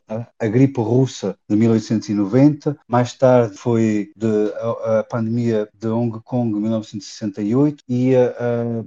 a, 0.08 0.14
a, 0.14 0.26
a, 0.38 0.46
gripe 0.46 0.80
russa 0.80 1.36
de 1.48 1.56
1890, 1.56 2.78
mais 2.86 3.14
tarde 3.14 3.56
foi 3.56 4.10
de, 4.16 4.26
a, 4.54 5.00
a 5.00 5.04
pandemia 5.04 5.68
de 5.74 5.88
Hong 5.88 6.20
Kong 6.24 6.52
de 6.52 6.60
1968 6.60 7.84
e 7.88 8.14
a, 8.16 8.34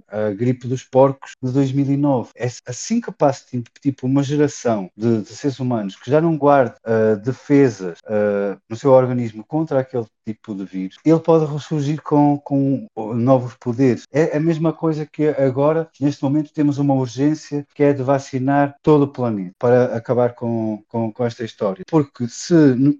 a, 0.08 0.32
gripe 0.32 0.68
dos 0.68 0.84
porcos 0.84 1.32
de 1.42 1.52
2009. 1.52 2.32
É 2.36 2.48
assim 2.68 3.02
que 3.02 3.12
passa 3.12 3.46
tipo, 3.50 3.70
tipo 3.82 4.08
uma 4.08 4.24
geração 4.24 4.83
de, 4.96 5.22
de 5.22 5.36
seres 5.36 5.60
humanos 5.60 5.96
que 5.96 6.10
já 6.10 6.22
não 6.22 6.38
guarda 6.38 6.76
uh, 6.86 7.18
defesas 7.18 8.00
uh, 8.06 8.60
no 8.70 8.76
seu 8.76 8.92
organismo 8.92 9.44
contra 9.44 9.80
aquele 9.80 10.06
tipo 10.26 10.56
de 10.56 10.66
vírus, 10.66 10.98
ele 11.06 11.20
pode 11.20 11.52
ressurgir 11.52 12.02
com, 12.02 12.38
com 12.40 12.88
novos 12.96 13.56
poderes. 13.56 14.04
É 14.12 14.38
a 14.38 14.40
mesma 14.40 14.72
coisa 14.72 15.06
que 15.06 15.28
agora, 15.28 15.90
neste 16.00 16.24
momento, 16.24 16.54
temos 16.54 16.78
uma 16.78 16.94
urgência 16.94 17.66
que 17.76 17.84
é 17.84 17.94
de 17.94 18.04
vacinar 18.04 18.76
todo 18.82 19.04
o 19.04 19.08
planeta 19.08 19.54
para 19.60 19.96
acabar 19.96 20.34
com, 20.34 20.84
com, 20.88 21.12
com 21.12 21.26
esta 21.26 21.44
história. 21.44 21.84
Porque 21.88 22.28
se, 22.28 22.54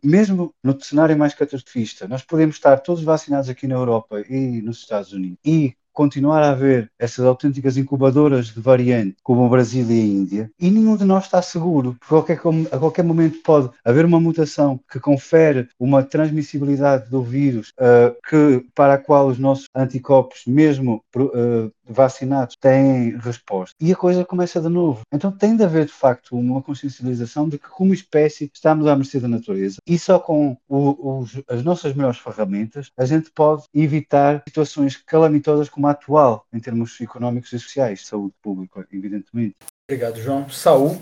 mesmo 0.04 0.54
no 0.64 0.80
cenário 0.82 1.18
mais 1.18 1.34
catastrofista, 1.34 2.08
nós 2.08 2.24
podemos 2.24 2.56
estar 2.56 2.78
todos 2.80 3.04
vacinados 3.04 3.50
aqui 3.50 3.68
na 3.68 3.76
Europa 3.76 4.22
e 4.30 4.62
nos 4.62 4.80
Estados 4.80 5.14
Unidos 5.14 5.38
e 5.46 5.76
continuar 5.94 6.42
a 6.42 6.52
haver 6.52 6.92
essas 7.00 7.26
autênticas 7.26 7.78
incubadoras 7.78 8.48
de 8.48 8.60
variante, 8.60 9.16
como 9.24 9.46
o 9.46 9.50
Brasil 9.50 9.86
e 9.90 9.94
a 9.94 10.04
Índia, 10.04 10.52
e 10.60 10.70
nenhum 10.70 10.98
de 10.98 11.06
nós 11.06 11.26
está 11.26 11.42
seguro. 11.42 11.96
Qualquer, 12.08 12.40
a 12.72 12.78
qualquer 12.78 13.04
momento 13.04 13.40
pode 13.44 13.70
haver 13.86 14.06
uma 14.06 14.20
mutação 14.20 14.80
que 14.92 15.00
confere 15.00 15.68
uma 15.80 16.04
transmissibilidade 16.04 17.10
do 17.10 17.22
vírus 17.22 17.72
uh, 17.80 18.16
que, 18.28 18.66
para 18.76 18.96
a 18.96 18.98
qual 18.98 19.28
os 19.28 19.38
nossos 19.38 19.68
anticorpos, 19.76 20.44
mesmo 20.48 21.04
uh, 21.16 21.72
vacinados 21.88 22.56
têm 22.56 23.18
resposta. 23.18 23.76
E 23.80 23.92
a 23.92 23.96
coisa 23.96 24.26
começa 24.26 24.62
de 24.62 24.70
novo. 24.70 25.02
Então 25.12 25.32
tem 25.32 25.56
de 25.56 25.64
haver, 25.64 25.86
de 25.86 25.92
facto, 25.92 26.38
uma 26.38 26.62
consciencialização 26.62 27.48
de 27.48 27.58
que, 27.58 27.70
como 27.70 27.94
espécie, 27.94 28.50
estamos 28.54 28.88
à 28.88 28.96
mercê 28.96 29.20
da 29.20 29.28
natureza 29.28 29.78
e 29.88 29.98
só 29.98 30.20
com 30.20 30.58
o, 30.68 31.20
os, 31.20 31.42
as 31.48 31.64
nossas 31.64 31.94
melhores 31.94 32.18
ferramentas 32.20 32.92
a 32.98 33.06
gente 33.06 33.32
pode 33.32 33.64
evitar 33.74 34.44
situações 34.48 34.98
calamitosas 34.98 35.70
como 35.70 35.88
a 35.88 35.92
atual, 35.92 36.46
em 36.54 36.60
termos 36.60 37.00
económicos 37.02 37.54
e 37.54 37.60
sociais, 37.60 38.08
saúde 38.08 38.34
pública, 38.42 38.86
evidentemente. 38.92 39.56
Obrigado, 39.90 40.20
João. 40.20 40.50
Saúl, 40.50 40.98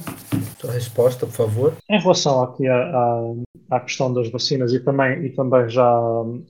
sua 0.60 0.72
resposta, 0.72 1.26
por 1.28 1.34
favor. 1.34 1.78
Em 1.88 2.00
relação 2.00 2.44
aqui 2.44 2.68
à, 2.68 3.22
à, 3.70 3.80
questão 3.80 4.12
das 4.12 4.30
vacinas 4.32 4.74
e 4.74 4.80
também, 4.80 5.26
e 5.26 5.30
também 5.30 5.70
já, 5.70 6.02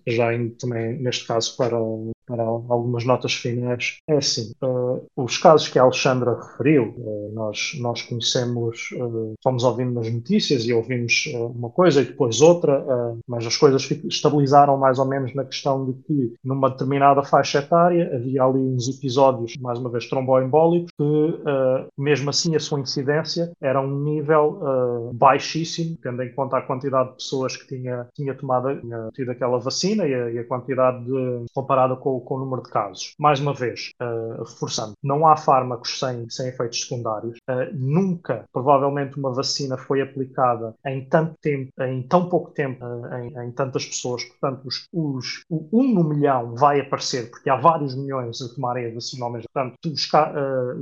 já 0.08 0.34
indo 0.34 0.56
também, 0.56 0.98
neste 0.98 1.28
caso, 1.28 1.56
para 1.58 1.78
para 2.26 2.44
algumas 2.44 3.06
notas 3.06 3.34
finais. 3.34 3.98
É 4.08 4.18
assim, 4.18 4.52
uh, 4.64 5.06
os 5.16 5.38
casos 5.38 5.68
que 5.68 5.80
a 5.80 5.84
Alexandra 5.84 6.36
referiu, 6.36 6.94
uh, 6.98 7.32
nós, 7.34 7.78
nós 7.80 8.02
conhecemos, 8.02 8.90
uh, 8.94 9.34
fomos 9.44 9.64
ouvindo 9.64 9.94
nas 9.94 10.12
notícias 10.12 10.66
e 10.66 10.74
ouvimos 10.74 11.26
uma 11.56 11.70
coisa 11.70 12.02
e 12.02 12.06
depois 12.06 12.42
outra, 12.42 12.86
mas 13.28 13.46
as 13.46 13.58
coisas 13.58 13.90
estabilizaram 14.06 14.78
mais 14.78 15.00
ou 15.00 15.06
menos 15.06 15.34
na 15.34 15.44
questão 15.44 15.86
de 15.86 15.94
que 16.04 16.34
numa 16.44 16.70
determinada 16.70 17.24
faixa 17.24 17.60
etária 17.60 18.12
havia 18.14 18.44
ali 18.44 18.60
uns 18.60 18.88
episódios, 18.88 19.56
mais 19.58 19.80
uma 19.80 19.90
vez, 19.90 20.08
tromboembólicos, 20.08 20.92
que 20.98 21.92
mesmo 21.98 22.30
assim 22.30 22.56
a 22.56 22.60
sua 22.60 22.80
incidência 22.80 23.52
era 23.62 23.82
um 23.82 24.04
nível 24.04 25.12
baixíssimo, 25.14 25.98
tendo 26.02 26.22
em 26.24 26.34
conta 26.34 26.58
a 26.58 26.62
quantidade 26.62 27.10
de 27.10 27.16
pessoas 27.16 27.56
que 27.58 27.68
tinha, 27.68 28.08
tinha 28.14 28.34
tomado, 28.34 28.80
tinha 28.80 29.10
tido 29.14 29.32
aquela 29.32 29.60
vacina 29.60 30.08
e 30.08 30.14
a, 30.14 30.32
e 30.32 30.40
a 30.40 30.48
quantidade 30.48 31.04
de, 31.06 31.46
comparada 31.54 31.96
com 31.96 32.11
com, 32.20 32.36
o 32.36 32.40
número 32.40 32.64
de 32.64 32.70
casos. 32.70 33.14
Mais 33.20 33.40
uma 33.40 33.54
vez, 33.54 33.92
uh, 34.02 34.44
reforçando, 34.44 34.94
não 35.04 35.26
há 35.28 35.36
fármacos 35.38 36.00
sem, 36.00 36.30
sem 36.30 36.48
efeitos 36.50 36.82
secundários. 36.82 37.38
Uh, 37.50 37.74
nunca, 37.74 38.46
provavelmente, 38.52 39.18
uma 39.18 39.34
vacina 39.34 39.78
foi 39.78 40.02
aplicada 40.02 40.76
em 40.86 41.06
tanto 41.06 41.36
tempo, 41.42 41.72
em 41.82 42.04
tão 42.04 42.28
pouco 42.30 42.52
tempo, 42.52 42.84
uh, 42.84 43.16
em, 43.16 43.48
em, 43.48 43.52
tantas 43.52 43.86
pessoas. 43.86 44.24
Portanto, 44.26 44.66
os, 44.66 44.88
os, 44.92 45.44
o 45.50 45.70
um 45.72 45.94
no 45.94 46.04
milhão 46.04 46.56
vai 46.56 46.80
aparecer, 46.80 47.30
porque 47.30 47.50
há 47.50 47.56
vários 47.56 47.96
milhões 47.96 48.42
a 48.42 48.54
tomarem 48.54 48.88
a 48.88 48.94
vacina 48.94 49.26
ao 49.26 49.32
mesmo 49.32 49.50
tempo. 49.54 49.76
Os, 49.86 50.10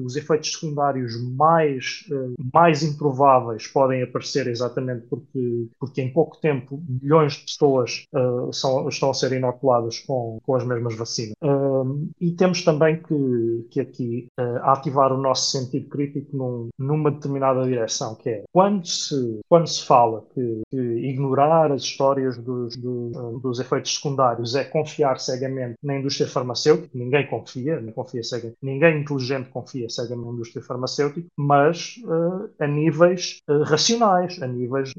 os 0.05 0.15
efeitos 0.15 0.53
secundários 0.53 1.13
mais, 1.35 2.05
mais 2.53 2.83
improváveis 2.83 3.67
podem 3.67 4.03
aparecer 4.03 4.47
exatamente 4.47 5.05
porque, 5.07 5.67
porque 5.79 6.01
em 6.01 6.11
pouco 6.11 6.39
tempo 6.39 6.81
milhões 6.87 7.33
de 7.33 7.45
pessoas 7.45 8.05
são, 8.51 8.87
estão 8.87 9.09
a 9.09 9.13
ser 9.13 9.31
inoculadas 9.33 9.99
com, 9.99 10.39
com 10.43 10.55
as 10.55 10.63
mesmas 10.63 10.95
vacinas. 10.95 11.18
Um, 11.41 12.09
e 12.19 12.31
temos 12.31 12.63
também 12.63 13.01
que, 13.01 13.67
que 13.69 13.79
aqui 13.79 14.27
uh, 14.39 14.57
ativar 14.63 15.11
o 15.11 15.17
nosso 15.17 15.51
sentido 15.51 15.89
crítico 15.89 16.35
num, 16.35 16.69
numa 16.77 17.11
determinada 17.11 17.63
direção, 17.63 18.15
que 18.15 18.29
é 18.29 18.43
quando 18.51 18.85
se, 18.85 19.39
quando 19.47 19.67
se 19.67 19.85
fala 19.85 20.23
que, 20.33 20.61
que 20.69 20.77
ignorar 20.77 21.71
as 21.71 21.81
histórias 21.83 22.37
dos, 22.37 22.75
dos, 22.75 23.15
uh, 23.15 23.39
dos, 23.39 23.59
efeitos 23.59 23.95
secundários 23.95 24.55
é 24.55 24.63
confiar 24.63 25.19
cegamente 25.19 25.75
na 25.83 25.97
indústria 25.97 26.27
farmacêutica, 26.27 26.89
ninguém 26.93 27.27
confia, 27.27 27.81
confia 27.93 28.23
cegamente, 28.23 28.57
ninguém 28.61 29.01
inteligente 29.01 29.49
confia 29.49 29.89
cegamente 29.89 30.27
na 30.27 30.33
indústria 30.33 30.63
farmacêutica, 30.63 31.27
mas 31.37 31.95
uh, 32.05 32.49
a 32.59 32.67
níveis 32.67 33.41
racionais, 33.65 34.41
a 34.41 34.47
níveis 34.47 34.93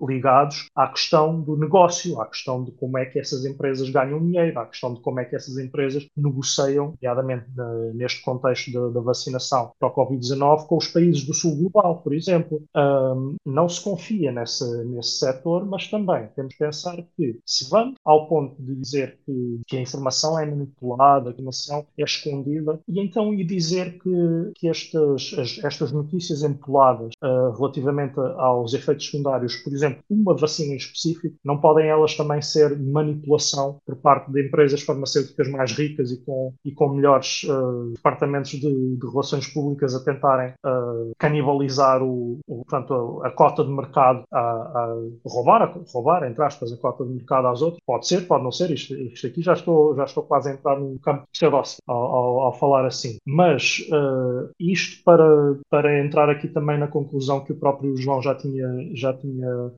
ligados 0.00 0.68
à 0.74 0.88
questão 0.88 1.40
do 1.40 1.56
negócio, 1.56 2.20
à 2.20 2.26
questão 2.26 2.64
de 2.64 2.72
como 2.72 2.98
é 2.98 3.04
que 3.04 3.18
essas 3.18 3.44
empresas 3.44 3.88
ganham 3.90 4.20
dinheiro, 4.20 4.58
à 4.58 4.66
questão 4.66 4.94
de 4.94 5.00
como 5.00 5.20
é 5.20 5.24
que 5.24 5.36
essas 5.36 5.58
empresas 5.60 6.06
negociam, 6.16 6.94
nomeadamente 7.00 7.46
neste 7.94 8.22
contexto 8.22 8.92
da, 8.92 9.00
vacinação 9.00 9.72
para 9.78 9.88
o 9.88 9.94
Covid-19, 9.94 10.66
com 10.66 10.76
os 10.76 10.88
países 10.88 11.24
do 11.24 11.34
sul 11.34 11.56
global, 11.56 12.02
por 12.02 12.14
exemplo. 12.14 12.62
Um, 12.76 13.36
não 13.44 13.68
se 13.68 13.82
confia 13.82 14.32
nesse, 14.32 14.64
nesse 14.84 15.18
setor, 15.18 15.66
mas 15.66 15.88
também 15.88 16.28
temos 16.34 16.52
que 16.52 16.58
pensar 16.58 16.96
que 17.16 17.38
se 17.44 17.68
vamos 17.68 17.94
ao 18.04 18.28
ponto 18.28 18.60
de 18.60 18.74
dizer 18.76 19.18
que, 19.24 19.60
que 19.66 19.76
a 19.76 19.80
informação 19.80 20.38
é 20.38 20.46
manipulada, 20.46 21.32
que 21.32 21.40
a 21.40 21.42
informação 21.42 21.86
é 21.98 22.02
escondida, 22.02 22.80
e 22.88 23.00
então 23.00 23.32
ir 23.34 23.44
dizer 23.44 23.98
que, 23.98 24.52
que 24.56 24.68
estas, 24.68 25.34
as, 25.38 25.64
estas 25.64 25.92
notícias 25.92 26.42
empoladas 26.42 27.12
uh, 27.22 27.50
relativamente 27.56 28.18
aos 28.18 28.74
efeitos 28.74 29.06
secundários, 29.06 29.56
por 29.56 29.72
exemplo, 29.72 30.02
uma 30.08 30.36
vacina 30.36 30.74
em 30.74 30.76
específico, 30.76 31.36
não 31.44 31.58
podem 31.58 31.88
elas 31.88 32.16
também 32.16 32.40
ser 32.42 32.78
manipulação 32.78 33.78
por 33.84 33.96
parte 33.96 34.30
de 34.30 34.46
empresas 34.46 34.82
farmacêuticas 34.82 35.49
mais 35.50 35.72
ricas 35.72 36.10
e 36.10 36.24
com, 36.24 36.52
e 36.64 36.72
com 36.72 36.88
melhores 36.88 37.42
uh, 37.44 37.92
departamentos 37.94 38.52
de, 38.52 38.96
de, 38.96 39.06
relações 39.06 39.46
públicas 39.48 39.94
a 39.94 40.04
tentarem 40.04 40.54
uh, 40.64 41.12
canibalizar 41.18 42.02
o, 42.02 42.38
o, 42.46 42.64
portanto, 42.64 43.20
a, 43.22 43.28
a, 43.28 43.30
cota 43.30 43.64
de 43.64 43.70
mercado, 43.70 44.22
a, 44.32 44.40
a 44.40 44.96
roubar, 45.26 45.62
a, 45.62 45.74
roubar, 45.92 46.24
entre 46.24 46.44
aspas, 46.44 46.72
a 46.72 46.76
cota 46.76 47.04
de 47.04 47.10
mercado 47.10 47.48
às 47.48 47.62
outras. 47.62 47.82
Pode 47.86 48.06
ser, 48.06 48.26
pode 48.26 48.44
não 48.44 48.52
ser. 48.52 48.70
Isto, 48.70 48.94
isto 48.94 49.26
aqui 49.26 49.42
já 49.42 49.52
estou, 49.52 49.94
já 49.96 50.04
estou 50.04 50.22
quase 50.22 50.50
a 50.50 50.52
entrar 50.52 50.78
num 50.78 50.98
campo 50.98 51.26
pseudócio 51.32 51.78
ao, 51.86 51.96
ao, 51.96 52.40
ao, 52.40 52.52
falar 52.52 52.86
assim. 52.86 53.18
Mas 53.26 53.86
uh, 53.90 54.50
isto 54.58 55.02
para, 55.04 55.56
para 55.68 56.04
entrar 56.04 56.28
aqui 56.28 56.48
também 56.48 56.78
na 56.78 56.88
conclusão 56.88 57.40
que 57.40 57.52
o 57.52 57.56
próprio 57.56 57.96
João 57.96 58.22
já 58.22 58.34
tinha, 58.34 58.68
já 58.94 59.12
tinha 59.12 59.70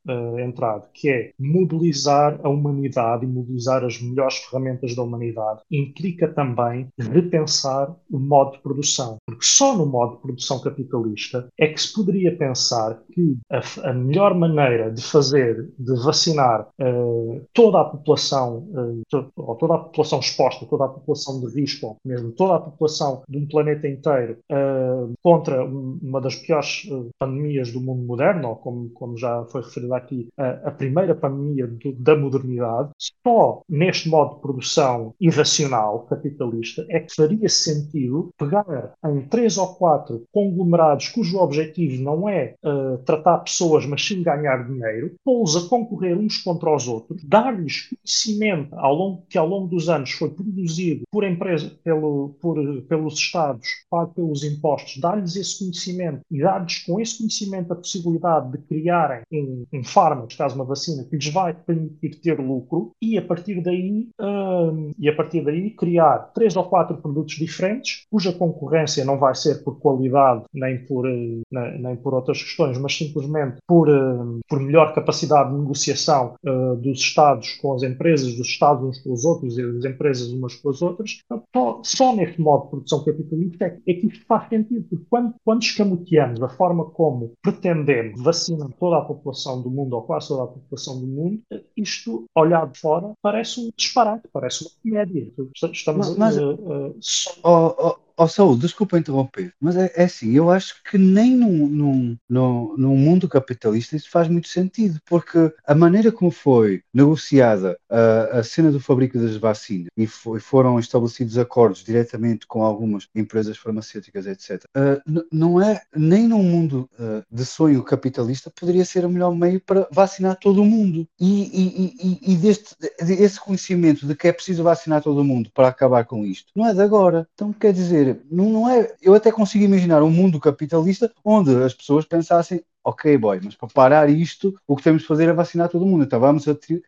entrado, 0.45 0.89
que 0.93 1.09
é 1.09 1.31
mobilizar 1.39 2.39
a 2.43 2.49
humanidade 2.49 3.25
e 3.25 3.29
mobilizar 3.29 3.85
as 3.85 4.01
melhores 4.01 4.37
ferramentas 4.39 4.95
da 4.95 5.03
humanidade 5.03 5.62
implica 5.71 6.29
também 6.29 6.89
repensar 6.99 7.95
o 8.11 8.19
modo 8.19 8.53
de 8.53 8.59
produção. 8.61 9.17
Porque 9.27 9.45
só 9.45 9.77
no 9.77 9.87
modo 9.87 10.17
de 10.17 10.23
produção 10.23 10.61
capitalista 10.61 11.49
é 11.59 11.69
que 11.69 11.81
se 11.81 11.93
poderia 11.93 12.37
pensar 12.37 13.01
que 13.13 13.37
a, 13.51 13.91
a 13.91 13.93
melhor 13.93 14.35
maneira 14.35 14.91
de 14.91 15.03
fazer, 15.03 15.71
de 15.79 16.05
vacinar 16.05 16.69
uh, 16.81 17.43
toda 17.53 17.81
a 17.81 17.85
população, 17.85 18.59
uh, 18.59 19.33
ou 19.37 19.55
toda 19.57 19.75
a 19.75 19.79
população 19.79 20.21
exposta, 20.21 20.67
toda 20.67 20.85
a 20.85 20.89
população 20.89 21.41
de 21.41 21.47
risco, 21.61 21.87
ou 21.87 21.97
mesmo 22.05 22.33
toda 22.33 22.57
a 22.57 22.61
população 22.61 23.23
de 23.29 23.39
um 23.39 23.47
planeta 23.47 23.89
inteiro, 23.89 24.39
uh, 24.51 25.13
contra 25.23 25.65
um, 25.65 25.99
uma 26.03 26.21
das 26.21 26.37
piores 26.37 26.89
pandemias 27.19 27.73
do 27.73 27.81
mundo 27.81 28.03
moderno, 28.03 28.51
ou 28.51 28.57
como, 28.57 28.91
como 28.91 29.17
já 29.17 29.45
foi 29.47 29.63
referido 29.63 29.95
aqui, 29.95 30.29
a 30.37 30.71
primeira 30.71 31.15
pandemia 31.15 31.67
do, 31.67 31.93
da 31.93 32.17
modernidade, 32.17 32.91
só 32.99 33.63
neste 33.69 34.09
modo 34.09 34.37
de 34.37 34.41
produção 34.41 35.15
irracional, 35.53 36.07
capitalista, 36.09 36.87
é 36.89 37.01
que 37.01 37.15
faria 37.15 37.49
sentido 37.49 38.33
pegar 38.39 38.95
em 39.07 39.23
três 39.23 39.59
ou 39.59 39.75
quatro 39.75 40.25
conglomerados 40.33 41.09
cujo 41.09 41.39
objetivo 41.39 42.03
não 42.03 42.29
é 42.29 42.55
uh, 42.65 42.99
tratar 43.05 43.39
pessoas, 43.39 43.85
mas 43.87 44.05
sim 44.05 44.23
ganhar 44.23 44.67
dinheiro, 44.67 45.15
pô-los 45.25 45.57
a 45.57 45.69
concorrer 45.69 46.17
uns 46.17 46.39
contra 46.39 46.75
os 46.75 46.89
outros, 46.89 47.23
dar-lhes 47.25 47.89
conhecimento 47.91 48.75
ao 48.77 48.95
longo, 48.95 49.23
que 49.29 49.37
ao 49.37 49.47
longo 49.47 49.69
dos 49.69 49.89
anos 49.89 50.13
foi 50.13 50.31
produzido 50.31 51.03
por 51.11 51.25
empresa, 51.25 51.73
pelo, 51.85 52.35
por, 52.41 52.57
pelos 52.83 53.15
Estados, 53.15 53.69
pago 53.91 54.15
pelos 54.15 54.45
impostos, 54.45 55.01
dar-lhes 55.01 55.37
esse 55.37 55.59
conhecimento 55.59 56.21
e 56.31 56.41
dar-lhes 56.41 56.79
com 56.85 57.01
esse 57.01 57.19
conhecimento 57.19 57.73
a 57.73 57.77
possibilidade 57.77 58.53
de 58.53 58.59
criarem 58.59 59.23
um, 59.33 59.65
um 59.73 59.85
fármaco, 59.85 60.37
caso 60.37 60.55
uma 60.55 60.65
vacina, 60.65 61.05
que 61.05 61.17
lhes 61.17 61.29
vai 61.29 61.53
permitir 61.55 62.21
ter 62.21 62.39
lucro 62.39 62.93
e 63.01 63.19
a 63.19 63.23
partir 63.23 63.61
daí 63.63 64.09
um, 64.21 64.93
e 64.99 65.09
a 65.09 65.15
partir 65.15 65.42
daí 65.43 65.71
criar 65.71 66.31
três 66.35 66.57
ou 66.57 66.65
quatro 66.65 66.97
produtos 66.97 67.35
diferentes, 67.35 68.07
cuja 68.11 68.33
concorrência 68.33 69.05
não 69.05 69.19
vai 69.19 69.35
ser 69.35 69.63
por 69.63 69.79
qualidade 69.79 70.45
nem 70.53 70.85
por, 70.87 71.09
eh, 71.09 71.43
nem, 71.79 71.97
por 71.97 72.15
outras 72.15 72.43
questões, 72.43 72.79
mas 72.79 72.97
simplesmente 72.97 73.57
por, 73.67 73.89
uh, 73.89 74.41
por 74.49 74.61
melhor 74.61 74.95
capacidade 74.95 75.51
de 75.51 75.59
negociação 75.59 76.35
uh, 76.45 76.77
dos 76.77 77.01
Estados 77.01 77.55
com 77.55 77.75
as 77.75 77.83
empresas, 77.83 78.35
dos 78.35 78.47
Estados 78.47 78.83
uns 78.83 78.99
com 79.03 79.13
os 79.13 79.25
outros 79.25 79.59
e 79.59 79.73
das 79.73 79.85
empresas 79.85 80.29
umas 80.33 80.55
com 80.55 80.71
as 80.71 80.83
outras. 80.83 81.21
Então, 81.25 81.43
só, 81.55 81.81
só 81.83 82.17
neste 82.17 82.41
modo 82.41 82.65
de 82.65 82.71
produção 82.71 83.05
capitalista 83.05 83.65
é, 83.65 83.79
é 83.87 83.95
que 83.95 84.07
isto 84.07 84.25
faz 84.27 84.49
sentido, 84.49 84.87
porque 84.89 85.05
quando, 85.09 85.35
quando 85.45 85.63
escamoteamos 85.63 86.43
a 86.43 86.49
forma 86.49 86.85
como 86.91 87.33
pretendemos 87.43 88.21
vacinar 88.23 88.69
toda 88.79 88.99
a 88.99 89.03
população 89.03 89.63
do 89.63 89.71
mundo, 89.71 89.95
ou 89.95 90.03
quase 90.03 90.29
toda 90.29 90.45
a 90.45 90.47
população 90.47 91.01
do 91.01 91.07
mundo, 91.07 91.41
isto, 91.77 92.25
olhado 92.35 92.73
de 92.73 92.81
fora, 92.81 93.13
parece 93.23 93.61
um 93.61 93.71
disparate, 93.77 94.29
parece 94.33 94.65
uma 94.65 94.71
comédia. 94.83 95.32
Estamos 95.73 96.17
mas, 96.17 96.37
uh, 96.37 96.53
uh, 96.53 96.97
só... 97.01 97.33
oh, 97.43 97.75
oh, 97.79 97.99
oh, 98.25 98.29
Saúl, 98.29 98.57
desculpa 98.57 98.99
interromper, 98.99 99.53
mas 99.61 99.77
é, 99.77 99.93
é, 99.95 100.05
assim, 100.05 100.33
eu 100.33 100.51
acho 100.51 100.83
que 100.85 100.99
nem 100.99 101.37
num, 101.37 101.67
num, 101.67 102.19
num, 102.29 102.77
num, 102.77 102.97
mundo 102.97 103.29
capitalista 103.29 103.97
isso 103.97 104.11
faz 104.11 104.29
muito 104.29 104.49
sentido, 104.49 105.01
porque 105.07 105.53
a 105.67 105.75
maneira 105.75 106.13
como 106.13 106.31
foi 106.31 106.83
negociada 106.93 107.79
a, 107.89 108.39
a 108.39 108.43
cena 108.43 108.71
do 108.71 108.81
fabrico 108.81 109.19
das 109.19 109.37
vacinas 109.37 109.89
e 109.97 110.07
foi, 110.07 110.41
foram 110.41 110.79
estabelecidos 110.79 111.39
acordos 111.39 111.85
diretamente 111.85 112.47
com 112.47 112.63
algumas 112.63 113.09
empresas 113.15 113.57
farmacêuticas, 113.57 114.27
etc., 114.27 114.65
uh, 114.77 115.25
não 115.33 115.61
é 115.61 115.81
nem 115.95 116.29
num 116.29 116.43
mundo 116.43 116.89
uh, 116.99 117.23
de 117.31 117.45
sonho 117.45 117.83
capitalista 117.83 118.51
poderia 118.51 118.85
ser 118.85 119.05
o 119.05 119.11
melhor 119.11 119.35
meio 119.35 119.61
para 119.61 119.87
vacinar 119.91 120.37
todo 120.37 120.63
o 120.63 120.65
mundo. 120.65 121.07
E, 121.21 121.43
e, 121.53 122.21
e, 122.23 122.35
e 122.35 123.23
esse 123.23 123.41
conhecimento 123.41 124.07
de 124.07 124.15
que 124.15 124.29
é 124.29 124.33
preciso 124.33 124.63
vacinar 124.63 125.03
todo 125.03 125.21
o 125.21 125.25
mundo 125.25 125.51
para 125.55 125.69
acabar 125.69 126.05
com 126.05 126.25
isto, 126.25 126.51
não 126.55 126.67
é 126.67 126.75
de 126.75 126.81
agora. 126.81 127.29
Então, 127.35 127.53
quer 127.53 127.73
dizer, 127.73 128.12
não, 128.31 128.51
não 128.51 128.71
é. 128.71 128.95
Eu 129.01 129.15
até 129.15 129.31
consigo 129.31 129.65
imaginar 129.65 130.03
um 130.03 130.11
mundo 130.11 130.41
capitalista 130.41 131.13
onde 131.25 131.55
as 131.63 131.75
pessoas 131.75 132.05
pensassem: 132.05 132.65
ok, 132.85 133.17
boy, 133.17 133.41
mas 133.43 133.55
para 133.55 133.69
parar 133.69 134.11
isto, 134.11 134.55
o 134.67 134.77
que 134.77 134.83
temos 134.83 135.03
de 135.03 135.09
fazer 135.09 135.29
é 135.29 135.33
vacinar 135.33 135.69
todo 135.69 135.87
mundo. 135.87 136.05
Então 136.05 136.21
vamos 136.21 136.45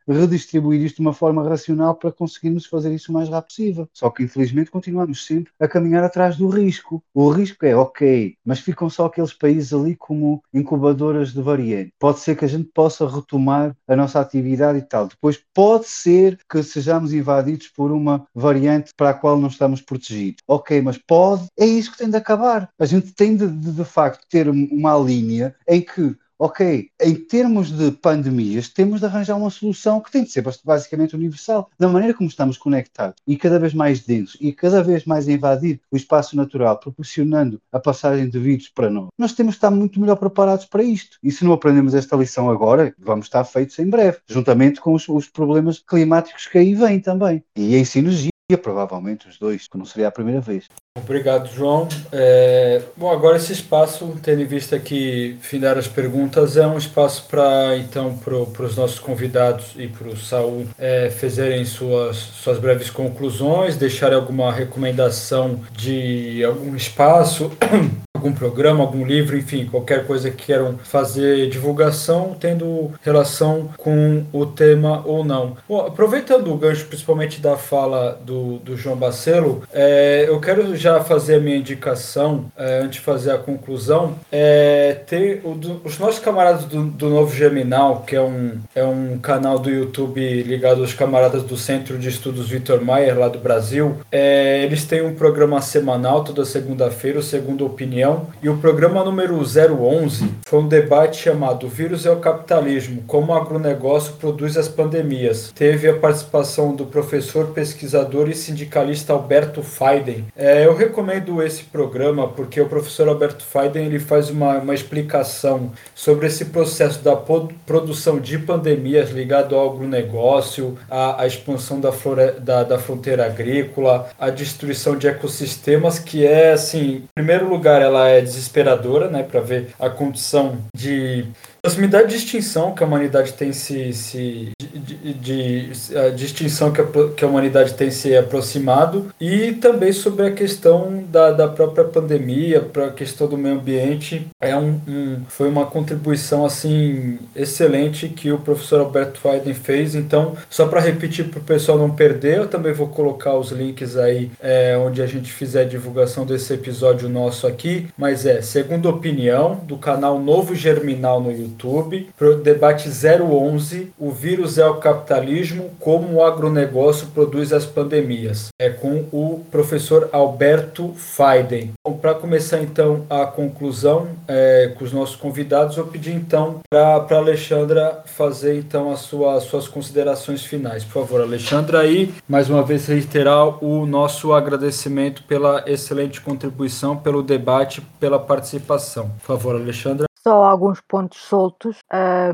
redistribuir 0.06 0.82
isto 0.82 0.96
de 0.96 1.02
uma 1.02 1.12
forma 1.12 1.46
racional 1.48 1.94
para 1.94 2.12
conseguirmos 2.12 2.66
fazer 2.66 2.92
isso 2.94 3.10
o 3.10 3.14
mais 3.14 3.28
rápido 3.28 3.44
possível. 3.44 3.88
Só 3.92 4.10
que 4.10 4.22
infelizmente 4.22 4.70
continuamos 4.70 5.24
sempre 5.24 5.52
a 5.60 5.68
caminhar 5.68 6.04
atrás 6.04 6.36
do 6.36 6.48
risco. 6.48 7.02
O 7.12 7.30
risco 7.30 7.64
é 7.64 7.76
ok, 7.76 8.36
mas 8.44 8.60
ficam 8.60 8.88
só 8.90 9.06
aqueles 9.06 9.32
países 9.32 9.72
ali 9.72 9.94
como 9.94 10.42
incubadoras 10.52 11.32
de 11.32 11.42
variante. 11.42 11.92
Pode 11.98 12.20
ser 12.20 12.36
que 12.36 12.44
a 12.44 12.48
gente 12.48 12.70
possa 12.74 13.08
retomar 13.08 13.76
a 13.86 13.96
nossa 13.96 14.20
atividade 14.20 14.78
e 14.78 14.82
tal. 14.82 15.08
Depois 15.08 15.40
pode 15.52 15.86
ser 15.86 16.38
que 16.48 16.62
sejamos 16.62 17.12
invadidos 17.12 17.68
por 17.68 17.92
uma 17.92 18.26
variante 18.34 18.92
para 18.96 19.10
a 19.10 19.14
qual 19.14 19.38
não 19.38 19.48
estamos 19.48 19.80
protegidos. 19.80 20.42
Ok, 20.46 20.80
mas 20.80 20.98
pode, 20.98 21.46
é 21.58 21.66
isso 21.66 21.92
que 21.92 21.98
tem 21.98 22.10
de 22.10 22.16
acabar. 22.16 22.68
A 22.78 22.86
gente 22.86 23.12
tem 23.12 23.36
de, 23.36 23.46
de, 23.46 23.72
de 23.72 23.84
facto 23.84 24.26
ter 24.28 24.48
uma 24.48 24.96
linha 24.98 25.54
em 25.68 25.83
que, 25.84 26.16
ok, 26.38 26.88
em 27.00 27.14
termos 27.14 27.70
de 27.70 27.90
pandemias, 27.92 28.68
temos 28.68 29.00
de 29.00 29.06
arranjar 29.06 29.36
uma 29.36 29.50
solução 29.50 30.00
que 30.00 30.10
tem 30.10 30.24
de 30.24 30.30
ser 30.30 30.44
basicamente 30.64 31.14
universal. 31.14 31.70
Da 31.78 31.88
maneira 31.88 32.14
como 32.14 32.28
estamos 32.28 32.58
conectados 32.58 33.16
e 33.26 33.36
cada 33.36 33.58
vez 33.58 33.72
mais 33.72 34.00
densos 34.00 34.36
e 34.40 34.52
cada 34.52 34.82
vez 34.82 35.04
mais 35.04 35.28
invadir 35.28 35.80
o 35.90 35.96
espaço 35.96 36.36
natural, 36.36 36.78
proporcionando 36.78 37.60
a 37.72 37.78
passagem 37.78 38.28
de 38.28 38.38
vírus 38.38 38.68
para 38.68 38.90
nós, 38.90 39.08
nós 39.16 39.32
temos 39.32 39.54
de 39.54 39.58
estar 39.58 39.70
muito 39.70 40.00
melhor 40.00 40.16
preparados 40.16 40.66
para 40.66 40.82
isto. 40.82 41.18
E 41.22 41.30
se 41.30 41.44
não 41.44 41.52
aprendemos 41.52 41.94
esta 41.94 42.16
lição 42.16 42.50
agora, 42.50 42.94
vamos 42.98 43.26
estar 43.26 43.44
feitos 43.44 43.78
em 43.78 43.88
breve, 43.88 44.18
juntamente 44.28 44.80
com 44.80 44.94
os, 44.94 45.08
os 45.08 45.28
problemas 45.28 45.78
climáticos 45.78 46.46
que 46.46 46.58
aí 46.58 46.74
vêm 46.74 47.00
também. 47.00 47.42
E 47.56 47.76
em 47.76 47.84
sinergia 47.84 48.33
provavelmente 48.56 49.26
os 49.26 49.38
dois, 49.38 49.66
que 49.66 49.78
não 49.78 49.86
seria 49.86 50.08
a 50.08 50.12
primeira 50.12 50.40
vez. 50.40 50.66
Obrigado, 50.96 51.48
João. 51.48 51.88
É... 52.12 52.82
Bom, 52.96 53.10
agora 53.10 53.36
esse 53.36 53.52
espaço, 53.52 54.16
tendo 54.22 54.42
em 54.42 54.46
vista 54.46 54.78
que 54.78 55.36
findar 55.40 55.76
as 55.78 55.88
perguntas, 55.88 56.56
é 56.56 56.66
um 56.66 56.78
espaço 56.78 57.26
para 57.28 57.76
então 57.76 58.16
para 58.16 58.64
os 58.64 58.76
nossos 58.76 58.98
convidados 58.98 59.74
e 59.76 59.88
para 59.88 60.08
o 60.08 60.16
Saul 60.16 60.66
é, 60.78 61.10
fazerem 61.10 61.64
suas, 61.64 62.16
suas 62.16 62.58
breves 62.58 62.90
conclusões, 62.90 63.76
deixarem 63.76 64.16
alguma 64.16 64.52
recomendação 64.52 65.60
de 65.72 66.44
algum 66.44 66.76
espaço 66.76 67.50
algum 68.24 68.32
programa, 68.32 68.82
algum 68.82 69.04
livro, 69.04 69.36
enfim, 69.36 69.66
qualquer 69.66 70.06
coisa 70.06 70.30
que 70.30 70.46
queiram 70.46 70.78
fazer 70.82 71.50
divulgação, 71.50 72.34
tendo 72.40 72.90
relação 73.02 73.68
com 73.76 74.24
o 74.32 74.46
tema 74.46 75.02
ou 75.04 75.22
não. 75.22 75.58
Bom, 75.68 75.80
aproveitando 75.80 76.50
o 76.50 76.56
gancho, 76.56 76.86
principalmente 76.86 77.40
da 77.40 77.56
fala 77.56 78.18
do, 78.24 78.58
do 78.58 78.76
João 78.76 78.96
Bacelo, 78.96 79.62
é, 79.72 80.24
eu 80.26 80.40
quero 80.40 80.74
já 80.74 81.04
fazer 81.04 81.34
a 81.34 81.40
minha 81.40 81.56
indicação, 81.56 82.46
é, 82.56 82.78
antes 82.78 82.94
de 82.94 83.00
fazer 83.00 83.32
a 83.32 83.38
conclusão, 83.38 84.14
é, 84.32 85.02
ter 85.06 85.42
o, 85.44 85.54
do, 85.54 85.82
os 85.84 85.98
nossos 85.98 86.20
camaradas 86.20 86.64
do, 86.64 86.84
do 86.84 87.10
Novo 87.10 87.34
Geminal, 87.34 88.04
que 88.06 88.16
é 88.16 88.22
um, 88.22 88.58
é 88.74 88.84
um 88.84 89.18
canal 89.18 89.58
do 89.58 89.68
YouTube 89.68 90.42
ligado 90.42 90.80
aos 90.80 90.94
camaradas 90.94 91.42
do 91.42 91.56
Centro 91.56 91.98
de 91.98 92.08
Estudos 92.08 92.48
Vitor 92.48 92.82
Maier, 92.82 93.18
lá 93.18 93.28
do 93.28 93.38
Brasil, 93.38 93.98
é, 94.10 94.62
eles 94.62 94.84
têm 94.84 95.02
um 95.02 95.14
programa 95.14 95.60
semanal 95.60 96.24
toda 96.24 96.44
segunda-feira, 96.44 97.18
o 97.18 97.22
Segunda 97.22 97.64
Opinião, 97.64 98.13
E 98.42 98.48
o 98.48 98.58
programa 98.58 99.04
número 99.04 99.36
011 99.36 100.28
foi 100.46 100.58
um 100.58 100.68
debate 100.68 101.16
chamado 101.16 101.68
Vírus 101.68 102.06
é 102.06 102.10
o 102.10 102.16
Capitalismo: 102.16 103.02
Como 103.06 103.32
o 103.32 103.34
agronegócio 103.34 104.14
produz 104.14 104.56
as 104.56 104.68
pandemias. 104.68 105.52
Teve 105.54 105.88
a 105.88 105.94
participação 105.94 106.74
do 106.74 106.86
professor, 106.86 107.48
pesquisador 107.48 108.28
e 108.28 108.34
sindicalista 108.34 109.12
Alberto 109.12 109.62
Faiden. 109.62 110.26
É, 110.36 110.66
eu 110.66 110.74
recomendo 110.74 111.42
esse 111.42 111.64
programa 111.64 112.28
porque 112.28 112.60
o 112.60 112.68
professor 112.68 113.08
Alberto 113.08 113.44
Faiden 113.44 113.86
ele 113.86 113.98
faz 113.98 114.30
uma, 114.30 114.58
uma 114.58 114.74
explicação 114.74 115.72
sobre 115.94 116.26
esse 116.26 116.46
processo 116.46 117.02
da 117.02 117.16
produção 117.16 118.18
de 118.18 118.38
pandemias 118.38 119.10
ligado 119.10 119.54
ao 119.54 119.72
agronegócio, 119.72 120.76
a 120.90 121.26
expansão 121.26 121.80
da, 121.80 121.92
flore, 121.92 122.32
da, 122.40 122.62
da 122.62 122.78
fronteira 122.78 123.26
agrícola, 123.26 124.08
a 124.18 124.30
destruição 124.30 124.96
de 124.96 125.06
ecossistemas, 125.06 125.98
que 125.98 126.26
é, 126.26 126.52
assim, 126.52 126.94
em 126.94 127.08
primeiro 127.14 127.48
lugar, 127.48 127.80
ela 127.80 128.03
é 128.08 128.20
desesperadora, 128.20 129.08
né, 129.08 129.22
para 129.22 129.40
ver 129.40 129.74
a 129.78 129.88
condição 129.88 130.58
de 130.74 131.26
proximidade 131.64 132.10
de 132.10 132.16
extinção 132.16 132.74
que 132.74 132.84
a 132.84 132.86
humanidade 132.86 133.32
tem 133.32 133.50
se, 133.50 133.90
se 133.94 134.50
de, 134.60 135.14
de, 135.14 135.72
a 135.96 136.10
distinção 136.10 136.70
que 136.70 136.78
a, 136.78 136.84
que 137.16 137.24
a 137.24 137.28
humanidade 137.28 137.72
tem 137.72 137.90
se 137.90 138.14
aproximado 138.14 139.06
e 139.18 139.52
também 139.52 139.90
sobre 139.90 140.26
a 140.26 140.30
questão 140.30 141.02
da, 141.08 141.32
da 141.32 141.48
própria 141.48 141.84
pandemia 141.84 142.60
para 142.60 142.88
a 142.88 142.90
questão 142.90 143.26
do 143.26 143.38
meio 143.38 143.54
ambiente. 143.54 144.26
É 144.42 144.54
um, 144.54 144.78
um, 144.86 145.22
foi 145.26 145.48
uma 145.48 145.64
contribuição 145.64 146.44
assim 146.44 147.18
excelente 147.34 148.10
que 148.10 148.30
o 148.30 148.38
professor 148.38 148.80
Alberto 148.80 149.26
Weiden 149.26 149.54
fez. 149.54 149.94
Então 149.94 150.36
só 150.50 150.66
para 150.66 150.82
repetir 150.82 151.30
para 151.30 151.40
o 151.40 151.44
pessoal 151.44 151.78
não 151.78 151.88
perder 151.88 152.40
eu 152.40 152.46
também 152.46 152.74
vou 152.74 152.88
colocar 152.88 153.38
os 153.38 153.52
links 153.52 153.96
aí 153.96 154.30
é, 154.38 154.76
onde 154.76 155.00
a 155.00 155.06
gente 155.06 155.32
fizer 155.32 155.62
a 155.62 155.68
divulgação 155.68 156.26
desse 156.26 156.52
episódio 156.52 157.08
nosso 157.08 157.46
aqui. 157.46 157.86
Mas 157.96 158.26
é 158.26 158.42
segunda 158.42 158.90
opinião 158.90 159.62
do 159.64 159.78
canal 159.78 160.20
Novo 160.20 160.54
Germinal 160.54 161.22
no 161.22 161.32
YouTube 161.32 161.53
YouTube, 161.54 162.08
pro 162.18 162.36
debate 162.36 162.88
011, 162.88 163.92
o 163.98 164.10
vírus 164.10 164.58
é 164.58 164.66
o 164.66 164.74
capitalismo, 164.74 165.70
como 165.78 166.14
o 166.14 166.24
agronegócio 166.24 167.06
produz 167.08 167.52
as 167.52 167.64
pandemias. 167.64 168.48
É 168.60 168.68
com 168.68 169.04
o 169.12 169.44
professor 169.50 170.08
Alberto 170.12 170.92
Faiden. 170.96 171.72
Para 172.02 172.14
começar 172.14 172.60
então 172.60 173.06
a 173.08 173.24
conclusão 173.24 174.08
é, 174.26 174.72
com 174.76 174.84
os 174.84 174.92
nossos 174.92 175.16
convidados, 175.16 175.76
eu 175.76 175.86
pedi 175.86 176.12
então 176.12 176.60
para 176.68 177.16
Alexandra 177.16 178.02
fazer 178.04 178.58
então 178.58 178.90
as 178.90 179.00
suas, 179.00 179.44
suas 179.44 179.68
considerações 179.68 180.44
finais. 180.44 180.82
Por 180.84 180.92
favor, 180.92 181.20
Alexandra, 181.20 181.80
aí 181.80 182.12
mais 182.28 182.50
uma 182.50 182.62
vez 182.62 182.86
reiterar 182.86 183.64
o 183.64 183.86
nosso 183.86 184.32
agradecimento 184.32 185.22
pela 185.24 185.62
excelente 185.66 186.20
contribuição, 186.20 186.96
pelo 186.96 187.22
debate, 187.22 187.80
pela 188.00 188.18
participação. 188.18 189.10
Por 189.20 189.26
favor, 189.26 189.54
Alexandra 189.54 190.06
só 190.24 190.42
alguns 190.42 190.80
pontos 190.80 191.18
soltos 191.18 191.78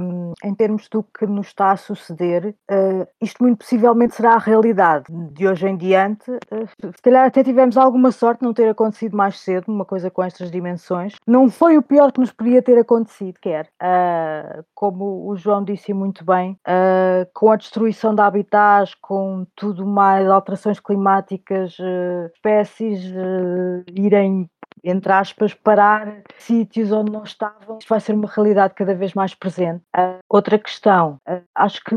um, 0.00 0.32
em 0.44 0.54
termos 0.54 0.88
do 0.88 1.02
que 1.02 1.26
nos 1.26 1.48
está 1.48 1.72
a 1.72 1.76
suceder. 1.76 2.54
Uh, 2.70 3.06
isto 3.20 3.42
muito 3.42 3.58
possivelmente 3.58 4.14
será 4.14 4.34
a 4.34 4.38
realidade 4.38 5.06
de 5.32 5.48
hoje 5.48 5.66
em 5.66 5.76
diante. 5.76 6.30
Uh, 6.30 6.68
se 6.94 7.02
calhar 7.02 7.26
até 7.26 7.42
tivemos 7.42 7.76
alguma 7.76 8.12
sorte 8.12 8.44
não 8.44 8.54
ter 8.54 8.68
acontecido 8.68 9.16
mais 9.16 9.40
cedo, 9.40 9.64
uma 9.68 9.84
coisa 9.84 10.08
com 10.08 10.22
estas 10.22 10.52
dimensões. 10.52 11.16
Não 11.26 11.50
foi 11.50 11.76
o 11.76 11.82
pior 11.82 12.12
que 12.12 12.20
nos 12.20 12.30
podia 12.30 12.62
ter 12.62 12.78
acontecido, 12.78 13.38
quer. 13.40 13.66
Uh, 13.82 14.64
como 14.72 15.28
o 15.28 15.36
João 15.36 15.64
disse 15.64 15.92
muito 15.92 16.24
bem, 16.24 16.56
com 17.34 17.50
a 17.50 17.56
destruição 17.56 18.14
de 18.14 18.20
habitats, 18.20 18.94
com 18.94 19.44
tudo 19.56 19.84
mais, 19.84 20.28
alterações 20.28 20.78
climáticas, 20.78 21.76
espécies 22.34 23.04
irem 23.94 24.48
entre 24.84 25.12
aspas, 25.12 25.54
parar 25.54 26.22
sítios 26.38 26.92
onde 26.92 27.12
não 27.12 27.22
estavam. 27.22 27.78
Isto 27.78 27.88
vai 27.88 28.00
ser 28.00 28.14
uma 28.14 28.28
realidade 28.28 28.74
cada 28.74 28.94
vez 28.94 29.14
mais 29.14 29.34
presente. 29.34 29.82
Uh, 29.96 30.18
outra 30.28 30.58
questão, 30.58 31.18
uh, 31.28 31.42
acho 31.54 31.82
que 31.84 31.96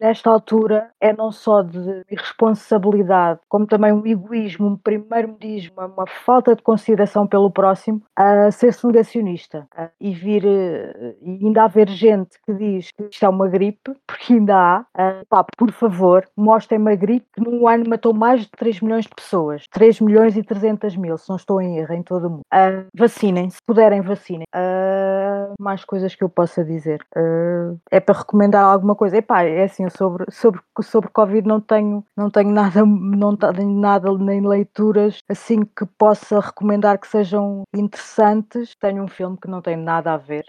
nesta 0.00 0.30
altura 0.30 0.90
é 1.00 1.12
não 1.12 1.30
só 1.30 1.62
de 1.62 2.04
irresponsabilidade, 2.10 3.40
como 3.48 3.66
também 3.66 3.92
um 3.92 4.06
egoísmo, 4.06 4.68
um 4.68 4.76
primeiro 4.76 5.28
modismo, 5.28 5.74
uma 5.78 6.06
falta 6.06 6.54
de 6.54 6.62
consideração 6.62 7.26
pelo 7.26 7.50
próximo, 7.50 8.02
a 8.16 8.48
uh, 8.48 8.52
ser-se 8.52 8.86
negacionista 8.86 9.66
uh, 9.76 9.88
e 10.00 10.12
vir, 10.12 10.44
e 10.44 11.40
ainda 11.42 11.64
haver 11.64 11.88
gente 11.88 12.38
que 12.44 12.52
diz 12.54 12.90
que 12.92 13.04
isto 13.04 13.24
é 13.24 13.28
uma 13.28 13.48
gripe, 13.48 13.92
porque 14.06 14.34
ainda 14.34 14.56
há, 14.56 14.84
pá, 15.28 15.44
por 15.56 15.70
favor, 15.72 16.26
mostrem-me 16.36 16.92
a 16.92 16.96
gripe 16.96 17.26
que 17.32 17.40
num 17.40 17.66
ano 17.68 17.88
matou 17.88 18.12
mais 18.12 18.42
de 18.42 18.50
3 18.50 18.80
milhões 18.80 19.04
de 19.04 19.14
pessoas, 19.14 19.64
3 19.70 20.00
milhões 20.00 20.36
e 20.36 20.42
300 20.42 20.96
mil, 20.96 21.16
se 21.16 21.28
não 21.28 21.36
estou 21.36 21.60
em 21.60 21.78
erro, 21.78 21.94
em 21.94 22.02
todo 22.02 22.21
todo 22.22 22.30
mundo. 22.30 22.42
Uh, 22.52 22.86
vacinem, 22.96 23.50
se 23.50 23.58
puderem, 23.66 24.00
vacinem. 24.00 24.46
Uh, 24.54 25.54
mais 25.60 25.84
coisas 25.84 26.14
que 26.14 26.22
eu 26.22 26.28
possa 26.28 26.64
dizer. 26.64 27.04
Uh, 27.16 27.78
é 27.90 28.00
para 28.00 28.18
recomendar 28.18 28.64
alguma 28.64 28.94
coisa. 28.94 29.16
Epá, 29.16 29.42
é 29.42 29.64
assim, 29.64 29.88
sobre, 29.90 30.24
sobre, 30.30 30.60
sobre 30.82 31.10
Covid 31.10 31.46
não 31.46 31.60
tenho, 31.60 32.04
não 32.16 32.30
tenho 32.30 32.50
nada, 32.50 32.84
não 32.86 33.36
tenho 33.36 33.80
nada 33.80 34.12
nem 34.18 34.46
leituras 34.46 35.18
assim 35.28 35.64
que 35.64 35.84
possa 35.98 36.40
recomendar 36.40 36.98
que 36.98 37.08
sejam 37.08 37.64
interessantes. 37.74 38.74
Tenho 38.80 39.02
um 39.02 39.08
filme 39.08 39.36
que 39.36 39.48
não 39.48 39.60
tem 39.60 39.76
nada 39.76 40.12
a 40.12 40.16
ver, 40.16 40.44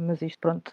mas 0.00 0.22
isto 0.22 0.38
pronto 0.40 0.72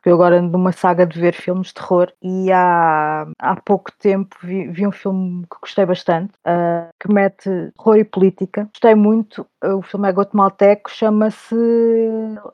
porque 0.00 0.08
eu 0.08 0.14
agora 0.14 0.38
ando 0.38 0.52
numa 0.52 0.72
saga 0.72 1.06
de 1.06 1.20
ver 1.20 1.34
filmes 1.34 1.68
de 1.68 1.74
terror 1.74 2.10
e 2.22 2.50
há, 2.50 3.26
há 3.38 3.56
pouco 3.56 3.92
tempo 3.98 4.34
vi, 4.42 4.66
vi 4.68 4.86
um 4.86 4.92
filme 4.92 5.42
que 5.42 5.60
gostei 5.60 5.84
bastante, 5.84 6.32
uh, 6.46 6.88
que 6.98 7.12
mete 7.12 7.50
terror 7.76 7.98
e 7.98 8.04
política. 8.04 8.66
Gostei 8.72 8.94
muito, 8.94 9.46
o 9.62 9.82
filme 9.82 10.08
é 10.08 10.12
guatemalteco, 10.12 10.90
chama-se 10.90 11.54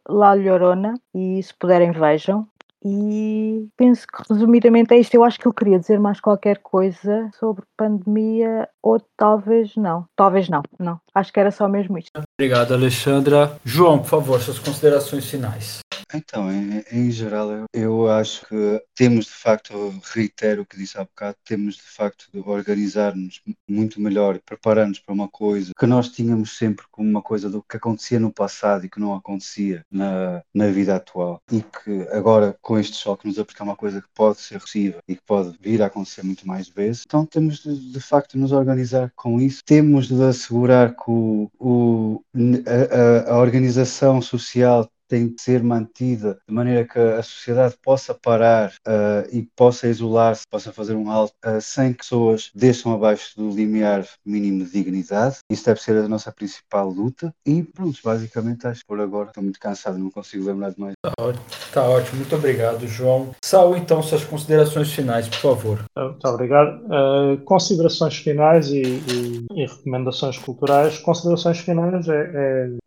La 0.09 0.35
Llorona 0.35 0.95
e 1.15 1.41
se 1.41 1.55
puderem 1.55 1.93
vejam. 1.93 2.49
E 2.85 3.69
penso 3.77 4.07
que 4.07 4.23
resumidamente 4.33 4.95
é 4.95 4.99
isto. 4.99 5.15
Eu 5.15 5.25
acho 5.25 5.41
que 5.41 5.47
eu 5.47 5.53
queria 5.53 5.79
dizer 5.79 5.99
mais 5.99 6.21
qualquer 6.21 6.59
coisa 6.59 7.29
sobre 7.37 7.65
pandemia, 7.77 8.69
ou 8.81 9.01
talvez 9.17 9.75
não. 9.77 10.07
Talvez 10.15 10.49
não, 10.49 10.63
não. 10.79 11.01
Acho 11.13 11.33
que 11.33 11.41
era 11.41 11.51
só 11.51 11.67
mesmo 11.67 11.99
isto. 11.99 12.13
Obrigado, 12.39 12.75
Alexandra. 12.75 13.57
João, 13.65 13.99
por 13.99 14.09
favor, 14.09 14.41
suas 14.41 14.61
considerações 14.61 15.29
finais. 15.29 15.81
Então, 16.15 16.51
em, 16.51 16.85
em 16.91 17.11
geral, 17.11 17.51
eu, 17.51 17.67
eu, 17.73 18.11
acho 18.11 18.47
que 18.47 18.83
temos 18.95 19.27
de 19.27 19.33
facto, 19.33 19.95
reitero 20.15 20.63
o 20.63 20.67
que 20.67 20.77
disse 20.77 20.99
há 20.99 21.05
bocado, 21.05 21.37
temos 21.45 21.77
de 21.77 21.83
facto 21.83 22.27
de 22.33 22.39
organizar-nos 22.41 23.43
muito 23.69 24.01
melhor, 24.01 24.39
preparar-nos 24.39 24.99
para 25.01 25.15
uma 25.15 25.29
coisa 25.29 25.73
que 25.79 25.87
nós 25.87 26.09
tínhamos 26.09 26.57
sempre 26.57 26.87
como 26.91 27.09
uma 27.09 27.23
coisa 27.23 27.51
do 27.51 27.63
que 27.63 27.77
acontecia 27.77 28.21
no 28.21 28.33
passado 28.33 28.85
e 28.85 28.89
que 28.89 29.01
não 29.01 29.15
acontecia 29.15 29.85
na, 29.91 30.43
na 30.55 30.69
vida 30.69 30.97
atual. 30.97 31.41
E 31.51 31.61
que 31.63 32.09
agora, 32.13 32.57
com 32.61 32.79
este 32.79 32.97
choque, 32.97 33.27
nos 33.27 33.39
aplicar 33.39 33.65
uma 33.65 33.77
coisa 33.77 34.01
que 34.01 34.09
pode 34.15 34.41
ser 34.41 34.61
possível 34.61 35.01
e 35.09 35.17
que 35.17 35.23
pode 35.27 35.57
vir 35.61 35.83
a 35.83 35.87
acontecer 35.87 36.23
muito 36.23 36.47
mais 36.47 36.69
vezes. 36.69 37.03
Então, 37.07 37.27
temos 37.27 37.59
de, 37.59 37.93
de 37.93 38.01
facto 38.01 38.39
nos 38.39 38.53
organizar 38.53 39.11
com 39.17 39.41
isso. 39.41 39.61
Temos 39.65 40.09
de 40.09 40.23
assegurar 40.23 40.95
que 40.95 41.11
o, 41.11 41.51
o 41.59 42.23
a, 42.67 43.33
a 43.33 43.39
organização 43.39 44.21
social 44.23 44.89
tem 45.09 45.29
de 45.29 45.41
ser 45.41 45.63
mantida 45.63 46.39
de 46.49 46.55
maneira 46.55 46.85
que 46.85 46.99
a 46.99 47.23
sociedade 47.23 47.77
possa 47.83 48.15
parar 48.15 48.73
uh, 48.87 49.29
e 49.31 49.49
possa 49.57 49.87
isolar-se, 49.89 50.43
possa 50.51 50.73
fazer 50.73 50.95
um 50.95 51.11
alto 51.11 51.35
uh, 51.45 51.61
sem 51.61 51.93
que 51.93 51.99
pessoas 51.99 52.51
deixem 52.55 52.93
abaixo 52.93 53.37
do 53.37 53.51
limiar 53.51 54.07
mínimo 54.25 54.65
de 54.65 54.71
dignidade. 54.71 55.39
Isso 55.51 55.65
deve 55.65 55.81
ser 55.81 55.97
a 55.97 56.09
nossa 56.09 56.33
principal 56.33 56.89
luta. 56.89 57.33
E 57.47 57.63
pronto, 57.63 57.99
basicamente 58.05 58.67
acho 58.67 58.81
que 58.81 58.87
por 58.87 59.01
agora 59.01 59.29
estou 59.29 59.43
muito 59.43 59.61
cansado, 59.61 59.99
não 59.99 60.11
consigo 60.11 60.45
lembrar 60.45 60.71
de 60.71 60.81
mais. 60.81 60.95
Está 61.05 61.25
ótimo, 61.25 61.45
tá 61.73 61.83
ótimo. 61.83 62.17
muito 62.19 62.35
obrigado, 62.37 62.87
João. 62.87 63.31
Saúl, 63.45 63.77
então, 63.77 64.03
suas 64.03 64.25
considerações 64.25 64.93
finais, 64.93 65.29
por 65.29 65.39
favor. 65.39 65.85
Muito 65.97 66.29
obrigado. 66.29 66.81
Uh, 66.87 67.39
considerações 67.45 68.17
finais 68.17 68.69
e, 68.69 68.83
e, 68.83 69.47
e, 69.55 69.67
recomendações 69.67 70.39
culturais. 70.39 70.99
Considerações 70.99 71.59
finais 71.59 72.09
é, 72.09 72.31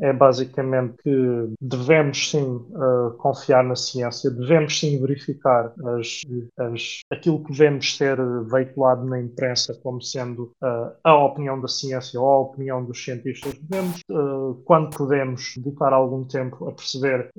é, 0.02 0.10
é 0.10 0.14
basicamente 0.14 0.96
que 1.04 1.50
devemos 1.62 2.09
devemos 2.10 2.30
sim 2.30 2.44
uh, 2.44 3.12
confiar 3.18 3.64
na 3.64 3.76
ciência, 3.76 4.30
devemos 4.30 4.80
sim 4.80 5.00
verificar 5.00 5.74
as, 5.98 6.22
as, 6.58 7.00
aquilo 7.12 7.44
que 7.44 7.54
vemos 7.54 7.96
ser 7.96 8.18
veiculado 8.46 9.06
na 9.06 9.20
imprensa 9.20 9.78
como 9.82 10.02
sendo 10.02 10.52
uh, 10.62 10.92
a 11.04 11.16
opinião 11.26 11.60
da 11.60 11.68
ciência 11.68 12.20
ou 12.20 12.28
a 12.28 12.40
opinião 12.40 12.84
dos 12.84 13.04
cientistas. 13.04 13.54
Devemos, 13.54 14.02
uh, 14.12 14.56
quando 14.66 14.96
podemos, 14.96 15.54
dedicar 15.58 15.94
algum 15.94 16.24
tempo 16.24 16.68
a 16.68 16.72
perceber 16.72 17.30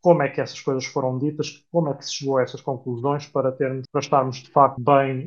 como 0.00 0.22
é 0.22 0.28
que 0.28 0.40
essas 0.40 0.60
coisas 0.60 0.84
foram 0.86 1.18
ditas, 1.18 1.64
como 1.70 1.90
é 1.90 1.94
que 1.94 2.04
se 2.04 2.14
chegou 2.14 2.38
a 2.38 2.42
essas 2.42 2.60
conclusões 2.60 3.26
para 3.26 3.52
termos, 3.52 3.84
para 3.90 4.00
estarmos 4.00 4.36
de 4.38 4.50
facto 4.50 4.80
bem 4.80 5.26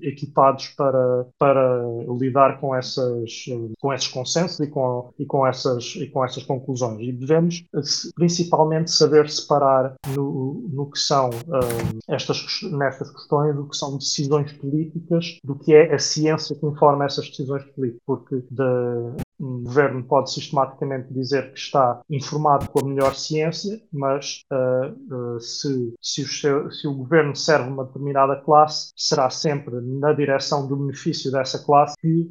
equipados 0.00 0.68
para, 0.68 1.26
para 1.38 1.82
lidar 2.18 2.60
com, 2.60 2.74
essas, 2.74 3.44
com 3.80 3.92
esses 3.92 4.08
consensos 4.08 4.60
e 4.60 4.68
com, 4.68 5.12
e 5.18 5.24
com, 5.24 5.46
essas, 5.46 5.96
e 5.96 6.06
com 6.08 6.24
essas 6.24 6.42
conclusões. 6.44 7.00
E 7.00 7.12
devemos 7.12 7.64
principalmente 8.14 8.90
saber 8.90 9.28
separar 9.28 9.94
no, 10.14 10.68
no 10.72 10.90
que 10.90 10.98
são 10.98 11.30
um, 11.30 11.98
estas, 12.08 12.44
nestas 12.72 13.10
questões 13.10 13.54
do 13.54 13.68
que 13.68 13.76
são 13.76 13.96
decisões 13.96 14.52
políticas 14.52 15.38
do 15.44 15.54
que 15.54 15.74
é 15.74 15.94
a 15.94 15.98
ciência 15.98 16.56
que 16.56 16.66
informa 16.66 17.04
essas 17.04 17.28
decisões 17.28 17.64
políticas, 17.64 18.02
porque 18.06 18.44
de, 18.50 18.62
um 19.40 19.62
governo 19.64 20.02
pode 20.04 20.30
sistematicamente 20.32 21.12
dizer 21.12 21.52
que 21.52 21.58
está 21.58 22.00
informado 22.10 22.68
com 22.68 22.80
a 22.80 22.88
melhor 22.88 23.14
ciência, 23.14 23.80
mas 23.92 24.42
uh, 24.52 25.36
uh, 25.36 25.40
se, 25.40 25.94
se, 26.00 26.22
o 26.22 26.28
seu, 26.28 26.70
se, 26.70 26.86
o 26.86 26.94
governo 26.94 27.34
serve 27.34 27.70
uma 27.70 27.84
determinada 27.84 28.36
classe, 28.36 28.92
será 28.94 29.30
sempre 29.30 29.80
na 29.80 30.12
direção 30.12 30.66
do 30.66 30.76
benefício 30.76 31.32
dessa 31.32 31.58
classe 31.58 31.94
que 31.98 32.30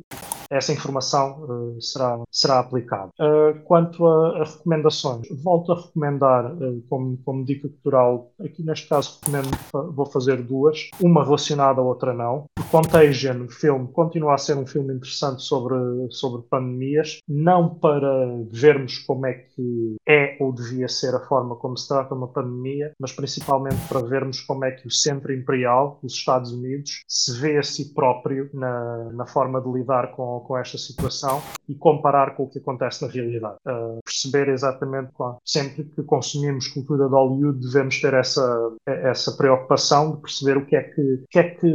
essa 0.50 0.74
informação 0.74 1.44
uh, 1.44 1.82
será, 1.82 2.20
será 2.32 2.60
aplicada. 2.60 3.12
Uh, 3.20 3.60
quanto 3.66 4.06
a, 4.06 4.42
a, 4.42 4.44
recomendações, 4.44 5.28
volto 5.44 5.72
a 5.72 5.82
recomendar, 5.82 6.54
uh, 6.54 6.84
como, 6.90 7.18
como 7.18 7.46
dica 7.46 7.68
cultural, 7.68 8.32
aqui 8.44 8.64
neste 8.64 8.88
caso 8.88 9.20
recomendo, 9.20 9.50
vou 9.94 10.06
fazer 10.06 10.42
duas, 10.42 10.90
uma 11.00 11.24
relacionada, 11.24 11.80
a 11.80 11.84
outra 11.84 12.14
não. 12.14 12.46
O 12.60 12.64
Contagion, 12.72 13.46
o 13.46 13.50
filme, 13.50 13.88
continua 13.90 14.36
a 14.36 14.38
ser 14.38 14.58
um 14.58 14.66
filme 14.66 14.94
interessante 14.94 15.44
sobre, 15.44 15.76
sobre 16.12 16.42
pandemias, 16.50 17.20
não 17.28 17.76
para 17.76 18.28
vermos 18.52 18.98
como 19.00 19.26
é 19.26 19.34
que 19.34 19.96
é 20.08 20.38
ou 20.40 20.54
devia 20.54 20.88
ser 20.88 21.14
a 21.14 21.20
forma 21.20 21.56
como 21.56 21.78
se 21.78 21.88
trata 21.88 22.16
uma 22.16 22.28
pandemia, 22.28 22.92
mas 23.00 23.12
principalmente 23.12 23.88
para 23.88 24.02
vermos 24.02 24.42
como 24.42 24.66
é 24.66 24.72
que 24.72 24.88
o 24.88 24.92
centro 24.92 25.34
imperial, 25.34 26.00
os 26.02 26.14
Estados 26.14 26.52
Unidos, 26.52 27.04
se 27.08 27.40
vê 27.40 27.58
a 27.58 27.64
si 27.64 27.94
próprio 27.94 28.50
na, 28.54 29.12
na 29.14 29.26
forma 29.26 29.62
de 29.62 29.72
lidar 29.72 30.12
com 30.12 30.39
com, 30.40 30.58
esta 30.58 30.78
situação 30.78 31.42
e 31.68 31.76
comparar 31.76 32.36
com 32.36 32.44
o 32.44 32.50
que 32.50 32.60
acontece 32.60 33.06
na 33.06 33.12
realidade. 33.12 33.58
Uh, 33.66 34.00
perceber 34.04 34.50
exatamente 34.50 35.10
sempre 35.46 35.84
que 35.84 36.04
consumimos 36.04 36.68
cultura 36.68 37.08
de 37.08 37.14
Hollywood 37.14 37.60
devemos 37.60 38.00
ter 38.00 38.14
essa, 38.14 38.72
essa 38.86 39.32
preocupação 39.34 40.16
de 40.16 40.22
perceber 40.22 40.58
o 40.58 40.66
que 40.66 40.76
é 40.76 40.84
que, 40.84 41.02
o 41.02 41.26
que 41.30 41.40
é 41.40 41.44
que 41.44 41.68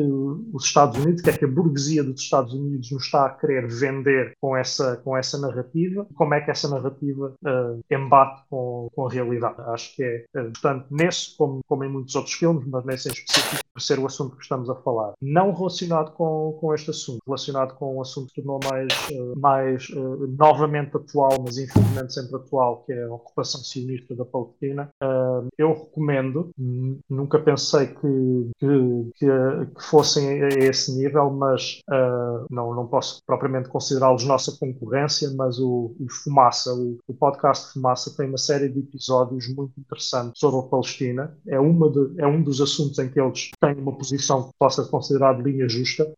os 0.53 0.65
Estados 0.65 0.99
Unidos, 0.99 1.21
o 1.21 1.25
que 1.25 1.31
é 1.31 1.39
que 1.39 1.45
a 1.45 1.49
burguesia 1.49 2.03
dos 2.03 2.21
Estados 2.21 2.53
Unidos 2.53 2.91
nos 2.91 3.05
está 3.05 3.27
a 3.27 3.31
querer 3.31 3.69
vender 3.69 4.33
com 4.41 4.57
essa, 4.57 4.97
com 4.99 5.17
essa 5.17 5.39
narrativa 5.39 6.07
e 6.11 6.15
como 6.15 6.35
é 6.35 6.41
que 6.41 6.51
essa 6.51 6.69
narrativa 6.69 7.35
uh, 7.45 7.81
embate 7.91 8.43
com, 8.49 8.89
com 8.95 9.07
a 9.07 9.11
realidade. 9.11 9.57
Acho 9.69 9.95
que 9.97 10.03
é, 10.03 10.25
uh, 10.37 10.45
portanto, 10.45 10.87
nesse, 10.91 11.37
como, 11.37 11.61
como 11.67 11.85
em 11.85 11.89
muitos 11.89 12.15
outros 12.15 12.35
filmes, 12.35 12.67
mas 12.67 12.85
nesse 12.85 13.09
em 13.09 13.13
específico, 13.13 13.63
por 13.73 13.81
ser 13.81 13.99
o 13.99 14.07
assunto 14.07 14.37
que 14.37 14.43
estamos 14.43 14.71
a 14.71 14.75
falar. 14.77 15.13
Não 15.21 15.53
relacionado 15.53 16.13
com, 16.13 16.57
com 16.61 16.75
este 16.75 16.91
assunto, 16.91 17.21
relacionado 17.27 17.75
com 17.75 17.97
um 17.97 18.01
assunto 18.01 18.33
que 18.33 18.41
tornou 18.41 18.54
mais, 18.63 18.93
uh, 19.11 19.39
mais 19.39 19.89
uh, 19.91 20.27
novamente 20.39 20.97
atual, 20.97 21.43
mas 21.45 21.59
infelizmente 21.59 22.13
sempre 22.13 22.37
atual, 22.37 22.83
que 22.85 22.93
é 22.93 23.05
a 23.05 23.15
ocupação 23.15 23.61
sionista 23.61 24.15
da 24.15 24.25
Palestina. 24.25 24.91
Uh, 25.03 25.49
eu 25.59 25.73
recomendo, 25.73 26.51
nunca 27.09 27.39
pensei 27.39 27.87
que, 27.87 28.51
que, 28.59 29.11
que, 29.17 29.27
que, 29.75 29.83
fossem 29.83 30.43
a 30.43 30.49
esse 30.49 30.97
nível, 30.97 31.31
mas 31.31 31.81
não, 32.51 32.75
não 32.75 32.87
posso 32.87 33.23
propriamente 33.27 33.69
considerá-los 33.69 34.25
nossa 34.25 34.57
concorrência, 34.59 35.31
mas 35.37 35.59
o, 35.59 35.95
o 35.99 36.07
Fumaça, 36.11 36.75
o, 36.75 36.99
o, 37.07 37.15
podcast 37.15 37.73
Fumaça, 37.73 38.15
tem 38.17 38.29
uma 38.29 38.39
série 38.39 38.69
de 38.69 38.81
episódios 38.81 39.49
muito 39.55 39.73
interessantes 39.79 40.39
sobre 40.39 40.61
a 40.61 40.63
Palestina. 40.69 41.37
É, 41.47 41.59
uma 41.59 41.91
de, 41.91 42.21
é 42.21 42.27
um 42.27 42.43
dos 42.43 42.61
assuntos 42.61 42.99
em 42.99 43.09
que 43.09 43.21
eles 43.21 43.51
têm 43.61 43.75
uma 43.75 43.97
posição 43.97 44.45
que 44.45 44.51
possa 44.59 44.85
ser 44.85 44.91
considerada 44.91 45.43
de 45.43 45.51
linha 45.51 45.69
justa. 45.69 46.11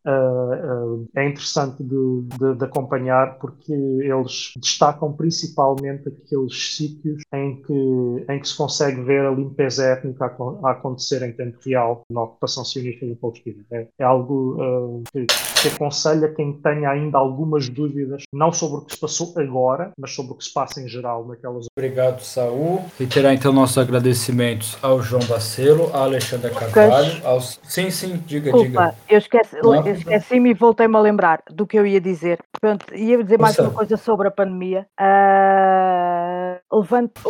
é 1.15 1.27
interessante 1.27 1.83
de, 1.83 2.26
de, 2.27 2.55
de, 2.55 2.65
acompanhar 2.65 3.37
porque 3.39 3.73
eles 3.73 4.53
destacam 4.57 5.13
principalmente 5.13 6.09
aqueles 6.09 6.75
sítios 6.75 7.21
em 7.33 7.61
que, 7.61 8.25
em 8.29 8.39
que 8.39 8.47
se 8.47 8.57
consegue 8.57 9.01
ver 9.01 9.25
a 9.25 9.31
limpeza 9.31 9.85
étnica 9.85 10.25
a, 10.25 10.67
a 10.67 10.71
acontecer 10.71 11.23
em 11.23 11.31
tempo 11.31 11.57
real 11.65 12.03
na 12.09 12.23
ocupação 12.23 12.65
sionista 12.65 13.05
da 13.05 13.15
Palestina. 13.15 13.63
É, 13.71 13.87
é 13.99 14.03
algo 14.03 14.57
uh, 14.61 15.03
que, 15.11 15.25
que 15.25 15.67
aconselha 15.69 16.27
quem 16.33 16.53
tenha 16.53 16.89
ainda 16.89 17.17
algumas 17.17 17.69
dúvidas, 17.69 18.23
não 18.33 18.51
sobre 18.51 18.77
o 18.79 18.81
que 18.81 18.93
se 18.93 18.99
passou 18.99 19.33
agora, 19.37 19.91
mas 19.97 20.13
sobre 20.13 20.33
o 20.33 20.35
que 20.35 20.43
se 20.43 20.53
passa 20.53 20.81
em 20.81 20.87
geral 20.87 21.25
naquelas. 21.25 21.67
Obrigado, 21.77 22.21
Saul. 22.21 22.83
Reiterar 22.97 23.33
então 23.33 23.53
nossos 23.53 23.77
agradecimentos 23.77 24.77
ao 24.81 25.01
João 25.01 25.25
Bacelo, 25.27 25.89
à 25.93 26.03
Alexandra 26.03 26.49
Carvalho, 26.49 27.25
aos. 27.25 27.59
Sim, 27.63 27.89
sim, 27.89 28.21
diga, 28.25 28.51
Desculpa, 28.51 28.65
diga. 28.65 28.95
Eu 29.09 29.17
esqueci, 29.17 29.55
eu 29.57 29.87
esqueci-me 29.87 30.51
e 30.51 30.53
voltei-me 30.53 30.95
a 30.95 30.99
lembrar 30.99 31.41
do 31.49 31.65
que 31.65 31.77
eu 31.77 31.85
ia 31.85 32.01
dizer 32.01 32.16
dizer. 32.17 32.39
Pronto, 32.59 32.93
ia 32.95 33.23
dizer 33.23 33.39
mais 33.39 33.57
uma 33.59 33.71
coisa 33.71 33.95
sobre 33.95 34.27
a 34.27 34.31
pandemia. 34.31 34.87
Uh, 34.99 36.57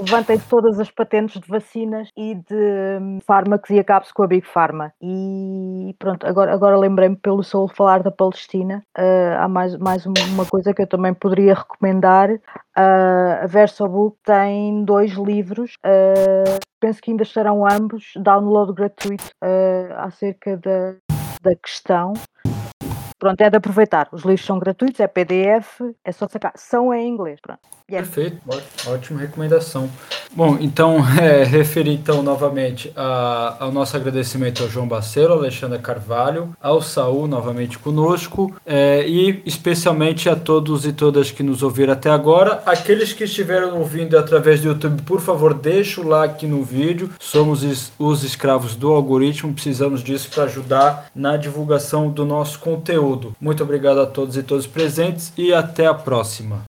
Levantem-se 0.01 0.47
todas 0.47 0.79
as 0.79 0.89
patentes 0.89 1.39
de 1.39 1.47
vacinas 1.47 2.09
e 2.17 2.35
de 2.35 2.99
um, 3.01 3.19
fármacos 3.25 3.69
e 3.69 3.79
acabe-se 3.79 4.13
com 4.13 4.23
a 4.23 4.27
Big 4.27 4.47
Pharma. 4.47 4.93
E 5.01 5.95
pronto, 5.99 6.25
agora, 6.25 6.53
agora 6.53 6.77
lembrei-me 6.77 7.17
pelo 7.17 7.43
Sol 7.43 7.67
falar 7.67 8.01
da 8.01 8.11
Palestina. 8.11 8.83
Uh, 8.97 9.37
há 9.37 9.47
mais, 9.47 9.77
mais 9.77 10.05
uma 10.05 10.45
coisa 10.49 10.73
que 10.73 10.81
eu 10.81 10.87
também 10.87 11.13
poderia 11.13 11.53
recomendar. 11.53 12.31
Uh, 12.31 13.43
a 13.43 13.47
Versobook 13.47 14.17
tem 14.23 14.83
dois 14.85 15.11
livros, 15.13 15.73
uh, 15.85 16.59
penso 16.79 17.01
que 17.01 17.11
ainda 17.11 17.23
estarão 17.23 17.65
ambos 17.65 18.13
download 18.17 18.73
gratuito 18.73 19.25
uh, 19.43 19.93
acerca 19.97 20.57
da, 20.57 20.95
da 21.41 21.55
questão 21.55 22.13
Pronto, 23.19 23.41
é 23.41 23.49
de 23.49 23.57
aproveitar. 23.57 24.07
Os 24.11 24.23
livros 24.23 24.45
são 24.45 24.59
gratuitos, 24.59 24.99
é 24.99 25.07
PDF, 25.07 25.81
é 26.03 26.11
só 26.11 26.27
sacar. 26.27 26.53
São 26.55 26.93
em 26.93 27.07
inglês. 27.07 27.39
Pronto. 27.41 27.59
Yeah. 27.89 28.05
Perfeito, 28.05 28.41
ótima 28.87 29.21
recomendação. 29.21 29.89
Bom, 30.35 30.57
então, 30.59 30.97
é, 31.17 31.45
referir 31.45 31.93
então 31.93 32.21
novamente 32.21 32.91
a, 32.97 33.55
ao 33.61 33.71
nosso 33.71 33.95
agradecimento 33.95 34.61
ao 34.61 34.67
João 34.67 34.85
Baceiro, 34.85 35.31
Alexandre 35.31 35.79
Carvalho, 35.79 36.53
ao 36.61 36.81
Saul 36.81 37.29
novamente 37.29 37.79
conosco 37.79 38.53
é, 38.65 39.07
e 39.07 39.41
especialmente 39.45 40.27
a 40.27 40.35
todos 40.35 40.85
e 40.85 40.91
todas 40.91 41.31
que 41.31 41.41
nos 41.41 41.63
ouviram 41.63 41.93
até 41.93 42.09
agora. 42.09 42.61
Aqueles 42.65 43.13
que 43.13 43.23
estiveram 43.23 43.79
ouvindo 43.79 44.17
através 44.17 44.59
do 44.59 44.67
YouTube, 44.67 45.01
por 45.03 45.21
favor, 45.21 45.53
deixe 45.53 46.01
o 46.01 46.07
like 46.07 46.45
no 46.45 46.63
vídeo. 46.63 47.09
Somos 47.21 47.63
os 47.97 48.23
escravos 48.23 48.75
do 48.75 48.91
algoritmo, 48.91 49.53
precisamos 49.53 50.03
disso 50.03 50.29
para 50.29 50.43
ajudar 50.43 51.09
na 51.15 51.37
divulgação 51.37 52.09
do 52.09 52.25
nosso 52.25 52.59
conteúdo. 52.59 53.06
Muito 53.39 53.63
obrigado 53.63 53.99
a 53.99 54.05
todos 54.05 54.37
e 54.37 54.43
todas 54.43 54.67
presentes 54.67 55.31
e 55.37 55.53
até 55.53 55.85
a 55.85 55.93
próxima. 55.93 56.65